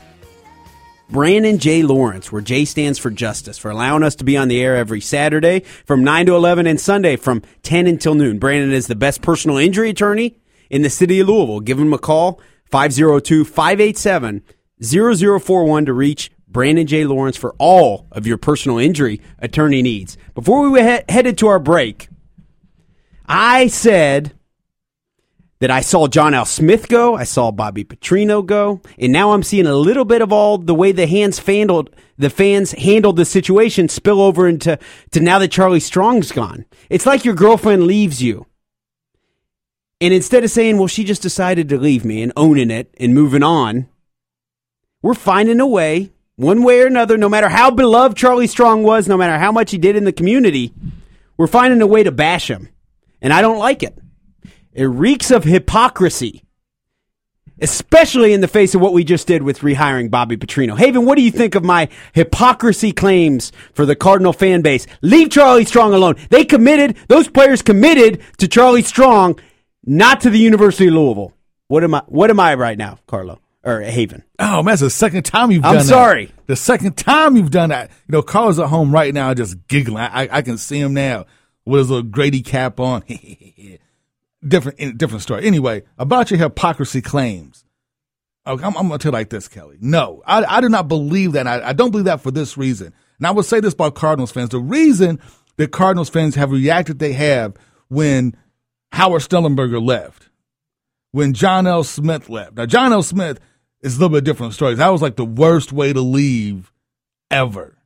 Brandon 1.08 1.60
J. 1.60 1.84
Lawrence, 1.84 2.32
where 2.32 2.42
J 2.42 2.66
stands 2.66 2.98
for 2.98 3.12
justice, 3.12 3.60
for 3.60 3.70
allowing 3.70 4.02
us 4.02 4.16
to 4.16 4.24
be 4.24 4.38
on 4.38 4.48
the 4.48 4.60
air 4.60 4.76
every 4.76 5.02
Saturday 5.02 5.60
from 5.86 6.04
9 6.04 6.26
to 6.26 6.36
11 6.36 6.66
and 6.66 6.82
Sunday 6.82 7.16
from 7.16 7.44
10 7.62 7.86
until 7.86 8.16
noon. 8.16 8.40
Brandon 8.40 8.72
is 8.72 8.88
the 8.88 8.96
best 8.96 9.22
personal 9.22 9.58
injury 9.58 9.92
attorney 9.92 10.40
in 10.72 10.82
the 10.82 10.90
city 10.90 11.20
of 11.20 11.28
Louisville. 11.28 11.60
Give 11.60 11.78
him 11.78 11.94
a 11.94 12.00
call, 12.00 12.42
502 12.72 13.46
587 13.46 14.42
0041 14.82 15.86
to 15.86 15.94
reach 15.94 16.32
Brandon 16.54 16.88
J. 16.88 17.04
Lawrence 17.04 17.36
for 17.36 17.56
all 17.58 18.08
of 18.12 18.26
your 18.26 18.38
personal 18.38 18.78
injury 18.78 19.20
attorney 19.40 19.82
needs. 19.82 20.18
Before 20.36 20.70
we 20.70 20.80
he- 20.82 21.00
headed 21.10 21.38
to 21.40 21.48
our 21.48 21.60
break, 21.60 22.08
I 23.26 23.68
said 23.68 24.34
that 25.60 25.72
I 25.72 25.82
saw 25.82 26.08
John 26.08 26.34
L. 26.34 26.46
Smith 26.46 26.88
go, 26.88 27.16
I 27.16 27.24
saw 27.24 27.52
Bobby 27.52 27.84
Petrino 27.84 28.46
go, 28.46 28.82
and 28.98 29.12
now 29.12 29.32
I'm 29.32 29.44
seeing 29.44 29.66
a 29.66 29.76
little 29.76 30.06
bit 30.06 30.22
of 30.22 30.32
all 30.32 30.58
the 30.58 30.76
way 30.76 30.92
the 30.92 31.08
hands 31.08 31.40
handled 31.40 31.90
the 32.18 32.30
fans 32.30 32.74
handled 32.74 33.16
the 33.16 33.26
situation 33.26 33.90
spill 33.90 34.22
over 34.22 34.48
into 34.48 34.78
to 35.12 35.20
now 35.20 35.40
that 35.40 35.52
Charlie 35.52 35.80
Strong's 35.80 36.32
gone. 36.32 36.66
It's 36.90 37.06
like 37.06 37.26
your 37.26 37.34
girlfriend 37.34 37.84
leaves 37.88 38.22
you. 38.22 38.46
And 40.00 40.14
instead 40.14 40.44
of 40.44 40.52
saying, 40.52 40.78
well, 40.78 40.88
she 40.88 41.04
just 41.04 41.22
decided 41.22 41.70
to 41.70 41.78
leave 41.80 42.06
me 42.06 42.22
and 42.22 42.34
owning 42.36 42.70
it 42.70 42.94
and 43.00 43.14
moving 43.14 43.42
on, 43.42 43.88
we're 45.02 45.14
finding 45.14 45.60
a 45.60 45.68
way, 45.68 46.12
one 46.36 46.64
way 46.64 46.82
or 46.82 46.88
another, 46.88 47.18
no 47.18 47.30
matter 47.30 47.50
how 47.50 47.72
beloved 47.72 48.18
Charlie 48.18 48.48
Strong 48.48 48.84
was, 48.84 49.08
no 49.08 49.18
matter 49.18 49.38
how 49.38 49.52
much 49.52 49.72
he 49.72 49.78
did 49.78 49.96
in 49.96 50.04
the 50.04 50.12
community, 50.12 50.74
we're 51.38 51.48
finding 51.48 51.82
a 51.82 51.88
way 51.88 52.04
to 52.04 52.12
bash 52.12 52.50
him. 52.50 52.70
And 53.22 53.32
I 53.32 53.42
don't 53.42 53.60
like 53.60 53.84
it. 53.84 53.98
It 54.74 54.86
reeks 54.86 55.30
of 55.30 55.44
hypocrisy, 55.44 56.44
especially 57.62 58.34
in 58.34 58.42
the 58.42 58.48
face 58.48 58.74
of 58.74 58.82
what 58.82 58.94
we 58.94 59.04
just 59.04 59.28
did 59.28 59.44
with 59.44 59.60
rehiring 59.60 60.10
Bobby 60.10 60.36
Petrino. 60.36 60.78
Haven, 60.78 61.06
what 61.06 61.16
do 61.16 61.22
you 61.22 61.32
think 61.32 61.54
of 61.54 61.64
my 61.64 61.90
hypocrisy 62.14 62.92
claims 62.92 63.52
for 63.74 63.86
the 63.86 63.96
Cardinal 63.96 64.34
fan 64.34 64.64
base? 64.64 64.88
Leave 65.02 65.30
Charlie 65.30 65.66
Strong 65.66 65.94
alone. 65.94 66.16
They 66.32 66.44
committed, 66.44 66.98
those 67.08 67.28
players 67.28 67.62
committed 67.62 68.22
to 68.40 68.48
Charlie 68.48 68.82
Strong, 68.82 69.40
not 69.86 70.22
to 70.22 70.32
the 70.32 70.40
University 70.40 70.88
of 70.88 70.96
Louisville. 70.96 71.34
What 71.68 71.84
am 71.84 71.94
I, 71.94 72.02
what 72.08 72.32
am 72.32 72.40
I 72.40 72.56
right 72.56 72.78
now, 72.78 72.98
Carlo? 73.06 73.40
Or 73.64 73.82
Haven? 73.82 74.24
Oh, 74.40 74.58
man, 74.58 74.66
that's 74.66 74.82
the 74.82 74.90
second 74.90 75.24
time 75.24 75.50
you've 75.50 75.64
done 75.64 75.76
that. 75.76 75.80
I'm 75.82 75.88
done 75.88 75.88
that. 75.88 75.94
sorry. 75.94 76.32
The 76.48 76.56
second 76.56 76.98
time 76.98 77.38
you've 77.38 77.52
done 77.52 77.70
that. 77.70 77.90
You 78.08 78.14
know, 78.14 78.22
Carl's 78.22 78.60
at 78.60 78.68
home 78.68 78.92
right 78.92 79.14
now 79.14 79.34
just 79.34 79.68
giggling. 79.68 79.98
I, 79.98 80.28
I 80.30 80.42
can 80.42 80.58
see 80.58 80.80
him 80.80 80.94
now 80.94 81.26
with 81.66 81.80
his 81.80 81.90
little 81.90 82.10
Grady 82.10 82.42
cap 82.42 82.80
on. 82.82 83.04
different, 84.48 84.98
different 84.98 85.22
story. 85.22 85.46
Anyway, 85.46 85.84
about 85.98 86.30
your 86.30 86.40
hypocrisy 86.40 87.02
claims. 87.02 87.64
Okay, 88.46 88.66
I'm, 88.66 88.76
I'm 88.76 88.90
going 88.90 89.00
to 89.00 89.04
tell 89.04 89.12
you 89.12 89.18
like 89.18 89.30
this, 89.30 89.48
Kelly. 89.48 89.78
No, 89.80 90.22
I, 90.26 90.44
I 90.44 90.62
do 90.62 90.68
not 90.68 90.90
believe 90.90 91.32
that. 91.32 91.48
I, 91.48 91.70
I 91.70 91.74
don't 91.74 91.92
believe 91.92 92.06
that 92.06 92.20
for 92.20 92.32
this 92.32 92.58
reason. 92.58 92.94
And 93.18 93.28
I 93.28 93.32
will 93.32 93.44
say 93.44 93.62
this 93.62 93.74
about 93.74 93.96
Cardinals 93.96 94.32
fans. 94.32 94.50
The 94.50 94.60
reason 94.60 95.22
that 95.56 95.72
Cardinals 95.72 96.10
fans 96.10 96.36
have 96.36 96.52
reacted 96.52 97.00
they 97.00 97.14
have 97.14 97.56
when 97.88 98.36
Howard 98.92 99.22
Schnellenberger 99.22 99.82
left, 99.84 100.30
when 101.12 101.34
John 101.34 101.66
L. 101.66 101.84
Smith 101.84 102.28
left. 102.30 102.56
Now, 102.56 102.66
John 102.66 102.92
L. 102.92 103.04
Smith 103.04 103.40
is 103.84 103.98
a 103.98 104.00
little 104.00 104.18
bit 104.18 104.24
different 104.24 104.54
story. 104.54 104.76
That 104.76 104.90
was 104.90 105.02
like 105.02 105.18
the 105.18 105.26
worst 105.26 105.72
way 105.72 105.94
to 105.94 106.02
leave 106.02 106.72
ever. 107.30 107.78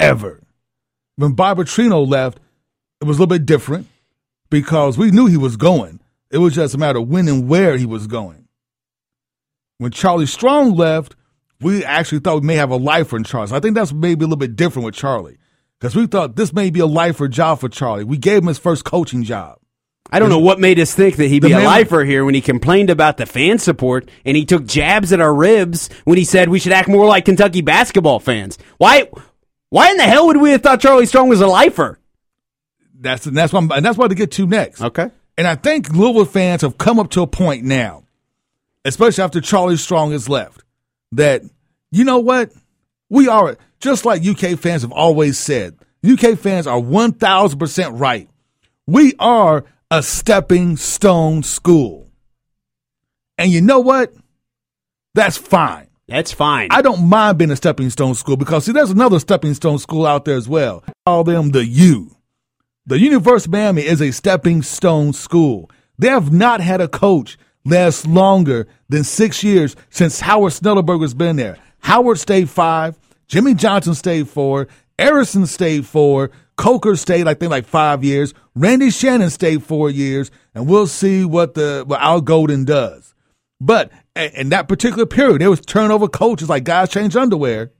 Ever. 0.00 0.42
When 1.16 1.32
Bob 1.32 1.58
left, 1.58 2.38
it 3.00 3.04
was 3.04 3.16
a 3.16 3.20
little 3.20 3.26
bit 3.26 3.46
different. 3.46 3.86
because 4.50 4.98
we 4.98 5.10
knew 5.10 5.26
he 5.26 5.36
was 5.36 5.56
going. 5.56 6.00
It 6.30 6.38
was 6.38 6.54
just 6.54 6.74
a 6.74 6.78
matter 6.78 6.98
of 6.98 7.08
when 7.08 7.28
and 7.28 7.48
where 7.48 7.76
he 7.76 7.86
was 7.86 8.06
going. 8.06 8.46
When 9.78 9.90
Charlie 9.90 10.26
Strong 10.26 10.74
left, 10.74 11.16
we 11.60 11.84
actually 11.84 12.20
thought 12.20 12.42
we 12.42 12.46
may 12.46 12.56
have 12.56 12.70
a 12.70 12.76
lifer 12.76 13.16
in 13.16 13.24
Charlie. 13.24 13.48
So 13.48 13.56
I 13.56 13.60
think 13.60 13.74
that's 13.74 13.92
maybe 13.92 14.24
a 14.24 14.28
little 14.28 14.36
bit 14.36 14.56
different 14.56 14.86
with 14.86 14.94
Charlie 14.94 15.38
because 15.78 15.96
we 15.96 16.06
thought 16.06 16.36
this 16.36 16.52
may 16.52 16.70
be 16.70 16.80
a 16.80 16.86
lifer 16.86 17.28
job 17.28 17.60
for 17.60 17.68
Charlie. 17.68 18.04
We 18.04 18.18
gave 18.18 18.42
him 18.42 18.48
his 18.48 18.58
first 18.58 18.84
coaching 18.84 19.24
job. 19.24 19.58
I 20.10 20.18
don't 20.18 20.28
know 20.28 20.38
what 20.38 20.60
made 20.60 20.78
us 20.78 20.94
think 20.94 21.16
that 21.16 21.28
he'd 21.28 21.42
be 21.42 21.52
a 21.52 21.58
lifer 21.58 22.04
here 22.04 22.24
when 22.24 22.34
he 22.34 22.40
complained 22.40 22.90
about 22.90 23.16
the 23.16 23.26
fan 23.26 23.58
support 23.58 24.08
and 24.24 24.36
he 24.36 24.44
took 24.44 24.64
jabs 24.64 25.12
at 25.12 25.20
our 25.20 25.34
ribs 25.34 25.88
when 26.04 26.16
he 26.16 26.24
said 26.24 26.48
we 26.48 26.58
should 26.58 26.72
act 26.72 26.88
more 26.88 27.06
like 27.06 27.24
Kentucky 27.24 27.60
basketball 27.60 28.20
fans. 28.20 28.56
Why? 28.78 29.08
Why 29.70 29.90
in 29.90 29.96
the 29.96 30.04
hell 30.04 30.28
would 30.28 30.36
we 30.36 30.52
have 30.52 30.62
thought 30.62 30.80
Charlie 30.80 31.06
Strong 31.06 31.28
was 31.28 31.40
a 31.40 31.46
lifer? 31.46 31.98
That's 32.98 33.26
and 33.26 33.36
that's 33.36 33.52
what 33.52 33.64
I'm, 33.64 33.72
and 33.72 33.84
that's 33.84 33.98
what 33.98 34.08
to 34.08 34.14
get 34.14 34.30
to 34.32 34.46
next. 34.46 34.80
Okay. 34.80 35.10
And 35.36 35.46
I 35.46 35.54
think 35.54 35.90
Louisville 35.90 36.24
fans 36.24 36.62
have 36.62 36.78
come 36.78 36.98
up 36.98 37.10
to 37.10 37.22
a 37.22 37.26
point 37.26 37.64
now, 37.64 38.04
especially 38.84 39.24
after 39.24 39.40
Charlie 39.40 39.76
Strong 39.76 40.12
has 40.12 40.28
left, 40.28 40.62
that 41.12 41.42
you 41.90 42.04
know 42.04 42.18
what? 42.18 42.52
We 43.10 43.28
are 43.28 43.56
just 43.80 44.04
like 44.04 44.26
UK 44.26 44.58
fans 44.58 44.82
have 44.82 44.92
always 44.92 45.38
said. 45.38 45.76
UK 46.08 46.38
fans 46.38 46.66
are 46.66 46.78
one 46.80 47.12
thousand 47.12 47.58
percent 47.58 47.96
right. 47.96 48.30
We 48.86 49.14
are 49.18 49.64
a 49.90 50.02
stepping 50.02 50.76
stone 50.76 51.42
school. 51.42 52.10
And 53.38 53.52
you 53.52 53.60
know 53.60 53.80
what? 53.80 54.12
That's 55.14 55.36
fine. 55.36 55.88
That's 56.08 56.32
fine. 56.32 56.68
I 56.70 56.82
don't 56.82 57.08
mind 57.08 57.38
being 57.38 57.50
a 57.50 57.56
stepping 57.56 57.90
stone 57.90 58.14
school 58.14 58.36
because 58.36 58.64
see, 58.64 58.72
there's 58.72 58.90
another 58.90 59.18
stepping 59.18 59.54
stone 59.54 59.78
school 59.78 60.06
out 60.06 60.24
there 60.24 60.36
as 60.36 60.48
well. 60.48 60.84
Call 61.04 61.24
them 61.24 61.50
the 61.50 61.64
U. 61.64 62.16
The 62.86 62.98
University 62.98 63.48
of 63.48 63.52
Miami 63.52 63.82
is 63.84 64.00
a 64.00 64.12
stepping 64.12 64.62
stone 64.62 65.12
school. 65.12 65.70
They 65.98 66.08
have 66.08 66.32
not 66.32 66.60
had 66.60 66.80
a 66.80 66.88
coach 66.88 67.38
last 67.64 68.06
longer 68.06 68.68
than 68.88 69.04
six 69.04 69.42
years 69.42 69.74
since 69.90 70.20
Howard 70.20 70.52
Schnellenberger's 70.52 71.14
been 71.14 71.36
there. 71.36 71.58
Howard 71.80 72.18
stayed 72.18 72.48
five, 72.48 72.96
Jimmy 73.26 73.54
Johnson 73.54 73.94
stayed 73.94 74.28
four, 74.28 74.68
Harrison 74.98 75.46
stayed 75.46 75.86
four, 75.86 76.30
Coker 76.56 76.96
stayed 76.96 77.28
I 77.28 77.34
think 77.34 77.50
like 77.50 77.66
five 77.66 78.02
years, 78.02 78.32
Randy 78.54 78.90
Shannon 78.90 79.30
stayed 79.30 79.62
four 79.62 79.90
years, 79.90 80.30
and 80.54 80.66
we'll 80.66 80.86
see 80.86 81.24
what 81.24 81.54
the 81.54 81.84
what 81.86 82.00
Al 82.00 82.20
Golden 82.20 82.64
does. 82.64 83.14
But 83.60 83.90
in 84.14 84.50
that 84.50 84.68
particular 84.68 85.06
period, 85.06 85.40
there 85.40 85.50
was 85.50 85.60
turnover 85.60 86.08
coaches 86.08 86.48
like 86.48 86.64
guys 86.64 86.90
change 86.90 87.16
underwear. 87.16 87.72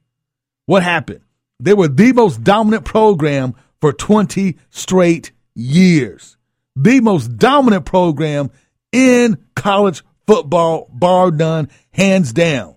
What 0.66 0.82
happened? 0.82 1.20
They 1.60 1.74
were 1.74 1.88
the 1.88 2.12
most 2.12 2.44
dominant 2.44 2.84
program 2.84 3.54
for 3.80 3.92
20 3.92 4.56
straight 4.70 5.32
years. 5.54 6.36
The 6.74 7.00
most 7.00 7.36
dominant 7.36 7.86
program 7.86 8.50
in 8.92 9.38
college 9.54 10.02
football, 10.26 10.90
bar 10.92 11.30
none, 11.30 11.70
hands 11.92 12.32
down. 12.32 12.76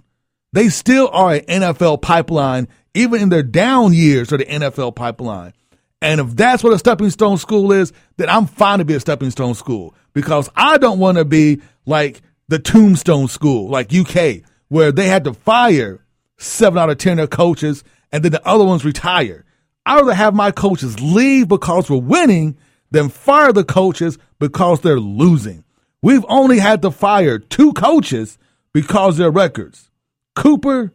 They 0.53 0.69
still 0.69 1.09
are 1.11 1.33
an 1.33 1.41
NFL 1.41 2.01
pipeline, 2.01 2.67
even 2.93 3.21
in 3.21 3.29
their 3.29 3.43
down 3.43 3.93
years 3.93 4.31
of 4.31 4.39
the 4.39 4.45
NFL 4.45 4.95
pipeline. 4.95 5.53
And 6.01 6.21
if 6.21 6.35
that's 6.35 6.63
what 6.63 6.73
a 6.73 6.79
stepping 6.79 7.09
stone 7.09 7.37
school 7.37 7.71
is, 7.71 7.91
then 8.17 8.29
I'm 8.29 8.47
fine 8.47 8.79
to 8.79 8.85
be 8.85 8.93
a 8.93 8.99
stepping 8.99 9.31
stone 9.31 9.53
school 9.53 9.93
because 10.13 10.49
I 10.55 10.77
don't 10.77 10.99
want 10.99 11.17
to 11.17 11.25
be 11.25 11.61
like 11.85 12.21
the 12.47 12.59
tombstone 12.59 13.27
school, 13.27 13.69
like 13.69 13.93
UK, 13.93 14.43
where 14.69 14.91
they 14.91 15.07
had 15.07 15.25
to 15.25 15.33
fire 15.33 16.05
seven 16.37 16.77
out 16.77 16.89
of 16.89 16.97
10 16.97 17.19
of 17.19 17.29
coaches 17.29 17.83
and 18.11 18.23
then 18.23 18.31
the 18.31 18.47
other 18.47 18.63
ones 18.63 18.85
retire. 18.85 19.45
I'd 19.85 19.95
rather 19.95 20.13
have 20.13 20.33
my 20.33 20.51
coaches 20.51 20.99
leave 21.01 21.47
because 21.47 21.89
we're 21.89 21.97
winning 21.97 22.57
than 22.91 23.09
fire 23.09 23.51
the 23.51 23.63
coaches 23.63 24.17
because 24.39 24.81
they're 24.81 24.99
losing. 24.99 25.63
We've 26.01 26.25
only 26.29 26.59
had 26.59 26.81
to 26.83 26.91
fire 26.91 27.39
two 27.39 27.73
coaches 27.73 28.37
because 28.73 29.17
their 29.17 29.31
records 29.31 29.89
Cooper 30.35 30.93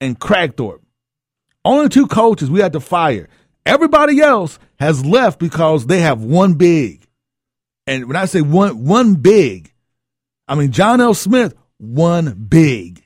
and 0.00 0.18
Kragthorpe. 0.18 0.80
Only 1.64 1.88
two 1.88 2.06
coaches 2.06 2.50
we 2.50 2.60
had 2.60 2.74
to 2.74 2.80
fire. 2.80 3.28
Everybody 3.66 4.20
else 4.20 4.60
has 4.78 5.04
left 5.04 5.40
because 5.40 5.86
they 5.86 6.00
have 6.00 6.22
one 6.22 6.54
big. 6.54 7.04
And 7.86 8.06
when 8.06 8.16
I 8.16 8.26
say 8.26 8.40
one 8.40 8.84
one 8.84 9.16
big, 9.16 9.72
I 10.46 10.54
mean 10.54 10.70
John 10.70 11.00
L. 11.00 11.14
Smith 11.14 11.54
one 11.78 12.34
big 12.48 13.04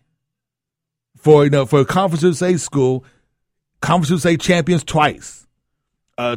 for 1.16 1.44
you 1.44 1.50
know 1.50 1.64
for 1.64 1.80
a 1.80 1.84
Conference 1.86 2.22
USA 2.22 2.56
school, 2.58 3.04
Conference 3.80 4.11
USA 4.11 4.36
champions 4.36 4.84
twice, 4.84 5.46
uh, 6.18 6.36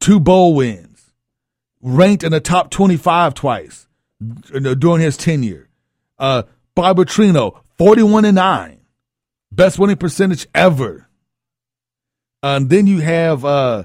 two 0.00 0.18
bowl 0.18 0.54
wins, 0.54 1.12
ranked 1.82 2.24
in 2.24 2.32
the 2.32 2.40
top 2.40 2.70
twenty 2.70 2.96
five 2.96 3.34
twice 3.34 3.86
you 4.52 4.60
know, 4.60 4.74
during 4.74 5.02
his 5.02 5.16
tenure. 5.18 5.68
Uh, 6.18 6.44
Bob 6.74 6.96
Trino 6.98 7.60
forty 7.76 8.02
one 8.02 8.24
and 8.24 8.36
nine, 8.36 8.80
best 9.52 9.78
winning 9.78 9.96
percentage 9.96 10.46
ever. 10.54 11.07
And 12.42 12.70
then 12.70 12.86
you 12.86 13.00
have 13.00 13.44
uh 13.44 13.84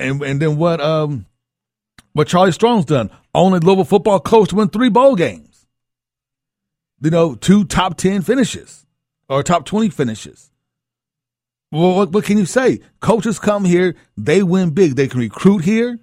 and 0.00 0.22
and 0.22 0.40
then 0.40 0.56
what 0.56 0.80
um 0.80 1.26
what 2.12 2.28
Charlie 2.28 2.52
Strong's 2.52 2.84
done. 2.84 3.10
Only 3.34 3.58
Louisville 3.58 3.84
football 3.84 4.20
coach 4.20 4.50
to 4.50 4.56
win 4.56 4.68
three 4.68 4.88
bowl 4.88 5.16
games. 5.16 5.66
You 7.00 7.10
know, 7.10 7.34
two 7.34 7.64
top 7.64 7.96
ten 7.96 8.22
finishes 8.22 8.86
or 9.28 9.42
top 9.42 9.64
twenty 9.66 9.90
finishes. 9.90 10.50
Well, 11.72 11.96
what, 11.96 12.12
what 12.12 12.24
can 12.24 12.38
you 12.38 12.46
say? 12.46 12.80
Coaches 13.00 13.40
come 13.40 13.64
here, 13.64 13.96
they 14.16 14.44
win 14.44 14.70
big. 14.70 14.94
They 14.94 15.08
can 15.08 15.18
recruit 15.18 15.64
here, 15.64 15.98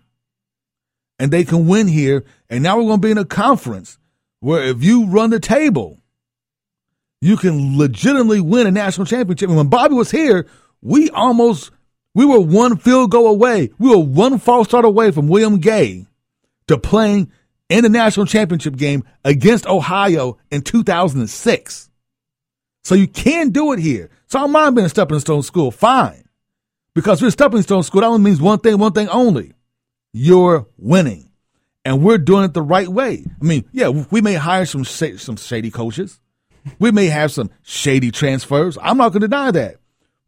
and 1.18 1.32
they 1.32 1.46
can 1.46 1.66
win 1.66 1.88
here. 1.88 2.26
And 2.50 2.62
now 2.62 2.76
we're 2.76 2.84
going 2.84 3.02
to 3.02 3.08
be 3.08 3.12
in 3.12 3.18
a 3.18 3.24
conference 3.24 3.98
where 4.42 4.64
if 4.64 4.84
you 4.84 5.06
run 5.06 5.30
the 5.30 5.40
table, 5.40 6.00
you 7.22 7.38
can 7.38 7.78
legitimately 7.78 8.42
win 8.42 8.68
a 8.68 8.72
national 8.72 9.06
championship. 9.06 9.48
And 9.48 9.58
when 9.58 9.70
Bobby 9.70 9.96
was 9.96 10.12
here, 10.12 10.46
we 10.82 11.10
almost 11.10 11.72
we 12.14 12.26
were 12.26 12.40
one 12.40 12.78
field 12.78 13.12
goal 13.12 13.28
away. 13.28 13.72
We 13.80 13.90
were 13.90 14.04
one 14.04 14.38
false 14.40 14.68
start 14.68 14.86
away 14.86 15.12
from 15.12 15.28
William 15.28 15.60
Gay 15.60 16.08
to 16.68 16.78
playing 16.78 17.32
in 17.70 17.84
the 17.84 17.90
national 17.90 18.26
championship 18.26 18.76
game 18.76 19.04
against 19.24 19.66
Ohio 19.66 20.38
in 20.50 20.62
2006. 20.62 21.90
So 22.84 22.96
you 22.96 23.08
can 23.08 23.52
do 23.52 23.72
it 23.74 23.80
here. 23.80 24.10
So 24.28 24.40
I 24.40 24.42
don't 24.44 24.52
mind 24.52 24.76
being 24.76 24.86
a 24.86 24.90
stepping 24.90 25.20
stone 25.20 25.44
school. 25.44 25.72
Fine. 25.72 26.24
Because 26.94 27.22
we're 27.22 27.30
a 27.30 27.32
stepping 27.32 27.62
stone 27.62 27.84
school, 27.84 28.02
that 28.02 28.08
only 28.08 28.24
means 28.24 28.42
one 28.42 28.60
thing, 28.60 28.78
one 28.78 28.92
thing 28.92 29.08
only. 29.10 29.54
You're 30.12 30.68
winning. 30.78 31.30
And 31.86 32.04
we're 32.04 32.18
doing 32.18 32.44
it 32.44 32.54
the 32.54 32.62
right 32.62 32.88
way. 32.88 33.26
I 33.42 33.44
mean, 33.44 33.66
yeah, 33.72 33.88
we 33.88 34.22
may 34.22 34.36
hire 34.36 34.66
some 34.66 34.84
sh- 34.84 35.18
some 35.18 35.38
shady 35.38 35.72
coaches. 35.72 36.20
We 36.78 36.92
may 36.92 37.08
have 37.08 37.32
some 37.32 37.50
shady 37.64 38.12
transfers. 38.12 38.78
I'm 38.80 38.98
not 38.98 39.10
going 39.10 39.22
to 39.22 39.28
deny 39.28 39.50
that. 39.52 39.78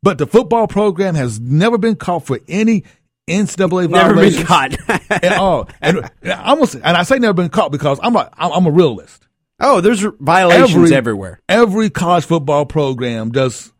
But 0.03 0.17
the 0.17 0.27
football 0.27 0.67
program 0.67 1.15
has 1.15 1.39
never 1.39 1.77
been 1.77 1.95
caught 1.95 2.25
for 2.25 2.39
any 2.47 2.83
NCAA 3.27 3.89
Never 3.89 4.13
been 4.13 4.33
violations 4.33 4.43
caught. 4.43 4.89
at 5.23 5.31
all. 5.37 5.69
And 5.81 6.11
I 6.25 6.49
almost, 6.49 6.75
and 6.75 6.85
I 6.85 7.03
say 7.03 7.17
never 7.19 7.33
been 7.33 7.49
caught 7.49 7.71
because 7.71 7.99
I'm 8.03 8.15
a, 8.17 8.29
I'm 8.37 8.65
a 8.65 8.71
realist. 8.71 9.25
Oh, 9.61 9.79
there's 9.79 10.05
violations 10.19 10.91
everywhere. 10.91 11.39
Every 11.47 11.89
college 11.89 12.25
football 12.25 12.65
program 12.65 13.31
does 13.31 13.71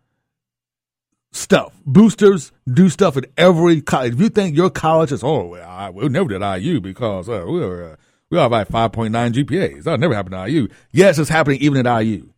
stuff. 1.34 1.74
Boosters 1.86 2.54
do 2.72 2.88
stuff 2.88 3.18
at 3.18 3.26
every 3.38 3.82
college. 3.82 4.14
If 4.14 4.22
you 4.22 4.30
think 4.30 4.56
your 4.56 4.70
college 4.70 5.12
is, 5.12 5.24
oh, 5.24 5.48
well, 5.48 5.70
I, 5.70 5.90
we 5.90 6.08
never 6.08 6.30
did 6.30 6.42
IU 6.42 6.80
because 6.80 7.28
uh, 7.28 7.44
we 7.46 7.60
were 7.60 7.84
uh, 7.84 7.96
we 8.30 8.40
are 8.40 8.46
about 8.46 8.70
five 8.70 8.94
point 8.94 9.12
nine 9.12 9.34
GPAs. 9.34 9.84
That 9.84 10.00
never 10.00 10.16
happened 10.16 10.36
to 10.36 10.50
IU. 10.50 10.70
Yes, 10.92 11.20
it's 11.20 11.30
happening 11.30 11.60
even 11.60 11.86
at 11.86 12.00
IU. 12.00 12.33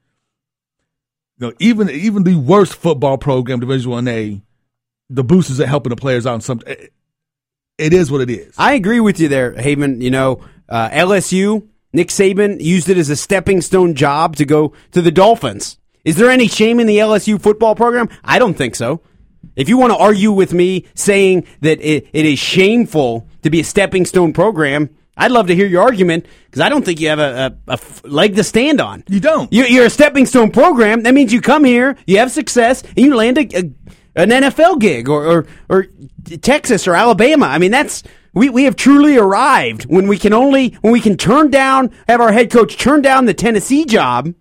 You 1.38 1.48
know, 1.48 1.54
even 1.60 1.90
even 1.90 2.24
the 2.24 2.36
worst 2.36 2.76
football 2.76 3.18
program, 3.18 3.60
Division 3.60 3.92
One 3.92 4.08
A, 4.08 4.42
the 5.10 5.24
boosters 5.24 5.60
are 5.60 5.68
helping 5.68 5.90
the 5.90 5.96
players 5.96 6.26
out. 6.26 6.36
In 6.36 6.42
some, 6.42 6.62
it, 6.66 6.94
it 7.78 7.94
is 7.94 8.10
what 8.10 8.22
it 8.22 8.30
is. 8.30 8.54
I 8.58 8.74
agree 8.74 9.00
with 9.00 9.20
you 9.20 9.28
there, 9.28 9.54
Haven. 9.54 10.00
You 10.02 10.12
know, 10.12 10.42
uh, 10.70 10.90
LSU, 10.90 11.68
Nick 11.92 12.08
Saban 12.08 12.62
used 12.62 12.90
it 12.90 12.98
as 12.98 13.10
a 13.10 13.16
stepping 13.16 13.62
stone 13.62 13.96
job 13.96 14.38
to 14.38 14.46
go 14.46 14.74
to 14.92 15.02
the 15.02 15.12
Dolphins. 15.12 15.78
Is 16.06 16.16
there 16.18 16.30
any 16.30 16.48
shame 16.48 16.80
in 16.80 16.88
the 16.88 17.00
LSU 17.00 17.42
football 17.42 17.76
program? 17.76 18.10
I 18.24 18.40
don't 18.40 18.54
think 18.54 18.76
so. 18.76 19.02
If 19.56 19.70
you 19.70 19.78
want 19.78 19.92
to 19.92 19.98
argue 19.98 20.32
with 20.32 20.54
me 20.54 20.86
saying 20.94 21.46
that 21.62 21.80
it, 21.82 22.08
it 22.14 22.26
is 22.26 22.40
shameful 22.40 23.28
to 23.42 23.50
be 23.50 23.60
a 23.60 23.64
stepping 23.64 24.06
stone 24.06 24.34
program, 24.34 24.96
I'd 25.18 25.32
love 25.32 25.48
to 25.48 25.56
hear 25.56 25.68
your 25.68 25.82
argument 25.82 26.26
because 26.46 26.62
I 26.62 26.70
don't 26.70 26.84
think 26.84 27.00
you 27.00 27.10
have 27.10 27.20
a 27.20 27.80
leg 28.04 28.36
to 28.36 28.44
stand 28.44 28.82
on. 28.82 29.04
You 29.08 29.20
don't. 29.20 29.52
You're, 29.52 29.68
you're 29.68 29.86
a 29.86 29.90
stepping 29.90 30.26
stone 30.26 30.52
program. 30.52 31.04
That 31.04 31.14
means 31.14 31.32
you 31.32 31.42
come 31.42 31.64
here, 31.64 31.96
you 32.06 32.18
have 32.18 32.32
success, 32.32 32.84
and 32.84 33.00
you 33.00 33.16
land 33.16 33.38
a, 33.38 33.58
a, 33.58 33.64
an 34.16 34.30
NFL 34.30 34.80
gig 34.80 35.10
or, 35.10 35.26
or 35.26 35.48
or 35.70 35.88
Texas 36.42 36.88
or 36.88 36.96
Alabama. 36.96 37.46
I 37.46 37.60
mean, 37.60 37.72
that's 37.72 38.04
we, 38.34 38.50
we 38.50 38.66
have 38.66 38.76
truly 38.76 39.18
arrived 39.18 39.86
when 39.86 40.08
we 40.08 40.18
can 40.18 40.34
only 40.34 40.70
when 40.82 40.92
we 40.92 41.00
can 41.00 41.18
turn 41.18 41.50
down 41.50 41.92
have 42.08 42.20
our 42.22 42.32
head 42.32 42.52
coach 42.52 42.78
turn 42.78 43.02
down 43.02 43.26
the 43.26 43.34
Tennessee 43.34 43.86
job 43.86 44.34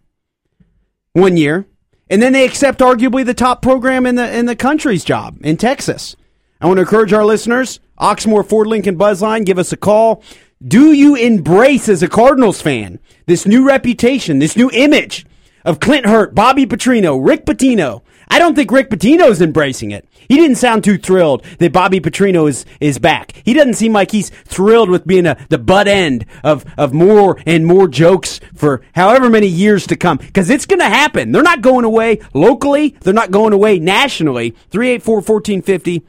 one 1.13 1.37
year, 1.37 1.67
and 2.11 2.21
then 2.21 2.33
they 2.33 2.45
accept 2.45 2.81
arguably 2.81 3.25
the 3.25 3.35
top 3.35 3.63
program 3.63 4.07
in 4.07 4.17
the 4.17 4.37
in 4.37 4.47
the 4.47 4.57
country's 4.57 5.05
job 5.05 5.39
in 5.43 5.57
Texas. 5.57 6.17
I 6.61 6.67
want 6.67 6.79
to 6.79 6.83
encourage 6.83 7.13
our 7.13 7.25
listeners, 7.25 7.79
Oxmoor 8.01 8.49
Ford 8.49 8.67
Lincoln 8.67 8.97
Buzzline, 8.97 9.45
give 9.45 9.59
us 9.59 9.73
a 9.73 9.77
call, 9.77 10.23
Do 10.63 10.93
you 10.93 11.17
embrace 11.17 11.89
as 11.89 12.03
a 12.03 12.09
Cardinals 12.09 12.63
fan 12.63 13.01
this 13.27 13.45
new 13.45 13.67
reputation, 13.67 14.39
this 14.39 14.57
new 14.57 14.71
image 14.71 15.27
of 15.65 15.81
Clint 15.81 16.07
Hurtt, 16.07 16.35
Bobby 16.35 16.65
Petrino, 16.65 17.19
Rick 17.23 17.45
Pitino? 17.45 18.03
I 18.29 18.39
don't 18.39 18.55
think 18.55 18.71
Rick 18.71 18.89
Pitino's 18.89 19.43
embracing 19.43 19.91
it. 19.91 20.09
He 20.29 20.37
didn't 20.37 20.57
sound 20.57 20.85
too 20.85 20.97
thrilled 20.97 21.45
that 21.59 21.73
Bobby 21.73 22.01
Petrino 22.01 22.49
is, 22.49 22.65
is 22.81 22.99
back. 22.99 23.33
He 23.45 23.53
doesn't 23.53 23.75
seem 23.75 23.93
like 23.93 24.11
he's 24.11 24.31
thrilled 24.31 24.89
with 24.89 25.07
being 25.07 25.27
a, 25.27 25.37
the 25.51 25.59
butt 25.59 25.89
end 25.89 26.25
of, 26.43 26.65
of 26.79 26.95
more 26.95 27.39
and 27.47 27.67
more 27.67 27.89
jokes 27.89 28.41
for 28.55 28.81
however 28.95 29.29
many 29.29 29.49
years 29.49 29.87
to 29.89 29.97
come. 29.97 30.19
Cause 30.19 30.51
it's 30.51 30.67
gonna 30.67 30.89
happen. 30.89 31.33
They're 31.33 31.43
not 31.43 31.61
going 31.61 31.85
away 31.85 32.21
locally. 32.33 32.97
They're 33.01 33.13
not 33.13 33.31
going 33.33 33.53
away 33.53 33.81
nationally. 33.81 34.51
384 34.71 35.17
1450. 35.17 36.07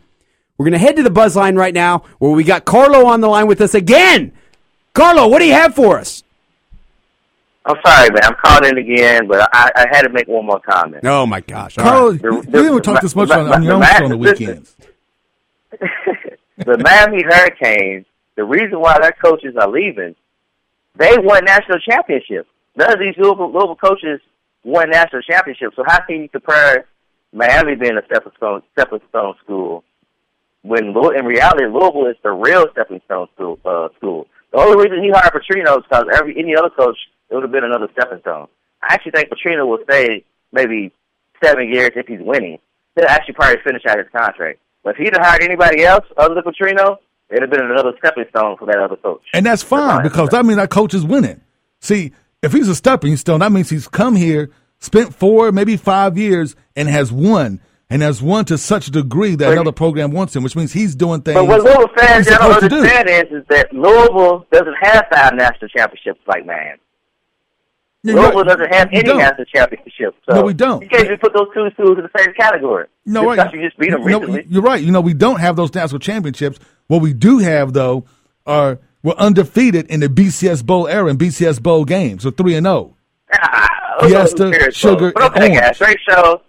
We're 0.58 0.66
gonna 0.66 0.78
head 0.78 0.96
to 0.96 1.04
the 1.04 1.10
buzz 1.10 1.36
line 1.36 1.56
right 1.56 1.74
now 1.74 2.04
where 2.20 2.32
we 2.32 2.44
got 2.44 2.66
Carlo 2.66 3.06
on 3.08 3.22
the 3.22 3.28
line 3.28 3.48
with 3.48 3.62
us 3.62 3.74
again. 3.74 4.32
Carlo, 4.94 5.28
what 5.28 5.40
do 5.40 5.46
you 5.46 5.54
have 5.54 5.76
for 5.76 6.00
us? 6.00 6.24
I'm 7.66 7.76
sorry, 7.86 8.10
man. 8.12 8.22
I'm 8.24 8.36
calling 8.36 8.70
in 8.70 8.78
again, 8.78 9.28
but 9.28 9.50
I, 9.52 9.72
I 9.76 9.86
had 9.92 10.04
to 10.04 10.10
make 10.10 10.28
one 10.28 10.46
more 10.46 10.60
comment. 10.60 11.04
Oh 11.06 11.26
my 11.26 11.42
gosh. 11.42 11.76
Carl, 11.76 12.14
The- 12.14 12.20
you 12.32 12.42
the- 12.44 12.52
didn't 12.52 12.82
talk 12.84 13.02
this 13.02 13.16
much 13.16 13.30
the- 13.30 13.40
on, 13.40 13.52
on 13.52 13.62
the- 13.62 13.66
your 13.66 13.74
own 13.76 13.80
the- 13.82 13.86
show 13.98 14.04
on 14.06 14.10
the 14.12 14.18
weekends. 14.18 14.76
the 16.58 16.78
Miami 16.78 17.24
Hurricanes, 17.24 18.06
the 18.36 18.44
reason 18.44 18.80
why 18.80 18.98
their 19.00 19.12
coaches 19.14 19.56
are 19.60 19.68
leaving, 19.68 20.16
they 20.96 21.18
won 21.18 21.44
national 21.44 21.80
championships. 21.80 22.48
None 22.76 22.94
of 22.94 23.00
these 23.00 23.16
Louisville, 23.18 23.52
Louisville 23.52 23.76
coaches 23.76 24.22
won 24.64 24.90
national 24.90 25.22
championships. 25.24 25.76
So 25.76 25.84
how 25.86 26.02
can 26.06 26.22
you 26.22 26.30
compare 26.30 26.86
Miami 27.34 27.76
being 27.76 27.98
a 27.98 28.06
stepping 28.06 28.32
stone, 28.38 28.62
stepping 28.74 29.00
stone 29.10 29.34
school 29.44 29.84
when 30.66 30.86
in 30.88 31.26
reality 31.26 31.66
Louisville 31.66 32.08
is 32.08 32.18
the 32.24 32.32
real 32.32 32.66
stepping 32.72 33.02
stone 33.06 33.28
school? 33.36 33.60
Uh, 33.64 33.90
school. 33.98 34.28
The 34.52 34.60
only 34.60 34.84
reason 34.84 35.04
he 35.04 35.12
hired 35.12 35.34
Petrino 35.34 35.78
is 35.78 35.84
because 35.84 36.06
every 36.14 36.38
any 36.38 36.56
other 36.56 36.70
coach 36.70 36.98
it 37.30 37.36
would 37.36 37.44
have 37.44 37.52
been 37.52 37.64
another 37.64 37.88
stepping 37.94 38.20
stone. 38.22 38.48
I 38.82 38.94
actually 38.94 39.12
think 39.12 39.30
Petrino 39.30 39.68
will 39.68 39.80
stay 39.84 40.24
maybe 40.52 40.92
seven 41.44 41.70
years 41.72 41.92
if 41.96 42.08
he's 42.08 42.20
winning. 42.22 42.58
He'll 42.96 43.08
actually 43.08 43.36
probably 43.36 43.62
finish 43.64 43.84
out 43.88 43.98
his 43.98 44.08
contract. 44.16 44.60
But 44.84 44.92
if 44.92 44.98
he'd 44.98 45.14
have 45.14 45.26
hired 45.26 45.44
anybody 45.44 45.84
else 45.84 46.06
other 46.18 46.36
than 46.36 46.44
Petrino, 46.44 46.98
it'd 47.30 47.42
have 47.42 47.50
been 47.50 47.66
another 47.66 47.94
stepping 48.00 48.26
stone 48.30 48.58
for 48.58 48.66
that 48.68 48.78
other 48.78 48.96
coach. 48.96 49.24
And 49.34 49.46
that's 49.46 49.64
fine 49.64 50.04
because 50.04 50.30
that 50.30 50.46
means 50.46 50.58
that 50.58 50.70
coach 50.70 50.94
is 50.94 51.04
winning. 51.04 51.42
See, 51.80 52.14
if 52.42 52.54
he's 52.54 52.70
a 52.70 52.76
stepping 52.76 53.18
stone, 53.18 53.40
that 53.40 53.52
means 53.52 53.70
he's 53.70 53.88
come 53.88 54.16
here, 54.16 54.52
spent 54.80 55.14
four, 55.14 55.52
maybe 55.52 55.78
five 55.78 56.18
years, 56.18 56.56
and 56.76 56.88
has 56.88 57.12
won. 57.12 57.60
And 57.88 58.02
has 58.02 58.20
won 58.20 58.46
to 58.46 58.58
such 58.58 58.88
a 58.88 58.92
degree 58.92 59.36
that 59.36 59.52
another 59.52 59.72
program 59.72 60.10
wants 60.10 60.36
him, 60.36 60.42
which 60.42 60.56
means 60.56 60.74
he's 60.74 60.96
doing 60.96 61.22
things. 61.22 61.36
But 61.36 61.46
what 61.46 61.62
Louisville 61.62 61.88
fans 61.96 62.26
don't 62.26 62.60
to 62.60 62.68
do. 62.68 62.78
understand 62.78 63.10
is, 63.10 63.42
is 63.42 63.48
that 63.50 63.72
Louisville 63.72 64.48
doesn't 64.52 64.76
have 64.82 65.06
five 65.14 65.36
national 65.36 65.70
championships 65.70 66.20
like 66.28 66.48
Miami. 66.48 66.80
Yeah, 68.02 68.16
Louisville 68.16 68.44
right. 68.44 68.48
doesn't 68.48 68.74
have 68.74 68.90
any 68.92 69.04
don't. 69.04 69.18
national 69.20 69.46
championships. 69.46 70.18
So 70.28 70.36
No, 70.36 70.42
we 70.44 70.54
don't. 70.56 70.82
You 70.82 70.90
can't 70.90 71.08
just 71.08 71.22
put 71.22 71.34
those 71.34 71.48
two 71.54 71.70
schools 71.74 71.98
in 71.98 72.04
the 72.04 72.10
same 72.18 72.34
category. 72.34 72.88
No, 73.06 73.36
just 73.36 73.38
right. 73.38 73.54
you 73.54 73.64
just 73.64 73.78
beat 73.78 73.92
them 73.92 74.02
No, 74.02 74.20
recently. 74.20 74.46
you're 74.50 74.64
right. 74.64 74.82
You 74.82 74.92
know, 74.92 75.02
we 75.02 75.14
don't 75.14 75.40
have 75.40 75.56
those 75.56 75.74
national 75.74 76.00
championships. 76.00 76.58
What 76.88 77.02
we 77.02 77.14
do 77.14 77.38
have, 77.38 77.74
though, 77.74 78.06
are 78.48 78.80
we're 79.04 79.14
undefeated 79.14 79.88
in 79.92 80.00
the 80.00 80.08
BCS 80.08 80.66
Bowl 80.66 80.88
era 80.88 81.08
and 81.08 81.20
BCS 81.20 81.62
Bowl 81.62 81.86
games. 81.86 82.24
So 82.24 82.32
three 82.32 82.56
and 82.56 82.66
oh. 82.66 82.96
zero. 83.32 83.42
Those 84.02 84.14
are 84.14 84.28
Fiesta, 84.28 84.72
sugar. 84.72 85.12
But 85.16 85.32
okay, 85.32 85.46
and 85.46 85.56
guys. 85.56 85.78
Great 85.78 85.98
show. 86.08 86.42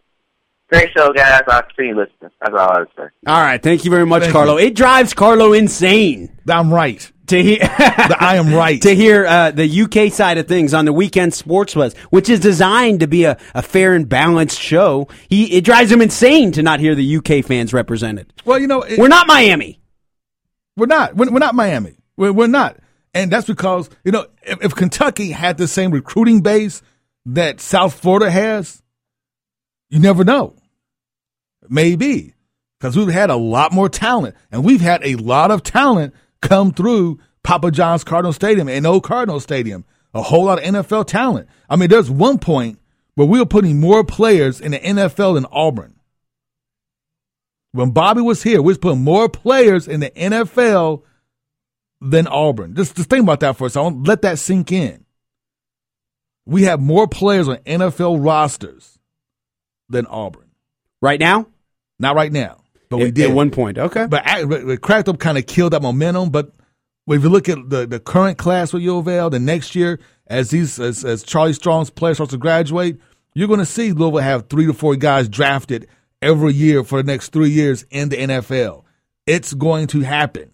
Great 0.71 0.91
show, 0.97 1.13
guys. 1.13 1.43
I'll 1.49 1.63
continue 1.63 1.95
listening. 1.97 2.31
That's 2.41 2.53
all 2.53 2.59
I 2.73 2.79
would 2.81 2.89
say. 2.97 3.05
All 3.27 3.41
right, 3.41 3.63
thank 3.63 3.85
you 3.85 3.91
very 3.91 4.05
much, 4.07 4.23
Thank 4.23 4.33
Carlo. 4.33 4.57
you. 4.59 4.67
It 4.67 4.75
drives 4.75 5.15
Carlo 5.15 5.53
insane 5.53 6.37
I'm 6.49 6.73
right. 6.75 7.09
to 7.29 7.41
hear 7.43 7.59
The 7.59 8.17
I 8.19 8.35
am 8.37 8.53
right. 8.55 8.83
to 8.83 8.95
hear 8.95 9.27
uh, 9.27 9.53
the 9.53 9.83
UK 9.83 10.13
side 10.13 10.39
of 10.39 10.49
things 10.49 10.75
on 10.75 10.85
the 10.85 10.93
weekend 10.93 11.35
sports 11.35 11.75
buzz, 11.75 11.95
which 12.11 12.29
is 12.29 12.41
designed 12.41 12.99
to 13.01 13.07
be 13.07 13.25
a, 13.25 13.37
a 13.55 13.63
fair 13.63 13.95
and 13.95 14.09
balanced 14.09 14.61
show. 14.61 15.07
He 15.29 15.53
it 15.57 15.65
drives 15.65 15.91
him 15.93 16.03
insane 16.03 16.51
to 16.53 16.63
not 16.65 16.81
hear 16.81 16.97
the 16.97 17.17
UK 17.19 17.45
fans 17.45 17.73
represented. 17.73 18.33
Well, 18.45 18.59
you 18.59 18.67
know, 18.67 18.83
it- 18.83 18.99
We're 18.99 19.07
not 19.09 19.29
Miami. 19.29 19.81
We're 20.77 20.87
not. 20.87 21.15
We're, 21.17 21.31
we're 21.31 21.39
not 21.39 21.55
Miami. 21.55 21.97
We're, 22.17 22.33
we're 22.33 22.47
not. 22.49 22.77
And 23.15 23.31
that's 23.31 23.47
because, 23.47 23.89
you 24.05 24.11
know, 24.13 24.27
if, 24.43 24.63
if 24.65 24.75
Kentucky 24.75 25.31
had 25.31 25.57
the 25.59 25.69
same 25.69 25.91
recruiting 25.93 26.41
base 26.43 26.83
that 27.25 27.61
South 27.61 27.95
Florida 27.99 28.31
has, 28.31 28.83
you 29.89 30.01
never 30.01 30.25
know. 30.25 30.55
Maybe. 31.69 32.35
Because 32.79 32.97
we've 32.97 33.09
had 33.09 33.31
a 33.31 33.37
lot 33.37 33.73
more 33.73 33.89
talent. 33.89 34.37
And 34.51 34.65
we've 34.65 34.81
had 34.81 35.05
a 35.05 35.17
lot 35.17 35.51
of 35.51 35.63
talent 35.63 36.15
come 36.43 36.73
through 36.73 37.19
Papa 37.43 37.71
John's 37.71 38.05
Cardinal 38.05 38.33
Stadium 38.33 38.69
and 38.69 38.87
Old 38.87 39.05
Cardinal 39.05 39.41
Stadium. 39.41 39.85
A 40.15 40.23
whole 40.23 40.45
lot 40.45 40.59
of 40.59 40.65
NFL 40.65 41.07
talent. 41.07 41.49
I 41.69 41.77
mean, 41.77 41.89
there's 41.89 42.11
one 42.11 42.39
point 42.39 42.79
where 43.15 43.27
we 43.27 43.39
were 43.39 43.47
putting 43.47 43.81
more 43.81 44.05
players 44.05 44.61
in 44.61 44.73
the 44.73 44.79
NFL 44.79 45.35
than 45.35 45.47
Auburn. 45.51 45.95
When 47.73 47.91
Bobby 47.91 48.23
was 48.23 48.43
here, 48.43 48.63
we 48.63 48.69
was 48.69 48.79
putting 48.79 49.05
more 49.05 49.29
players 49.29 49.87
in 49.87 50.01
the 50.01 50.11
NFL 50.11 51.03
than 52.01 52.27
Auburn. 52.27 52.75
Just, 52.75 52.97
just 52.97 53.11
think 53.11 53.23
about 53.23 53.41
that 53.41 53.57
for 53.57 53.67
a 53.67 53.71
second. 53.71 54.07
Let 54.07 54.23
that 54.23 54.39
sink 54.39 54.73
in. 54.73 55.05
We 56.47 56.63
have 56.63 56.81
more 56.81 57.09
players 57.09 57.49
on 57.49 57.57
NFL 57.59 58.25
rosters 58.25 58.96
than 59.89 60.07
Auburn. 60.07 60.51
Right 61.03 61.21
now? 61.21 61.47
Not 61.99 62.15
right 62.17 62.33
now, 62.33 62.59
but 62.89 62.99
we 62.99 63.07
At- 63.07 63.15
did 63.15 63.31
At 63.31 63.37
one 63.37 63.51
point. 63.51 63.79
Okay. 63.79 64.07
But, 64.07 64.27
I- 64.27 64.45
but 64.45 64.65
Kragthorpe 64.81 65.19
kind 65.19 65.39
of 65.39 65.47
killed 65.47 65.73
that 65.73 65.83
momentum. 65.83 66.31
But 66.31 66.53
if 67.09 67.23
you 67.23 67.29
look 67.29 67.49
at 67.49 67.71
the, 67.71 67.87
the 67.87 68.01
current 68.01 68.39
class 68.39 68.73
with 68.73 68.83
U 68.83 68.99
of 68.99 69.09
L, 69.09 69.31
the 69.31 69.39
next 69.39 69.75
year 69.75 69.99
as 70.27 70.51
these 70.51 70.79
as, 70.81 71.05
as 71.05 71.23
Charlie 71.23 71.53
Strong's 71.53 71.91
players 71.91 72.17
starts 72.17 72.33
to 72.33 72.39
graduate, 72.39 72.99
you're 73.35 73.49
going 73.49 73.61
to 73.61 73.67
see 73.67 73.93
Louisville 73.93 74.21
have 74.21 74.49
three 74.49 74.67
to 74.67 74.73
four 74.73 74.97
guys 74.97 75.29
drafted 75.29 75.87
every 76.21 76.53
year 76.55 76.83
for 76.83 77.03
the 77.03 77.07
next 77.11 77.33
three 77.33 77.51
years 77.51 77.85
in 77.91 78.09
the 78.09 78.17
NFL. 78.17 78.85
It's 79.27 79.55
going 79.55 79.87
to 79.89 80.01
happen 80.01 80.51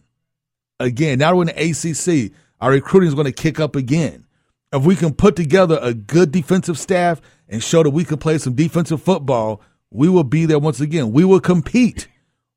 again. 0.81 1.19
Now 1.19 1.35
we're 1.37 1.49
in 1.49 1.55
the 1.57 1.71
ACC. 2.29 2.33
Our 2.61 2.71
recruiting 2.73 3.09
is 3.09 3.15
going 3.15 3.27
to 3.27 3.33
kick 3.33 3.59
up 3.61 3.77
again. 3.77 4.22
If 4.73 4.85
we 4.85 4.97
can 4.97 5.15
put 5.15 5.37
together 5.37 5.79
a 5.83 5.93
good 5.93 6.33
defensive 6.33 6.79
staff 6.79 7.21
and 7.49 7.63
show 7.63 7.83
that 7.83 7.91
we 7.91 8.05
can 8.05 8.19
play 8.19 8.39
some 8.39 8.55
defensive 8.55 9.03
football, 9.03 9.61
we 9.91 10.09
will 10.09 10.25
be 10.25 10.47
there 10.47 10.59
once 10.59 10.81
again. 10.81 11.13
We 11.13 11.25
will 11.25 11.41
compete 11.41 12.09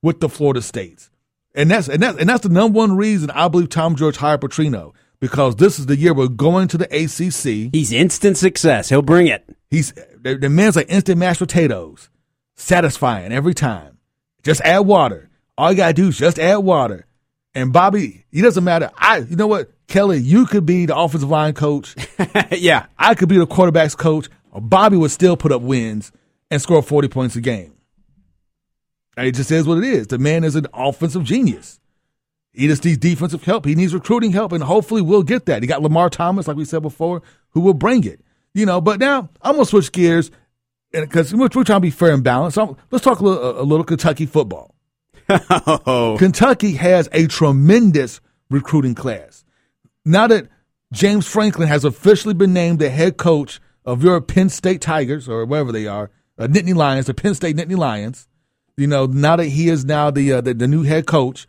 with 0.02 0.22
the 0.22 0.30
Florida 0.30 0.62
States. 0.62 1.10
And 1.54 1.72
that's 1.72 1.88
and 1.88 2.02
that's 2.02 2.18
and 2.18 2.30
that's 2.30 2.44
the 2.44 2.50
number 2.50 2.78
one 2.78 2.96
reason 2.96 3.32
I 3.32 3.48
believe 3.48 3.70
Tom 3.70 3.96
Jurich 3.96 4.18
hired 4.18 4.42
Petrino 4.42 4.94
because 5.20 5.56
this 5.56 5.80
is 5.80 5.86
the 5.86 5.96
year 5.96 6.14
we're 6.14 6.28
going 6.28 6.68
to 6.70 6.78
the 6.78 6.86
ACC. 6.86 7.74
He's 7.74 7.92
instant 7.92 8.38
success. 8.38 8.90
He'll 8.90 9.02
bring 9.02 9.28
it. 9.28 9.56
He's 9.70 9.94
the, 10.22 10.36
the 10.36 10.50
man's 10.50 10.76
like 10.76 10.90
instant 10.90 11.18
mashed 11.18 11.40
potatoes, 11.40 12.10
satisfying 12.56 13.32
every 13.32 13.54
time. 13.54 13.98
Just 14.44 14.62
add 14.62 14.80
water. 14.80 15.30
All 15.58 15.72
you 15.72 15.78
gotta 15.78 15.94
do 15.94 16.10
is 16.10 16.18
just 16.18 16.40
add 16.40 16.58
water. 16.58 17.08
And 17.56 17.72
Bobby, 17.72 18.26
he 18.32 18.42
doesn't 18.42 18.64
matter. 18.64 18.92
I, 18.98 19.20
you 19.20 19.38
know 19.38 19.48
what, 19.48 19.72
Kelly, 19.88 20.20
you 20.20 20.46
could 20.46 20.66
be 20.66 20.86
the 20.86 20.96
offensive 20.96 21.30
line 21.30 21.54
coach. 21.54 21.96
yeah. 22.52 22.88
I 23.00 23.16
could 23.16 23.30
be 23.30 23.38
the 23.38 23.48
quarterback's 23.48 23.96
coach. 23.96 24.28
Bobby 24.54 24.98
would 24.98 25.12
still 25.12 25.38
put 25.38 25.54
up 25.54 25.62
wins 25.62 26.12
and 26.52 26.62
score 26.62 26.82
forty 26.82 27.08
points 27.08 27.36
a 27.36 27.42
game. 27.42 27.74
And 29.18 29.28
it 29.28 29.36
just 29.36 29.52
is 29.52 29.66
what 29.66 29.78
it 29.78 29.86
is. 29.86 30.08
The 30.08 30.18
man 30.18 30.44
is 30.44 30.56
an 30.56 30.68
offensive 30.74 31.24
genius. 31.24 31.80
He 32.54 32.68
just 32.68 32.84
needs 32.86 32.98
defensive 32.98 33.44
help. 33.44 33.66
He 33.66 33.76
needs 33.76 33.94
recruiting 33.94 34.32
help, 34.32 34.52
and 34.54 34.64
hopefully 34.64 35.02
we'll 35.02 35.24
get 35.24 35.46
that. 35.46 35.62
He 35.62 35.68
got 35.68 35.82
Lamar 35.82 36.10
Thomas, 36.10 36.48
like 36.48 36.56
we 36.56 36.66
said 36.66 36.82
before, 36.82 37.22
who 37.50 37.62
will 37.62 37.74
bring 37.74 38.04
it. 38.06 38.22
You 38.54 38.66
know, 38.66 38.80
but 38.80 39.00
now 39.00 39.30
I'm 39.42 39.56
gonna 39.56 39.66
switch 39.66 39.92
gears 39.92 40.32
because 40.92 41.34
we're, 41.34 41.50
we're 41.54 41.64
trying 41.66 41.78
to 41.78 41.82
be 41.82 41.90
fair 41.90 42.14
and 42.14 42.24
balanced. 42.24 42.56
So 42.56 42.78
let's 42.92 43.04
talk 43.04 43.20
a 43.20 43.24
little, 43.24 43.62
a 43.62 43.64
little 43.64 43.84
Kentucky 43.84 44.26
football. 44.26 44.75
Oh. 45.30 46.16
Kentucky 46.20 46.74
has 46.74 47.10
a 47.12 47.28
tremendous 47.28 48.22
recruiting 48.50 48.96
class. 48.96 49.44
Now 50.06 50.28
that 50.28 50.48
James 50.94 51.26
Franklin 51.28 51.68
has 51.68 51.84
officially 51.84 52.34
been 52.34 52.54
named 52.54 52.80
the 52.80 52.90
head 52.90 53.18
coach 53.18 53.60
of 53.86 54.04
your 54.04 54.20
Penn 54.22 54.50
State 54.50 54.82
Tigers 54.82 55.28
or 55.28 55.46
wherever 55.46 55.72
they 55.72 55.88
are, 55.88 56.12
uh, 56.38 56.48
Nittany 56.48 56.76
Lions, 56.76 57.08
the 57.08 57.14
Penn 57.14 57.36
State 57.36 57.56
Nittany 57.56 57.78
Lions. 57.78 58.28
You 58.78 58.88
know, 58.88 59.06
now 59.06 59.36
that 59.38 59.46
he 59.46 59.70
is 59.70 59.86
now 59.86 60.12
the 60.12 60.34
uh, 60.34 60.42
the, 60.42 60.54
the 60.54 60.68
new 60.68 60.84
head 60.84 61.08
coach, 61.08 61.48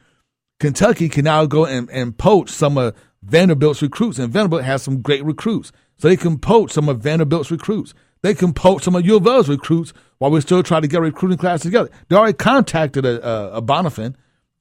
Kentucky 0.61 1.09
can 1.09 1.24
now 1.24 1.45
go 1.45 1.66
and, 1.66 1.91
and 1.91 2.16
poach 2.16 2.51
some 2.51 2.79
of 2.79 2.95
Vanderbilt's 3.22 3.83
recruits, 3.83 4.18
and 4.18 4.33
Vanderbilt 4.33 4.62
has 4.62 4.83
some 4.83 5.03
great 5.03 5.24
recruits, 5.24 5.72
so 5.99 6.09
they 6.09 6.16
can 6.16 6.39
poach 6.39 6.70
some 6.70 6.89
of 6.89 7.01
Vanderbilt's 7.01 7.51
recruits. 7.51 7.95
They 8.27 8.35
can 8.35 8.53
poach 8.53 8.83
some 8.83 8.97
of 8.97 9.07
U 9.07 9.18
of 9.18 9.24
L's 9.24 9.49
recruits 9.49 9.93
while 10.18 10.33
we're 10.33 10.41
still 10.41 10.61
trying 10.61 10.83
to 10.83 10.89
get 10.89 10.99
a 10.99 11.03
recruiting 11.03 11.39
class 11.39 11.62
together. 11.62 11.89
They 12.09 12.16
already 12.16 12.33
contacted 12.33 13.07
a, 13.07 13.24
a, 13.24 13.53
a 13.59 13.62
Bonnafon, 13.62 14.16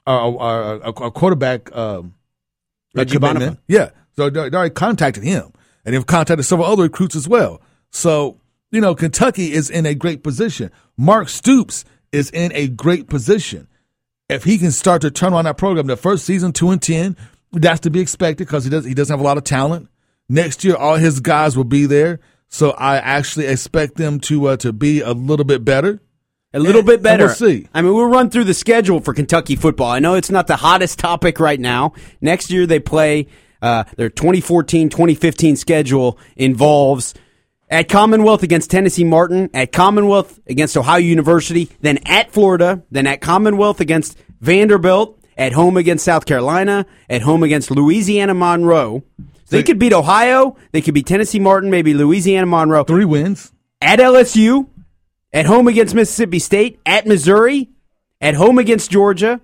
uh, 0.06 0.12
a, 0.12 0.80
a, 0.82 0.90
a 0.92 1.12
quarterback. 1.12 1.76
Um, 1.76 2.14
Reggie. 2.94 3.18
Bonnafon. 3.18 3.58
Yeah. 3.68 3.90
So 4.16 4.30
they 4.30 4.50
they 4.50 4.56
already 4.56 4.72
contacted 4.76 5.24
him 5.24 5.52
and 5.84 5.96
they've 5.96 6.06
contacted 6.06 6.46
several 6.46 6.68
other 6.68 6.84
recruits 6.84 7.16
as 7.16 7.28
well. 7.28 7.60
So, 7.90 8.40
you 8.70 8.82
know, 8.82 8.94
Kentucky 8.94 9.52
is 9.52 9.72
in 9.72 9.88
a 9.88 9.96
great 9.96 10.22
position. 10.22 10.70
Mark 10.96 11.28
Stoops 11.28 11.86
is 12.12 12.30
in 12.30 12.52
a 12.54 12.68
great 12.68 13.10
position. 13.10 13.68
If 14.30 14.44
he 14.44 14.60
can 14.60 14.70
start 14.70 15.02
to 15.02 15.10
turn 15.10 15.34
on 15.34 15.46
that 15.46 15.58
program, 15.58 15.88
the 15.88 15.98
first 15.98 16.26
season, 16.26 16.54
two 16.54 16.70
and 16.70 16.80
10, 16.80 17.18
That's 17.52 17.80
to 17.80 17.90
be 17.90 18.00
expected 18.00 18.46
because 18.46 18.64
he 18.64 18.70
does 18.70 18.86
he 18.86 18.94
doesn't 18.94 19.12
have 19.12 19.22
a 19.22 19.28
lot 19.28 19.40
of 19.40 19.44
talent. 19.44 19.90
Next 20.30 20.64
year, 20.64 20.76
all 20.76 20.98
his 20.98 21.20
guys 21.20 21.58
will 21.58 21.64
be 21.64 21.88
there, 21.88 22.20
so 22.56 22.72
I 22.72 22.98
actually 22.98 23.48
expect 23.48 23.96
them 23.96 24.20
to 24.22 24.48
uh, 24.48 24.58
to 24.58 24.72
be 24.74 25.02
a 25.02 25.12
little 25.12 25.46
bit 25.46 25.66
better. 25.66 26.02
A 26.54 26.60
little 26.60 26.80
And- 26.80 26.88
bit 26.88 27.02
better. 27.04 27.26
We'll 27.26 27.36
see. 27.36 27.68
I 27.74 27.82
mean, 27.82 27.94
we'll 27.94 28.06
run 28.06 28.30
through 28.30 28.46
the 28.46 28.54
schedule 28.54 29.02
for 29.02 29.14
Kentucky 29.14 29.58
football. 29.58 29.92
I 29.92 30.00
know 30.00 30.14
it's 30.16 30.32
not 30.32 30.48
the 30.48 30.56
hottest 30.56 31.00
topic 31.00 31.40
right 31.42 31.60
now. 31.60 31.92
Next 32.22 32.50
year 32.50 32.66
they 32.66 32.80
play 32.80 33.28
uh, 33.62 33.84
their 33.98 34.10
2014-2015 34.10 35.58
schedule 35.58 36.18
involves 36.36 37.14
at 37.70 37.90
Commonwealth 37.90 38.44
against 38.44 38.70
Tennessee 38.72 39.04
Martin, 39.04 39.50
at 39.54 39.72
Commonwealth 39.72 40.40
against 40.48 40.78
Ohio 40.78 41.00
University, 41.00 41.70
then 41.82 41.98
at 42.06 42.32
Florida, 42.32 42.84
then 42.92 43.08
at 43.08 43.22
Commonwealth 43.22 43.82
against 43.82 44.18
Vanderbilt, 44.40 45.20
at 45.38 45.52
home 45.54 45.76
against 45.76 46.06
South 46.06 46.26
Carolina, 46.26 46.86
at 47.10 47.22
home 47.24 47.44
against 47.44 47.72
Louisiana 47.72 48.34
Monroe. 48.34 49.04
They 49.50 49.64
could 49.64 49.80
beat 49.80 49.94
Ohio, 49.94 50.56
they 50.72 50.82
could 50.82 50.94
beat 50.94 51.06
Tennessee 51.06 51.40
Martin, 51.40 51.70
maybe 51.70 51.94
Louisiana 51.94 52.46
Monroe. 52.48 52.84
Three 52.84 53.06
wins. 53.06 53.52
At 53.82 54.00
LSU, 54.00 54.68
at 55.34 55.46
home 55.46 55.68
against 55.68 55.94
Mississippi 55.96 56.40
State, 56.40 56.80
at 56.86 57.06
Missouri, 57.06 57.70
at 58.22 58.34
home 58.36 58.58
against 58.58 58.90
Georgia, 58.90 59.42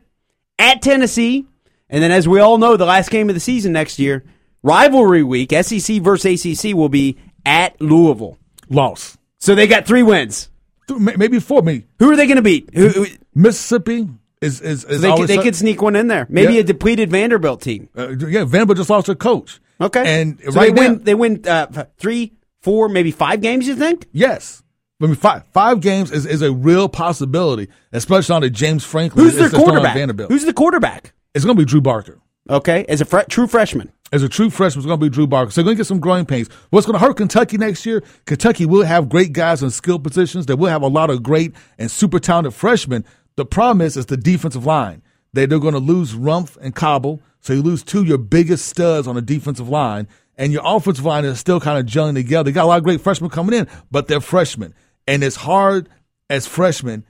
at 0.57 0.81
Tennessee, 0.81 1.45
and 1.89 2.01
then 2.01 2.11
as 2.11 2.27
we 2.27 2.39
all 2.39 2.57
know, 2.57 2.77
the 2.77 2.85
last 2.85 3.09
game 3.11 3.29
of 3.29 3.35
the 3.35 3.39
season 3.41 3.73
next 3.73 3.99
year, 3.99 4.23
rivalry 4.63 5.23
week, 5.23 5.51
SEC 5.51 6.01
versus 6.01 6.45
ACC 6.45 6.73
will 6.75 6.89
be 6.89 7.17
at 7.45 7.79
Louisville. 7.81 8.37
Loss. 8.69 9.17
So 9.39 9.55
they 9.55 9.67
got 9.67 9.85
three 9.85 10.03
wins. 10.03 10.49
Maybe 10.89 11.39
four. 11.39 11.61
Me. 11.61 11.85
Who 11.99 12.11
are 12.11 12.15
they 12.15 12.25
going 12.25 12.37
to 12.37 12.41
beat? 12.41 12.69
Who, 12.73 13.05
Mississippi 13.35 14.07
is 14.41 14.59
is, 14.61 14.83
is 14.85 15.01
they 15.01 15.11
could, 15.15 15.27
they 15.27 15.37
could 15.37 15.55
sneak 15.55 15.81
one 15.81 15.95
in 15.95 16.07
there. 16.07 16.25
Maybe 16.29 16.53
Yeah. 16.55 16.61
a 16.61 16.63
depleted 16.63 17.09
Vanderbilt 17.09 17.61
team. 17.61 17.89
Uh, 17.97 18.09
yeah, 18.09 18.43
Vanderbilt 18.45 18.77
just 18.77 18.89
lost 18.89 19.05
their 19.07 19.15
coach. 19.15 19.59
Okay, 19.81 20.21
and 20.21 20.39
so 20.41 20.51
right 20.51 20.73
they 20.75 20.81
win. 20.81 20.93
now- 20.93 20.99
they 21.03 21.15
win 21.15 21.41
uh, 21.47 21.85
three, 21.97 22.33
four, 22.61 22.89
maybe 22.89 23.11
five 23.11 23.41
games. 23.41 23.67
You 23.67 23.75
think? 23.75 24.07
Yes. 24.11 24.63
I 25.01 25.07
mean, 25.07 25.15
five 25.15 25.43
five 25.51 25.81
games 25.81 26.11
is, 26.11 26.27
is 26.27 26.41
a 26.43 26.51
real 26.51 26.87
possibility, 26.87 27.69
especially 27.91 28.35
on 28.35 28.41
the 28.43 28.49
James 28.51 28.83
Franklin. 28.83 29.25
Who's 29.25 29.35
their 29.35 29.49
quarterback? 29.49 29.95
Vanderbilt. 29.95 30.29
Who's 30.31 30.45
the 30.45 30.53
quarterback? 30.53 31.13
It's 31.33 31.43
going 31.43 31.57
to 31.57 31.59
be 31.61 31.65
Drew 31.65 31.81
Barker. 31.81 32.19
Okay, 32.49 32.85
as 32.87 33.01
a 33.01 33.23
true 33.25 33.47
freshman. 33.47 33.91
As 34.11 34.23
a 34.23 34.29
true 34.29 34.49
freshman, 34.49 34.81
it's 34.81 34.87
going 34.87 34.99
to 34.99 35.05
be 35.05 35.09
Drew 35.09 35.25
Barker. 35.25 35.51
So 35.51 35.61
they're 35.61 35.65
going 35.65 35.77
to 35.77 35.79
get 35.79 35.87
some 35.87 36.01
growing 36.01 36.25
pains. 36.25 36.49
What's 36.69 36.85
going 36.85 36.99
to 36.99 37.03
hurt 37.05 37.15
Kentucky 37.15 37.57
next 37.57 37.85
year? 37.85 38.03
Kentucky 38.25 38.65
will 38.65 38.83
have 38.83 39.07
great 39.09 39.31
guys 39.31 39.63
in 39.63 39.71
skill 39.71 39.99
positions. 39.99 40.45
They 40.47 40.53
will 40.53 40.69
have 40.69 40.81
a 40.81 40.87
lot 40.87 41.09
of 41.09 41.23
great 41.23 41.53
and 41.79 41.89
super 41.89 42.19
talented 42.19 42.53
freshmen. 42.53 43.05
The 43.37 43.45
problem 43.45 43.79
is, 43.81 43.95
is 43.95 44.07
the 44.07 44.17
defensive 44.17 44.65
line. 44.65 45.01
They, 45.33 45.45
they're 45.45 45.59
going 45.59 45.73
to 45.75 45.79
lose 45.79 46.13
Rumph 46.13 46.57
and 46.57 46.75
Cobble. 46.75 47.21
So 47.41 47.53
you 47.53 47.61
lose 47.61 47.83
two 47.83 47.99
of 47.99 48.07
your 48.07 48.17
biggest 48.17 48.67
studs 48.67 49.07
on 49.07 49.15
the 49.15 49.21
defensive 49.21 49.67
line. 49.67 50.07
And 50.37 50.53
your 50.53 50.61
offensive 50.65 51.05
line 51.05 51.25
is 51.25 51.39
still 51.39 51.59
kind 51.59 51.77
of 51.77 51.85
gelling 51.85 52.15
together. 52.15 52.45
They 52.45 52.51
got 52.53 52.65
a 52.65 52.67
lot 52.67 52.77
of 52.77 52.83
great 52.83 53.01
freshmen 53.01 53.29
coming 53.29 53.59
in, 53.59 53.67
but 53.91 54.07
they're 54.07 54.21
freshmen. 54.21 54.73
And 55.07 55.23
it's 55.23 55.35
hard 55.35 55.89
as 56.29 56.47
freshmen 56.47 57.05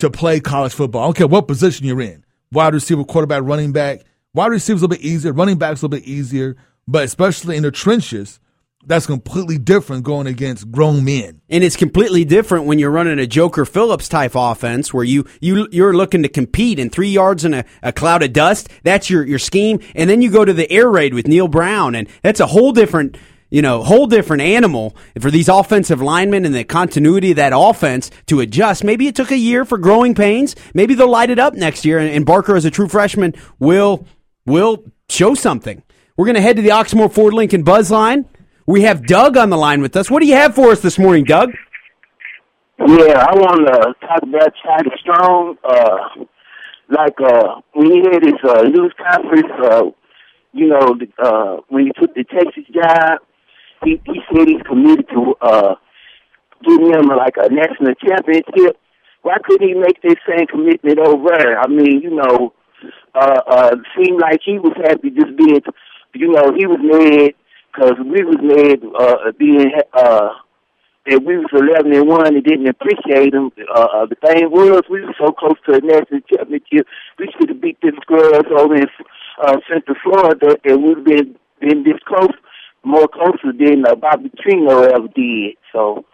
to 0.00 0.10
play 0.10 0.40
college 0.40 0.74
football. 0.74 1.02
I 1.02 1.06
don't 1.06 1.16
care 1.16 1.26
what 1.26 1.48
position 1.48 1.86
you're 1.86 2.00
in. 2.00 2.24
Wide 2.52 2.74
receiver, 2.74 3.04
quarterback, 3.04 3.42
running 3.44 3.72
back. 3.72 4.02
Wide 4.34 4.48
receiver's 4.48 4.82
a 4.82 4.86
little 4.86 4.98
bit 4.98 5.06
easier. 5.06 5.32
Running 5.32 5.58
back's 5.58 5.82
a 5.82 5.86
little 5.86 5.98
bit 6.00 6.08
easier. 6.08 6.56
But 6.86 7.04
especially 7.04 7.56
in 7.56 7.62
the 7.62 7.70
trenches, 7.70 8.40
that's 8.84 9.06
completely 9.06 9.58
different 9.58 10.02
going 10.02 10.26
against 10.26 10.70
grown 10.70 11.04
men. 11.04 11.40
And 11.48 11.62
it's 11.62 11.76
completely 11.76 12.24
different 12.24 12.66
when 12.66 12.78
you're 12.78 12.90
running 12.90 13.18
a 13.18 13.26
Joker 13.26 13.64
Phillips 13.64 14.08
type 14.08 14.32
offense 14.34 14.92
where 14.92 15.04
you, 15.04 15.24
you, 15.40 15.68
you're 15.70 15.94
looking 15.94 16.22
to 16.24 16.28
compete 16.28 16.78
in 16.78 16.90
three 16.90 17.10
yards 17.10 17.44
in 17.44 17.54
a, 17.54 17.64
a 17.82 17.92
cloud 17.92 18.22
of 18.22 18.32
dust. 18.32 18.68
That's 18.82 19.08
your, 19.08 19.24
your 19.24 19.38
scheme. 19.38 19.80
And 19.94 20.10
then 20.10 20.20
you 20.20 20.30
go 20.30 20.44
to 20.44 20.52
the 20.52 20.70
air 20.70 20.88
raid 20.90 21.14
with 21.14 21.28
Neal 21.28 21.48
Brown 21.48 21.94
and 21.94 22.08
that's 22.22 22.40
a 22.40 22.46
whole 22.46 22.72
different, 22.72 23.16
you 23.50 23.62
know, 23.62 23.84
whole 23.84 24.06
different 24.08 24.42
animal 24.42 24.96
for 25.20 25.30
these 25.30 25.48
offensive 25.48 26.02
linemen 26.02 26.44
and 26.44 26.54
the 26.54 26.64
continuity 26.64 27.30
of 27.30 27.36
that 27.36 27.52
offense 27.54 28.10
to 28.26 28.40
adjust. 28.40 28.82
Maybe 28.82 29.06
it 29.06 29.14
took 29.14 29.30
a 29.30 29.36
year 29.36 29.64
for 29.64 29.78
growing 29.78 30.14
pains. 30.14 30.56
Maybe 30.74 30.94
they'll 30.94 31.08
light 31.08 31.30
it 31.30 31.38
up 31.38 31.54
next 31.54 31.84
year 31.84 31.98
and, 31.98 32.10
and 32.10 32.26
Barker 32.26 32.56
as 32.56 32.64
a 32.64 32.70
true 32.70 32.88
freshman 32.88 33.34
will, 33.60 34.06
will 34.44 34.84
show 35.08 35.34
something. 35.34 35.84
We're 36.16 36.26
going 36.26 36.34
to 36.34 36.42
head 36.42 36.56
to 36.56 36.62
the 36.62 36.70
Oxmoor 36.70 37.12
Ford 37.12 37.32
Lincoln 37.32 37.62
Buzz 37.62 37.90
line. 37.90 38.26
We 38.66 38.82
have 38.82 39.06
Doug 39.06 39.36
on 39.36 39.50
the 39.50 39.56
line 39.56 39.82
with 39.82 39.96
us. 39.96 40.10
What 40.10 40.22
do 40.22 40.28
you 40.28 40.34
have 40.34 40.54
for 40.54 40.70
us 40.70 40.80
this 40.80 40.98
morning, 40.98 41.24
Doug? 41.24 41.50
Yeah, 42.78 43.26
I 43.28 43.34
want 43.34 43.66
to 43.66 44.06
talk 44.06 44.22
about 44.22 44.52
Tiger 44.64 44.96
Strong. 45.00 45.56
Uh, 45.64 46.24
like 46.88 47.14
uh, 47.20 47.60
when 47.72 47.90
he 47.90 47.98
had 47.98 48.22
his 48.22 48.38
uh, 48.48 48.62
news 48.62 48.92
conference, 48.98 49.52
uh, 49.64 49.82
you 50.52 50.68
know, 50.68 50.96
uh, 51.18 51.56
when 51.68 51.86
he 51.86 51.92
took 52.00 52.14
the 52.14 52.24
Texas 52.24 52.64
job, 52.72 53.20
he 53.84 54.00
he 54.06 54.20
said 54.30 54.46
he's 54.46 54.62
committed 54.62 55.08
to 55.08 55.34
uh, 55.40 55.74
getting 56.64 56.92
him 56.92 57.06
like 57.06 57.34
a 57.38 57.48
national 57.48 57.94
championship. 57.94 58.78
Why 59.22 59.36
couldn't 59.44 59.66
he 59.68 59.74
make 59.74 60.02
this 60.02 60.18
same 60.28 60.46
commitment 60.46 60.98
over 60.98 61.28
there? 61.36 61.58
I 61.60 61.66
mean, 61.68 62.00
you 62.02 62.10
know, 62.10 62.52
uh, 63.14 63.40
uh, 63.46 63.76
seemed 63.96 64.20
like 64.20 64.40
he 64.44 64.58
was 64.58 64.72
happy 64.84 65.10
just 65.10 65.36
being, 65.36 65.60
you 66.14 66.28
know, 66.28 66.52
he 66.56 66.66
was 66.66 66.80
mad 66.82 67.34
because 67.72 67.96
we 68.04 68.22
was 68.24 68.36
mad 68.42 68.80
uh, 68.98 69.32
being 69.38 69.72
uh, 69.94 70.28
that 71.06 71.22
we 71.24 71.36
was 71.36 71.50
eleven 71.52 71.92
and 71.92 72.08
one 72.08 72.26
and 72.26 72.44
didn't 72.44 72.68
appreciate 72.68 73.34
him. 73.34 73.50
Uh, 73.74 73.80
uh, 73.80 74.06
the 74.06 74.14
thing 74.26 74.50
was, 74.50 74.82
we 74.90 75.02
were 75.02 75.14
so 75.18 75.32
close 75.32 75.58
to 75.66 75.74
a 75.74 75.80
national 75.80 76.20
championship. 76.30 76.86
We 77.18 77.28
should 77.32 77.48
have 77.48 77.60
beat 77.60 77.80
them 77.80 77.98
girls 78.06 78.46
over 78.56 78.76
in 78.76 78.86
uh, 79.42 79.56
Central 79.68 79.96
Florida, 80.02 80.56
and 80.64 80.84
we'd 80.84 81.04
been 81.04 81.36
been 81.60 81.82
this 81.84 81.98
close, 82.06 82.34
more 82.84 83.08
closer 83.08 83.52
than 83.52 83.86
uh, 83.86 83.94
Bobby 83.94 84.30
Trino 84.30 84.84
ever 84.84 85.08
did. 85.14 85.56
So, 85.72 86.04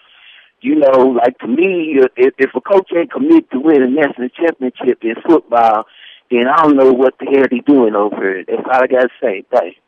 you 0.60 0.76
know, 0.76 1.16
like 1.20 1.38
to 1.38 1.48
me, 1.48 1.98
if, 2.16 2.34
if 2.38 2.50
a 2.54 2.60
coach 2.60 2.90
ain't 2.96 3.12
committed 3.12 3.50
to 3.50 3.60
win 3.60 3.82
a 3.82 3.88
national 3.88 4.28
championship 4.28 5.02
in 5.02 5.14
football, 5.26 5.84
then 6.30 6.46
I 6.46 6.62
don't 6.62 6.76
know 6.76 6.92
what 6.92 7.14
the 7.18 7.26
hell 7.26 7.46
he 7.50 7.60
doing 7.60 7.94
over 7.94 8.16
here. 8.16 8.44
That's 8.46 8.62
all 8.64 8.82
I 8.82 8.86
got 8.86 9.02
to 9.02 9.08
say. 9.20 9.44
Thanks. 9.50 9.78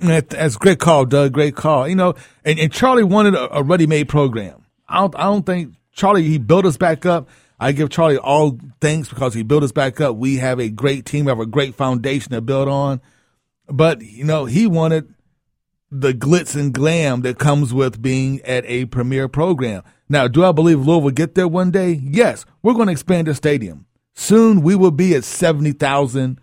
That- 0.00 0.30
That's 0.30 0.56
great 0.56 0.78
call, 0.78 1.04
Doug. 1.06 1.32
Great 1.32 1.54
call. 1.56 1.88
You 1.88 1.94
know, 1.94 2.14
and, 2.44 2.58
and 2.58 2.72
Charlie 2.72 3.04
wanted 3.04 3.34
a, 3.34 3.58
a 3.58 3.62
ready-made 3.62 4.08
program. 4.08 4.64
I 4.88 5.00
don't, 5.00 5.16
I 5.16 5.22
don't 5.24 5.46
think 5.46 5.74
Charlie. 5.92 6.22
He 6.24 6.38
built 6.38 6.64
us 6.66 6.76
back 6.76 7.06
up. 7.06 7.28
I 7.60 7.70
give 7.72 7.90
Charlie 7.90 8.18
all 8.18 8.58
thanks 8.80 9.08
because 9.08 9.34
he 9.34 9.42
built 9.44 9.62
us 9.62 9.70
back 9.72 10.00
up. 10.00 10.16
We 10.16 10.36
have 10.38 10.58
a 10.58 10.68
great 10.68 11.06
team. 11.06 11.26
We 11.26 11.30
have 11.30 11.38
a 11.38 11.46
great 11.46 11.74
foundation 11.76 12.32
to 12.32 12.40
build 12.40 12.68
on. 12.68 13.00
But 13.68 14.02
you 14.02 14.24
know, 14.24 14.44
he 14.46 14.66
wanted 14.66 15.14
the 15.90 16.12
glitz 16.12 16.56
and 16.58 16.72
glam 16.74 17.20
that 17.22 17.38
comes 17.38 17.72
with 17.72 18.02
being 18.02 18.40
at 18.42 18.64
a 18.66 18.86
premier 18.86 19.28
program. 19.28 19.82
Now, 20.08 20.26
do 20.26 20.44
I 20.44 20.50
believe 20.52 20.78
Louisville 20.78 21.02
will 21.02 21.10
get 21.12 21.34
there 21.36 21.46
one 21.48 21.70
day? 21.70 21.92
Yes. 22.02 22.44
We're 22.62 22.74
going 22.74 22.86
to 22.86 22.92
expand 22.92 23.28
the 23.28 23.34
stadium. 23.34 23.86
Soon 24.14 24.62
we 24.62 24.74
will 24.74 24.90
be 24.90 25.14
at 25.14 25.24
70,000, 25.24 26.40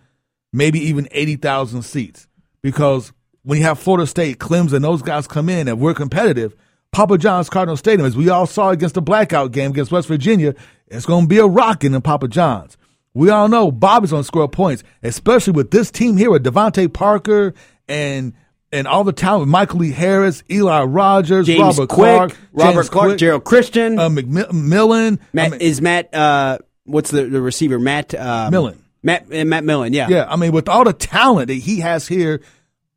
maybe 0.52 0.80
even 0.80 1.06
80,000 1.10 1.82
seats. 1.82 2.26
Because 2.62 3.12
when 3.42 3.58
you 3.58 3.64
have 3.64 3.78
Florida 3.78 4.06
State, 4.06 4.38
Clemson, 4.38 4.82
those 4.82 5.02
guys 5.02 5.26
come 5.26 5.48
in 5.48 5.68
and 5.68 5.80
we're 5.80 5.94
competitive, 5.94 6.54
Papa 6.92 7.18
John's 7.18 7.48
Cardinal 7.48 7.76
Stadium, 7.76 8.06
as 8.06 8.16
we 8.16 8.28
all 8.28 8.46
saw 8.46 8.70
against 8.70 8.94
the 8.94 9.02
blackout 9.02 9.52
game 9.52 9.70
against 9.70 9.92
West 9.92 10.08
Virginia, 10.08 10.54
it's 10.88 11.06
going 11.06 11.24
to 11.24 11.28
be 11.28 11.38
a 11.38 11.46
rocking 11.46 11.94
in 11.94 12.02
Papa 12.02 12.28
John's. 12.28 12.76
We 13.14 13.30
all 13.30 13.48
know 13.48 13.70
Bobby's 13.70 14.10
going 14.10 14.22
to 14.22 14.26
score 14.26 14.48
points, 14.48 14.82
especially 15.02 15.52
with 15.52 15.70
this 15.70 15.90
team 15.90 16.16
here 16.16 16.30
with 16.30 16.44
DeVante 16.44 16.92
Parker 16.92 17.54
and 17.88 18.34
and 18.72 18.86
all 18.86 19.02
the 19.02 19.12
talent 19.12 19.40
with 19.40 19.52
Michaelee 19.52 19.92
Harris, 19.92 20.44
Eli 20.48 20.84
Rogers, 20.84 21.46
James 21.46 21.60
Robert 21.60 21.88
Quick, 21.88 22.06
Clark, 22.06 22.36
Robert 22.52 22.72
James 22.74 22.88
Clark, 22.88 23.08
Quick, 23.08 23.18
Gerald 23.18 23.44
Christian, 23.44 23.98
uh, 23.98 24.08
McMillan. 24.08 25.18
Matt, 25.32 25.60
is 25.60 25.80
Matt? 25.80 26.14
Uh, 26.14 26.58
what's 26.84 27.10
the, 27.10 27.24
the 27.24 27.40
receiver? 27.40 27.80
Matt 27.80 28.14
um, 28.14 28.52
Millen. 28.52 28.80
Matt 29.02 29.28
Matt 29.28 29.64
Millen. 29.64 29.92
Yeah. 29.92 30.08
Yeah, 30.08 30.26
I 30.28 30.36
mean, 30.36 30.52
with 30.52 30.68
all 30.68 30.84
the 30.84 30.92
talent 30.92 31.48
that 31.48 31.54
he 31.54 31.80
has 31.80 32.06
here 32.06 32.42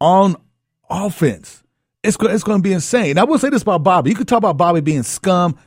on 0.04 0.36
offense, 0.90 1.64
it's 2.04 2.18
it's 2.20 2.44
going 2.44 2.60
to 2.60 2.64
be 2.64 2.74
insane. 2.74 3.18
I 3.18 3.24
will 3.24 3.40
say 3.40 3.50
this 3.50 3.62
about 3.62 3.84
Bobby. 3.84 4.10
You 4.10 4.16
could 4.18 4.28
talk 4.28 4.40
about 4.40 4.58
Bobby 4.58 4.82
being 4.82 5.04
scum. 5.04 5.58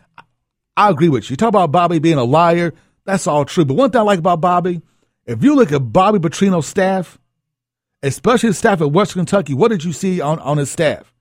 I 0.77 0.91
agree 0.91 1.09
with 1.09 1.25
you. 1.25 1.33
You 1.33 1.37
talk 1.39 1.49
about 1.49 1.73
Bobby 1.73 1.99
being 1.99 2.19
a 2.19 2.25
liar. 2.25 2.75
That's 3.07 3.27
all 3.27 3.47
true. 3.47 3.65
But 3.65 3.75
one 3.75 3.91
thing 3.91 4.01
I 4.01 4.05
like 4.05 4.19
about 4.19 4.43
Bobby, 4.43 4.83
if 5.25 5.43
you 5.43 5.55
look 5.55 5.73
at 5.73 5.91
Bobby 5.91 6.19
Petrino's 6.19 6.67
staff, 6.67 7.19
especially 8.03 8.49
his 8.49 8.59
staff 8.59 8.83
at 8.83 8.93
Western 8.93 9.21
Kentucky, 9.21 9.55
what 9.55 9.71
did 9.71 9.85
you 9.85 9.95
see 9.95 10.21
on, 10.21 10.39
on 10.41 10.59
his 10.59 10.71
staff? 10.71 11.15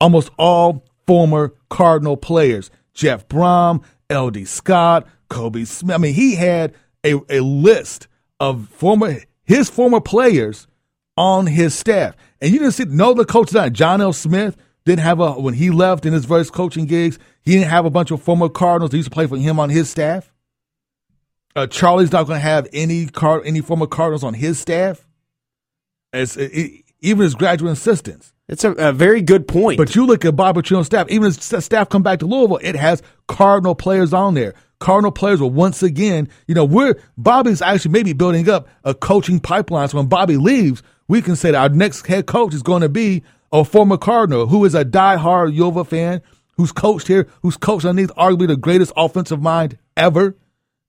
Almost 0.00 0.30
all 0.36 0.84
former 1.06 1.54
Cardinal 1.70 2.16
players. 2.16 2.72
Jeff 2.92 3.28
Brohm, 3.28 3.84
L.D. 4.10 4.44
Scott, 4.46 5.06
Kolby 5.30 5.66
Smith. 5.66 5.94
I 5.94 5.98
mean, 5.98 6.14
he 6.14 6.34
had 6.34 6.74
a, 7.04 7.20
a 7.28 7.40
list 7.40 8.08
of 8.40 8.68
former 8.68 9.20
his 9.44 9.70
former 9.70 10.00
players 10.00 10.66
on 11.16 11.46
his 11.46 11.74
staff. 11.74 12.16
And 12.40 12.52
you 12.52 12.58
didn't 12.58 12.72
see 12.72 12.84
no 12.84 13.14
the 13.14 13.24
coaches 13.24 13.52
that 13.52 13.72
John 13.72 14.00
L. 14.00 14.12
Smith 14.12 14.56
didn't 14.84 15.02
have 15.02 15.20
a 15.20 15.32
when 15.32 15.54
he 15.54 15.70
left 15.70 16.04
in 16.06 16.12
his 16.12 16.26
first 16.26 16.52
coaching 16.52 16.86
gigs, 16.86 17.18
he 17.42 17.52
didn't 17.52 17.68
have 17.70 17.84
a 17.86 17.90
bunch 17.90 18.10
of 18.10 18.22
former 18.22 18.48
Cardinals 18.48 18.90
that 18.90 18.96
used 18.98 19.08
to 19.08 19.14
play 19.14 19.26
for 19.26 19.36
him 19.36 19.58
on 19.60 19.70
his 19.70 19.88
staff. 19.88 20.32
Uh, 21.56 21.66
Charlie's 21.66 22.12
not 22.12 22.26
going 22.26 22.38
to 22.38 22.46
have 22.46 22.66
any 22.72 23.06
car 23.06 23.42
any 23.44 23.60
former 23.60 23.86
Cardinals 23.86 24.24
on 24.24 24.34
his 24.34 24.58
staff. 24.58 25.06
as 26.12 26.38
even 26.38 27.22
his 27.22 27.34
graduate 27.34 27.72
assistants. 27.72 28.32
It's 28.48 28.64
a, 28.64 28.72
a 28.72 28.92
very 28.92 29.22
good 29.22 29.48
point. 29.48 29.78
But 29.78 29.94
you 29.94 30.06
look 30.06 30.24
at 30.24 30.36
Bob 30.36 30.56
Petrino's 30.56 30.86
staff, 30.86 31.08
even 31.08 31.26
as 31.28 31.36
staff 31.64 31.88
come 31.88 32.02
back 32.02 32.18
to 32.20 32.26
Louisville, 32.26 32.60
it 32.62 32.76
has 32.76 33.02
Cardinal 33.26 33.74
players 33.74 34.12
on 34.12 34.34
there. 34.34 34.54
Cardinal 34.80 35.12
players 35.12 35.40
will 35.40 35.50
once 35.50 35.82
again, 35.82 36.28
you 36.46 36.54
know, 36.54 36.64
we're 36.64 36.96
Bobby's 37.16 37.62
actually 37.62 37.92
maybe 37.92 38.12
building 38.12 38.48
up 38.50 38.68
a 38.84 38.94
coaching 38.94 39.40
pipeline. 39.40 39.88
So 39.88 39.96
when 39.98 40.08
Bobby 40.08 40.36
leaves, 40.36 40.82
we 41.08 41.22
can 41.22 41.36
say 41.36 41.50
that 41.50 41.60
our 41.60 41.68
next 41.68 42.06
head 42.06 42.26
coach 42.26 42.54
is 42.54 42.62
going 42.62 42.82
to 42.82 42.88
be 42.88 43.22
a 43.52 43.64
former 43.64 43.96
Cardinal 43.96 44.46
who 44.46 44.64
is 44.64 44.74
a 44.74 44.84
diehard 44.84 45.54
Uva 45.54 45.84
fan, 45.84 46.22
who's 46.56 46.72
coached 46.72 47.06
here, 47.06 47.28
who's 47.42 47.56
coached 47.56 47.84
underneath 47.84 48.14
arguably 48.16 48.48
the 48.48 48.56
greatest 48.56 48.92
offensive 48.96 49.40
mind 49.40 49.78
ever 49.96 50.36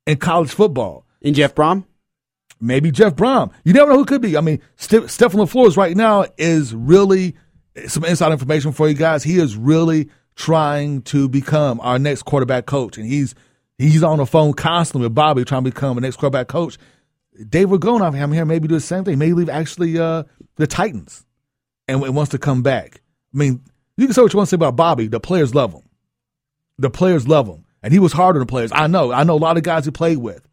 in 0.06 0.18
college 0.18 0.52
football. 0.52 1.06
In 1.22 1.34
Jeff 1.34 1.56
Brohm? 1.56 1.86
Maybe 2.62 2.92
Jeff 2.92 3.16
Brohm. 3.16 3.52
You 3.64 3.74
never 3.74 3.92
know 3.92 3.98
who 3.98 4.06
could 4.06 4.22
be. 4.22 4.38
I 4.38 4.42
mean, 4.42 4.62
St- 4.78 5.10
Stephen 5.10 5.40
LaFleur 5.40 5.76
right 5.76 5.96
now 5.96 6.26
is 6.38 6.74
really 6.74 7.36
some 7.88 8.06
inside 8.06 8.32
information 8.32 8.72
for 8.72 8.88
you 8.88 8.94
guys. 8.94 9.24
He 9.24 9.38
is 9.38 9.58
really 9.58 10.10
trying 10.36 11.02
to 11.04 11.28
become 11.28 11.80
our 11.82 12.00
next 12.00 12.24
quarterback 12.24 12.66
coach, 12.66 12.98
and 12.98 13.06
he's 13.06 13.36
he's 13.78 14.04
on 14.04 14.20
the 14.20 14.26
phone 14.26 14.54
constantly 14.54 15.06
with 15.06 15.16
Bobby 15.16 15.44
trying 15.44 15.64
to 15.64 15.72
become 15.72 15.98
a 15.98 16.02
next 16.02 16.18
quarterback 16.18 16.48
coach. 16.48 16.78
Dave 17.50 17.70
Ragone, 17.70 18.02
I'm 18.02 18.32
here, 18.32 18.46
maybe 18.46 18.68
do 18.68 18.76
the 18.76 18.82
same 18.82 19.04
thing. 19.04 19.18
Maybe 19.18 19.34
leave 19.34 19.50
actually 19.50 19.98
uh, 20.00 20.24
the 20.56 20.68
Titans 20.68 21.26
and, 21.88 22.02
and 22.04 22.16
wants 22.16 22.32
to 22.32 22.38
come 22.38 22.64
back. 22.64 23.02
I 23.34 23.38
mean, 23.38 23.62
you 23.98 24.06
can 24.06 24.14
say 24.14 24.22
what 24.22 24.34
you 24.34 24.38
want 24.38 24.48
to 24.48 24.52
say 24.52 24.56
about 24.56 24.76
Bobby. 24.76 25.08
The 25.08 25.20
players 25.20 25.54
love 25.54 25.74
him. 25.74 25.84
The 26.78 26.90
players 26.90 27.28
love 27.28 27.48
him. 27.48 27.66
And 27.84 27.94
he 27.94 28.00
was 28.00 28.14
hard 28.14 28.36
on 28.36 28.40
the 28.40 28.46
players. 28.46 28.72
I 28.74 28.88
know. 28.88 29.12
I 29.12 29.24
know 29.24 29.36
a 29.36 29.38
lot 29.38 29.58
of 29.58 29.64
guys 29.64 29.86
he 29.86 29.92
played 29.92 30.18
with. 30.18 30.48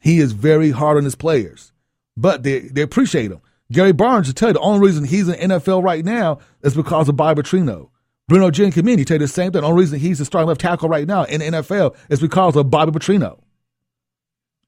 He 0.00 0.18
is 0.18 0.32
very 0.32 0.70
hard 0.70 0.96
on 0.96 1.04
his 1.04 1.14
players, 1.14 1.72
but 2.16 2.42
they, 2.42 2.60
they 2.60 2.82
appreciate 2.82 3.30
him. 3.30 3.40
Gary 3.70 3.92
Barnidge 3.92 4.26
will 4.26 4.34
tell 4.34 4.48
you 4.48 4.54
the 4.54 4.60
only 4.60 4.86
reason 4.86 5.04
he's 5.04 5.28
in 5.28 5.50
NFL 5.50 5.82
right 5.82 6.04
now 6.04 6.40
is 6.62 6.74
because 6.74 7.08
of 7.08 7.16
Bobby 7.16 7.42
Petrino. 7.42 7.90
Breno 8.30 8.50
Giacomini 8.50 9.06
tell 9.06 9.14
you 9.16 9.20
the 9.20 9.28
same 9.28 9.52
thing. 9.52 9.62
The 9.62 9.66
only 9.66 9.82
reason 9.82 9.98
he's 9.98 10.18
the 10.18 10.24
starting 10.24 10.48
left 10.48 10.60
tackle 10.60 10.88
right 10.88 11.06
now 11.06 11.24
in 11.24 11.40
the 11.40 11.46
NFL 11.46 11.94
is 12.08 12.20
because 12.20 12.56
of 12.56 12.70
Bobby 12.70 12.92
Petrino. 12.92 13.40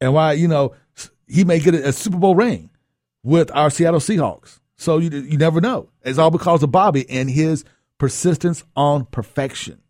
And 0.01 0.15
why, 0.15 0.33
you 0.33 0.49
know, 0.49 0.75
he 1.27 1.45
may 1.45 1.59
get 1.59 1.75
a, 1.75 1.89
a 1.89 1.93
Super 1.93 2.17
Bowl 2.17 2.35
ring 2.35 2.71
with 3.23 3.51
our 3.55 3.71
Seattle 3.71 4.01
Seahawks. 4.01 4.61
So 4.77 4.99
you, 4.99 5.11
you 5.11 5.39
never 5.39 5.61
know. 5.61 5.89
It's 6.03 6.19
all 6.19 6.31
because 6.31 6.63
of 6.63 6.73
Bobby 6.73 7.09
and 7.09 7.31
his 7.31 7.65
persistence 7.99 8.65
on 8.77 9.07
perfection. 9.07 9.81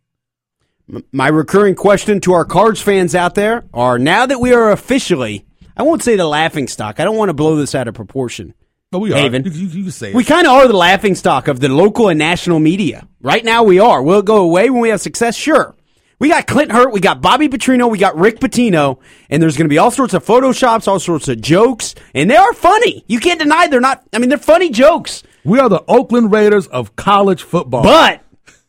My 1.12 1.28
recurring 1.28 1.74
question 1.74 2.20
to 2.20 2.35
our 2.35 2.44
Cards 2.44 2.81
fans 2.81 3.15
out 3.15 3.35
there 3.35 3.65
are 3.73 3.98
now 3.98 4.27
that 4.27 4.40
we 4.40 4.52
are 4.52 4.70
officially, 4.70 5.47
I 5.77 5.82
won't 5.82 6.02
say 6.02 6.16
the 6.16 6.27
laughing 6.27 6.69
stock. 6.69 7.01
I 7.01 7.05
don't 7.05 7.16
want 7.16 7.31
to 7.31 7.35
blow 7.35 7.56
this 7.56 7.74
out 7.74 7.89
of 7.89 7.94
proportion. 7.94 8.55
But 8.90 8.98
we 8.98 9.12
are. 9.12 9.16
Haven. 9.16 9.44
You, 9.44 9.51
you, 9.51 9.85
you 9.85 9.90
say 9.90 10.11
it. 10.11 10.15
We 10.15 10.23
kind 10.24 10.47
of 10.47 10.52
are 10.52 10.69
the 10.69 10.77
laughing 10.77 11.15
stock 11.15 11.48
of 11.48 11.59
the 11.59 11.69
local 11.69 12.11
and 12.11 12.19
national 12.19 12.61
media. 12.61 13.09
Right 13.20 13.44
now 13.44 13.65
we 13.65 13.81
are. 13.81 14.02
Will 14.02 14.20
it 14.20 14.27
go 14.27 14.36
away 14.36 14.69
when 14.70 14.82
we 14.82 14.90
have 14.90 15.01
success? 15.01 15.35
Sure. 15.35 15.73
We 16.18 16.28
got 16.28 16.46
Clint 16.46 16.72
Hurtt, 16.72 16.92
we 16.92 17.00
got 17.00 17.20
Bobby 17.20 17.48
Petrino, 17.48 17.90
we 17.90 17.98
got 17.98 18.16
Rick 18.16 18.40
Pitino, 18.40 18.98
and 19.28 19.42
there's 19.42 19.56
going 19.56 19.66
to 19.66 19.72
be 19.72 19.78
all 19.78 19.90
sorts 19.90 20.14
of 20.14 20.24
photoshops, 20.24 20.86
all 20.86 21.00
sorts 21.00 21.28
of 21.28 21.40
jokes, 21.40 21.94
and 22.14 22.30
they 22.30 22.36
are 22.36 22.52
funny. 22.52 23.04
You 23.08 23.20
can't 23.20 23.40
deny 23.40 23.66
they're 23.66 23.80
not. 23.80 24.04
I 24.12 24.18
mean, 24.18 24.28
they're 24.28 24.38
funny 24.38 24.70
jokes. 24.70 25.22
We 25.44 25.58
are 25.58 25.68
the 25.68 25.84
Oakland 25.88 26.32
Raiders 26.32 26.66
of 26.68 26.96
college 26.96 27.42
football. 27.42 27.82
But 27.82 28.22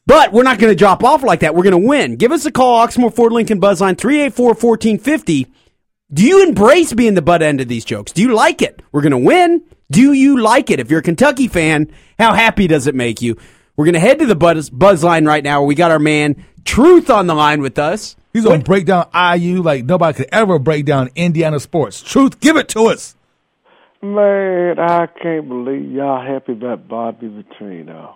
but 0.08 0.32
we're 0.32 0.44
not 0.44 0.60
going 0.60 0.72
to 0.72 0.78
drop 0.78 1.04
off 1.04 1.24
like 1.24 1.40
that. 1.40 1.56
We're 1.56 1.64
going 1.64 1.82
to 1.82 1.88
win. 1.88 2.16
Give 2.16 2.32
us 2.32 2.46
a 2.46 2.52
call, 2.52 2.86
Oxmoor 2.86 3.14
Ford 3.14 3.32
Lincoln 3.32 3.60
Buzzline 3.60 3.96
384-1450. 3.96 5.52
Do 6.14 6.24
you 6.24 6.48
embrace 6.48 6.94
being 6.94 7.16
the 7.16 7.24
butt 7.24 7.42
end 7.42 7.60
of 7.60 7.68
these 7.68 7.86
jokes? 7.86 8.12
Do 8.12 8.22
you 8.22 8.34
like 8.34 8.62
it? 8.62 8.82
We're 8.92 9.02
going 9.02 9.12
to 9.12 9.18
win. 9.18 9.64
Do 9.90 10.14
you 10.14 10.40
like 10.40 10.70
it? 10.70 10.80
If 10.80 10.92
you're 10.92 11.00
a 11.00 11.04
Kentucky 11.04 11.48
fan, 11.48 11.92
how 12.20 12.34
happy 12.34 12.68
does 12.68 12.86
it 12.86 12.94
make 12.94 13.22
you? 13.22 13.38
We're 13.76 13.86
going 13.86 13.94
to 13.94 14.00
head 14.00 14.20
to 14.20 14.26
the 14.28 14.36
buzz, 14.36 14.70
buzz 14.70 15.04
line 15.04 15.26
right 15.26 15.44
now. 15.44 15.64
We 15.64 15.74
got 15.74 15.92
our 15.92 16.00
man 16.00 16.46
Truth 16.66 17.10
on 17.10 17.28
the 17.28 17.34
line 17.34 17.62
with 17.62 17.80
us. 17.80 18.16
He's 18.34 18.44
going 18.44 18.60
to 18.60 18.66
break 18.66 18.86
down 18.86 19.08
IU 19.14 19.62
like 19.62 19.86
nobody 19.86 20.18
could 20.18 20.30
ever 20.32 20.60
break 20.60 20.86
down 20.86 21.10
Indiana 21.16 21.60
sports. 21.60 22.02
Truth, 22.02 22.42
give 22.42 22.58
it 22.58 22.68
to 22.70 22.88
us. 22.88 23.16
Man, 24.02 24.78
I 24.78 25.08
can't 25.08 25.48
believe 25.48 25.90
y'all 25.92 26.22
happy 26.22 26.52
about 26.52 26.88
Bobby 26.88 27.28
Petrino. 27.28 28.16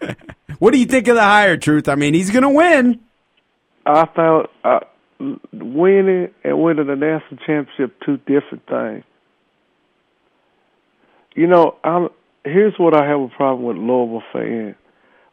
what 0.58 0.72
do 0.72 0.78
you 0.78 0.86
think 0.86 1.08
of 1.08 1.14
the 1.16 1.22
hire, 1.22 1.58
Truth? 1.58 1.88
I 1.88 1.94
mean, 1.94 2.14
he's 2.14 2.30
going 2.30 2.42
to 2.42 2.48
win. 2.48 3.00
I 3.84 4.06
thought 4.06 4.50
uh, 4.64 4.80
winning 5.52 6.28
and 6.42 6.62
winning 6.62 6.86
the 6.86 6.96
national 6.96 7.36
championship 7.46 8.00
two 8.04 8.16
different 8.18 8.66
things. 8.66 9.04
You 11.34 11.46
know, 11.46 11.76
I'm 11.84 12.08
here's 12.44 12.74
what 12.78 12.94
I 12.94 13.06
have 13.06 13.20
a 13.20 13.28
problem 13.28 13.64
with 13.64 13.76
Louisville 13.76 14.22
fans. 14.32 14.76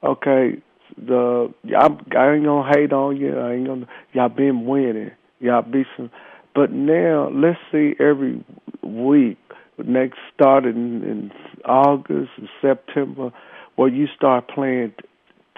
Okay, 0.03 0.61
the 0.97 1.53
I'm, 1.77 1.97
I 2.17 2.33
ain't 2.33 2.45
gonna 2.45 2.71
hate 2.73 2.93
on 2.93 3.17
you. 3.17 3.37
I 3.37 3.53
ain't 3.53 3.67
gonna 3.67 3.87
y'all 4.13 4.29
been 4.29 4.65
winning. 4.65 5.11
Y'all 5.39 5.61
be 5.61 5.85
some, 5.95 6.09
but 6.55 6.71
now 6.71 7.29
let's 7.31 7.59
see 7.71 7.93
every 7.99 8.43
week 8.81 9.37
next 9.85 10.17
starting 10.33 11.03
in 11.03 11.31
August 11.65 12.31
and 12.37 12.49
September 12.61 13.31
where 13.75 13.89
you 13.89 14.07
start 14.15 14.47
playing 14.47 14.93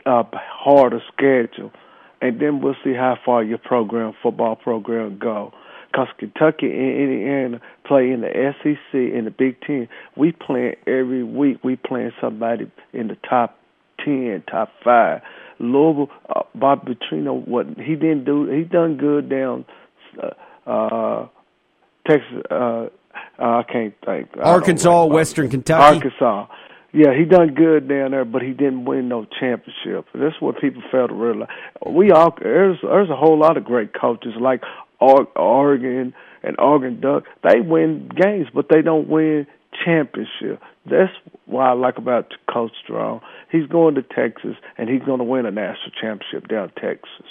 a 0.05 0.23
harder 0.33 1.01
schedule, 1.13 1.71
and 2.21 2.39
then 2.41 2.61
we'll 2.61 2.75
see 2.83 2.93
how 2.93 3.17
far 3.25 3.43
your 3.43 3.57
program, 3.57 4.13
football 4.21 4.55
program, 4.55 5.17
go. 5.17 5.53
Because 5.91 6.07
Kentucky 6.17 6.67
and 6.67 7.01
Indiana 7.01 7.61
play 7.85 8.11
in 8.11 8.21
the 8.21 8.53
SEC 8.61 8.93
in 8.93 9.25
the 9.25 9.31
Big 9.31 9.59
Ten. 9.61 9.87
We 10.15 10.31
play 10.31 10.75
every 10.85 11.23
week. 11.23 11.63
We 11.63 11.77
playing 11.77 12.11
somebody 12.21 12.71
in 12.93 13.07
the 13.07 13.17
top 13.27 13.58
ten, 14.03 14.43
top 14.49 14.69
five. 14.83 15.21
Louisville, 15.59 16.09
uh, 16.33 16.43
Bob 16.55 16.87
Petrino, 16.87 17.45
what 17.47 17.67
he 17.77 17.95
didn't 17.95 18.23
do, 18.23 18.49
he 18.49 18.63
done 18.63 18.97
good 18.97 19.29
down 19.29 19.65
uh, 20.21 20.69
uh, 20.69 21.27
Texas. 22.07 22.43
Uh, 22.49 22.87
I 23.37 23.63
can't 23.63 23.93
think. 24.05 24.29
Arkansas, 24.41 25.05
Western 25.05 25.49
Kentucky, 25.49 25.97
Arkansas. 25.97 26.47
Yeah, 26.91 27.15
he 27.15 27.25
done 27.25 27.53
good 27.53 27.87
down 27.87 28.11
there, 28.11 28.25
but 28.25 28.41
he 28.41 28.49
didn't 28.49 28.85
win 28.85 29.09
no 29.09 29.25
championship. 29.39 30.07
That's 30.13 30.39
what 30.39 30.59
people 30.59 30.81
fail 30.91 31.07
to 31.07 31.13
realize. 31.13 31.49
We 31.85 32.11
all 32.11 32.35
there's 32.41 32.77
there's 32.81 33.09
a 33.09 33.15
whole 33.15 33.37
lot 33.37 33.57
of 33.57 33.63
great 33.63 33.93
coaches 33.93 34.33
like 34.39 34.63
Oregon 34.99 36.13
and 36.41 36.55
Oregon 36.59 36.99
Duck. 36.99 37.25
They 37.43 37.59
win 37.61 38.09
games, 38.15 38.47
but 38.53 38.67
they 38.69 38.81
don't 38.81 39.07
win 39.07 39.45
championship. 39.85 40.61
That's 40.85 41.11
why 41.45 41.69
I 41.69 41.73
like 41.73 41.97
about 41.97 42.33
Coach 42.51 42.71
Strong. 42.83 43.21
He's 43.51 43.67
going 43.67 43.95
to 43.95 44.03
Texas, 44.03 44.55
and 44.77 44.89
he's 44.89 45.03
going 45.03 45.19
to 45.19 45.23
win 45.23 45.45
a 45.45 45.51
national 45.51 45.91
championship 46.01 46.47
down 46.47 46.71
Texas. 46.79 47.25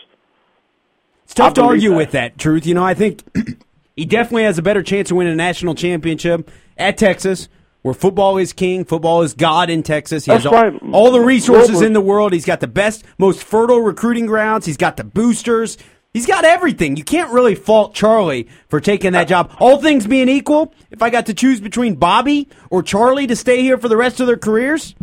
It's 1.24 1.34
tough 1.34 1.54
to 1.54 1.62
argue 1.62 1.90
that. 1.90 1.96
with 1.96 2.10
that, 2.12 2.38
Truth. 2.38 2.66
You 2.66 2.74
know, 2.74 2.84
I 2.84 2.94
think 2.94 3.22
he 3.96 4.04
definitely 4.04 4.44
has 4.44 4.58
a 4.58 4.62
better 4.62 4.82
chance 4.82 5.10
of 5.10 5.16
winning 5.16 5.32
a 5.32 5.36
national 5.36 5.74
championship 5.74 6.50
at 6.76 6.96
Texas 6.96 7.48
where 7.82 7.94
football 7.94 8.38
is 8.38 8.52
king, 8.52 8.84
football 8.84 9.22
is 9.22 9.34
God 9.34 9.70
in 9.70 9.82
Texas. 9.82 10.24
He 10.24 10.32
That's 10.32 10.44
has 10.44 10.52
all, 10.52 10.62
right. 10.62 10.82
all 10.92 11.10
the 11.10 11.20
resources 11.20 11.80
in 11.80 11.92
the 11.92 12.00
world. 12.00 12.32
He's 12.32 12.44
got 12.44 12.60
the 12.60 12.66
best, 12.66 13.04
most 13.18 13.42
fertile 13.42 13.80
recruiting 13.80 14.26
grounds. 14.26 14.66
He's 14.66 14.76
got 14.76 14.96
the 14.96 15.04
boosters. 15.04 15.78
He's 16.18 16.26
got 16.26 16.44
everything. 16.44 16.96
You 16.96 17.04
can't 17.04 17.32
really 17.32 17.54
fault 17.54 17.94
Charlie 17.94 18.48
for 18.66 18.80
taking 18.80 19.12
that 19.12 19.26
uh, 19.26 19.44
job. 19.44 19.52
All 19.60 19.80
things 19.80 20.04
being 20.04 20.28
equal, 20.28 20.74
if 20.90 21.00
I 21.00 21.10
got 21.10 21.26
to 21.26 21.32
choose 21.32 21.60
between 21.60 21.94
Bobby 21.94 22.48
or 22.70 22.82
Charlie 22.82 23.28
to 23.28 23.36
stay 23.36 23.62
here 23.62 23.78
for 23.78 23.86
the 23.88 23.96
rest 23.96 24.18
of 24.18 24.26
their 24.26 24.36
careers, 24.36 24.96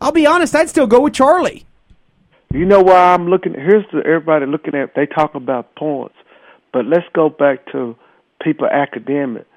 I'll 0.00 0.12
be 0.12 0.24
honest, 0.24 0.54
I'd 0.54 0.68
still 0.68 0.86
go 0.86 1.00
with 1.00 1.14
Charlie. 1.14 1.66
You 2.54 2.64
know 2.64 2.80
why 2.80 3.12
I'm 3.12 3.26
looking? 3.26 3.54
Here's 3.54 3.84
the, 3.92 4.06
everybody 4.06 4.46
looking 4.46 4.76
at. 4.76 4.94
They 4.94 5.04
talk 5.04 5.34
about 5.34 5.74
points, 5.74 6.14
but 6.72 6.84
let's 6.84 7.06
go 7.12 7.28
back 7.28 7.66
to 7.72 7.96
people 8.40 8.68
academic 8.68 9.48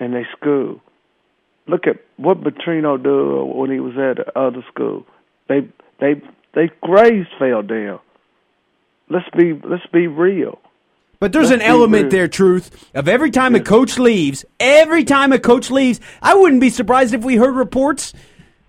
in 0.00 0.12
their 0.12 0.26
school. 0.34 0.80
Look 1.66 1.86
at 1.86 1.96
what 2.16 2.40
Petrino 2.40 2.96
did 2.96 3.54
when 3.54 3.70
he 3.70 3.80
was 3.80 3.98
at 3.98 4.16
the 4.16 4.38
other 4.40 4.64
school. 4.72 5.04
They 5.46 5.68
they 6.00 6.22
they 6.54 6.70
grades 6.80 7.28
fell 7.38 7.60
down. 7.60 8.00
Let's 9.08 9.28
be 9.36 9.52
let's 9.52 9.86
be 9.92 10.06
real. 10.06 10.58
But 11.20 11.32
there's 11.32 11.50
Let's 11.50 11.62
an 11.62 11.68
element 11.68 12.04
real. 12.04 12.10
there, 12.10 12.28
truth, 12.28 12.90
of 12.94 13.08
every 13.08 13.30
time 13.30 13.54
a 13.54 13.60
coach 13.60 13.98
leaves, 13.98 14.44
every 14.60 15.04
time 15.04 15.32
a 15.32 15.38
coach 15.38 15.70
leaves, 15.70 16.00
I 16.20 16.34
wouldn't 16.34 16.60
be 16.60 16.70
surprised 16.70 17.14
if 17.14 17.22
we 17.24 17.36
heard 17.36 17.54
reports 17.54 18.12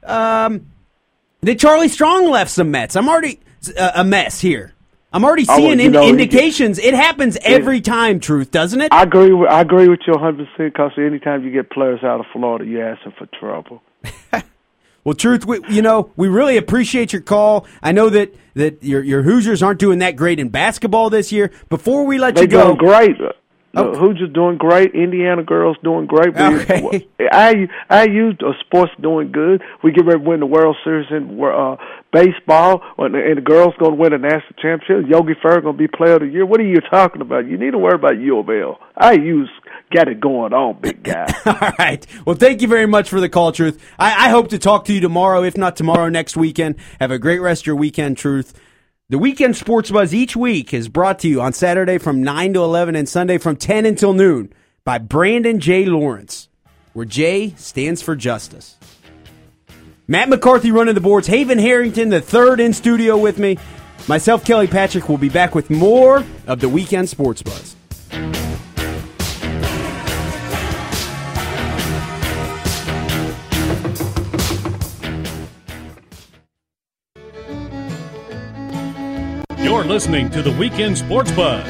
um, 0.04 0.68
that 1.42 1.60
Charlie 1.60 1.90
Strong 1.90 2.30
left 2.30 2.52
some 2.52 2.72
Mets. 2.72 2.96
I'm 2.96 3.10
already 3.10 3.40
uh, 3.78 3.92
a 3.96 4.04
mess 4.04 4.40
here. 4.40 4.74
I'm 5.12 5.24
already 5.26 5.46
Oh, 5.50 5.56
seeing 5.58 5.80
in, 5.80 5.94
know, 5.94 6.08
indications. 6.08 6.78
It 6.78 6.94
happens 6.94 7.38
every 7.42 7.82
time, 7.82 8.20
truth, 8.20 8.52
doesn't 8.52 8.82
it? 8.82 8.92
I 8.92 9.04
agree. 9.04 9.34
With, 9.34 9.50
I 9.50 9.62
agree 9.62 9.88
with 9.88 10.02
you 10.06 10.14
100 10.14 10.46
percent. 10.48 10.74
Because 10.74 10.92
anytime 10.98 11.44
you 11.44 11.52
get 11.52 11.72
players 11.72 12.04
out 12.04 12.20
of 12.20 12.26
Florida, 12.34 12.66
you're 12.66 12.88
asking 12.88 13.14
for 13.18 13.26
trouble. 13.40 13.82
Well, 15.06 15.14
truth, 15.14 15.46
we, 15.46 15.60
you 15.70 15.84
know, 15.84 16.12
we 16.16 16.28
really 16.28 16.58
appreciate 16.58 17.14
your 17.14 17.22
call. 17.22 17.68
I 17.84 17.92
know 17.92 18.10
that 18.10 18.34
that 18.56 18.84
your 18.84 19.04
your 19.04 19.22
Hoosiers 19.22 19.62
aren't 19.62 19.80
doing 19.80 20.00
that 20.00 20.16
great 20.16 20.40
in 20.40 20.50
basketball 20.50 21.12
this 21.12 21.32
year. 21.32 21.52
Before 21.70 22.06
we 22.06 22.18
let 22.18 22.34
They 22.34 22.42
you 22.42 22.48
go, 22.48 22.58
They're 22.58 22.76
doing 22.76 22.78
great. 23.18 23.32
Uh, 23.76 23.94
Who's 23.94 24.18
just 24.18 24.34
doing 24.34 24.58
great? 24.58 24.96
Indiana 24.96 25.44
girls 25.44 25.78
doing 25.84 26.08
great. 26.08 26.36
Okay. 26.36 27.08
I 27.32 27.68
IU 27.92 28.32
uh, 28.40 28.54
sports 28.62 28.94
doing 29.00 29.32
good. 29.32 29.62
We 29.84 29.92
get 29.92 30.06
ready 30.06 30.24
to 30.24 30.28
win 30.28 30.40
the 30.40 30.46
World 30.48 30.78
Series 30.84 31.08
in 31.12 31.40
uh, 31.44 31.76
baseball, 32.12 32.82
and 32.98 33.14
the, 33.14 33.20
and 33.20 33.38
the 33.38 33.42
girls 33.42 33.76
going 33.78 33.92
to 33.92 33.98
win 33.98 34.14
a 34.14 34.18
national 34.18 34.54
championship. 34.60 35.12
Yogi 35.12 35.34
Ferrell 35.40 35.62
going 35.62 35.78
to 35.78 35.78
be 35.78 35.88
Player 35.88 36.16
of 36.16 36.22
the 36.22 36.28
Year. 36.28 36.46
What 36.46 36.62
are 36.62 36.66
you 36.66 36.80
talking 36.90 37.22
about? 37.22 37.48
You 37.48 37.58
need 37.58 37.72
to 37.72 37.78
worry 37.78 37.96
about 37.96 38.18
U 38.18 38.40
of 38.40 38.50
L. 38.50 38.80
IU's 39.00 39.50
got 39.92 40.08
it 40.08 40.20
going 40.20 40.54
on, 40.54 40.80
big 40.82 41.04
guy. 41.04 41.26
All 41.46 41.72
right. 41.80 42.06
Well, 42.26 42.36
thank 42.36 42.62
you 42.62 42.68
very 42.68 42.86
much 42.86 43.10
for 43.10 43.20
the 43.20 43.30
call, 43.30 43.52
Truth. 43.52 43.84
I, 43.98 44.28
I 44.28 44.30
hope 44.30 44.50
to 44.50 44.60
talk 44.60 44.86
to 44.86 44.94
you 44.94 45.02
tomorrow, 45.02 45.44
if 45.44 45.58
not 45.58 45.76
tomorrow, 45.76 46.10
next 46.10 46.36
weekend. 46.38 46.76
Have 47.00 47.12
a 47.12 47.20
great 47.20 47.40
rest 47.40 47.64
of 47.64 47.68
your 47.68 47.76
weekend, 47.76 48.18
Truth. 48.18 48.54
The 49.08 49.20
Weekend 49.20 49.56
Sports 49.56 49.92
Buzz 49.92 50.16
each 50.16 50.36
week 50.36 50.74
is 50.74 50.90
brought 50.90 51.20
to 51.20 51.28
you 51.28 51.40
on 51.40 51.54
Saturday 51.54 52.00
from 52.00 52.24
9 52.24 52.54
to 52.54 52.64
11 52.64 52.96
and 52.96 53.08
Sunday 53.08 53.38
from 53.38 53.56
10 53.56 53.86
until 53.86 54.14
noon 54.14 54.52
by 54.84 54.98
Brandon 54.98 55.60
J. 55.60 55.86
Lawrence, 55.86 56.50
where 56.94 57.06
J 57.06 57.54
stands 57.56 58.02
for 58.02 58.16
justice. 58.16 58.78
Matt 60.08 60.30
McCarthy 60.30 60.72
running 60.72 60.96
the 60.96 61.02
boards. 61.02 61.28
Haven 61.28 61.60
Harrington, 61.60 62.10
the 62.10 62.22
third 62.22 62.60
in 62.60 62.74
studio 62.74 63.18
with 63.18 63.38
me. 63.38 63.58
Myself, 64.08 64.44
Kelly 64.44 64.68
Patrick, 64.68 65.10
will 65.10 65.18
be 65.18 65.30
back 65.30 65.56
with 65.56 65.70
more 65.70 66.24
of 66.48 66.60
the 66.60 66.70
Weekend 66.70 67.10
Sports 67.10 67.42
Buzz. 67.42 67.76
Listening 79.88 80.30
to 80.32 80.42
the 80.42 80.52
Weekend 80.52 80.98
Sports 80.98 81.32
Buzz. 81.34 81.66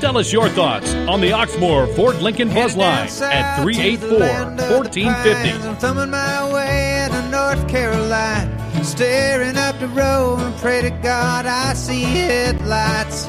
Tell 0.00 0.16
us 0.16 0.32
your 0.32 0.48
thoughts 0.48 0.94
on 0.94 1.20
the 1.20 1.30
Oxmoor 1.30 1.94
Ford 1.94 2.20
Lincoln 2.22 2.48
Buzz 2.48 2.76
Line 2.76 3.08
at 3.22 3.62
384 3.62 4.18
1450. 4.18 5.68
I'm 5.68 5.76
thumbing 5.76 6.10
my 6.10 6.52
way 6.52 7.08
to 7.10 7.28
North 7.28 7.68
Carolina, 7.68 8.84
staring 8.84 9.56
up 9.56 9.78
the 9.78 9.88
road 9.88 10.38
and 10.40 10.56
pray 10.56 10.82
to 10.82 10.90
God 10.90 11.46
I 11.46 11.74
see 11.74 12.02
headlights. 12.02 13.28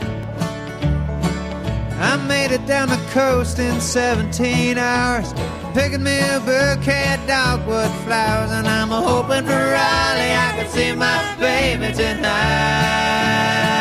I 1.99 2.15
made 2.27 2.51
it 2.51 2.65
down 2.65 2.89
the 2.89 3.03
coast 3.11 3.59
in 3.59 3.81
17 3.81 4.77
hours, 4.77 5.33
picking 5.73 6.03
me 6.03 6.19
a 6.19 6.39
bouquet 6.39 7.15
of 7.19 7.27
dogwood 7.27 7.91
flowers, 8.05 8.51
and 8.51 8.67
I'm 8.67 8.89
hoping 8.89 9.45
for 9.45 9.51
Raleigh 9.51 10.35
I 10.35 10.53
can 10.55 10.69
see 10.69 10.93
my 10.93 11.35
baby 11.39 11.93
tonight. 11.93 13.76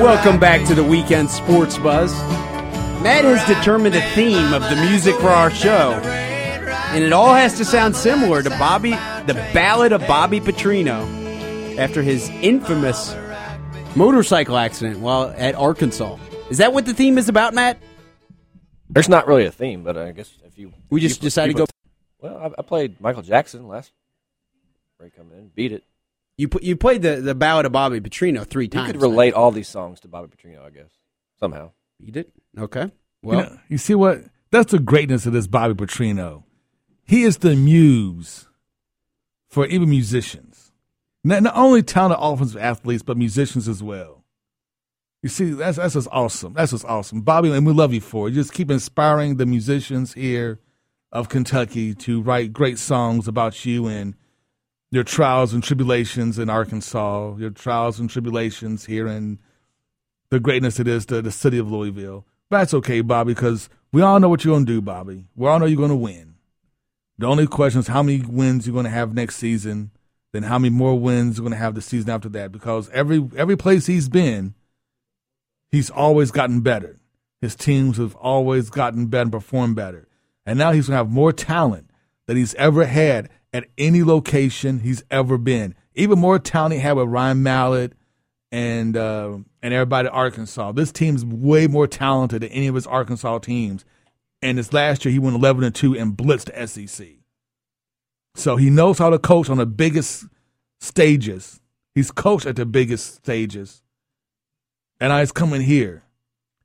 Welcome 0.00 0.40
back 0.40 0.66
to 0.66 0.74
the 0.74 0.82
Weekend 0.82 1.30
Sports 1.30 1.76
Buzz. 1.76 2.10
Matt 3.02 3.24
has 3.24 3.46
determined 3.46 3.94
a 3.94 4.00
theme 4.14 4.54
of 4.54 4.62
the 4.62 4.76
music 4.76 5.14
for 5.16 5.28
our 5.28 5.50
show, 5.50 5.92
and 5.92 7.04
it 7.04 7.12
all 7.12 7.34
has 7.34 7.58
to 7.58 7.66
sound 7.66 7.94
similar 7.94 8.42
to 8.42 8.48
Bobby, 8.50 8.92
the 9.26 9.34
Ballad 9.52 9.92
of 9.92 10.00
Bobby 10.06 10.40
Petrino, 10.40 11.76
after 11.76 12.02
his 12.02 12.30
infamous 12.40 13.14
motorcycle 13.94 14.56
accident 14.56 15.00
while 15.00 15.34
at 15.36 15.54
Arkansas. 15.54 16.16
Is 16.48 16.56
that 16.58 16.72
what 16.72 16.86
the 16.86 16.94
theme 16.94 17.18
is 17.18 17.28
about, 17.28 17.52
Matt? 17.52 17.78
There's 18.88 19.08
not 19.08 19.26
really 19.26 19.44
a 19.44 19.52
theme, 19.52 19.82
but 19.84 19.98
I 19.98 20.12
guess 20.12 20.32
if 20.46 20.58
you 20.58 20.72
We 20.88 21.02
just 21.02 21.20
decided 21.20 21.56
to 21.56 21.58
go- 21.58 21.66
Well, 22.22 22.38
I, 22.38 22.60
I 22.60 22.62
played 22.62 23.00
Michael 23.02 23.22
Jackson 23.22 23.68
last 23.68 23.92
break 24.98 25.14
coming 25.14 25.36
in, 25.38 25.48
beat 25.54 25.72
it. 25.72 25.84
You 26.40 26.48
put 26.48 26.62
you 26.62 26.74
played 26.74 27.02
the, 27.02 27.16
the 27.16 27.34
Ballad 27.34 27.66
of 27.66 27.72
Bobby 27.72 28.00
Petrino 28.00 28.46
three 28.46 28.66
times. 28.66 28.86
You 28.88 28.94
could 28.94 29.02
relate 29.02 29.34
all 29.34 29.50
these 29.50 29.68
songs 29.68 30.00
to 30.00 30.08
Bobby 30.08 30.28
Petrino, 30.34 30.64
I 30.64 30.70
guess 30.70 30.90
somehow. 31.38 31.72
You 31.98 32.12
did 32.12 32.32
okay. 32.58 32.84
You 32.84 32.90
Well, 33.22 33.40
know, 33.40 33.58
you 33.68 33.76
see 33.76 33.94
what? 33.94 34.24
That's 34.50 34.72
the 34.72 34.78
greatness 34.78 35.26
of 35.26 35.34
this 35.34 35.46
Bobby 35.46 35.74
Petrino. 35.74 36.44
He 37.04 37.24
is 37.24 37.36
the 37.36 37.54
muse 37.54 38.48
for 39.50 39.66
even 39.66 39.90
musicians. 39.90 40.72
Not, 41.22 41.42
not 41.42 41.54
only 41.54 41.82
talented 41.82 42.18
offensive 42.18 42.58
athletes, 42.58 43.02
but 43.02 43.18
musicians 43.18 43.68
as 43.68 43.82
well. 43.82 44.24
You 45.22 45.28
see, 45.28 45.50
that's 45.50 45.76
that's 45.76 45.92
just 45.92 46.08
awesome. 46.10 46.54
That's 46.54 46.70
just 46.70 46.86
awesome, 46.86 47.20
Bobby, 47.20 47.52
and 47.52 47.66
we 47.66 47.74
love 47.74 47.92
you 47.92 48.00
for 48.00 48.28
it. 48.28 48.30
You 48.30 48.36
just 48.40 48.54
keep 48.54 48.70
inspiring 48.70 49.36
the 49.36 49.44
musicians 49.44 50.14
here 50.14 50.58
of 51.12 51.28
Kentucky 51.28 51.94
to 51.96 52.22
write 52.22 52.54
great 52.54 52.78
songs 52.78 53.28
about 53.28 53.66
you 53.66 53.88
and 53.88 54.14
your 54.90 55.04
trials 55.04 55.52
and 55.52 55.62
tribulations 55.62 56.38
in 56.38 56.50
Arkansas, 56.50 57.36
your 57.36 57.50
trials 57.50 58.00
and 58.00 58.10
tribulations 58.10 58.86
here 58.86 59.06
in 59.06 59.38
the 60.30 60.40
greatness 60.40 60.80
it 60.80 60.88
is 60.88 61.06
to 61.06 61.22
the 61.22 61.30
city 61.30 61.58
of 61.58 61.70
Louisville. 61.70 62.26
But 62.48 62.58
that's 62.58 62.74
okay, 62.74 63.00
Bobby, 63.00 63.34
because 63.34 63.68
we 63.92 64.02
all 64.02 64.18
know 64.18 64.28
what 64.28 64.44
you're 64.44 64.54
going 64.54 64.66
to 64.66 64.72
do, 64.72 64.80
Bobby. 64.80 65.24
We 65.36 65.48
all 65.48 65.58
know 65.58 65.66
you're 65.66 65.76
going 65.76 65.90
to 65.90 65.96
win. 65.96 66.34
The 67.18 67.26
only 67.26 67.46
question 67.46 67.80
is 67.80 67.86
how 67.86 68.02
many 68.02 68.22
wins 68.22 68.66
you're 68.66 68.72
going 68.72 68.84
to 68.84 68.90
have 68.90 69.14
next 69.14 69.36
season, 69.36 69.90
then 70.32 70.44
how 70.44 70.58
many 70.58 70.74
more 70.74 70.98
wins 70.98 71.36
you're 71.36 71.44
going 71.44 71.52
to 71.52 71.58
have 71.58 71.74
the 71.74 71.82
season 71.82 72.10
after 72.10 72.28
that. 72.30 72.50
Because 72.50 72.88
every 72.90 73.28
every 73.36 73.56
place 73.56 73.86
he's 73.86 74.08
been, 74.08 74.54
he's 75.70 75.90
always 75.90 76.30
gotten 76.30 76.60
better. 76.62 76.98
His 77.40 77.54
teams 77.54 77.98
have 77.98 78.14
always 78.16 78.70
gotten 78.70 79.06
better 79.06 79.22
and 79.22 79.32
performed 79.32 79.76
better. 79.76 80.08
And 80.46 80.58
now 80.58 80.72
he's 80.72 80.88
going 80.88 80.94
to 80.94 81.04
have 81.04 81.10
more 81.10 81.32
talent 81.32 81.90
than 82.26 82.36
he's 82.36 82.54
ever 82.54 82.86
had 82.86 83.28
at 83.52 83.66
any 83.78 84.02
location 84.02 84.80
he's 84.80 85.02
ever 85.10 85.38
been. 85.38 85.74
Even 85.94 86.18
more 86.18 86.38
talent 86.38 86.74
he 86.74 86.80
had 86.80 86.92
with 86.92 87.08
Ryan 87.08 87.42
Mallett 87.42 87.92
and 88.52 88.96
uh, 88.96 89.38
and 89.62 89.74
everybody 89.74 90.08
at 90.08 90.14
Arkansas. 90.14 90.72
This 90.72 90.92
team's 90.92 91.24
way 91.24 91.66
more 91.66 91.86
talented 91.86 92.42
than 92.42 92.50
any 92.50 92.66
of 92.66 92.74
his 92.74 92.86
Arkansas 92.86 93.38
teams. 93.38 93.84
And 94.42 94.58
this 94.58 94.72
last 94.72 95.04
year, 95.04 95.12
he 95.12 95.18
went 95.18 95.36
11 95.36 95.64
and 95.64 95.74
2 95.74 95.96
and 95.96 96.16
blitzed 96.16 96.52
the 96.54 96.66
SEC. 96.66 97.08
So 98.34 98.56
he 98.56 98.70
knows 98.70 98.98
how 98.98 99.10
to 99.10 99.18
coach 99.18 99.50
on 99.50 99.58
the 99.58 99.66
biggest 99.66 100.24
stages. 100.80 101.60
He's 101.94 102.10
coached 102.10 102.46
at 102.46 102.56
the 102.56 102.64
biggest 102.64 103.16
stages. 103.16 103.82
And 104.98 105.10
now 105.10 105.20
he's 105.20 105.32
coming 105.32 105.60
here. 105.60 106.04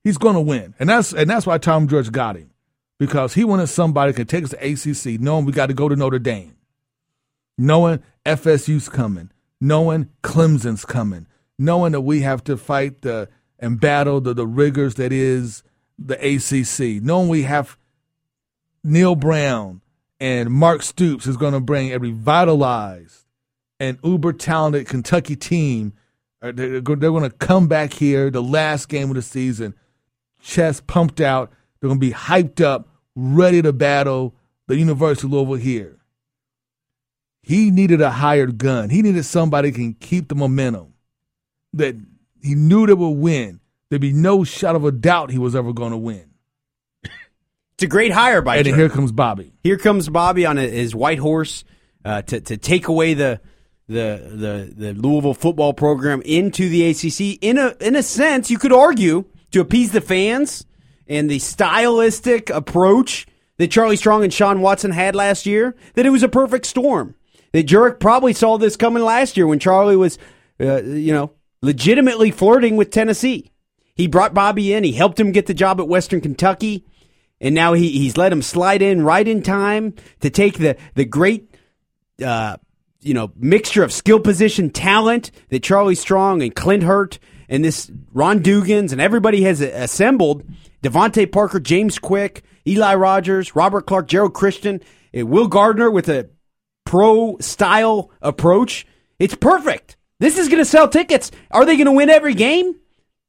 He's 0.03 0.17
going 0.17 0.35
to 0.35 0.41
win. 0.41 0.75
And 0.79 0.87
that's 0.87 1.13
and 1.13 1.29
that's 1.29 1.47
why 1.47 1.57
Tom 1.57 1.87
Jurich 1.87 2.11
got 2.11 2.37
him. 2.37 2.51
Because 2.97 3.33
he 3.33 3.43
wanted 3.43 3.67
somebody 3.67 4.11
who 4.11 4.15
could 4.15 4.29
take 4.29 4.45
us 4.45 4.51
to 4.51 4.57
ACC, 4.57 5.19
knowing 5.19 5.43
we 5.43 5.51
got 5.51 5.65
to 5.65 5.73
go 5.73 5.89
to 5.89 5.95
Notre 5.97 6.19
Dame, 6.19 6.55
knowing 7.57 8.01
FSU's 8.25 8.89
coming, 8.89 9.31
knowing 9.61 10.09
Clemson's 10.23 10.85
coming, 10.85 11.27
knowing 11.57 11.91
that 11.93 12.01
we 12.01 12.21
have 12.21 12.43
to 12.45 12.57
fight 12.57 13.01
the 13.01 13.29
and 13.59 13.79
battle 13.79 14.19
the, 14.19 14.33
the 14.33 14.45
rigors 14.45 14.95
that 14.95 15.13
is 15.13 15.63
the 15.97 16.15
ACC, 16.15 17.01
knowing 17.01 17.29
we 17.29 17.43
have 17.43 17.77
Neal 18.83 19.15
Brown 19.15 19.81
and 20.19 20.49
Mark 20.51 20.81
Stoops 20.83 21.27
is 21.27 21.37
going 21.37 21.53
to 21.53 21.59
bring 21.59 21.93
a 21.93 21.99
revitalized 21.99 23.25
and 23.79 23.97
uber 24.03 24.33
talented 24.33 24.87
Kentucky 24.87 25.35
team. 25.35 25.93
Uh, 26.41 26.51
They're 26.53 26.81
going 26.81 27.23
to 27.23 27.29
come 27.29 27.67
back 27.67 27.93
here 27.93 28.29
the 28.29 28.43
last 28.43 28.89
game 28.89 29.09
of 29.09 29.15
the 29.15 29.21
season, 29.21 29.73
chest 30.41 30.87
pumped 30.87 31.21
out. 31.21 31.51
They're 31.79 31.87
going 31.87 31.99
to 31.99 32.07
be 32.07 32.13
hyped 32.13 32.61
up, 32.61 32.89
ready 33.15 33.61
to 33.61 33.73
battle 33.73 34.35
the 34.67 34.77
University 34.77 35.27
of 35.27 35.31
Louisville 35.33 35.55
here. 35.55 35.97
He 37.45 37.69
needed 37.69 38.01
a 38.01 38.09
hired 38.09 38.57
gun. 38.57 38.89
He 38.89 39.03
needed 39.03 39.23
somebody 39.23 39.69
who 39.69 39.75
can 39.75 39.93
keep 39.93 40.29
the 40.29 40.35
momentum. 40.35 40.95
That 41.73 41.95
he 42.41 42.55
knew 42.55 42.87
they 42.87 42.95
would 42.95 43.09
win. 43.09 43.59
There'd 43.87 44.01
be 44.01 44.13
no 44.13 44.43
shot 44.43 44.75
of 44.75 44.83
a 44.83 44.91
doubt 44.91 45.29
he 45.29 45.37
was 45.37 45.55
ever 45.55 45.71
going 45.71 45.91
to 45.91 45.97
win. 45.97 46.27
it's 47.03 47.83
a 47.83 47.87
great 47.87 48.11
hire 48.11 48.41
by. 48.41 48.57
And 48.57 48.65
here 48.65 48.89
comes 48.89 49.11
Bobby. 49.11 49.53
Here 49.61 49.77
comes 49.77 50.09
Bobby 50.09 50.47
on 50.47 50.57
his 50.57 50.95
white 50.95 51.19
horse 51.19 51.63
uh, 52.03 52.23
to 52.23 52.41
to 52.41 52.57
take 52.57 52.87
away 52.87 53.13
the 53.13 53.39
the 53.87 54.27
the 54.31 54.73
the 54.75 54.93
Louisville 54.95 55.35
football 55.35 55.73
program 55.73 56.23
into 56.23 56.67
the 56.67 56.89
ACC. 56.89 57.37
In 57.43 57.59
a 57.59 57.75
in 57.79 57.95
a 57.95 58.01
sense, 58.01 58.49
you 58.49 58.57
could 58.57 58.73
argue 58.73 59.23
to 59.51 59.59
appease 59.61 59.91
the 59.91 60.01
fans 60.01 60.65
and 61.07 61.29
the 61.29 61.37
stylistic 61.37 62.49
approach 62.49 63.27
that 63.57 63.69
Charlie 63.69 63.97
Strong 63.97 64.23
and 64.23 64.33
Shawn 64.33 64.61
Watson 64.61 64.89
had 64.89 65.13
last 65.15 65.45
year. 65.45 65.75
That 65.93 66.07
it 66.07 66.09
was 66.09 66.23
a 66.23 66.27
perfect 66.27 66.65
storm. 66.65 67.13
That 67.55 67.63
Jurich 67.63 68.01
probably 68.01 68.33
saw 68.33 68.57
this 68.57 68.75
coming 68.75 69.01
last 69.01 69.37
year 69.37 69.47
when 69.47 69.59
Charlie 69.59 69.95
was, 69.95 70.17
uh, 70.59 70.83
you 70.83 71.13
know, 71.13 71.31
legitimately 71.61 72.31
flirting 72.31 72.75
with 72.75 72.91
Tennessee. 72.91 73.49
He 73.95 74.07
brought 74.07 74.33
Bobby 74.33 74.73
in. 74.73 74.83
He 74.83 74.91
helped 74.91 75.17
him 75.17 75.31
get 75.31 75.45
the 75.45 75.53
job 75.53 75.79
at 75.79 75.87
Western 75.87 76.19
Kentucky. 76.19 76.85
And 77.39 77.55
now 77.55 77.71
he, 77.71 77.91
he's 77.91 78.17
let 78.17 78.33
him 78.33 78.41
slide 78.41 78.81
in 78.81 79.05
right 79.05 79.25
in 79.25 79.41
time 79.41 79.93
to 80.19 80.29
take 80.29 80.57
the, 80.57 80.75
the 80.95 81.05
great, 81.05 81.49
uh, 82.21 82.57
you 82.99 83.13
know, 83.13 83.31
mixture 83.37 83.83
of 83.83 83.93
skill 83.93 84.19
position 84.19 84.69
talent 84.69 85.31
that 85.47 85.63
Charlie 85.63 85.95
Strong 85.95 86.43
and 86.43 86.53
Clint 86.53 86.83
Hurtt 86.83 87.19
and 87.47 87.63
this 87.63 87.89
Ron 88.11 88.41
Dugans 88.41 88.91
and 88.91 88.99
everybody 88.99 89.43
has 89.43 89.61
assembled. 89.61 90.43
DeVante 90.83 91.31
Parker, 91.31 91.61
James 91.61 91.99
Quick, 91.99 92.43
Eli 92.67 92.95
Rogers, 92.95 93.55
Robert 93.55 93.85
Clark, 93.85 94.09
Gerald 94.09 94.33
Christian. 94.33 94.81
Will 95.13 95.47
Gardner 95.47 95.89
with 95.89 96.09
a 96.09 96.29
pro 96.85 97.37
style 97.39 98.11
approach. 98.21 98.85
It's 99.19 99.35
perfect. 99.35 99.97
This 100.19 100.37
is 100.37 100.47
going 100.47 100.59
to 100.61 100.65
sell 100.65 100.87
tickets. 100.87 101.31
Are 101.51 101.65
they 101.65 101.75
going 101.75 101.85
to 101.87 101.91
win 101.91 102.09
every 102.09 102.33
game? 102.33 102.75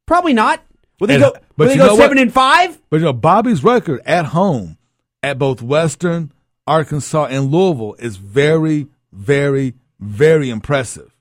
Probably 0.06 0.32
not. 0.34 0.62
Will 1.00 1.08
they 1.08 1.14
And- 1.16 1.24
go? 1.24 1.32
but 1.32 1.42
Will 1.58 1.66
they 1.66 1.72
you 1.74 1.78
go 1.80 1.86
know 1.86 1.94
what? 1.94 2.00
seven 2.02 2.18
and 2.18 2.32
five? 2.32 2.78
But 2.90 2.98
you 2.98 3.04
know, 3.04 3.12
Bobby's 3.12 3.64
record 3.64 4.00
at 4.06 4.26
home 4.26 4.78
at 5.22 5.38
both 5.38 5.60
Western, 5.62 6.32
Arkansas, 6.66 7.26
and 7.26 7.50
Louisville 7.50 7.94
is 7.98 8.16
very, 8.16 8.86
very, 9.12 9.74
very 9.98 10.48
impressive. 10.50 11.14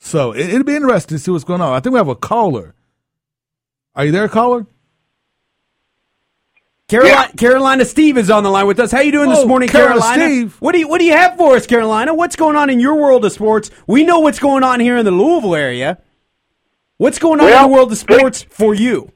So 0.00 0.32
it, 0.32 0.48
it'll 0.50 0.64
be 0.64 0.76
interesting 0.76 1.16
to 1.18 1.22
see 1.22 1.30
what's 1.30 1.44
going 1.44 1.60
on. 1.60 1.72
I 1.72 1.80
think 1.80 1.92
we 1.92 1.98
have 1.98 2.08
a 2.08 2.14
caller. 2.14 2.74
Are 3.94 4.04
you 4.04 4.12
there, 4.12 4.28
caller? 4.28 4.66
Carolina, 6.88 7.32
Carolina 7.36 7.84
Steve 7.84 8.16
is 8.16 8.30
on 8.30 8.44
the 8.44 8.50
line 8.50 8.66
with 8.68 8.78
us. 8.78 8.92
How 8.92 9.00
you 9.00 9.10
doing 9.10 9.28
this 9.28 9.40
Oh, 9.40 9.48
morning, 9.48 9.68
Carolina 9.68 10.00
Carolina? 10.00 10.24
Steve. 10.24 10.56
What 10.60 10.72
do 10.72 10.78
you 10.78 10.86
What 10.88 10.98
do 10.98 11.04
you 11.04 11.12
have 11.12 11.36
for 11.36 11.56
us, 11.56 11.66
Carolina? 11.66 12.14
What's 12.14 12.36
going 12.36 12.54
on 12.54 12.70
in 12.70 12.78
your 12.78 12.94
world 12.94 13.24
of 13.24 13.32
sports? 13.32 13.70
We 13.88 14.04
know 14.04 14.20
what's 14.20 14.38
going 14.38 14.62
on 14.62 14.78
here 14.78 14.96
in 14.96 15.04
the 15.04 15.10
Louisville 15.10 15.56
area. 15.56 15.98
What's 16.98 17.18
going 17.18 17.40
on 17.40 17.48
in 17.48 17.62
the 17.62 17.68
world 17.68 17.90
of 17.90 17.98
sports 17.98 18.42
for 18.50 18.72
you? 18.72 19.10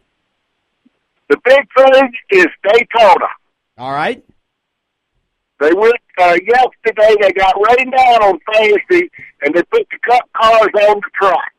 The 1.28 1.36
big 1.44 1.64
thing 1.78 2.12
is 2.30 2.46
Daytona. 2.68 3.26
All 3.78 3.92
right. 3.92 4.24
They 5.60 5.72
went 5.72 5.94
uh, 6.18 6.36
yesterday. 6.44 7.14
They 7.20 7.32
got 7.32 7.54
rained 7.56 7.92
down 7.92 8.22
on 8.22 8.40
Thursday, 8.52 9.08
and 9.42 9.54
they 9.54 9.62
put 9.64 9.86
the 9.90 9.98
cup 10.08 10.28
cars 10.36 10.88
on 10.88 10.96
the 10.96 11.10
track. 11.14 11.52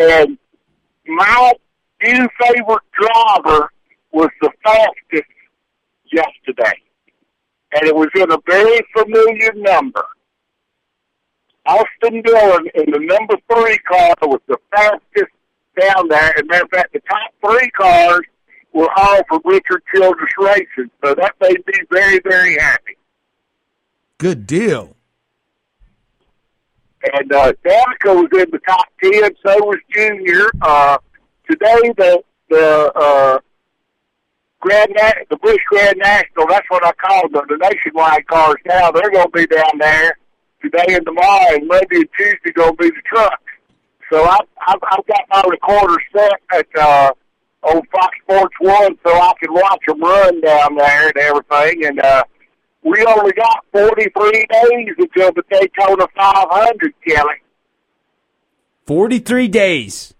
And 0.00 0.38
my 1.06 1.52
new 2.02 2.28
favorite 2.40 2.82
driver 3.00 3.70
was 4.12 4.30
the 4.40 4.50
fastest 4.64 5.30
yesterday, 6.12 6.80
and 7.72 7.86
it 7.86 7.94
was 7.94 8.08
in 8.14 8.30
a 8.30 8.38
very 8.46 8.80
familiar 8.96 9.52
number. 9.54 10.04
Austin 11.66 12.22
Dillon 12.22 12.66
in 12.74 12.90
the 12.90 12.98
number 12.98 13.36
three 13.52 13.78
car 13.78 14.14
was 14.22 14.40
the 14.48 14.56
fastest 14.70 15.32
down 15.78 16.08
there. 16.08 16.32
And 16.36 16.48
matter 16.48 16.64
of 16.64 16.70
fact, 16.70 16.94
the 16.94 17.00
top 17.00 17.30
three 17.44 17.70
cars 17.70 18.22
were 18.72 18.88
all 18.96 19.20
from 19.28 19.42
Richard 19.44 19.82
Childress 19.94 20.32
Racing. 20.38 20.90
So 21.04 21.14
that 21.14 21.34
made 21.40 21.58
me 21.66 21.74
very, 21.90 22.20
very 22.24 22.58
happy. 22.58 22.96
Good 24.18 24.46
deal. 24.46 24.96
And 27.12 27.32
uh, 27.32 27.52
Danica 27.64 28.14
was 28.14 28.28
in 28.32 28.50
the 28.50 28.60
top 28.66 28.86
ten. 29.02 29.30
So 29.46 29.64
was 29.64 29.78
Junior. 29.90 30.50
Uh, 30.60 30.98
today, 31.48 31.92
the 31.96 32.22
the 32.48 32.92
uh, 32.96 33.38
Grand 34.60 34.90
Na- 34.96 35.24
the 35.30 35.36
Busch 35.36 35.62
Grand 35.68 35.98
National. 35.98 36.46
That's 36.48 36.66
what 36.68 36.84
I 36.84 36.92
call 36.92 37.28
them. 37.28 37.44
The 37.48 37.56
nationwide 37.58 38.26
cars 38.26 38.56
now. 38.66 38.90
They're 38.90 39.10
going 39.10 39.26
to 39.26 39.32
be 39.32 39.46
down 39.46 39.78
there 39.78 40.18
today 40.62 40.94
and 40.94 41.06
tomorrow, 41.06 41.54
and 41.54 41.68
Monday 41.68 41.96
and 41.96 42.08
Tuesday 42.16 42.52
going 42.54 42.76
to 42.76 42.82
be 42.82 42.88
the 42.90 43.02
trucks. 43.06 43.42
So 44.10 44.24
I've, 44.24 44.40
I've 44.66 44.80
I've 44.90 45.06
got 45.06 45.24
my 45.30 45.42
recorder 45.48 45.96
set 46.14 46.32
at 46.52 46.66
uh, 46.78 47.12
on 47.62 47.82
Fox 47.92 48.16
Sports 48.22 48.54
One, 48.60 48.98
so 49.06 49.12
I 49.12 49.32
can 49.40 49.52
watch 49.52 49.82
them 49.86 50.00
run 50.00 50.40
down 50.40 50.76
there 50.76 51.08
and 51.08 51.16
everything. 51.16 51.86
And 51.86 52.00
uh, 52.00 52.24
we 52.82 53.04
only 53.04 53.32
got 53.32 53.64
43 53.72 54.32
days 54.32 54.94
until 54.98 55.32
the 55.32 55.42
Daytona 55.50 56.06
500, 56.16 56.94
Kelly. 57.06 57.34
Forty 58.86 59.18
three 59.18 59.48
days. 59.48 60.14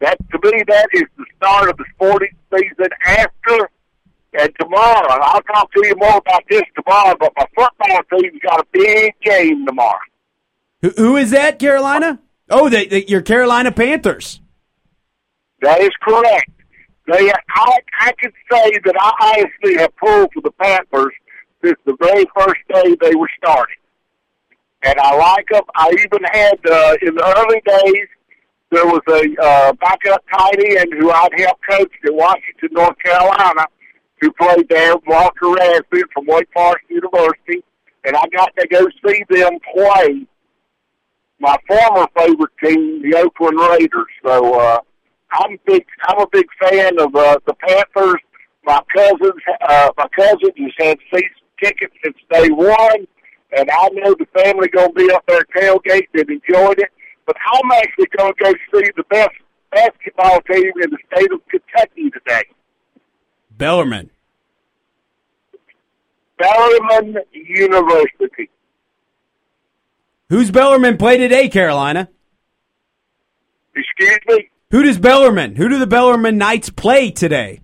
That 0.00 0.18
to 0.30 0.38
me, 0.52 0.62
that 0.66 0.88
is 0.92 1.04
the 1.16 1.24
start 1.36 1.70
of 1.70 1.76
the 1.76 1.84
sporting 1.94 2.34
season 2.52 2.88
after. 3.04 3.70
And 4.38 4.52
tomorrow, 4.60 5.08
I'll 5.22 5.42
talk 5.42 5.72
to 5.72 5.86
you 5.86 5.94
more 5.96 6.18
about 6.18 6.42
this 6.48 6.62
tomorrow. 6.76 7.16
But 7.18 7.32
my 7.36 7.46
football 7.56 8.18
team's 8.18 8.40
got 8.42 8.60
a 8.60 8.66
big 8.72 9.14
game 9.22 9.66
tomorrow. 9.66 9.98
Who, 10.82 10.90
who 10.90 11.16
is 11.16 11.30
that, 11.30 11.58
Carolina? 11.58 12.20
Oh, 12.50 12.68
the, 12.68 12.86
the, 12.86 13.08
your 13.08 13.22
Carolina 13.22 13.72
Panthers. 13.72 14.40
That 15.60 15.80
is 15.80 15.90
correct. 16.00 16.50
They, 17.06 17.32
I, 17.32 17.78
I 18.00 18.12
can 18.12 18.32
say 18.52 18.78
that 18.84 18.94
I 19.00 19.34
honestly 19.34 19.78
have 19.78 19.96
pulled 19.96 20.30
for 20.32 20.42
the 20.42 20.52
Panthers 20.52 21.14
since 21.64 21.78
the 21.84 21.96
very 22.00 22.26
first 22.36 22.60
day 22.72 22.96
they 23.00 23.14
were 23.16 23.30
starting, 23.38 23.76
and 24.82 24.94
I 25.00 25.16
like 25.16 25.46
them. 25.50 25.62
I 25.74 25.90
even 25.90 26.24
had 26.30 26.58
uh, 26.70 26.96
in 27.02 27.14
the 27.16 27.34
early 27.36 27.60
days 27.64 28.08
there 28.70 28.86
was 28.86 29.00
a 29.08 29.42
uh, 29.42 29.72
backup 29.74 30.22
tight 30.30 30.62
end 30.78 30.92
who 30.98 31.10
I'd 31.10 31.30
helped 31.38 31.62
coach 31.68 31.92
at 32.04 32.14
Washington, 32.14 32.68
North 32.72 32.98
Carolina, 33.02 33.66
who 34.20 34.30
played 34.32 34.68
there, 34.68 34.94
Walker 35.06 35.50
Rasmussen 35.50 36.08
from 36.12 36.26
Wake 36.26 36.48
Forest 36.52 36.84
University, 36.88 37.64
and 38.04 38.16
I 38.16 38.24
got 38.36 38.52
to 38.58 38.68
go 38.68 38.86
see 39.06 39.24
them 39.30 39.58
play 39.74 40.26
my 41.40 41.56
former 41.66 42.06
favorite 42.16 42.50
team, 42.62 43.02
the 43.02 43.16
Oakland 43.16 43.58
Raiders. 43.58 44.06
So 44.24 44.60
uh, 44.60 44.80
I'm 45.32 45.58
big. 45.66 45.86
I'm 46.06 46.20
a 46.20 46.26
big 46.30 46.46
fan 46.60 46.98
of 46.98 47.14
uh, 47.14 47.38
the 47.46 47.54
Panthers. 47.54 48.20
My 48.64 48.80
cousins, 48.94 49.42
uh, 49.66 49.90
my 49.96 50.08
cousin 50.16 50.50
has 50.58 50.72
had 50.78 50.98
season 51.12 51.30
tickets 51.62 51.94
since 52.04 52.16
day 52.30 52.48
one, 52.50 53.06
and 53.56 53.70
I 53.70 53.88
know 53.92 54.14
the 54.14 54.26
family 54.34 54.68
to 54.68 54.92
be 54.94 55.10
up 55.10 55.24
there 55.26 55.44
tailgating 55.56 56.08
and 56.14 56.30
enjoying 56.30 56.74
it. 56.78 56.90
But 57.28 57.36
I'm 57.52 57.70
actually 57.72 58.06
going 58.16 58.32
to 58.32 58.42
go 58.42 58.52
see 58.72 58.90
the 58.96 59.04
best 59.10 59.28
basketball 59.70 60.40
team 60.50 60.72
in 60.82 60.90
the 60.90 60.96
state 61.12 61.30
of 61.30 61.40
Kentucky 61.48 62.08
today. 62.08 62.44
Bellerman. 63.54 64.08
Bellarmine 66.38 67.18
University. 67.32 68.48
Who's 70.30 70.50
Bellerman 70.50 70.98
play 70.98 71.18
today, 71.18 71.50
Carolina? 71.50 72.08
Excuse 73.76 74.20
me? 74.28 74.48
Who 74.70 74.82
does 74.82 74.98
Bellerman? 74.98 75.58
Who 75.58 75.68
do 75.68 75.78
the 75.78 75.86
Bellerman 75.86 76.36
Knights 76.36 76.70
play 76.70 77.10
today? 77.10 77.60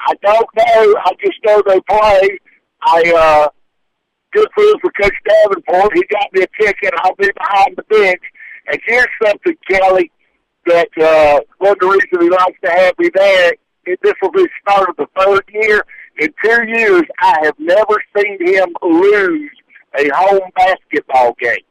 I 0.00 0.14
don't 0.24 0.48
know. 0.56 0.94
I 1.04 1.12
just 1.24 1.38
know 1.44 1.62
they 1.68 1.80
play. 1.82 2.38
I 2.82 3.12
uh 3.16 3.48
good 4.32 4.48
friends 4.56 4.74
with 4.82 4.92
Coach 5.00 5.14
Davenport. 5.28 5.92
He 5.94 6.02
got 6.10 6.32
me 6.32 6.42
a 6.42 6.62
ticket. 6.64 6.94
I'll 6.98 7.14
be 7.14 7.30
behind 7.30 7.76
the 7.76 7.84
bench. 7.84 8.22
And 8.68 8.80
here's 8.86 9.06
something, 9.24 9.56
Kelly, 9.68 10.10
that 10.66 10.88
uh 11.00 11.40
one 11.58 11.72
of 11.72 11.78
the 11.80 11.86
reasons 11.86 12.22
he 12.22 12.30
likes 12.30 12.58
to 12.64 12.70
have 12.70 12.94
me 12.98 13.10
there. 13.14 13.52
It, 13.86 13.98
this 14.02 14.12
will 14.20 14.30
be 14.30 14.42
the 14.42 14.48
start 14.62 14.88
of 14.90 14.96
the 14.96 15.06
third 15.18 15.42
year. 15.52 15.84
In 16.18 16.28
two 16.44 16.64
years, 16.68 17.02
I 17.20 17.38
have 17.44 17.54
never 17.58 17.94
seen 18.16 18.36
him 18.46 18.68
lose 18.82 19.50
a 19.98 20.08
home 20.14 20.50
basketball 20.54 21.34
game. 21.40 21.64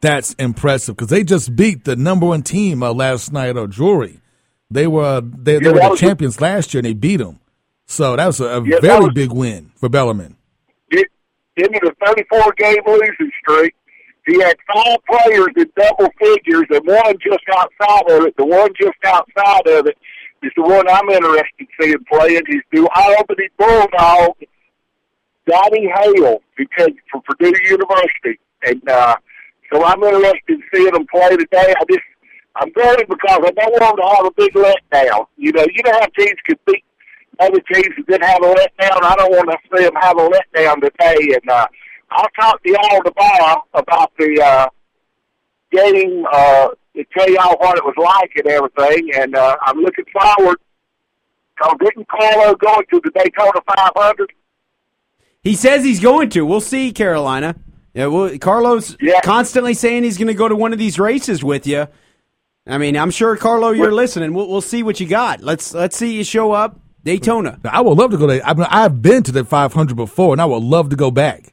That's 0.00 0.32
impressive 0.34 0.96
because 0.96 1.08
they 1.10 1.22
just 1.24 1.54
beat 1.54 1.84
the 1.84 1.94
number 1.94 2.26
one 2.26 2.42
team 2.42 2.82
uh, 2.82 2.92
last 2.92 3.32
night, 3.32 3.56
uh, 3.56 3.66
Drury. 3.66 4.20
They 4.70 4.86
were 4.86 5.04
uh, 5.04 5.20
they, 5.22 5.58
they 5.58 5.66
Yeah, 5.66 5.72
were 5.72 5.94
the 5.94 5.96
champions 5.96 6.40
last 6.40 6.72
year 6.72 6.78
and 6.80 6.86
they 6.86 6.94
beat 6.94 7.18
them. 7.18 7.38
So 7.86 8.16
that 8.16 8.26
was 8.26 8.40
a, 8.40 8.44
a 8.46 8.64
Yeah, 8.66 8.80
very 8.80 9.04
was- 9.06 9.14
big 9.14 9.32
win 9.32 9.72
for 9.76 9.88
Bellarmine. 9.88 10.36
Get 11.56 11.74
into 11.74 11.80
the 12.00 12.06
34 12.06 12.52
game 12.56 12.76
losing 12.86 13.30
streak. 13.42 13.74
He 14.26 14.40
had 14.40 14.56
five 14.72 14.98
players 15.08 15.48
in 15.56 15.70
double 15.76 16.10
figures, 16.18 16.66
and 16.70 16.86
one 16.86 17.14
just 17.20 17.44
outside 17.56 18.10
of 18.10 18.26
it. 18.26 18.36
The 18.36 18.44
one 18.44 18.70
just 18.80 18.98
outside 19.04 19.66
of 19.66 19.86
it 19.86 19.96
is 20.42 20.52
the 20.56 20.62
one 20.62 20.88
I'm 20.88 21.08
interested 21.08 21.46
in 21.58 21.66
seeing 21.80 22.04
playing. 22.10 22.42
He's 22.46 22.62
New 22.72 22.88
Albany 22.94 23.48
Bulldog, 23.58 24.36
Donnie 25.46 25.92
Hale, 25.94 26.40
who 26.56 26.64
came 26.76 26.96
from 27.10 27.22
Purdue 27.22 27.52
University, 27.64 28.38
and 28.62 28.88
uh, 28.88 29.16
so 29.72 29.84
I'm 29.84 30.02
interested 30.02 30.40
in 30.48 30.62
seeing 30.74 30.94
him 30.94 31.06
play 31.10 31.36
today. 31.36 31.74
I 31.78 31.84
just 31.88 32.04
I'm 32.56 32.70
worried 32.74 33.08
because 33.08 33.40
I 33.46 33.50
don't 33.50 33.72
want 33.72 33.82
him 33.82 33.96
to 33.96 34.16
have 34.16 34.26
a 34.26 34.30
big 34.36 34.52
letdown. 34.52 35.26
You 35.36 35.52
know, 35.52 35.64
you 35.72 35.82
know 35.84 35.92
how 35.92 36.06
teams 36.18 36.38
could 36.44 36.58
beat 36.66 36.84
other 37.38 37.60
teams 37.72 37.94
that 37.96 38.06
didn't 38.06 38.28
have 38.28 38.42
a 38.42 38.54
letdown. 38.54 39.02
I 39.02 39.14
don't 39.16 39.30
want 39.30 39.50
to 39.50 39.76
see 39.76 39.84
them 39.84 39.94
have 40.00 40.18
a 40.18 40.28
letdown 40.28 40.80
today. 40.82 41.34
And 41.34 41.50
uh, 41.50 41.66
I'll 42.10 42.28
talk 42.30 42.62
to 42.62 42.70
y'all 42.70 43.02
tomorrow 43.02 43.64
about 43.74 44.12
the 44.18 44.42
uh, 44.42 44.68
game 45.70 46.26
uh, 46.30 46.68
to 46.96 47.04
tell 47.16 47.30
y'all 47.30 47.56
what 47.58 47.78
it 47.78 47.84
was 47.84 47.94
like 47.96 48.32
and 48.36 48.46
everything. 48.46 49.10
And 49.14 49.36
uh, 49.36 49.56
I'm 49.62 49.78
looking 49.78 50.04
forward. 50.12 50.56
Cause 51.60 51.74
didn't 51.78 52.08
Carlo 52.08 52.54
going 52.54 52.86
to 52.90 53.00
the 53.04 53.10
Daytona 53.10 53.60
500? 53.76 54.32
He 55.42 55.54
says 55.54 55.84
he's 55.84 56.00
going 56.00 56.30
to. 56.30 56.44
We'll 56.44 56.60
see, 56.60 56.90
Carolina. 56.92 57.54
Yeah, 57.92 58.06
well, 58.06 58.36
Carlos 58.38 58.96
constantly 59.22 59.74
saying 59.74 60.04
he's 60.04 60.16
going 60.16 60.28
to 60.28 60.34
go 60.34 60.48
to 60.48 60.56
one 60.56 60.72
of 60.72 60.78
these 60.78 60.98
races 60.98 61.44
with 61.44 61.66
you. 61.66 61.86
I 62.66 62.78
mean, 62.78 62.96
I'm 62.96 63.10
sure 63.10 63.36
Carlo, 63.36 63.70
you're 63.70 63.92
listening. 63.92 64.32
We'll, 64.32 64.48
we'll 64.48 64.60
see 64.60 64.82
what 64.82 65.00
you 65.00 65.08
got. 65.08 65.42
Let's 65.42 65.74
let's 65.74 65.96
see 65.96 66.14
you 66.16 66.24
show 66.24 66.52
up 66.52 66.78
Daytona. 67.04 67.58
I 67.64 67.80
would 67.80 67.98
love 67.98 68.12
to 68.12 68.16
go 68.16 68.26
there. 68.26 68.44
I 68.44 68.54
mean, 68.54 68.66
I've 68.70 69.02
been 69.02 69.22
to 69.24 69.32
the 69.32 69.44
500 69.44 69.96
before, 69.96 70.32
and 70.32 70.40
I 70.40 70.44
would 70.44 70.62
love 70.62 70.90
to 70.90 70.96
go 70.96 71.10
back 71.10 71.52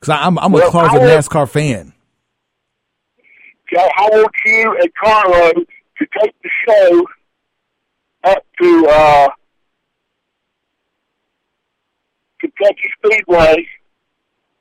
because 0.00 0.18
I'm 0.20 0.38
I'm 0.38 0.52
a 0.52 0.56
Well, 0.56 0.76
I 0.76 0.96
and 0.96 1.02
NASCAR 1.02 1.48
fan. 1.48 1.92
Okay, 3.72 3.90
I 3.96 4.08
want 4.12 4.32
you 4.44 4.76
and 4.80 4.90
Carlo 4.94 5.52
to 5.52 6.06
take 6.20 6.34
the 6.42 6.50
show 6.66 7.06
up 8.24 8.44
to 8.60 8.86
uh, 8.88 9.28
Kentucky 12.40 12.90
Speedway. 12.98 13.66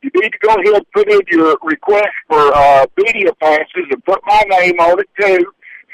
You 0.01 0.11
need 0.15 0.29
to 0.29 0.37
go 0.41 0.53
ahead 0.53 0.73
and 0.73 0.91
put 0.91 1.11
in 1.11 1.19
your 1.31 1.57
request 1.63 2.13
for 2.27 2.55
uh, 2.55 2.85
media 2.97 3.33
passes 3.41 3.85
and 3.89 4.03
put 4.05 4.19
my 4.25 4.43
name 4.49 4.79
on 4.79 4.99
it 4.99 5.09
too, 5.19 5.45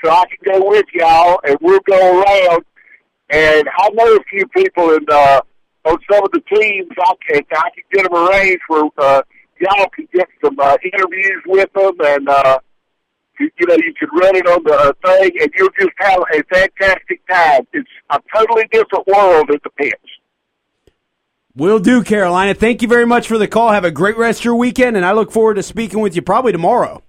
so 0.04 0.12
I 0.12 0.24
can 0.28 0.60
go 0.60 0.70
with 0.70 0.86
y'all 0.94 1.40
and 1.44 1.58
we'll 1.62 1.80
go 1.82 2.22
around. 2.22 2.66
And 3.30 3.70
I 3.78 3.90
know 3.94 4.16
a 4.16 4.24
few 4.30 4.46
people 4.48 4.94
in 4.94 5.06
uh, 5.10 5.42
on 5.86 5.98
some 6.12 6.24
of 6.24 6.32
the 6.32 6.41
teams. 6.53 6.90
I 6.99 7.14
can 7.28 7.41
I 7.52 7.70
can 7.76 7.84
get 7.91 8.03
them 8.03 8.16
arranged 8.16 8.62
where 8.68 8.90
uh, 8.98 9.22
y'all 9.60 9.90
can 9.95 10.08
get 10.14 10.28
some 10.44 10.60
uh, 10.60 10.78
interviews 10.84 11.44
with 11.48 11.72
them 11.74 11.94
and. 11.99 12.30
uh 12.30 12.60
you, 13.40 13.49
you 13.60 13.68
know, 13.68 13.76
you 13.76 13.94
could 13.99 14.10
run 14.14 14.36
it 14.36 14.45
on 14.45 14.64
the 14.64 14.74
uh, 14.74 14.94
thing, 15.03 15.32
and 15.41 15.52
you'll 15.58 15.70
just 15.80 15.91
have 15.98 16.20
a 16.20 16.44
fantastic 16.53 17.26
time. 17.28 17.66
It's 17.74 17.90
a 18.12 18.20
totally 18.36 18.66
different 18.72 19.08
world 19.08 19.49
at 19.49 19.64
the 19.64 19.70
pits. 19.72 19.95
Will 21.56 21.80
do, 21.80 22.03
Carolina. 22.03 22.53
Thank 22.53 22.82
you 22.82 22.88
very 22.88 23.06
much 23.06 23.28
for 23.28 23.38
the 23.38 23.48
call. 23.48 23.72
Have 23.72 23.84
a 23.84 23.91
great 23.91 24.18
rest 24.18 24.41
of 24.41 24.45
your 24.45 24.56
weekend, 24.56 24.95
and 24.95 25.06
I 25.06 25.12
look 25.12 25.32
forward 25.32 25.56
to 25.56 25.64
speaking 25.64 25.99
with 25.99 26.16
you 26.16 26.22
probably 26.22 26.52
tomorrow. 26.52 27.03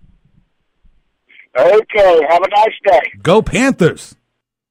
Okay, 1.56 2.20
have 2.28 2.42
a 2.42 2.48
nice 2.48 2.74
day. 2.86 3.12
Go 3.22 3.42
Panthers. 3.42 4.16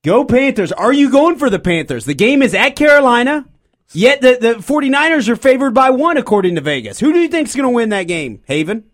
Go 0.03 0.25
Panthers. 0.25 0.71
Are 0.71 0.91
you 0.91 1.11
going 1.11 1.37
for 1.37 1.49
the 1.49 1.59
Panthers? 1.59 2.05
The 2.05 2.15
game 2.15 2.41
is 2.41 2.55
at 2.55 2.75
Carolina, 2.75 3.45
yet 3.93 4.21
the, 4.21 4.37
the 4.39 4.53
49ers 4.55 5.27
are 5.29 5.35
favored 5.35 5.73
by 5.73 5.89
one, 5.89 6.17
according 6.17 6.55
to 6.55 6.61
Vegas. 6.61 6.99
Who 6.99 7.13
do 7.13 7.19
you 7.19 7.27
think 7.27 7.47
is 7.47 7.55
going 7.55 7.69
to 7.69 7.75
win 7.75 7.89
that 7.89 8.03
game, 8.03 8.41
Haven? 8.45 8.85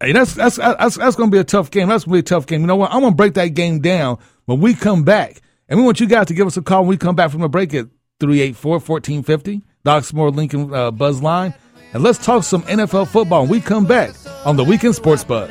Hey, 0.00 0.12
that's 0.12 0.34
that's 0.34 0.56
that's, 0.56 0.96
that's 0.96 1.16
going 1.16 1.30
to 1.30 1.34
be 1.34 1.38
a 1.38 1.44
tough 1.44 1.70
game. 1.70 1.88
That's 1.88 2.04
going 2.04 2.16
to 2.18 2.22
be 2.22 2.26
a 2.26 2.28
tough 2.28 2.46
game. 2.46 2.62
You 2.62 2.66
know 2.66 2.76
what? 2.76 2.92
I'm 2.92 3.00
going 3.00 3.12
to 3.12 3.16
break 3.16 3.34
that 3.34 3.48
game 3.48 3.80
down 3.80 4.18
when 4.46 4.60
we 4.60 4.74
come 4.74 5.04
back. 5.04 5.40
And 5.68 5.78
we 5.78 5.86
want 5.86 6.00
you 6.00 6.06
guys 6.06 6.26
to 6.26 6.34
give 6.34 6.46
us 6.46 6.56
a 6.56 6.62
call 6.62 6.82
when 6.82 6.88
we 6.88 6.96
come 6.96 7.14
back 7.14 7.30
from 7.30 7.40
the 7.40 7.48
break 7.48 7.72
at 7.72 7.86
384-1450, 8.20 9.62
Oxmoor 9.86 10.34
Lincoln 10.34 10.74
uh, 10.74 10.90
Buzz 10.90 11.22
Line. 11.22 11.54
And 11.94 12.02
let's 12.02 12.24
talk 12.24 12.44
some 12.44 12.62
NFL 12.62 13.08
football 13.08 13.42
when 13.42 13.50
we 13.50 13.60
come 13.60 13.86
back 13.86 14.10
on 14.44 14.56
the 14.56 14.64
Weekend 14.64 14.94
Sports 14.94 15.24
Buzz. 15.24 15.50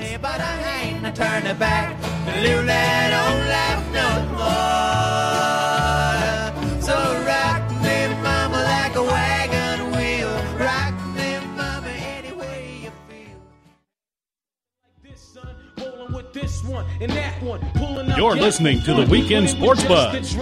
You're 18.17 18.35
listening 18.35 18.81
to 18.83 18.93
the 18.93 19.05
Weekend 19.09 19.49
Sports 19.49 19.83
Buzz. 19.83 20.33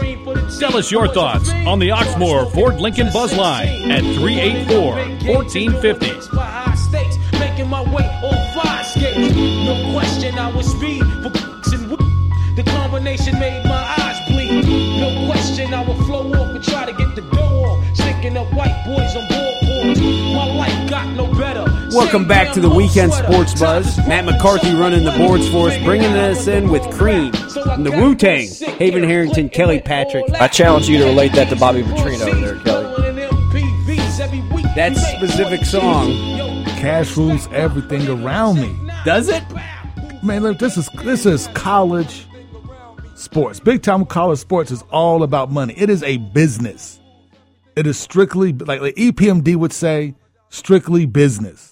Tell 0.60 0.78
us 0.78 0.92
your 0.92 1.08
thoughts 1.08 1.50
on 1.66 1.80
the 1.80 1.90
Oxmoor 1.90 2.52
Ford 2.54 2.80
Lincoln 2.80 3.12
Buzz 3.12 3.36
Line 3.36 3.92
at 3.92 4.02
384 4.02 4.96
1450. 5.34 7.40
Making 7.40 7.70
my 7.70 7.82
way 7.94 8.06
on 8.24 8.62
five 8.62 8.86
skates. 8.86 9.36
No 9.36 9.92
question, 9.94 10.38
I 10.38 10.52
was 10.52 10.70
speed 10.70 11.02
for 11.24 11.30
The 12.56 12.64
combination 12.66 13.40
made 13.40 13.64
my 13.66 13.96
eyes 14.00 14.20
bleed. 14.30 14.66
No 15.00 15.28
question, 15.32 15.74
I 15.74 15.82
would 15.88 15.98
flow 16.06 16.32
off 16.34 16.56
and 16.56 16.64
try 16.64 16.86
to 16.86 16.94
get 16.94 17.16
the 17.16 17.22
dough 17.22 17.64
off. 17.66 17.96
Sticking 17.96 18.38
up 18.38 18.52
white 18.54 18.84
boys 18.86 19.16
on 19.16 19.28
board. 19.28 19.98
My 20.36 20.46
life 20.46 20.90
got 20.90 21.08
no 21.16 21.28
better. 21.34 21.66
Welcome 21.92 22.28
back 22.28 22.54
to 22.54 22.62
the 22.62 22.70
Weekend 22.70 23.14
Sports 23.14 23.60
Buzz. 23.60 23.98
Matt 24.08 24.26
McCarthy 24.26 24.74
running 24.76 25.04
the 25.04 25.12
boards 25.12 25.50
for 25.50 25.70
us, 25.70 25.84
bringing 25.84 26.14
us 26.14 26.48
in 26.48 26.70
with 26.70 26.84
Cream 26.92 27.32
and 27.34 27.86
the 27.86 27.92
Wu 27.92 28.16
Tang, 28.16 28.48
Haven 28.78 29.04
Harrington, 29.04 29.50
Kelly 29.50 29.80
Patrick. 29.80 30.26
I 30.34 30.48
challenge 30.48 30.88
you 30.88 31.00
to 31.00 31.06
relate 31.06 31.32
that 31.34 31.50
to 31.50 31.56
Bobby 31.56 31.82
Petrino 31.82 32.42
there, 32.42 32.60
Kelly. 32.60 32.86
That 34.76 34.96
specific 34.96 35.66
song. 35.66 36.12
Cash 36.80 37.18
rules 37.18 37.48
everything 37.52 38.08
around 38.08 38.62
me. 38.62 38.92
Does 39.04 39.28
it? 39.28 39.44
Man, 40.24 40.44
look, 40.44 40.60
this 40.60 40.78
is 40.78 40.88
this 41.04 41.26
is 41.26 41.48
college 41.54 42.28
sports. 43.16 43.60
Big 43.60 43.82
time 43.82 44.06
college 44.06 44.40
sports 44.40 44.70
is 44.70 44.84
all 44.92 45.24
about 45.24 45.52
money. 45.52 45.74
It 45.76 45.90
is 45.90 46.04
a 46.04 46.18
business. 46.18 47.00
It 47.76 47.88
is 47.88 47.98
strictly 47.98 48.54
like, 48.54 48.80
like 48.80 48.96
EPMD 48.96 49.56
would 49.56 49.74
say, 49.74 50.14
strictly 50.50 51.06
business. 51.06 51.69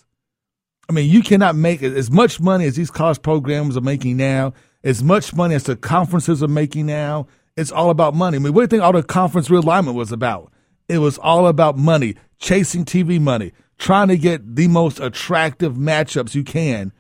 I 0.89 0.93
mean, 0.93 1.09
you 1.09 1.21
cannot 1.21 1.55
make 1.55 1.83
as 1.83 2.09
much 2.09 2.39
money 2.39 2.65
as 2.65 2.75
these 2.75 2.91
college 2.91 3.21
programs 3.21 3.75
are 3.75 3.81
making 3.81 4.17
now, 4.17 4.53
as 4.83 5.03
much 5.03 5.33
money 5.35 5.53
as 5.55 5.63
the 5.63 5.75
conferences 5.75 6.41
are 6.41 6.47
making 6.47 6.85
now. 6.85 7.27
It's 7.57 7.71
all 7.71 7.89
about 7.89 8.15
money. 8.15 8.37
I 8.37 8.39
mean, 8.39 8.53
what 8.53 8.61
do 8.61 8.63
you 8.63 8.67
think 8.67 8.83
all 8.83 8.93
the 8.93 9.03
conference 9.03 9.49
realignment 9.49 9.95
was 9.95 10.11
about? 10.11 10.51
It 10.87 10.99
was 10.99 11.17
all 11.17 11.47
about 11.47 11.77
money, 11.77 12.15
chasing 12.39 12.85
TV 12.85 13.19
money, 13.19 13.51
trying 13.77 14.07
to 14.07 14.17
get 14.17 14.55
the 14.55 14.67
most 14.67 14.99
attractive 14.99 15.73
matchups 15.73 16.35
you 16.35 16.43
can 16.43 16.93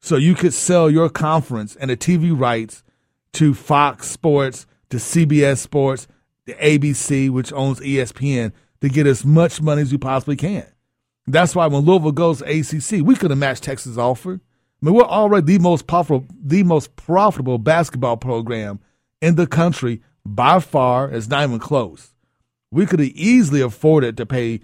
so 0.00 0.16
you 0.16 0.34
could 0.34 0.54
sell 0.54 0.88
your 0.88 1.08
conference 1.08 1.74
and 1.76 1.90
the 1.90 1.96
TV 1.96 2.38
rights 2.38 2.84
to 3.32 3.54
Fox 3.54 4.08
Sports, 4.08 4.66
to 4.90 4.98
CBS 4.98 5.58
Sports, 5.58 6.06
the 6.44 6.54
ABC, 6.54 7.28
which 7.28 7.52
owns 7.52 7.80
ESPN, 7.80 8.52
to 8.80 8.88
get 8.88 9.06
as 9.06 9.24
much 9.24 9.60
money 9.60 9.82
as 9.82 9.90
you 9.90 9.98
possibly 9.98 10.36
can. 10.36 10.66
That's 11.26 11.54
why 11.54 11.66
when 11.66 11.84
Louisville 11.84 12.12
goes 12.12 12.38
to 12.38 12.44
ACC, 12.44 13.04
we 13.04 13.16
could 13.16 13.30
have 13.30 13.38
matched 13.38 13.64
Texas' 13.64 13.98
offer. 13.98 14.40
I 14.82 14.86
mean, 14.86 14.94
we're 14.94 15.02
already 15.02 15.56
the 15.56 15.58
most 15.58 15.86
profitable, 15.86 16.26
the 16.40 16.62
most 16.62 16.94
profitable 16.96 17.58
basketball 17.58 18.16
program 18.16 18.78
in 19.20 19.34
the 19.34 19.46
country 19.46 20.02
by 20.24 20.60
far. 20.60 21.10
It's 21.10 21.28
not 21.28 21.44
even 21.44 21.58
close. 21.58 22.14
We 22.70 22.86
could 22.86 23.00
have 23.00 23.08
easily 23.08 23.60
afforded 23.60 24.16
to 24.18 24.26
pay, 24.26 24.60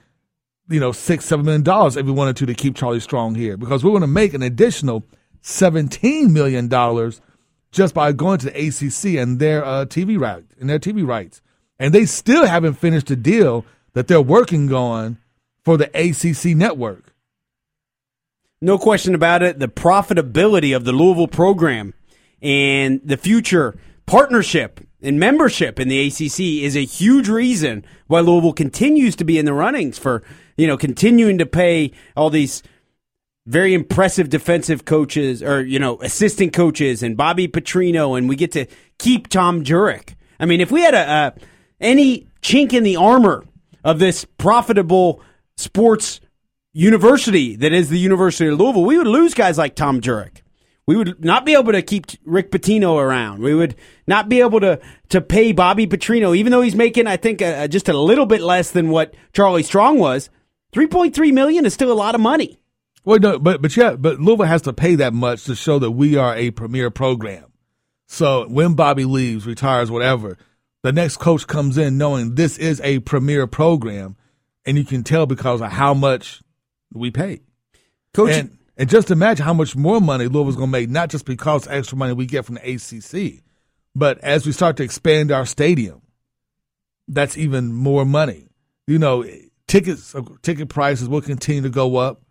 you 0.69 0.81
know, 0.81 0.93
six, 0.93 1.25
seven 1.25 1.47
million 1.47 1.63
dollars 1.63 1.97
if 1.97 2.07
we 2.07 2.13
wanted 2.13 2.37
to 2.37 2.47
to 2.47 2.55
keep 2.55 2.77
Charlie 2.77 3.01
Strong 3.01 3.35
here 3.35 3.57
because 3.57 3.83
we're 3.83 3.91
going 3.91 4.03
to 4.03 4.07
make 4.07 4.35
an 4.35 4.43
additional 4.43 5.05
seventeen 5.41 6.33
million 6.33 6.69
dollars 6.69 7.21
just 7.73 7.95
by 7.95 8.13
going 8.13 8.39
to 8.39 8.51
the 8.51 8.69
ACC 8.69 9.19
and 9.19 9.41
their 9.41 9.65
uh, 9.65 9.87
TV 9.87 10.21
right 10.21 10.45
and 10.61 10.69
their 10.69 10.79
TV 10.79 11.07
rights, 11.07 11.41
and 11.79 11.95
they 11.95 12.05
still 12.05 12.47
haven't 12.47 12.75
finished 12.75 13.07
the 13.07 13.17
deal 13.17 13.65
that 13.95 14.09
they're 14.09 14.21
working 14.23 14.73
on 14.73 15.19
for 15.65 15.77
the 15.77 15.91
ACC 15.95 16.57
network. 16.57 17.15
No 18.61 18.79
question 18.79 19.15
about 19.15 19.43
it. 19.43 19.59
The 19.59 19.69
profitability 19.69 20.75
of 20.75 20.85
the 20.85 20.93
Louisville 20.93 21.29
program 21.29 21.95
and 22.41 23.01
the 23.05 23.17
future 23.17 23.77
partnership 24.07 24.81
and 25.01 25.19
membership 25.19 25.81
in 25.81 25.89
the 25.89 26.07
ACC 26.07 26.63
is 26.65 26.77
a 26.77 26.85
huge 26.85 27.29
reason 27.29 27.85
why 28.07 28.21
Louisville 28.21 28.53
continues 28.53 29.17
to 29.17 29.25
be 29.25 29.39
in 29.39 29.47
the 29.47 29.53
runnings 29.53 29.99
for, 29.99 30.23
you 30.57 30.67
know, 30.67 30.77
continuing 30.77 31.39
to 31.39 31.47
pay 31.47 31.93
all 32.17 32.31
these 32.31 32.63
very 33.47 33.75
impressive 33.75 34.29
defensive 34.29 34.85
coaches 34.85 35.43
or, 35.43 35.61
you 35.61 35.79
know, 35.79 36.01
assistant 36.01 36.53
coaches 36.53 37.03
and 37.03 37.17
Bobby 37.17 37.49
Petrino, 37.49 38.17
and 38.17 38.29
we 38.29 38.37
get 38.37 38.53
to 38.53 38.67
keep 38.99 39.29
Tom 39.29 39.65
Jurich. 39.65 40.15
I 40.39 40.47
mean, 40.47 40.61
if 40.61 40.71
we 40.71 40.83
had 40.83 40.95
a, 40.95 41.11
a 41.11 41.35
any 41.81 42.29
chink 42.41 42.73
in 42.73 42.85
the 42.85 42.97
armor 42.97 43.45
of 43.85 43.99
this 43.99 44.25
profitable 44.25 45.21
sports 45.57 46.21
university 46.73 47.57
that 47.57 47.73
is 47.73 47.91
the 47.91 47.99
University 47.99 48.49
of 48.49 48.59
Louisville, 48.59 48.85
we 48.85 48.99
would 48.99 49.07
lose 49.07 49.35
guys 49.35 49.59
like 49.59 49.75
Tom 49.75 50.01
Jurich. 50.01 50.43
We 50.87 50.97
would 50.97 51.25
not 51.25 51.47
be 51.47 51.55
able 51.55 51.73
to 51.73 51.83
keep 51.83 52.07
Rick 52.25 52.51
Pitino 52.51 52.99
around. 52.99 53.41
We 53.41 53.55
would 53.55 53.77
not 54.07 54.29
be 54.29 54.41
able 54.41 54.59
to 54.61 54.81
to 55.11 55.21
pay 55.21 55.53
Bobby 55.53 55.87
Petrino, 55.87 56.37
even 56.37 56.51
though 56.51 56.63
he's 56.63 56.75
making, 56.75 57.07
I 57.07 57.17
think, 57.17 57.39
just 57.71 57.89
a 57.89 57.97
little 57.97 58.27
bit 58.27 58.41
less 58.41 58.73
than 58.73 58.91
what 58.91 59.15
Charlie 59.33 59.63
Strong 59.63 60.01
was. 60.01 60.29
Three 60.73 60.89
point 60.89 61.15
three 61.15 61.31
million 61.31 61.67
is 61.67 61.75
still 61.75 61.93
a 61.93 61.95
lot 61.95 62.17
of 62.17 62.21
money. 62.21 62.59
Well, 63.05 63.21
no, 63.21 63.39
but 63.39 63.63
but 63.63 63.77
yeah, 63.77 63.95
but 63.95 64.21
Louisville 64.21 64.47
has 64.47 64.63
to 64.63 64.73
pay 64.73 64.97
that 64.97 65.13
much 65.13 65.45
to 65.45 65.55
show 65.55 65.79
that 65.79 65.93
we 65.93 66.17
are 66.17 66.35
a 66.37 66.51
premier 66.51 66.91
program. 66.91 67.45
So 68.09 68.49
when 68.49 68.75
Bobby 68.75 69.05
leaves, 69.05 69.47
retires, 69.47 69.91
whatever, 69.91 70.37
the 70.83 70.93
next 70.93 71.19
coach 71.19 71.47
comes 71.47 71.79
in 71.79 71.97
knowing 71.97 72.35
this 72.35 72.59
is 72.59 72.81
a 72.81 72.99
premier 73.01 73.47
program, 73.47 74.17
and 74.65 74.77
you 74.77 74.85
can 74.85 75.03
tell 75.03 75.27
because 75.27 75.61
of 75.61 75.71
how 75.71 75.95
much 75.95 76.43
we 76.93 77.11
pay. 77.11 77.41
Coach, 78.15 78.33
and, 78.33 78.59
and 78.77 78.89
just 78.89 79.11
imagine 79.11 79.45
how 79.45 79.55
much 79.55 79.75
more 79.75 80.01
money 80.01 80.27
Louisville's 80.27 80.57
going 80.57 80.69
to 80.69 80.73
make, 80.73 80.91
not 80.91 81.11
just 81.11 81.25
because 81.25 81.67
of 81.67 81.73
extra 81.73 81.97
money 81.97 82.13
we 82.13 82.27
get 82.27 82.45
from 82.45 82.57
the 82.57 82.75
ACC, 82.75 83.43
but 83.95 84.19
as 84.19 84.47
we 84.47 84.53
start 84.53 84.77
to 84.79 84.83
expand 84.83 85.31
our 85.31 85.47
stadium, 85.47 86.03
that's 87.09 87.37
even 87.37 87.73
more 87.73 88.05
money. 88.05 88.49
You 88.87 88.99
know, 88.99 89.25
tickets, 89.67 90.15
ticket 90.43 90.69
prices 90.69 91.09
will 91.09 91.21
continue 91.21 91.63
to 91.63 91.69
go 91.69 91.97
up. 91.97 92.23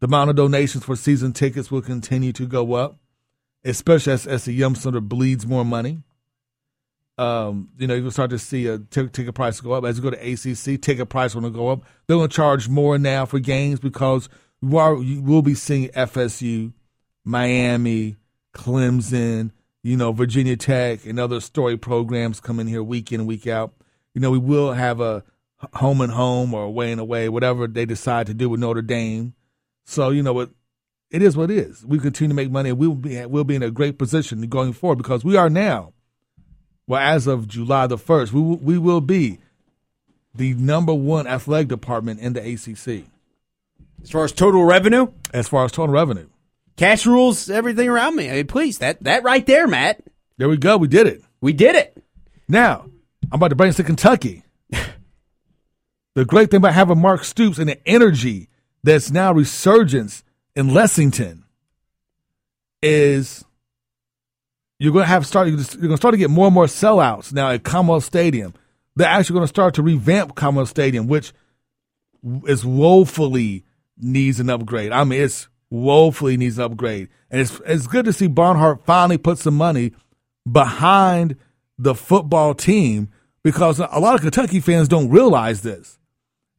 The 0.00 0.06
amount 0.06 0.30
of 0.30 0.36
donations 0.36 0.84
for 0.84 0.94
season 0.94 1.32
tickets 1.32 1.70
will 1.70 1.82
continue 1.82 2.32
to 2.34 2.46
go 2.46 2.74
up, 2.74 2.98
especially 3.64 4.12
as, 4.12 4.26
as 4.26 4.44
the 4.44 4.52
Yum 4.52 4.74
Center 4.74 5.00
bleeds 5.00 5.46
more 5.46 5.64
money. 5.64 6.02
Um, 7.18 7.70
you 7.78 7.86
know, 7.86 7.94
you'll 7.94 8.10
start 8.10 8.30
to 8.30 8.38
see 8.38 8.66
a 8.66 8.78
t- 8.78 9.08
ticket 9.08 9.34
price 9.34 9.60
go 9.60 9.72
up 9.72 9.84
as 9.84 9.96
you 9.96 10.02
go 10.02 10.10
to 10.10 10.16
ACC. 10.16 10.80
Ticket 10.80 11.08
price 11.08 11.32
going 11.32 11.44
to 11.44 11.50
go 11.50 11.68
up. 11.68 11.82
They're 12.06 12.16
going 12.16 12.28
to 12.28 12.34
charge 12.34 12.68
more 12.68 12.98
now 12.98 13.24
for 13.24 13.38
games 13.38 13.80
because 13.80 14.28
you 14.60 14.76
are 14.76 14.96
you 15.02 15.22
will 15.22 15.42
be 15.42 15.54
seeing 15.54 15.88
FSU, 15.88 16.72
Miami, 17.24 18.16
Clemson, 18.54 19.52
you 19.82 19.96
know, 19.96 20.12
Virginia 20.12 20.56
Tech, 20.56 21.06
and 21.06 21.18
other 21.18 21.40
story 21.40 21.76
programs 21.76 22.40
come 22.40 22.60
in 22.60 22.66
here 22.66 22.82
week 22.82 23.12
in 23.12 23.26
week 23.26 23.46
out. 23.46 23.72
You 24.14 24.20
know, 24.20 24.30
we 24.30 24.38
will 24.38 24.72
have 24.72 25.00
a 25.00 25.24
home 25.74 26.00
and 26.00 26.12
home 26.12 26.52
or 26.54 26.64
away 26.64 26.92
and 26.92 27.00
away, 27.00 27.28
whatever 27.28 27.66
they 27.66 27.86
decide 27.86 28.26
to 28.26 28.34
do 28.34 28.48
with 28.48 28.60
Notre 28.60 28.82
Dame. 28.82 29.34
So 29.84 30.10
you 30.10 30.22
know 30.22 30.32
what, 30.32 30.50
it 31.10 31.22
is 31.22 31.36
what 31.36 31.50
it 31.50 31.58
is. 31.58 31.84
We 31.84 31.98
continue 31.98 32.30
to 32.30 32.34
make 32.34 32.50
money, 32.50 32.70
and 32.70 32.78
we'll 32.78 32.94
be 32.94 33.24
we'll 33.26 33.44
be 33.44 33.54
in 33.54 33.62
a 33.62 33.70
great 33.70 33.98
position 33.98 34.40
going 34.48 34.72
forward 34.72 34.98
because 34.98 35.24
we 35.24 35.36
are 35.36 35.48
now. 35.48 35.92
Well, 36.86 37.00
as 37.00 37.26
of 37.26 37.48
July 37.48 37.86
the 37.86 37.98
first, 37.98 38.32
we 38.32 38.40
will, 38.40 38.56
we 38.58 38.78
will 38.78 39.00
be 39.00 39.38
the 40.34 40.54
number 40.54 40.94
one 40.94 41.26
athletic 41.26 41.68
department 41.68 42.20
in 42.20 42.32
the 42.34 42.40
ACC 42.40 43.06
As 44.02 44.10
far 44.10 44.24
as 44.24 44.32
total 44.32 44.64
revenue, 44.64 45.08
as 45.32 45.48
far 45.48 45.64
as 45.64 45.72
total 45.72 45.94
revenue. 45.94 46.28
cash 46.76 47.06
rules 47.06 47.50
everything 47.50 47.88
around 47.88 48.16
me. 48.16 48.30
I 48.30 48.34
mean, 48.34 48.46
please, 48.46 48.78
that 48.78 49.02
that 49.02 49.22
right 49.24 49.44
there, 49.46 49.66
Matt. 49.66 50.02
There 50.36 50.48
we 50.48 50.58
go. 50.58 50.76
We 50.76 50.88
did 50.88 51.06
it. 51.06 51.22
We 51.40 51.52
did 51.52 51.74
it. 51.74 51.96
Now, 52.48 52.84
I'm 53.32 53.36
about 53.38 53.48
to 53.48 53.56
bring 53.56 53.70
us 53.70 53.76
to 53.76 53.82
Kentucky. 53.84 54.44
the 56.14 56.24
great 56.24 56.50
thing 56.50 56.58
about 56.58 56.74
having 56.74 57.00
Mark 57.00 57.24
Stoops 57.24 57.58
and 57.58 57.68
the 57.68 57.88
energy 57.88 58.48
that's 58.82 59.10
now 59.10 59.32
resurgence 59.32 60.22
in 60.54 60.72
Lexington 60.72 61.44
is 62.82 63.44
you're 64.78 64.92
going 64.92 65.04
to 65.04 65.08
have 65.08 65.26
start. 65.26 65.48
You're 65.48 65.56
going 65.56 65.90
to 65.90 65.96
start 65.96 66.12
to 66.12 66.18
get 66.18 66.30
more 66.30 66.46
and 66.46 66.54
more 66.54 66.66
sellouts 66.66 67.32
now 67.32 67.50
at 67.50 67.64
Commonwealth 67.64 68.04
Stadium. 68.04 68.54
They're 68.94 69.08
actually 69.08 69.34
going 69.34 69.44
to 69.44 69.48
start 69.48 69.74
to 69.74 69.82
revamp 69.82 70.34
Commonwealth 70.34 70.68
Stadium, 70.68 71.06
which 71.06 71.32
is 72.46 72.64
woefully 72.64 73.64
needs 73.98 74.40
an 74.40 74.50
upgrade. 74.50 74.92
I 74.92 75.04
mean, 75.04 75.20
it's 75.20 75.48
woefully 75.70 76.36
needs 76.36 76.58
an 76.58 76.64
upgrade, 76.64 77.08
and 77.30 77.40
it's 77.40 77.60
it's 77.66 77.86
good 77.86 78.04
to 78.04 78.12
see 78.12 78.26
Barnhart 78.26 78.84
finally 78.84 79.18
put 79.18 79.38
some 79.38 79.56
money 79.56 79.92
behind 80.50 81.36
the 81.78 81.94
football 81.94 82.54
team 82.54 83.08
because 83.42 83.78
a 83.78 83.98
lot 83.98 84.14
of 84.14 84.20
Kentucky 84.22 84.60
fans 84.60 84.88
don't 84.88 85.10
realize 85.10 85.62
this 85.62 85.98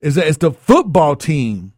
is 0.01 0.15
that 0.15 0.27
it's 0.27 0.37
the 0.37 0.51
football 0.51 1.15
team 1.15 1.73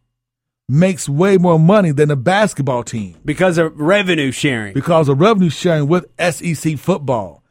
makes 0.70 1.08
way 1.08 1.36
more 1.36 1.58
money 1.58 1.90
than 1.90 2.08
the 2.08 2.16
basketball 2.16 2.84
team 2.84 3.16
because 3.24 3.58
of 3.58 3.78
revenue 3.78 4.30
sharing. 4.30 4.72
because 4.72 5.08
of 5.08 5.20
revenue 5.20 5.50
sharing 5.50 5.88
with 5.88 6.06
SEC 6.18 6.78
football. 6.78 7.42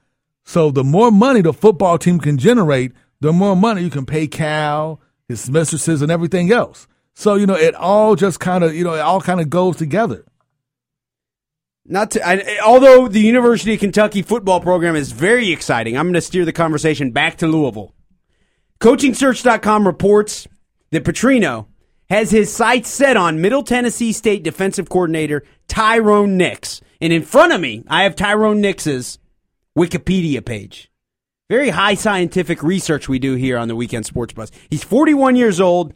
So 0.46 0.72
the 0.72 0.84
more 0.84 1.12
money 1.12 1.41
the 1.41 1.54
football 1.54 1.98
team 1.98 2.20
can 2.20 2.38
generate, 2.38 2.94
the 3.20 3.34
more 3.34 3.56
money 3.56 3.84
you 3.84 3.90
can 3.90 4.06
pay 4.06 4.28
Cal, 4.28 5.02
his 5.28 5.50
mistresses, 5.50 6.02
and 6.02 6.10
everything 6.10 6.52
else. 6.52 6.88
So 7.14 7.36
you 7.36 7.46
know 7.46 7.56
it 7.56 7.76
all 7.76 8.16
just 8.16 8.40
kind 8.40 8.64
of 8.64 8.74
you 8.74 8.84
know 8.84 8.94
it 8.94 9.02
all 9.02 9.22
kind 9.22 9.41
of 9.41 9.50
goes 9.50 9.76
together. 9.76 10.26
Not 11.86 12.12
to, 12.12 12.26
I, 12.26 12.60
although 12.64 13.08
the 13.08 13.20
University 13.20 13.74
of 13.74 13.80
Kentucky 13.80 14.22
football 14.22 14.62
program 14.62 14.96
is 14.96 15.12
very 15.12 15.52
exciting, 15.52 15.98
I'm 15.98 16.06
going 16.06 16.14
to 16.14 16.22
steer 16.22 16.46
the 16.46 16.54
conversation 16.54 17.12
back 17.12 17.38
to 17.38 17.48
Louisville. 17.48 17.96
CoachingSearch.com 18.80 19.88
reports 19.88 20.48
that 20.91 21.04
Petrino 21.04 21.66
has 22.10 22.31
his 22.31 22.53
sights 22.53 22.90
set 22.90 23.18
on 23.18 23.41
Middle 23.41 23.64
Tennessee 23.64 24.11
State 24.11 24.44
defensive 24.44 24.90
coordinator 24.90 25.44
Tyrone 25.68 26.38
Nix. 26.38 26.81
And 26.99 27.14
in 27.14 27.23
front 27.23 27.53
of 27.53 27.61
me, 27.61 27.84
I 27.88 28.03
have 28.03 28.15
Tyrone 28.15 28.61
Nix's 28.61 29.19
Wikipedia 29.77 30.44
page. 30.44 30.91
Very 31.49 31.69
high 31.69 31.95
scientific 31.95 32.61
research 32.61 33.07
we 33.07 33.19
do 33.19 33.36
here 33.36 33.57
on 33.57 33.68
the 33.68 33.76
Weekend 33.76 34.06
Sports 34.06 34.34
Buzz. 34.34 34.52
He's 34.69 34.84
41 34.84 35.36
years 35.36 35.60
old. 35.60 35.94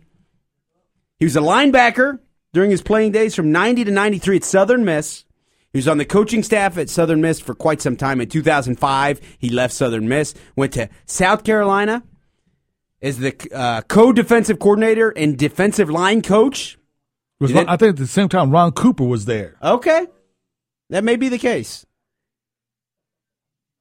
He 1.19 1.25
was 1.25 1.35
a 1.35 1.41
linebacker 1.41 2.19
during 2.53 2.71
his 2.71 2.81
playing 2.81 3.11
days 3.11 3.35
from 3.35 3.51
90 3.51 3.85
to 3.85 3.91
93 3.91 4.37
at 4.37 4.43
Southern 4.43 4.85
Miss. 4.85 5.25
He 5.71 5.79
was 5.79 5.87
on 5.87 5.97
the 5.97 6.05
coaching 6.05 6.43
staff 6.43 6.77
at 6.77 6.89
Southern 6.89 7.21
Miss 7.21 7.39
for 7.39 7.55
quite 7.55 7.81
some 7.81 7.97
time. 7.97 8.21
In 8.21 8.29
2005, 8.29 9.21
he 9.39 9.49
left 9.49 9.73
Southern 9.73 10.07
Miss, 10.07 10.35
went 10.55 10.73
to 10.73 10.89
South 11.05 11.43
Carolina 11.43 12.03
as 13.03 13.19
the 13.19 13.35
uh, 13.53 13.81
co-defensive 13.81 14.57
coordinator 14.57 15.09
and 15.09 15.37
defensive 15.37 15.89
line 15.89 16.21
coach. 16.21 16.79
Was 17.39 17.53
I 17.53 17.75
think 17.75 17.89
at 17.89 17.97
the 17.97 18.07
same 18.07 18.29
time 18.29 18.51
Ron 18.51 18.71
Cooper 18.71 19.03
was 19.03 19.25
there. 19.25 19.57
Okay. 19.61 20.07
That 20.89 21.03
may 21.03 21.17
be 21.17 21.27
the 21.27 21.37
case. 21.37 21.85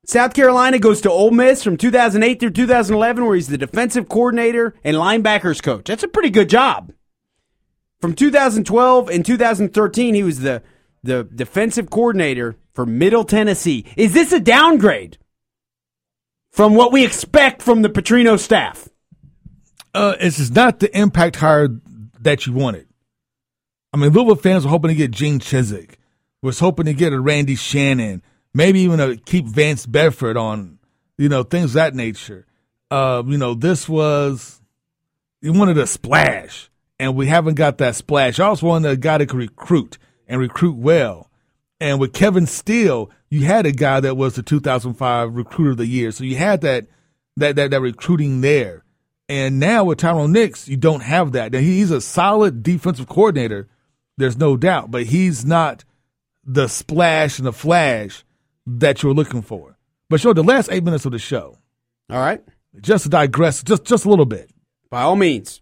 South 0.05 0.35
Carolina 0.35 0.81
goes 0.81 1.01
to 1.03 1.11
Ole 1.11 1.31
Miss 1.31 1.63
from 1.63 1.77
2008 1.77 2.41
through 2.41 2.51
2011, 2.51 3.25
where 3.25 3.37
he's 3.37 3.47
the 3.47 3.57
defensive 3.57 4.09
coordinator 4.09 4.75
and 4.83 4.97
linebackers 4.97 5.63
coach. 5.63 5.85
That's 5.85 6.03
a 6.03 6.09
pretty 6.09 6.31
good 6.31 6.49
job. 6.49 6.93
From 8.01 8.15
2012 8.15 9.09
and 9.09 9.25
2013, 9.25 10.17
he 10.17 10.25
was 10.25 10.41
the, 10.41 10.61
the 11.05 11.23
defensive 11.23 11.89
coordinator 11.89 12.57
for 12.75 12.85
Middle 12.85 13.23
Tennessee. 13.23 13.87
Is 13.97 14.13
this 14.13 14.33
a 14.33 14.41
downgrade 14.41 15.19
from 16.51 16.75
what 16.75 16.91
we 16.91 17.05
expect 17.05 17.63
from 17.63 17.83
the 17.83 17.89
Petrino 17.89 18.37
staff? 18.37 18.89
Uh, 19.95 20.17
it's 20.21 20.51
not 20.51 20.81
the 20.81 20.97
impact 20.97 21.37
hire 21.37 21.69
that 22.21 22.47
you 22.47 22.53
wanted. 22.53 22.87
I 23.93 23.99
mean, 23.99 24.13
Louisville 24.13 24.37
fans 24.37 24.65
were 24.65 24.71
hoping 24.71 24.89
to 24.89 24.95
get 24.95 25.11
Gene 25.11 25.39
Chizik, 25.39 25.97
was 26.41 26.59
hoping 26.59 26.87
to 26.87 26.95
get 26.95 27.13
a 27.13 27.21
Randy 27.21 27.57
Shannon, 27.57 28.23
maybe 28.55 28.81
even 28.81 28.99
to 28.99 29.17
keep 29.17 29.47
Vance 29.47 29.85
Bedford 29.85 30.37
on, 30.37 30.79
you 31.19 31.29
know, 31.29 31.43
things 31.43 31.75
that 31.75 31.95
nature. 31.95 32.47
Uh, 32.91 33.23
you 33.27 33.37
know, 33.37 33.55
this 33.55 33.89
was 33.89 34.61
you 35.43 35.53
wanted 35.53 35.77
a 35.77 35.87
splash, 35.87 36.71
and 36.99 37.17
we 37.17 37.27
haven't 37.27 37.55
got 37.55 37.79
that 37.79 37.97
splash. 37.97 38.39
I 38.39 38.47
also 38.47 38.67
wanted 38.67 38.91
a 38.91 38.97
guy 38.97 39.19
that 39.19 39.29
could 39.29 39.39
recruit 39.39 39.99
and 40.27 40.41
recruit 40.41 40.77
well. 40.77 41.31
And 41.81 41.99
with 41.99 42.13
Kevin 42.13 42.47
Steele, 42.47 43.11
you 43.29 43.45
had 43.45 43.67
a 43.67 43.73
guy 43.73 44.01
that 44.01 44.17
was 44.17 44.37
the 44.37 44.43
2005 44.43 45.35
Recruiter 45.35 45.73
of 45.73 45.77
the 45.79 45.87
Year, 45.87 46.13
so 46.13 46.25
you 46.25 46.37
had 46.37 46.61
that 46.63 46.87
that 47.37 47.57
that, 47.57 47.73
that 47.73 47.81
recruiting 47.81 48.41
there. 48.41 48.85
And 49.29 49.59
now 49.61 49.85
with 49.85 49.99
Tyrone 49.99 50.33
Nix, 50.33 50.69
you 50.69 50.77
don't 50.77 51.03
have 51.03 51.33
that. 51.33 51.53
Now, 51.53 51.61
he's 51.61 51.91
a 51.91 52.01
solid 52.01 52.63
defensive 52.63 53.09
coordinator, 53.09 53.69
there's 54.19 54.37
no 54.37 54.57
doubt, 54.57 54.91
but 54.91 55.05
he's 55.05 55.45
not 55.45 55.85
the 56.45 56.69
splash 56.69 57.39
and 57.39 57.47
the 57.47 57.53
flash 57.53 58.25
that 58.67 59.03
you're 59.03 59.15
looking 59.15 59.43
for. 59.43 59.79
But 60.11 60.21
show 60.21 60.33
the 60.33 60.43
last 60.45 60.69
eight 60.71 60.85
minutes 60.85 61.07
of 61.07 61.13
the 61.13 61.19
show, 61.19 61.57
All 62.11 62.19
right. 62.19 62.43
just 62.81 63.05
to 63.05 63.09
digress 63.09 63.63
just 63.63 63.85
just 63.85 64.05
a 64.05 64.11
little 64.11 64.27
bit. 64.27 64.51
By 64.91 65.03
all 65.03 65.17
means. 65.17 65.61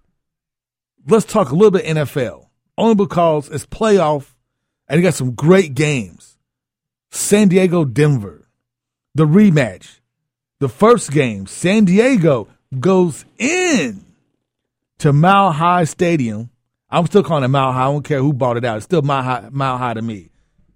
Let's 1.06 1.24
talk 1.24 1.50
a 1.50 1.54
little 1.54 1.70
bit 1.70 1.84
NFL, 1.86 2.48
only 2.76 2.94
because 2.94 3.48
it's 3.48 3.64
playoff 3.66 4.34
and 4.88 4.98
you 4.98 5.06
got 5.06 5.14
some 5.14 5.34
great 5.34 5.74
games. 5.74 6.36
San 7.12 7.48
Diego, 7.48 7.84
Denver, 7.84 8.48
the 9.14 9.26
rematch. 9.26 10.00
The 10.58 10.68
first 10.68 11.10
game, 11.12 11.46
San 11.46 11.84
Diego 11.86 12.48
goes 12.78 13.24
in 13.38 14.04
to 14.98 15.12
Mile 15.12 15.52
High 15.52 15.84
Stadium. 15.84 16.50
I'm 16.88 17.06
still 17.06 17.22
calling 17.22 17.44
it 17.44 17.48
Mile 17.48 17.72
High. 17.72 17.82
I 17.82 17.92
don't 17.92 18.04
care 18.04 18.20
who 18.20 18.32
bought 18.32 18.56
it 18.56 18.64
out. 18.64 18.76
It's 18.76 18.84
still 18.84 19.02
Mile 19.02 19.22
High, 19.22 19.48
Mile 19.50 19.78
High 19.78 19.94
to 19.94 20.02
me. 20.02 20.30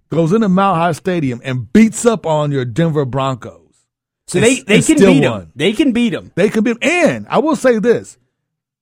Goes 0.09 0.33
into 0.33 0.49
Mile 0.49 0.75
High 0.75 0.91
Stadium 0.91 1.41
and 1.43 1.71
beats 1.71 2.05
up 2.05 2.25
on 2.25 2.51
your 2.51 2.65
Denver 2.65 3.05
Broncos. 3.05 3.61
So 4.27 4.39
they, 4.39 4.61
they 4.61 4.81
can 4.81 4.97
beat 4.97 5.27
won. 5.27 5.51
They 5.55 5.73
can 5.73 5.91
beat 5.91 6.09
them. 6.09 6.31
They 6.35 6.49
can 6.49 6.63
beat 6.63 6.79
them. 6.79 6.89
and 6.89 7.27
I 7.29 7.39
will 7.39 7.55
say 7.55 7.79
this: 7.79 8.17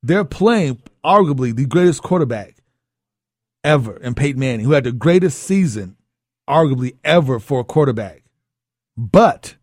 they're 0.01 0.25
playing 0.25 0.81
arguably 1.03 1.55
the 1.55 1.65
greatest 1.65 2.01
quarterback 2.01 2.55
ever 3.63 3.97
in 3.97 4.15
Peyton 4.15 4.39
Manning, 4.39 4.65
who 4.65 4.71
had 4.71 4.85
the 4.85 4.91
greatest 4.91 5.39
season, 5.39 5.97
arguably 6.47 6.95
ever 7.03 7.39
for 7.39 7.59
a 7.59 7.63
quarterback. 7.63 8.23
But 8.95 9.55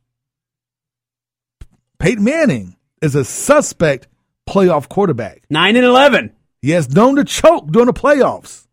Peyton 1.98 2.24
Manning 2.24 2.76
is 3.00 3.14
a 3.14 3.24
suspect 3.24 4.08
playoff 4.48 4.88
quarterback. 4.88 5.44
Nine 5.50 5.76
and 5.76 5.84
eleven. 5.84 6.32
He 6.62 6.70
has 6.72 6.94
known 6.94 7.16
to 7.16 7.24
choke 7.24 7.70
during 7.70 7.86
the 7.86 7.92
playoffs 7.92 8.66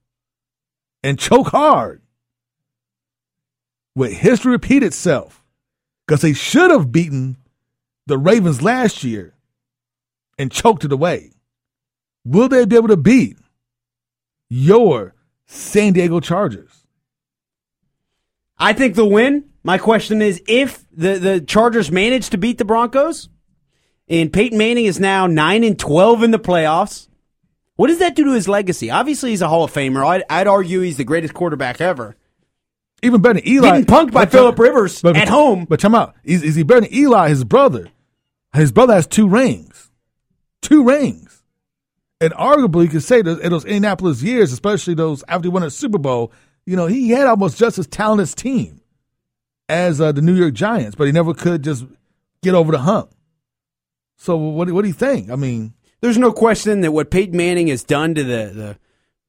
and 1.04 1.18
choke 1.18 1.48
hard. 1.48 2.02
Will 3.96 4.12
history 4.12 4.52
repeat 4.52 4.84
itself? 4.84 5.44
Because 6.06 6.22
they 6.22 6.34
should 6.34 6.72
have 6.72 6.92
beaten 6.92 7.38
the 8.06 8.18
Ravens 8.18 8.62
last 8.62 9.04
year 9.04 9.34
and 10.38 10.52
choked 10.52 10.86
it 10.86 10.92
away. 10.92 11.32
Will 12.26 12.50
they 12.50 12.66
be 12.66 12.76
able 12.76 12.90
to 12.90 12.98
beat 12.98 13.38
your 14.50 15.16
San 15.46 15.94
Diego 15.94 16.20
Chargers? 16.20 16.86
I 18.58 18.74
think 18.74 18.96
they'll 18.96 19.10
win. 19.10 19.46
My 19.64 19.78
question 19.78 20.22
is 20.22 20.42
if 20.48 20.86
the, 20.92 21.18
the 21.18 21.42
Chargers 21.42 21.92
manage 21.92 22.30
to 22.30 22.38
beat 22.38 22.58
the 22.58 22.66
Broncos 22.66 23.30
and 24.10 24.32
Peyton 24.32 24.58
Manning 24.58 24.86
is 24.86 25.00
now 25.00 25.28
9 25.28 25.64
and 25.64 25.78
12 25.78 26.24
in 26.24 26.32
the 26.32 26.40
playoffs, 26.40 27.08
what 27.76 27.88
does 27.88 28.00
that 28.00 28.16
do 28.16 28.26
to 28.26 28.34
his 28.34 28.48
legacy? 28.48 28.90
Obviously, 28.90 29.32
he's 29.32 29.42
a 29.42 29.48
Hall 29.48 29.64
of 29.64 29.74
Famer. 29.74 30.06
I'd, 30.06 30.24
I'd 30.30 30.48
argue 30.48 30.82
he's 30.82 30.98
the 30.98 31.04
greatest 31.04 31.34
quarterback 31.34 31.80
ever. 31.80 32.16
Even 33.04 33.22
better 33.22 33.36
than 33.36 33.48
Eli. 33.48 33.68
Getting 33.82 33.86
punked 33.86 34.12
by 34.12 34.26
Philip 34.26 34.58
Rivers 34.58 35.02
but- 35.02 35.16
at 35.16 35.30
home. 35.30 35.66
But 35.66 35.80
come 35.80 35.94
out. 35.94 36.16
Is, 36.24 36.42
is 36.42 36.56
he 36.56 36.64
better 36.64 36.82
than 36.82 36.94
Eli, 36.94 37.30
his 37.30 37.44
brother? 37.44 37.90
His 38.54 38.72
brother 38.72 38.94
has 38.94 39.06
two 39.06 39.28
rings. 39.28 39.92
Two 40.62 40.84
rings. 40.84 41.44
And 42.20 42.34
arguably, 42.34 42.86
you 42.86 42.90
could 42.90 43.04
say 43.04 43.22
that 43.22 43.40
in 43.42 43.52
those 43.52 43.66
Indianapolis 43.66 44.24
years, 44.24 44.52
especially 44.52 44.96
those 44.96 45.24
after 45.28 45.46
he 45.48 45.50
won 45.50 45.62
a 45.62 45.70
Super 45.70 46.00
Bowl, 46.00 46.32
you 46.66 46.76
know, 46.76 46.88
he 46.88 47.10
had 47.10 47.28
almost 47.28 47.60
just 47.60 47.78
as 47.78 47.86
talented 47.86 48.36
team 48.36 48.82
as 49.70 50.02
uh, 50.02 50.12
the 50.12 50.22
New 50.22 50.34
York 50.34 50.56
Giants, 50.56 50.96
but 50.96 51.06
he 51.06 51.14
never 51.14 51.36
could 51.36 51.64
just 51.64 51.86
get 52.42 52.56
over 52.56 52.72
the 52.72 52.80
hump. 52.80 53.12
So 54.18 54.36
what, 54.36 54.70
what 54.72 54.82
do 54.82 54.88
you 54.88 54.94
think? 54.94 55.30
I 55.30 55.36
mean, 55.36 55.74
there's 56.02 56.18
no 56.18 56.32
question 56.32 56.82
that 56.82 56.92
what 56.92 57.12
Peyton 57.12 57.38
Manning 57.38 57.68
has 57.68 57.84
done 57.84 58.16
to 58.16 58.24
the, 58.24 58.52
the 58.54 58.78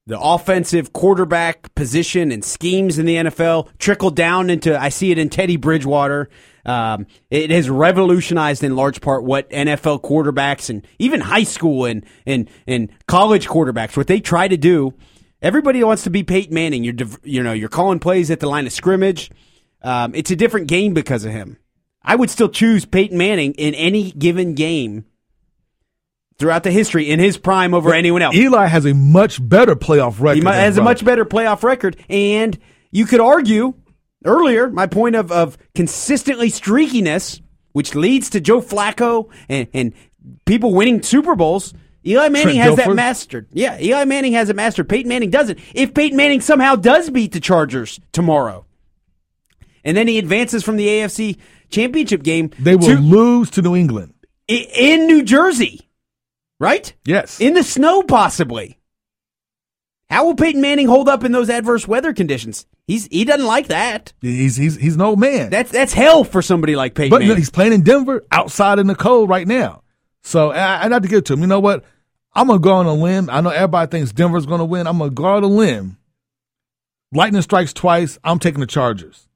the 0.09 0.19
offensive 0.19 0.95
quarterback 0.95 1.75
position 1.75 2.33
and 2.33 2.43
schemes 2.43 2.99
in 2.99 3.05
the 3.05 3.17
NFL 3.17 3.69
trickled 3.79 4.17
down 4.17 4.49
into 4.49 4.79
I 4.81 4.89
see 4.89 5.11
it 5.11 5.19
in 5.19 5.29
Teddy 5.29 5.59
Bridgewater. 5.59 6.31
Um, 6.65 7.07
it 7.31 7.51
has 7.51 7.69
revolutionized 7.69 8.65
in 8.65 8.75
large 8.75 9.03
part 9.03 9.25
what 9.25 9.51
NFL 9.51 10.01
quarterbacks 10.01 10.71
and 10.71 10.87
even 10.99 11.21
high 11.21 11.43
school 11.43 11.85
and 11.85 12.07
and 12.25 12.49
and 12.67 12.91
college 13.07 13.47
quarterbacks 13.47 13.99
what 13.99 14.07
they 14.07 14.19
try 14.19 14.49
to 14.49 14.57
do. 14.57 14.95
Everybody 15.43 15.85
wants 15.85 16.05
to 16.05 16.11
be 16.11 16.23
Peyton 16.23 16.55
Manning. 16.55 16.85
You're 16.85 16.95
you 17.23 17.43
know 17.43 17.53
you're 17.53 17.69
calling 17.69 17.99
plays 17.99 18.31
at 18.31 18.41
the 18.41 18.49
line 18.49 18.67
of 18.67 18.73
scrimmage. 18.73 19.31
Um, 19.83 20.15
it's 20.15 20.31
a 20.31 20.37
different 20.37 20.69
game 20.69 20.95
because 20.95 21.27
of 21.27 21.33
him. 21.33 21.59
I 22.03 22.17
would 22.17 22.31
still 22.31 22.49
choose 22.49 22.85
Peyton 22.85 23.19
Manning 23.19 23.55
in 23.55 23.75
any 23.75 24.13
given 24.13 24.55
game 24.55 25.05
throughout 26.39 26.63
the 26.63 26.71
history 26.71 27.11
in 27.11 27.19
his 27.19 27.37
prime 27.37 27.75
over 27.75 27.93
anyone 27.93 28.23
else. 28.23 28.35
Eli 28.35 28.67
has 28.67 28.87
a 28.87 28.95
much 28.95 29.47
better 29.47 29.75
playoff 29.75 30.21
record. 30.21 30.43
He 30.43 30.49
has 30.49 30.79
a 30.79 30.83
much 30.83 31.05
better 31.05 31.25
playoff 31.25 31.63
record, 31.63 31.97
and 32.09 32.59
you 32.91 33.07
could 33.07 33.21
argue 33.21 33.75
earlier 34.25 34.69
my 34.69 34.87
point 34.87 35.17
of, 35.17 35.31
of 35.33 35.59
consistently 35.75 36.49
streakiness, 36.51 37.41
which 37.73 37.95
leads 37.95 38.31
to 38.31 38.41
Joe 38.41 38.61
Flacco 38.61 39.31
and, 39.49 39.69
and 39.73 39.93
people 40.47 40.75
winning 40.75 41.03
Super 41.03 41.35
Bowls. 41.35 41.75
Eli 42.07 42.29
Manning 42.29 42.55
Trent 42.55 42.59
has 42.59 42.77
that 42.77 42.95
mastered. 42.95 43.49
Yeah, 43.53 43.79
Eli 43.79 44.05
Manning 44.05 44.33
has 44.33 44.49
it 44.49 44.57
mastered. 44.57 44.89
Peyton 44.89 45.09
Manning 45.09 45.31
doesn't. 45.31 45.59
If 45.75 45.93
Peyton 45.93 46.17
Manning 46.17 46.41
somehow 46.41 46.77
does 46.77 47.11
beat 47.11 47.33
the 47.33 47.41
Chargers 47.41 48.01
tomorrow, 48.13 48.65
and 49.85 49.97
then 49.97 50.07
he 50.07 50.19
advances 50.19 50.63
from 50.63 50.77
the 50.77 50.87
AFC 50.87 51.39
Championship 51.71 52.23
game, 52.23 52.51
They 52.59 52.77
will 52.77 52.89
to- 52.89 52.99
lose 52.99 53.51
to 53.51 53.63
New 53.63 53.77
England. 53.77 54.15
in 54.49 55.07
New 55.07 55.23
Jersey, 55.23 55.89
right? 56.59 56.93
Yes. 57.05 57.41
In 57.41 57.55
the 57.55 57.63
snow, 57.63 58.03
possibly. 58.03 58.79
How 60.11 60.25
will 60.25 60.35
Peyton 60.35 60.63
Manning 60.63 60.87
hold 60.89 61.07
up 61.09 61.23
in 61.23 61.33
those 61.33 61.51
adverse 61.51 61.87
weather 61.87 62.15
conditions? 62.15 62.65
He's 62.87 63.07
he 63.09 63.27
doesn't 63.27 63.45
like 63.47 63.67
that. 63.69 64.15
He's 64.23 64.57
he's 64.57 64.77
he's 64.77 64.95
an 64.95 65.03
old 65.03 65.21
man. 65.21 65.51
That's 65.51 65.71
that's 65.71 65.93
hell 65.93 66.25
for 66.25 66.41
somebody 66.41 66.77
like 66.77 66.95
Peyton 66.95 67.11
But 67.11 67.21
Manning. 67.21 67.37
he's 67.37 67.51
playing 67.51 67.75
in 67.75 67.83
Denver, 67.83 68.25
outside 68.33 68.79
in 68.79 68.87
the 68.87 68.95
cold 68.95 69.29
right 69.29 69.47
now. 69.47 69.83
So 70.23 70.51
I, 70.51 70.87
I 70.87 70.89
have 70.89 71.03
to 71.03 71.09
give 71.09 71.19
it 71.19 71.25
to 71.27 71.35
him. 71.35 71.41
You 71.43 71.47
know 71.47 71.61
what? 71.61 71.85
I'm 72.35 72.47
gonna 72.47 72.59
go 72.59 72.73
on 72.73 72.87
a 72.87 72.95
limb. 72.95 73.29
I 73.29 73.43
know 73.43 73.51
everybody 73.51 73.91
thinks 73.91 74.13
Denver's 74.13 74.47
gonna 74.47 74.65
win. 74.65 74.87
I'm 74.87 74.97
gonna 74.97 75.11
go 75.11 75.25
on 75.27 75.45
a 75.45 75.47
limb. 75.47 75.99
Lightning 77.13 77.43
strikes 77.43 77.75
twice. 77.75 78.19
I'm 78.25 78.39
taking 78.39 78.61
the 78.61 78.67
Chargers. 78.67 79.28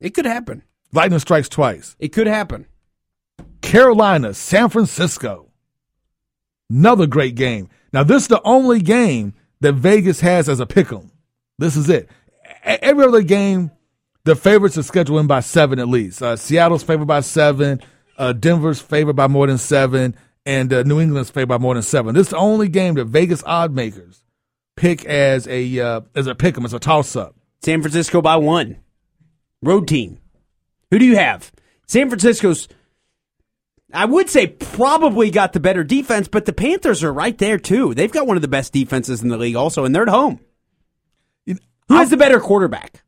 It 0.00 0.10
could 0.14 0.24
happen. 0.26 0.62
Lightning 0.92 1.18
strikes 1.20 1.48
twice. 1.48 1.94
It 1.98 2.08
could 2.08 2.26
happen. 2.26 2.66
Carolina, 3.60 4.34
San 4.34 4.68
Francisco. 4.68 5.50
Another 6.70 7.06
great 7.06 7.34
game. 7.34 7.68
Now, 7.92 8.02
this 8.02 8.22
is 8.22 8.28
the 8.28 8.40
only 8.44 8.80
game 8.80 9.34
that 9.60 9.74
Vegas 9.74 10.20
has 10.20 10.48
as 10.48 10.60
a 10.60 10.66
pick 10.66 10.92
'em. 10.92 11.10
This 11.58 11.76
is 11.76 11.88
it. 11.88 12.08
Every 12.64 13.04
other 13.04 13.22
game, 13.22 13.70
the 14.24 14.34
favorites 14.36 14.78
are 14.78 14.82
scheduled 14.82 15.20
in 15.20 15.26
by 15.26 15.40
seven 15.40 15.78
at 15.78 15.88
least. 15.88 16.22
Uh, 16.22 16.36
Seattle's 16.36 16.82
favored 16.82 17.06
by 17.06 17.20
seven. 17.20 17.80
Uh, 18.16 18.32
Denver's 18.32 18.80
favored 18.80 19.16
by 19.16 19.26
more 19.26 19.46
than 19.46 19.58
seven. 19.58 20.14
And 20.46 20.72
uh, 20.72 20.82
New 20.84 21.00
England's 21.00 21.30
favored 21.30 21.48
by 21.48 21.58
more 21.58 21.74
than 21.74 21.82
seven. 21.82 22.14
This 22.14 22.28
is 22.28 22.30
the 22.30 22.36
only 22.38 22.68
game 22.68 22.94
that 22.94 23.06
Vegas 23.06 23.42
odd 23.44 23.74
makers 23.74 24.22
pick 24.76 25.04
as 25.04 25.46
a 25.48 25.78
uh, 25.78 26.00
as 26.14 26.26
a 26.26 26.34
pick 26.34 26.56
'em, 26.56 26.64
as 26.64 26.72
a 26.72 26.78
toss 26.78 27.14
up. 27.14 27.34
San 27.62 27.82
Francisco 27.82 28.22
by 28.22 28.36
one. 28.36 28.78
Road 29.62 29.88
team. 29.88 30.18
Who 30.90 30.98
do 30.98 31.04
you 31.04 31.16
have? 31.16 31.52
San 31.86 32.08
Francisco's, 32.08 32.68
I 33.92 34.04
would 34.04 34.30
say, 34.30 34.46
probably 34.46 35.30
got 35.30 35.52
the 35.52 35.60
better 35.60 35.84
defense, 35.84 36.28
but 36.28 36.46
the 36.46 36.52
Panthers 36.52 37.04
are 37.04 37.12
right 37.12 37.36
there 37.36 37.58
too. 37.58 37.94
They've 37.94 38.12
got 38.12 38.26
one 38.26 38.36
of 38.36 38.42
the 38.42 38.48
best 38.48 38.72
defenses 38.72 39.22
in 39.22 39.28
the 39.28 39.36
league 39.36 39.56
also, 39.56 39.84
and 39.84 39.94
they're 39.94 40.02
at 40.02 40.08
home. 40.08 40.40
Who 41.46 41.96
has 41.96 42.10
the 42.10 42.16
better 42.16 42.38
quarterback? 42.38 43.02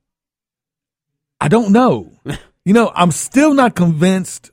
I 1.41 1.47
don't 1.47 1.71
know. 1.71 2.11
you 2.65 2.73
know, 2.73 2.91
I'm 2.95 3.13
still 3.13 3.55
not 3.55 3.77
convinced 3.77 4.51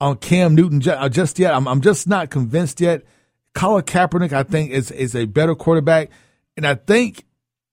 on 0.00 0.16
Cam 0.16 0.54
Newton 0.54 0.86
uh, 0.88 1.10
just 1.10 1.38
yet. 1.38 1.54
I'm, 1.54 1.68
I'm 1.68 1.82
just 1.82 2.08
not 2.08 2.30
convinced 2.30 2.80
yet. 2.80 3.02
Colin 3.54 3.84
Kaepernick, 3.84 4.32
I 4.32 4.44
think, 4.44 4.70
is 4.70 4.90
is 4.90 5.14
a 5.14 5.26
better 5.26 5.54
quarterback, 5.54 6.10
and 6.56 6.66
I 6.66 6.74
think 6.74 7.24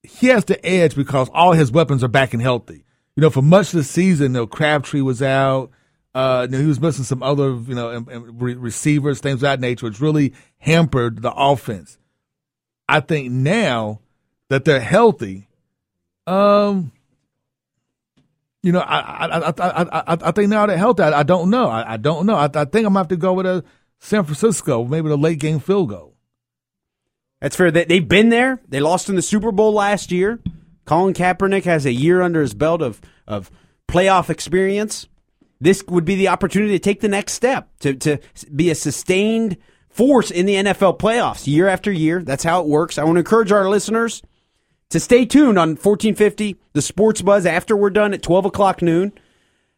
he 0.04 0.28
has 0.28 0.44
the 0.46 0.64
edge 0.66 0.96
because 0.96 1.30
all 1.34 1.54
his 1.54 1.72
weapons 1.72 2.04
are 2.04 2.10
back 2.10 2.34
and 2.34 2.42
healthy. 2.42 2.84
You 3.18 3.22
know, 3.22 3.32
for 3.32 3.42
much 3.42 3.74
of 3.74 3.78
the 3.78 3.84
season, 3.84 4.28
you 4.28 4.42
know, 4.42 4.48
Crabtree 4.48 5.02
was 5.02 5.24
out. 5.24 5.72
Uh, 6.14 6.46
you 6.48 6.56
know, 6.56 6.62
he 6.62 6.68
was 6.68 6.80
missing 6.80 7.04
some 7.04 7.24
other, 7.24 7.50
you 7.50 7.74
know, 7.74 7.90
em- 7.90 8.08
em- 8.12 8.38
re- 8.38 8.54
receivers, 8.54 9.20
things 9.20 9.38
of 9.38 9.42
that 9.42 9.60
nature, 9.60 9.88
which 9.88 10.00
really 10.00 10.36
hampered 10.60 11.24
the 11.24 11.34
offense. 11.34 11.98
I 12.88 13.00
think 13.00 13.32
now 13.32 14.02
that 14.50 14.66
they're 14.66 14.80
healthy, 14.80 15.48
um, 16.28 16.92
you 18.62 18.72
know, 18.72 18.82
I 18.82 19.00
I 19.00 19.38
I 19.40 19.54
I 19.58 19.84
I, 19.84 20.18
I 20.22 20.32
think 20.32 20.50
now 20.50 20.68
they're 20.68 20.78
healthy. 20.78 21.02
I, 21.02 21.22
I 21.22 21.24
don't 21.24 21.50
know. 21.50 21.70
I, 21.70 21.94
I 21.94 21.98
don't 21.98 22.28
know. 22.28 22.36
I, 22.36 22.46
I 22.46 22.66
think 22.66 22.86
I'm 22.86 22.94
gonna 22.94 23.00
have 23.00 23.08
to 23.08 23.18
go 23.18 23.34
with 23.34 23.48
a 23.48 23.64
San 23.98 24.26
Francisco, 24.26 24.84
maybe 24.84 25.10
the 25.10 25.18
late 25.18 25.40
game 25.40 25.60
field 25.60 25.90
goal. 25.90 26.14
That's 27.42 27.56
fair. 27.56 27.72
They, 27.72 27.86
they've 27.86 28.08
been 28.08 28.30
there. 28.30 28.62
They 28.68 28.80
lost 28.80 29.10
in 29.10 29.16
the 29.16 29.24
Super 29.24 29.52
Bowl 29.52 29.74
last 29.74 30.12
year. 30.12 30.40
Colin 30.88 31.14
Kaepernick 31.14 31.66
has 31.66 31.86
a 31.86 31.92
year 31.92 32.22
under 32.22 32.42
his 32.42 32.54
belt 32.54 32.82
of, 32.82 33.02
of 33.28 33.52
playoff 33.88 34.30
experience. 34.30 35.08
This 35.60 35.84
would 35.88 36.06
be 36.06 36.16
the 36.16 36.30
opportunity 36.30 36.72
to 36.74 36.80
take 36.80 37.02
the 37.02 37.10
next 37.10 37.34
step, 37.34 37.70
to, 37.80 37.94
to 37.94 38.20
be 38.56 38.70
a 38.70 38.76
sustained 38.76 39.58
force 39.90 40.32
in 40.32 40.46
the 40.46 40.56
NFL 40.56 40.98
playoffs 40.98 41.46
year 41.46 41.68
after 41.68 41.92
year. 41.92 42.24
That's 42.24 42.44
how 42.44 42.62
it 42.62 42.68
works. 42.68 42.98
I 42.98 43.04
want 43.04 43.18
to 43.18 43.20
encourage 43.20 43.52
our 43.52 43.70
listeners 43.70 44.24
to 44.90 45.00
stay 45.00 45.26
tuned 45.26 45.60
on 45.60 45.72
1450, 45.72 46.56
the 46.72 46.82
Sports 46.82 47.22
Buzz, 47.22 47.46
after 47.46 47.76
we're 47.76 47.90
done 47.90 48.14
at 48.14 48.24
12 48.24 48.46
o'clock 48.46 48.82
noon, 48.82 49.12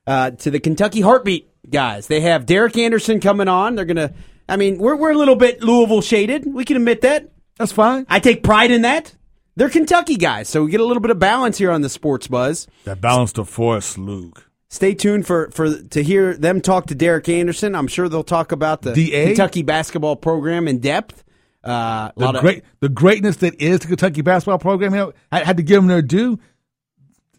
uh, 0.06 0.32
to 0.32 0.52
the 0.52 0.60
Kentucky 0.60 1.02
Heartbeat 1.02 1.50
guys. 1.68 2.06
They 2.06 2.22
have 2.22 2.46
Derek 2.46 2.78
Anderson 2.78 3.20
coming 3.20 3.48
on. 3.48 3.76
They're 3.76 3.86
going 3.86 3.98
to, 3.98 4.14
I 4.48 4.58
mean, 4.58 4.78
we're, 4.78 4.96
we're 4.96 5.12
a 5.12 5.18
little 5.18 5.36
bit 5.36 5.64
Louisville 5.64 6.02
shaded. 6.02 6.46
We 6.46 6.66
can 6.66 6.78
admit 6.78 7.02
that. 7.02 7.32
That's 7.58 7.72
fine. 7.72 8.06
I 8.10 8.20
take 8.20 8.44
pride 8.44 8.70
in 8.70 8.84
that. 8.84 9.16
They're 9.56 9.70
Kentucky 9.70 10.16
guys, 10.16 10.48
so 10.48 10.64
we 10.64 10.72
get 10.72 10.80
a 10.80 10.86
little 10.86 11.02
bit 11.02 11.12
of 11.12 11.20
balance 11.20 11.58
here 11.58 11.72
on 11.72 11.82
the 11.82 11.90
Sports 11.90 12.28
Buzz. 12.28 12.68
That 12.86 13.02
balance 13.02 13.34
the 13.34 13.44
force, 13.46 13.98
Luke. 13.98 14.50
Stay 14.70 14.94
tuned 14.94 15.26
for, 15.26 15.50
for 15.52 15.82
to 15.82 16.04
hear 16.04 16.36
them 16.36 16.62
talk 16.62 16.86
to 16.88 16.96
Derek 16.96 17.28
Anderson. 17.28 17.76
I'm 17.76 17.88
sure 17.88 18.08
they'll 18.08 18.24
talk 18.24 18.52
about 18.52 18.84
the 18.84 18.94
DA? 18.94 19.28
Kentucky 19.28 19.64
basketball 19.64 20.16
program 20.16 20.68
in 20.68 20.80
depth. 20.80 21.24
Uh, 21.64 22.12
The 22.16 22.24
lot 22.26 22.36
of- 22.36 22.42
great, 22.42 22.64
the 22.80 22.88
greatness 22.90 23.38
that 23.38 23.60
is 23.62 23.80
the 23.80 23.88
Kentucky 23.88 24.22
basketball 24.22 24.60
program. 24.60 24.94
You 24.94 25.00
know, 25.00 25.14
I 25.32 25.40
had 25.44 25.58
to 25.58 25.64
give 25.64 25.78
them 25.78 25.88
their 25.88 26.02
due. 26.04 26.40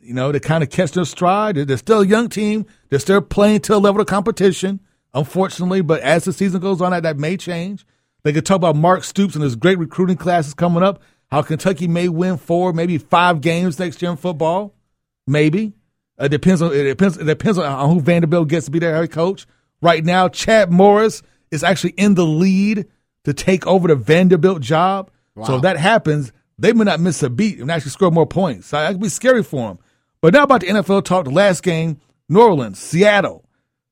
You 0.03 0.15
know, 0.15 0.33
to 0.33 0.41
kind 0.41 0.65
of 0.65 0.71
catch 0.71 0.91
their 0.93 1.05
stride. 1.05 1.55
They're, 1.57 1.65
they're 1.65 1.77
still 1.77 2.01
a 2.01 2.07
young 2.07 2.29
team. 2.29 2.67
They're 2.89 2.99
still 2.99 3.21
playing 3.21 3.61
to 3.61 3.77
a 3.77 3.79
level 3.79 4.01
of 4.01 4.07
competition, 4.09 4.81
unfortunately. 5.15 5.83
But 5.83 6.01
as 6.01 6.25
the 6.25 6.33
season 6.33 6.61
goes 6.61 6.81
on, 6.81 6.91
that, 6.91 7.05
that 7.05 7.17
may 7.19 7.37
change. 7.37 7.87
They 8.25 8.33
could 8.33 8.45
talk 8.45 8.57
about 8.57 8.77
Mark 8.77 9.05
Stoops 9.05 9.35
and 9.37 9.45
his 9.45 9.57
great 9.57 9.79
recruiting 9.79 10.17
classes 10.17 10.53
coming 10.55 10.83
up. 10.83 11.01
How 11.31 11.43
Kentucky 11.43 11.87
may 11.87 12.09
win 12.09 12.39
four, 12.39 12.73
maybe 12.73 12.99
five 12.99 13.41
games 13.41 13.79
next 13.79 14.03
year 14.03 14.11
in 14.11 14.17
football. 14.17 14.75
Maybe. 15.27 15.75
It 16.19 16.29
depends 16.31 16.61
on 16.61 16.73
it 16.73 16.85
depends 16.85 17.17
it 17.17 17.25
depends 17.25 17.57
on 17.57 17.91
who 17.91 18.01
Vanderbilt 18.01 18.49
gets 18.49 18.67
to 18.67 18.73
be 18.73 18.79
their 18.79 18.95
head 18.95 19.11
coach. 19.11 19.47
Right 19.81 20.05
now, 20.05 20.29
Chad 20.29 20.71
Morris 20.71 21.23
is 21.51 21.65
actually 21.65 21.95
in 21.97 22.15
the 22.15 22.27
lead 22.27 22.87
to 23.25 23.33
take 23.33 23.67
over 23.67 23.89
the 23.89 23.95
Vanderbilt 23.95 24.61
job. 24.61 25.11
So 25.45 25.57
if 25.57 25.63
that 25.63 25.79
happens, 25.79 26.33
they 26.59 26.75
may 26.75 26.85
not 26.85 27.01
miss 27.01 27.23
a 27.23 27.31
beat 27.31 27.61
and 27.61 27.71
actually 27.71 27.93
score 27.93 28.11
more 28.11 28.27
points. 28.27 28.67
So 28.67 28.77
that 28.77 28.93
could 28.93 29.01
be 29.01 29.09
scary 29.09 29.43
for 29.43 29.69
them. 29.69 29.79
But 30.21 30.35
now 30.35 30.43
about 30.43 30.61
the 30.61 30.67
NFL 30.67 31.05
talk. 31.05 31.25
The 31.25 31.31
last 31.31 31.63
game, 31.63 31.99
New 32.29 32.43
Orleans, 32.43 32.79
Seattle. 32.79 33.49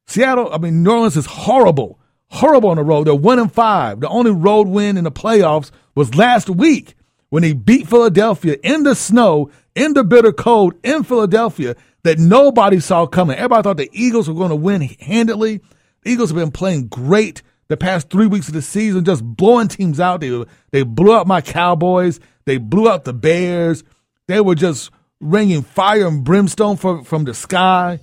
Seattle, 0.06 0.52
I 0.52 0.58
mean, 0.58 0.82
New 0.82 0.90
Orleans 0.90 1.16
is 1.16 1.24
horrible. 1.24 1.98
Horrible 2.30 2.68
on 2.68 2.76
the 2.76 2.84
road. 2.84 3.06
They're 3.06 3.14
one 3.14 3.38
and 3.38 3.50
five. 3.50 4.00
The 4.00 4.08
only 4.08 4.32
road 4.32 4.68
win 4.68 4.98
in 4.98 5.04
the 5.04 5.10
playoffs 5.10 5.70
was 5.94 6.14
last 6.14 6.50
week 6.50 6.94
when 7.30 7.42
he 7.42 7.52
beat 7.52 7.88
Philadelphia 7.88 8.56
in 8.62 8.82
the 8.82 8.94
snow, 8.94 9.50
in 9.74 9.94
the 9.94 10.04
bitter 10.04 10.32
cold 10.32 10.74
in 10.82 11.04
Philadelphia 11.04 11.76
that 12.02 12.18
nobody 12.18 12.80
saw 12.80 13.06
coming. 13.06 13.36
Everybody 13.36 13.62
thought 13.62 13.76
the 13.76 13.90
Eagles 13.92 14.28
were 14.28 14.34
going 14.34 14.50
to 14.50 14.56
win 14.56 14.82
handedly. 14.82 15.60
The 16.02 16.10
Eagles 16.10 16.30
have 16.30 16.38
been 16.38 16.50
playing 16.50 16.88
great 16.88 17.42
the 17.68 17.76
past 17.76 18.08
three 18.08 18.26
weeks 18.26 18.48
of 18.48 18.54
the 18.54 18.62
season, 18.62 19.04
just 19.04 19.22
blowing 19.22 19.68
teams 19.68 20.00
out. 20.00 20.20
They 20.20 20.44
they 20.70 20.82
blew 20.82 21.14
out 21.14 21.26
my 21.26 21.40
Cowboys. 21.40 22.18
They 22.46 22.56
blew 22.58 22.88
out 22.88 23.04
the 23.04 23.12
Bears. 23.12 23.84
They 24.26 24.40
were 24.40 24.54
just 24.54 24.90
ringing 25.20 25.62
fire 25.62 26.06
and 26.06 26.24
brimstone 26.24 26.76
from 26.76 27.04
from 27.04 27.24
the 27.24 27.34
sky. 27.34 28.00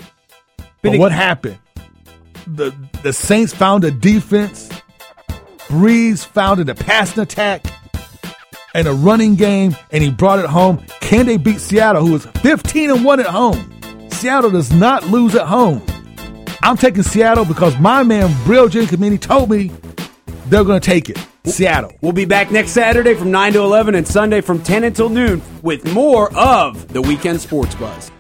But 0.82 1.00
what 1.00 1.12
happened? 1.12 1.58
The 2.46 2.76
the 3.02 3.12
Saints 3.12 3.54
found 3.54 3.84
a 3.84 3.92
defense. 3.92 4.70
Brees 5.68 6.24
founded 6.24 6.70
a 6.70 6.76
passing 6.76 7.24
attack 7.24 7.66
and 8.76 8.88
a 8.88 8.94
running 8.94 9.36
game, 9.36 9.76
and 9.92 10.04
he 10.04 10.12
brought 10.12 10.38
it 10.38 10.46
home. 10.46 10.86
Can 11.00 11.26
they 11.26 11.38
beat 11.38 11.60
Seattle, 11.60 12.06
who 12.06 12.16
is 12.16 12.26
15 12.44 12.92
and 12.92 13.06
1 13.06 13.20
at 13.22 13.26
home? 13.26 13.72
Seattle 14.12 14.52
does 14.52 14.72
not 14.72 15.06
lose 15.08 15.34
at 15.34 15.48
home. 15.48 15.82
I'm 16.62 16.78
taking 16.78 17.04
Seattle 17.04 17.46
because 17.46 17.78
my 17.80 18.04
man 18.04 18.30
Breno 18.46 18.68
Giacomini 18.70 19.20
told 19.20 19.50
me 19.50 19.72
They're 20.48 20.64
going 20.64 20.80
to 20.80 20.86
take 20.86 21.10
it. 21.10 21.18
Seattle. 21.46 21.92
We'll 22.02 22.12
be 22.12 22.26
back 22.26 22.52
next 22.52 22.72
Saturday 22.72 23.14
from 23.16 23.32
9 23.32 23.54
to 23.54 23.60
11 23.60 23.96
and 23.96 24.08
Sunday 24.08 24.42
from 24.42 24.62
10 24.62 24.84
until 24.84 25.10
noon 25.10 25.42
with 25.62 25.92
more 25.94 26.36
of 26.36 26.88
the 26.92 27.02
Weekend 27.02 27.40
Sports 27.40 27.76
Buzz. 27.76 28.12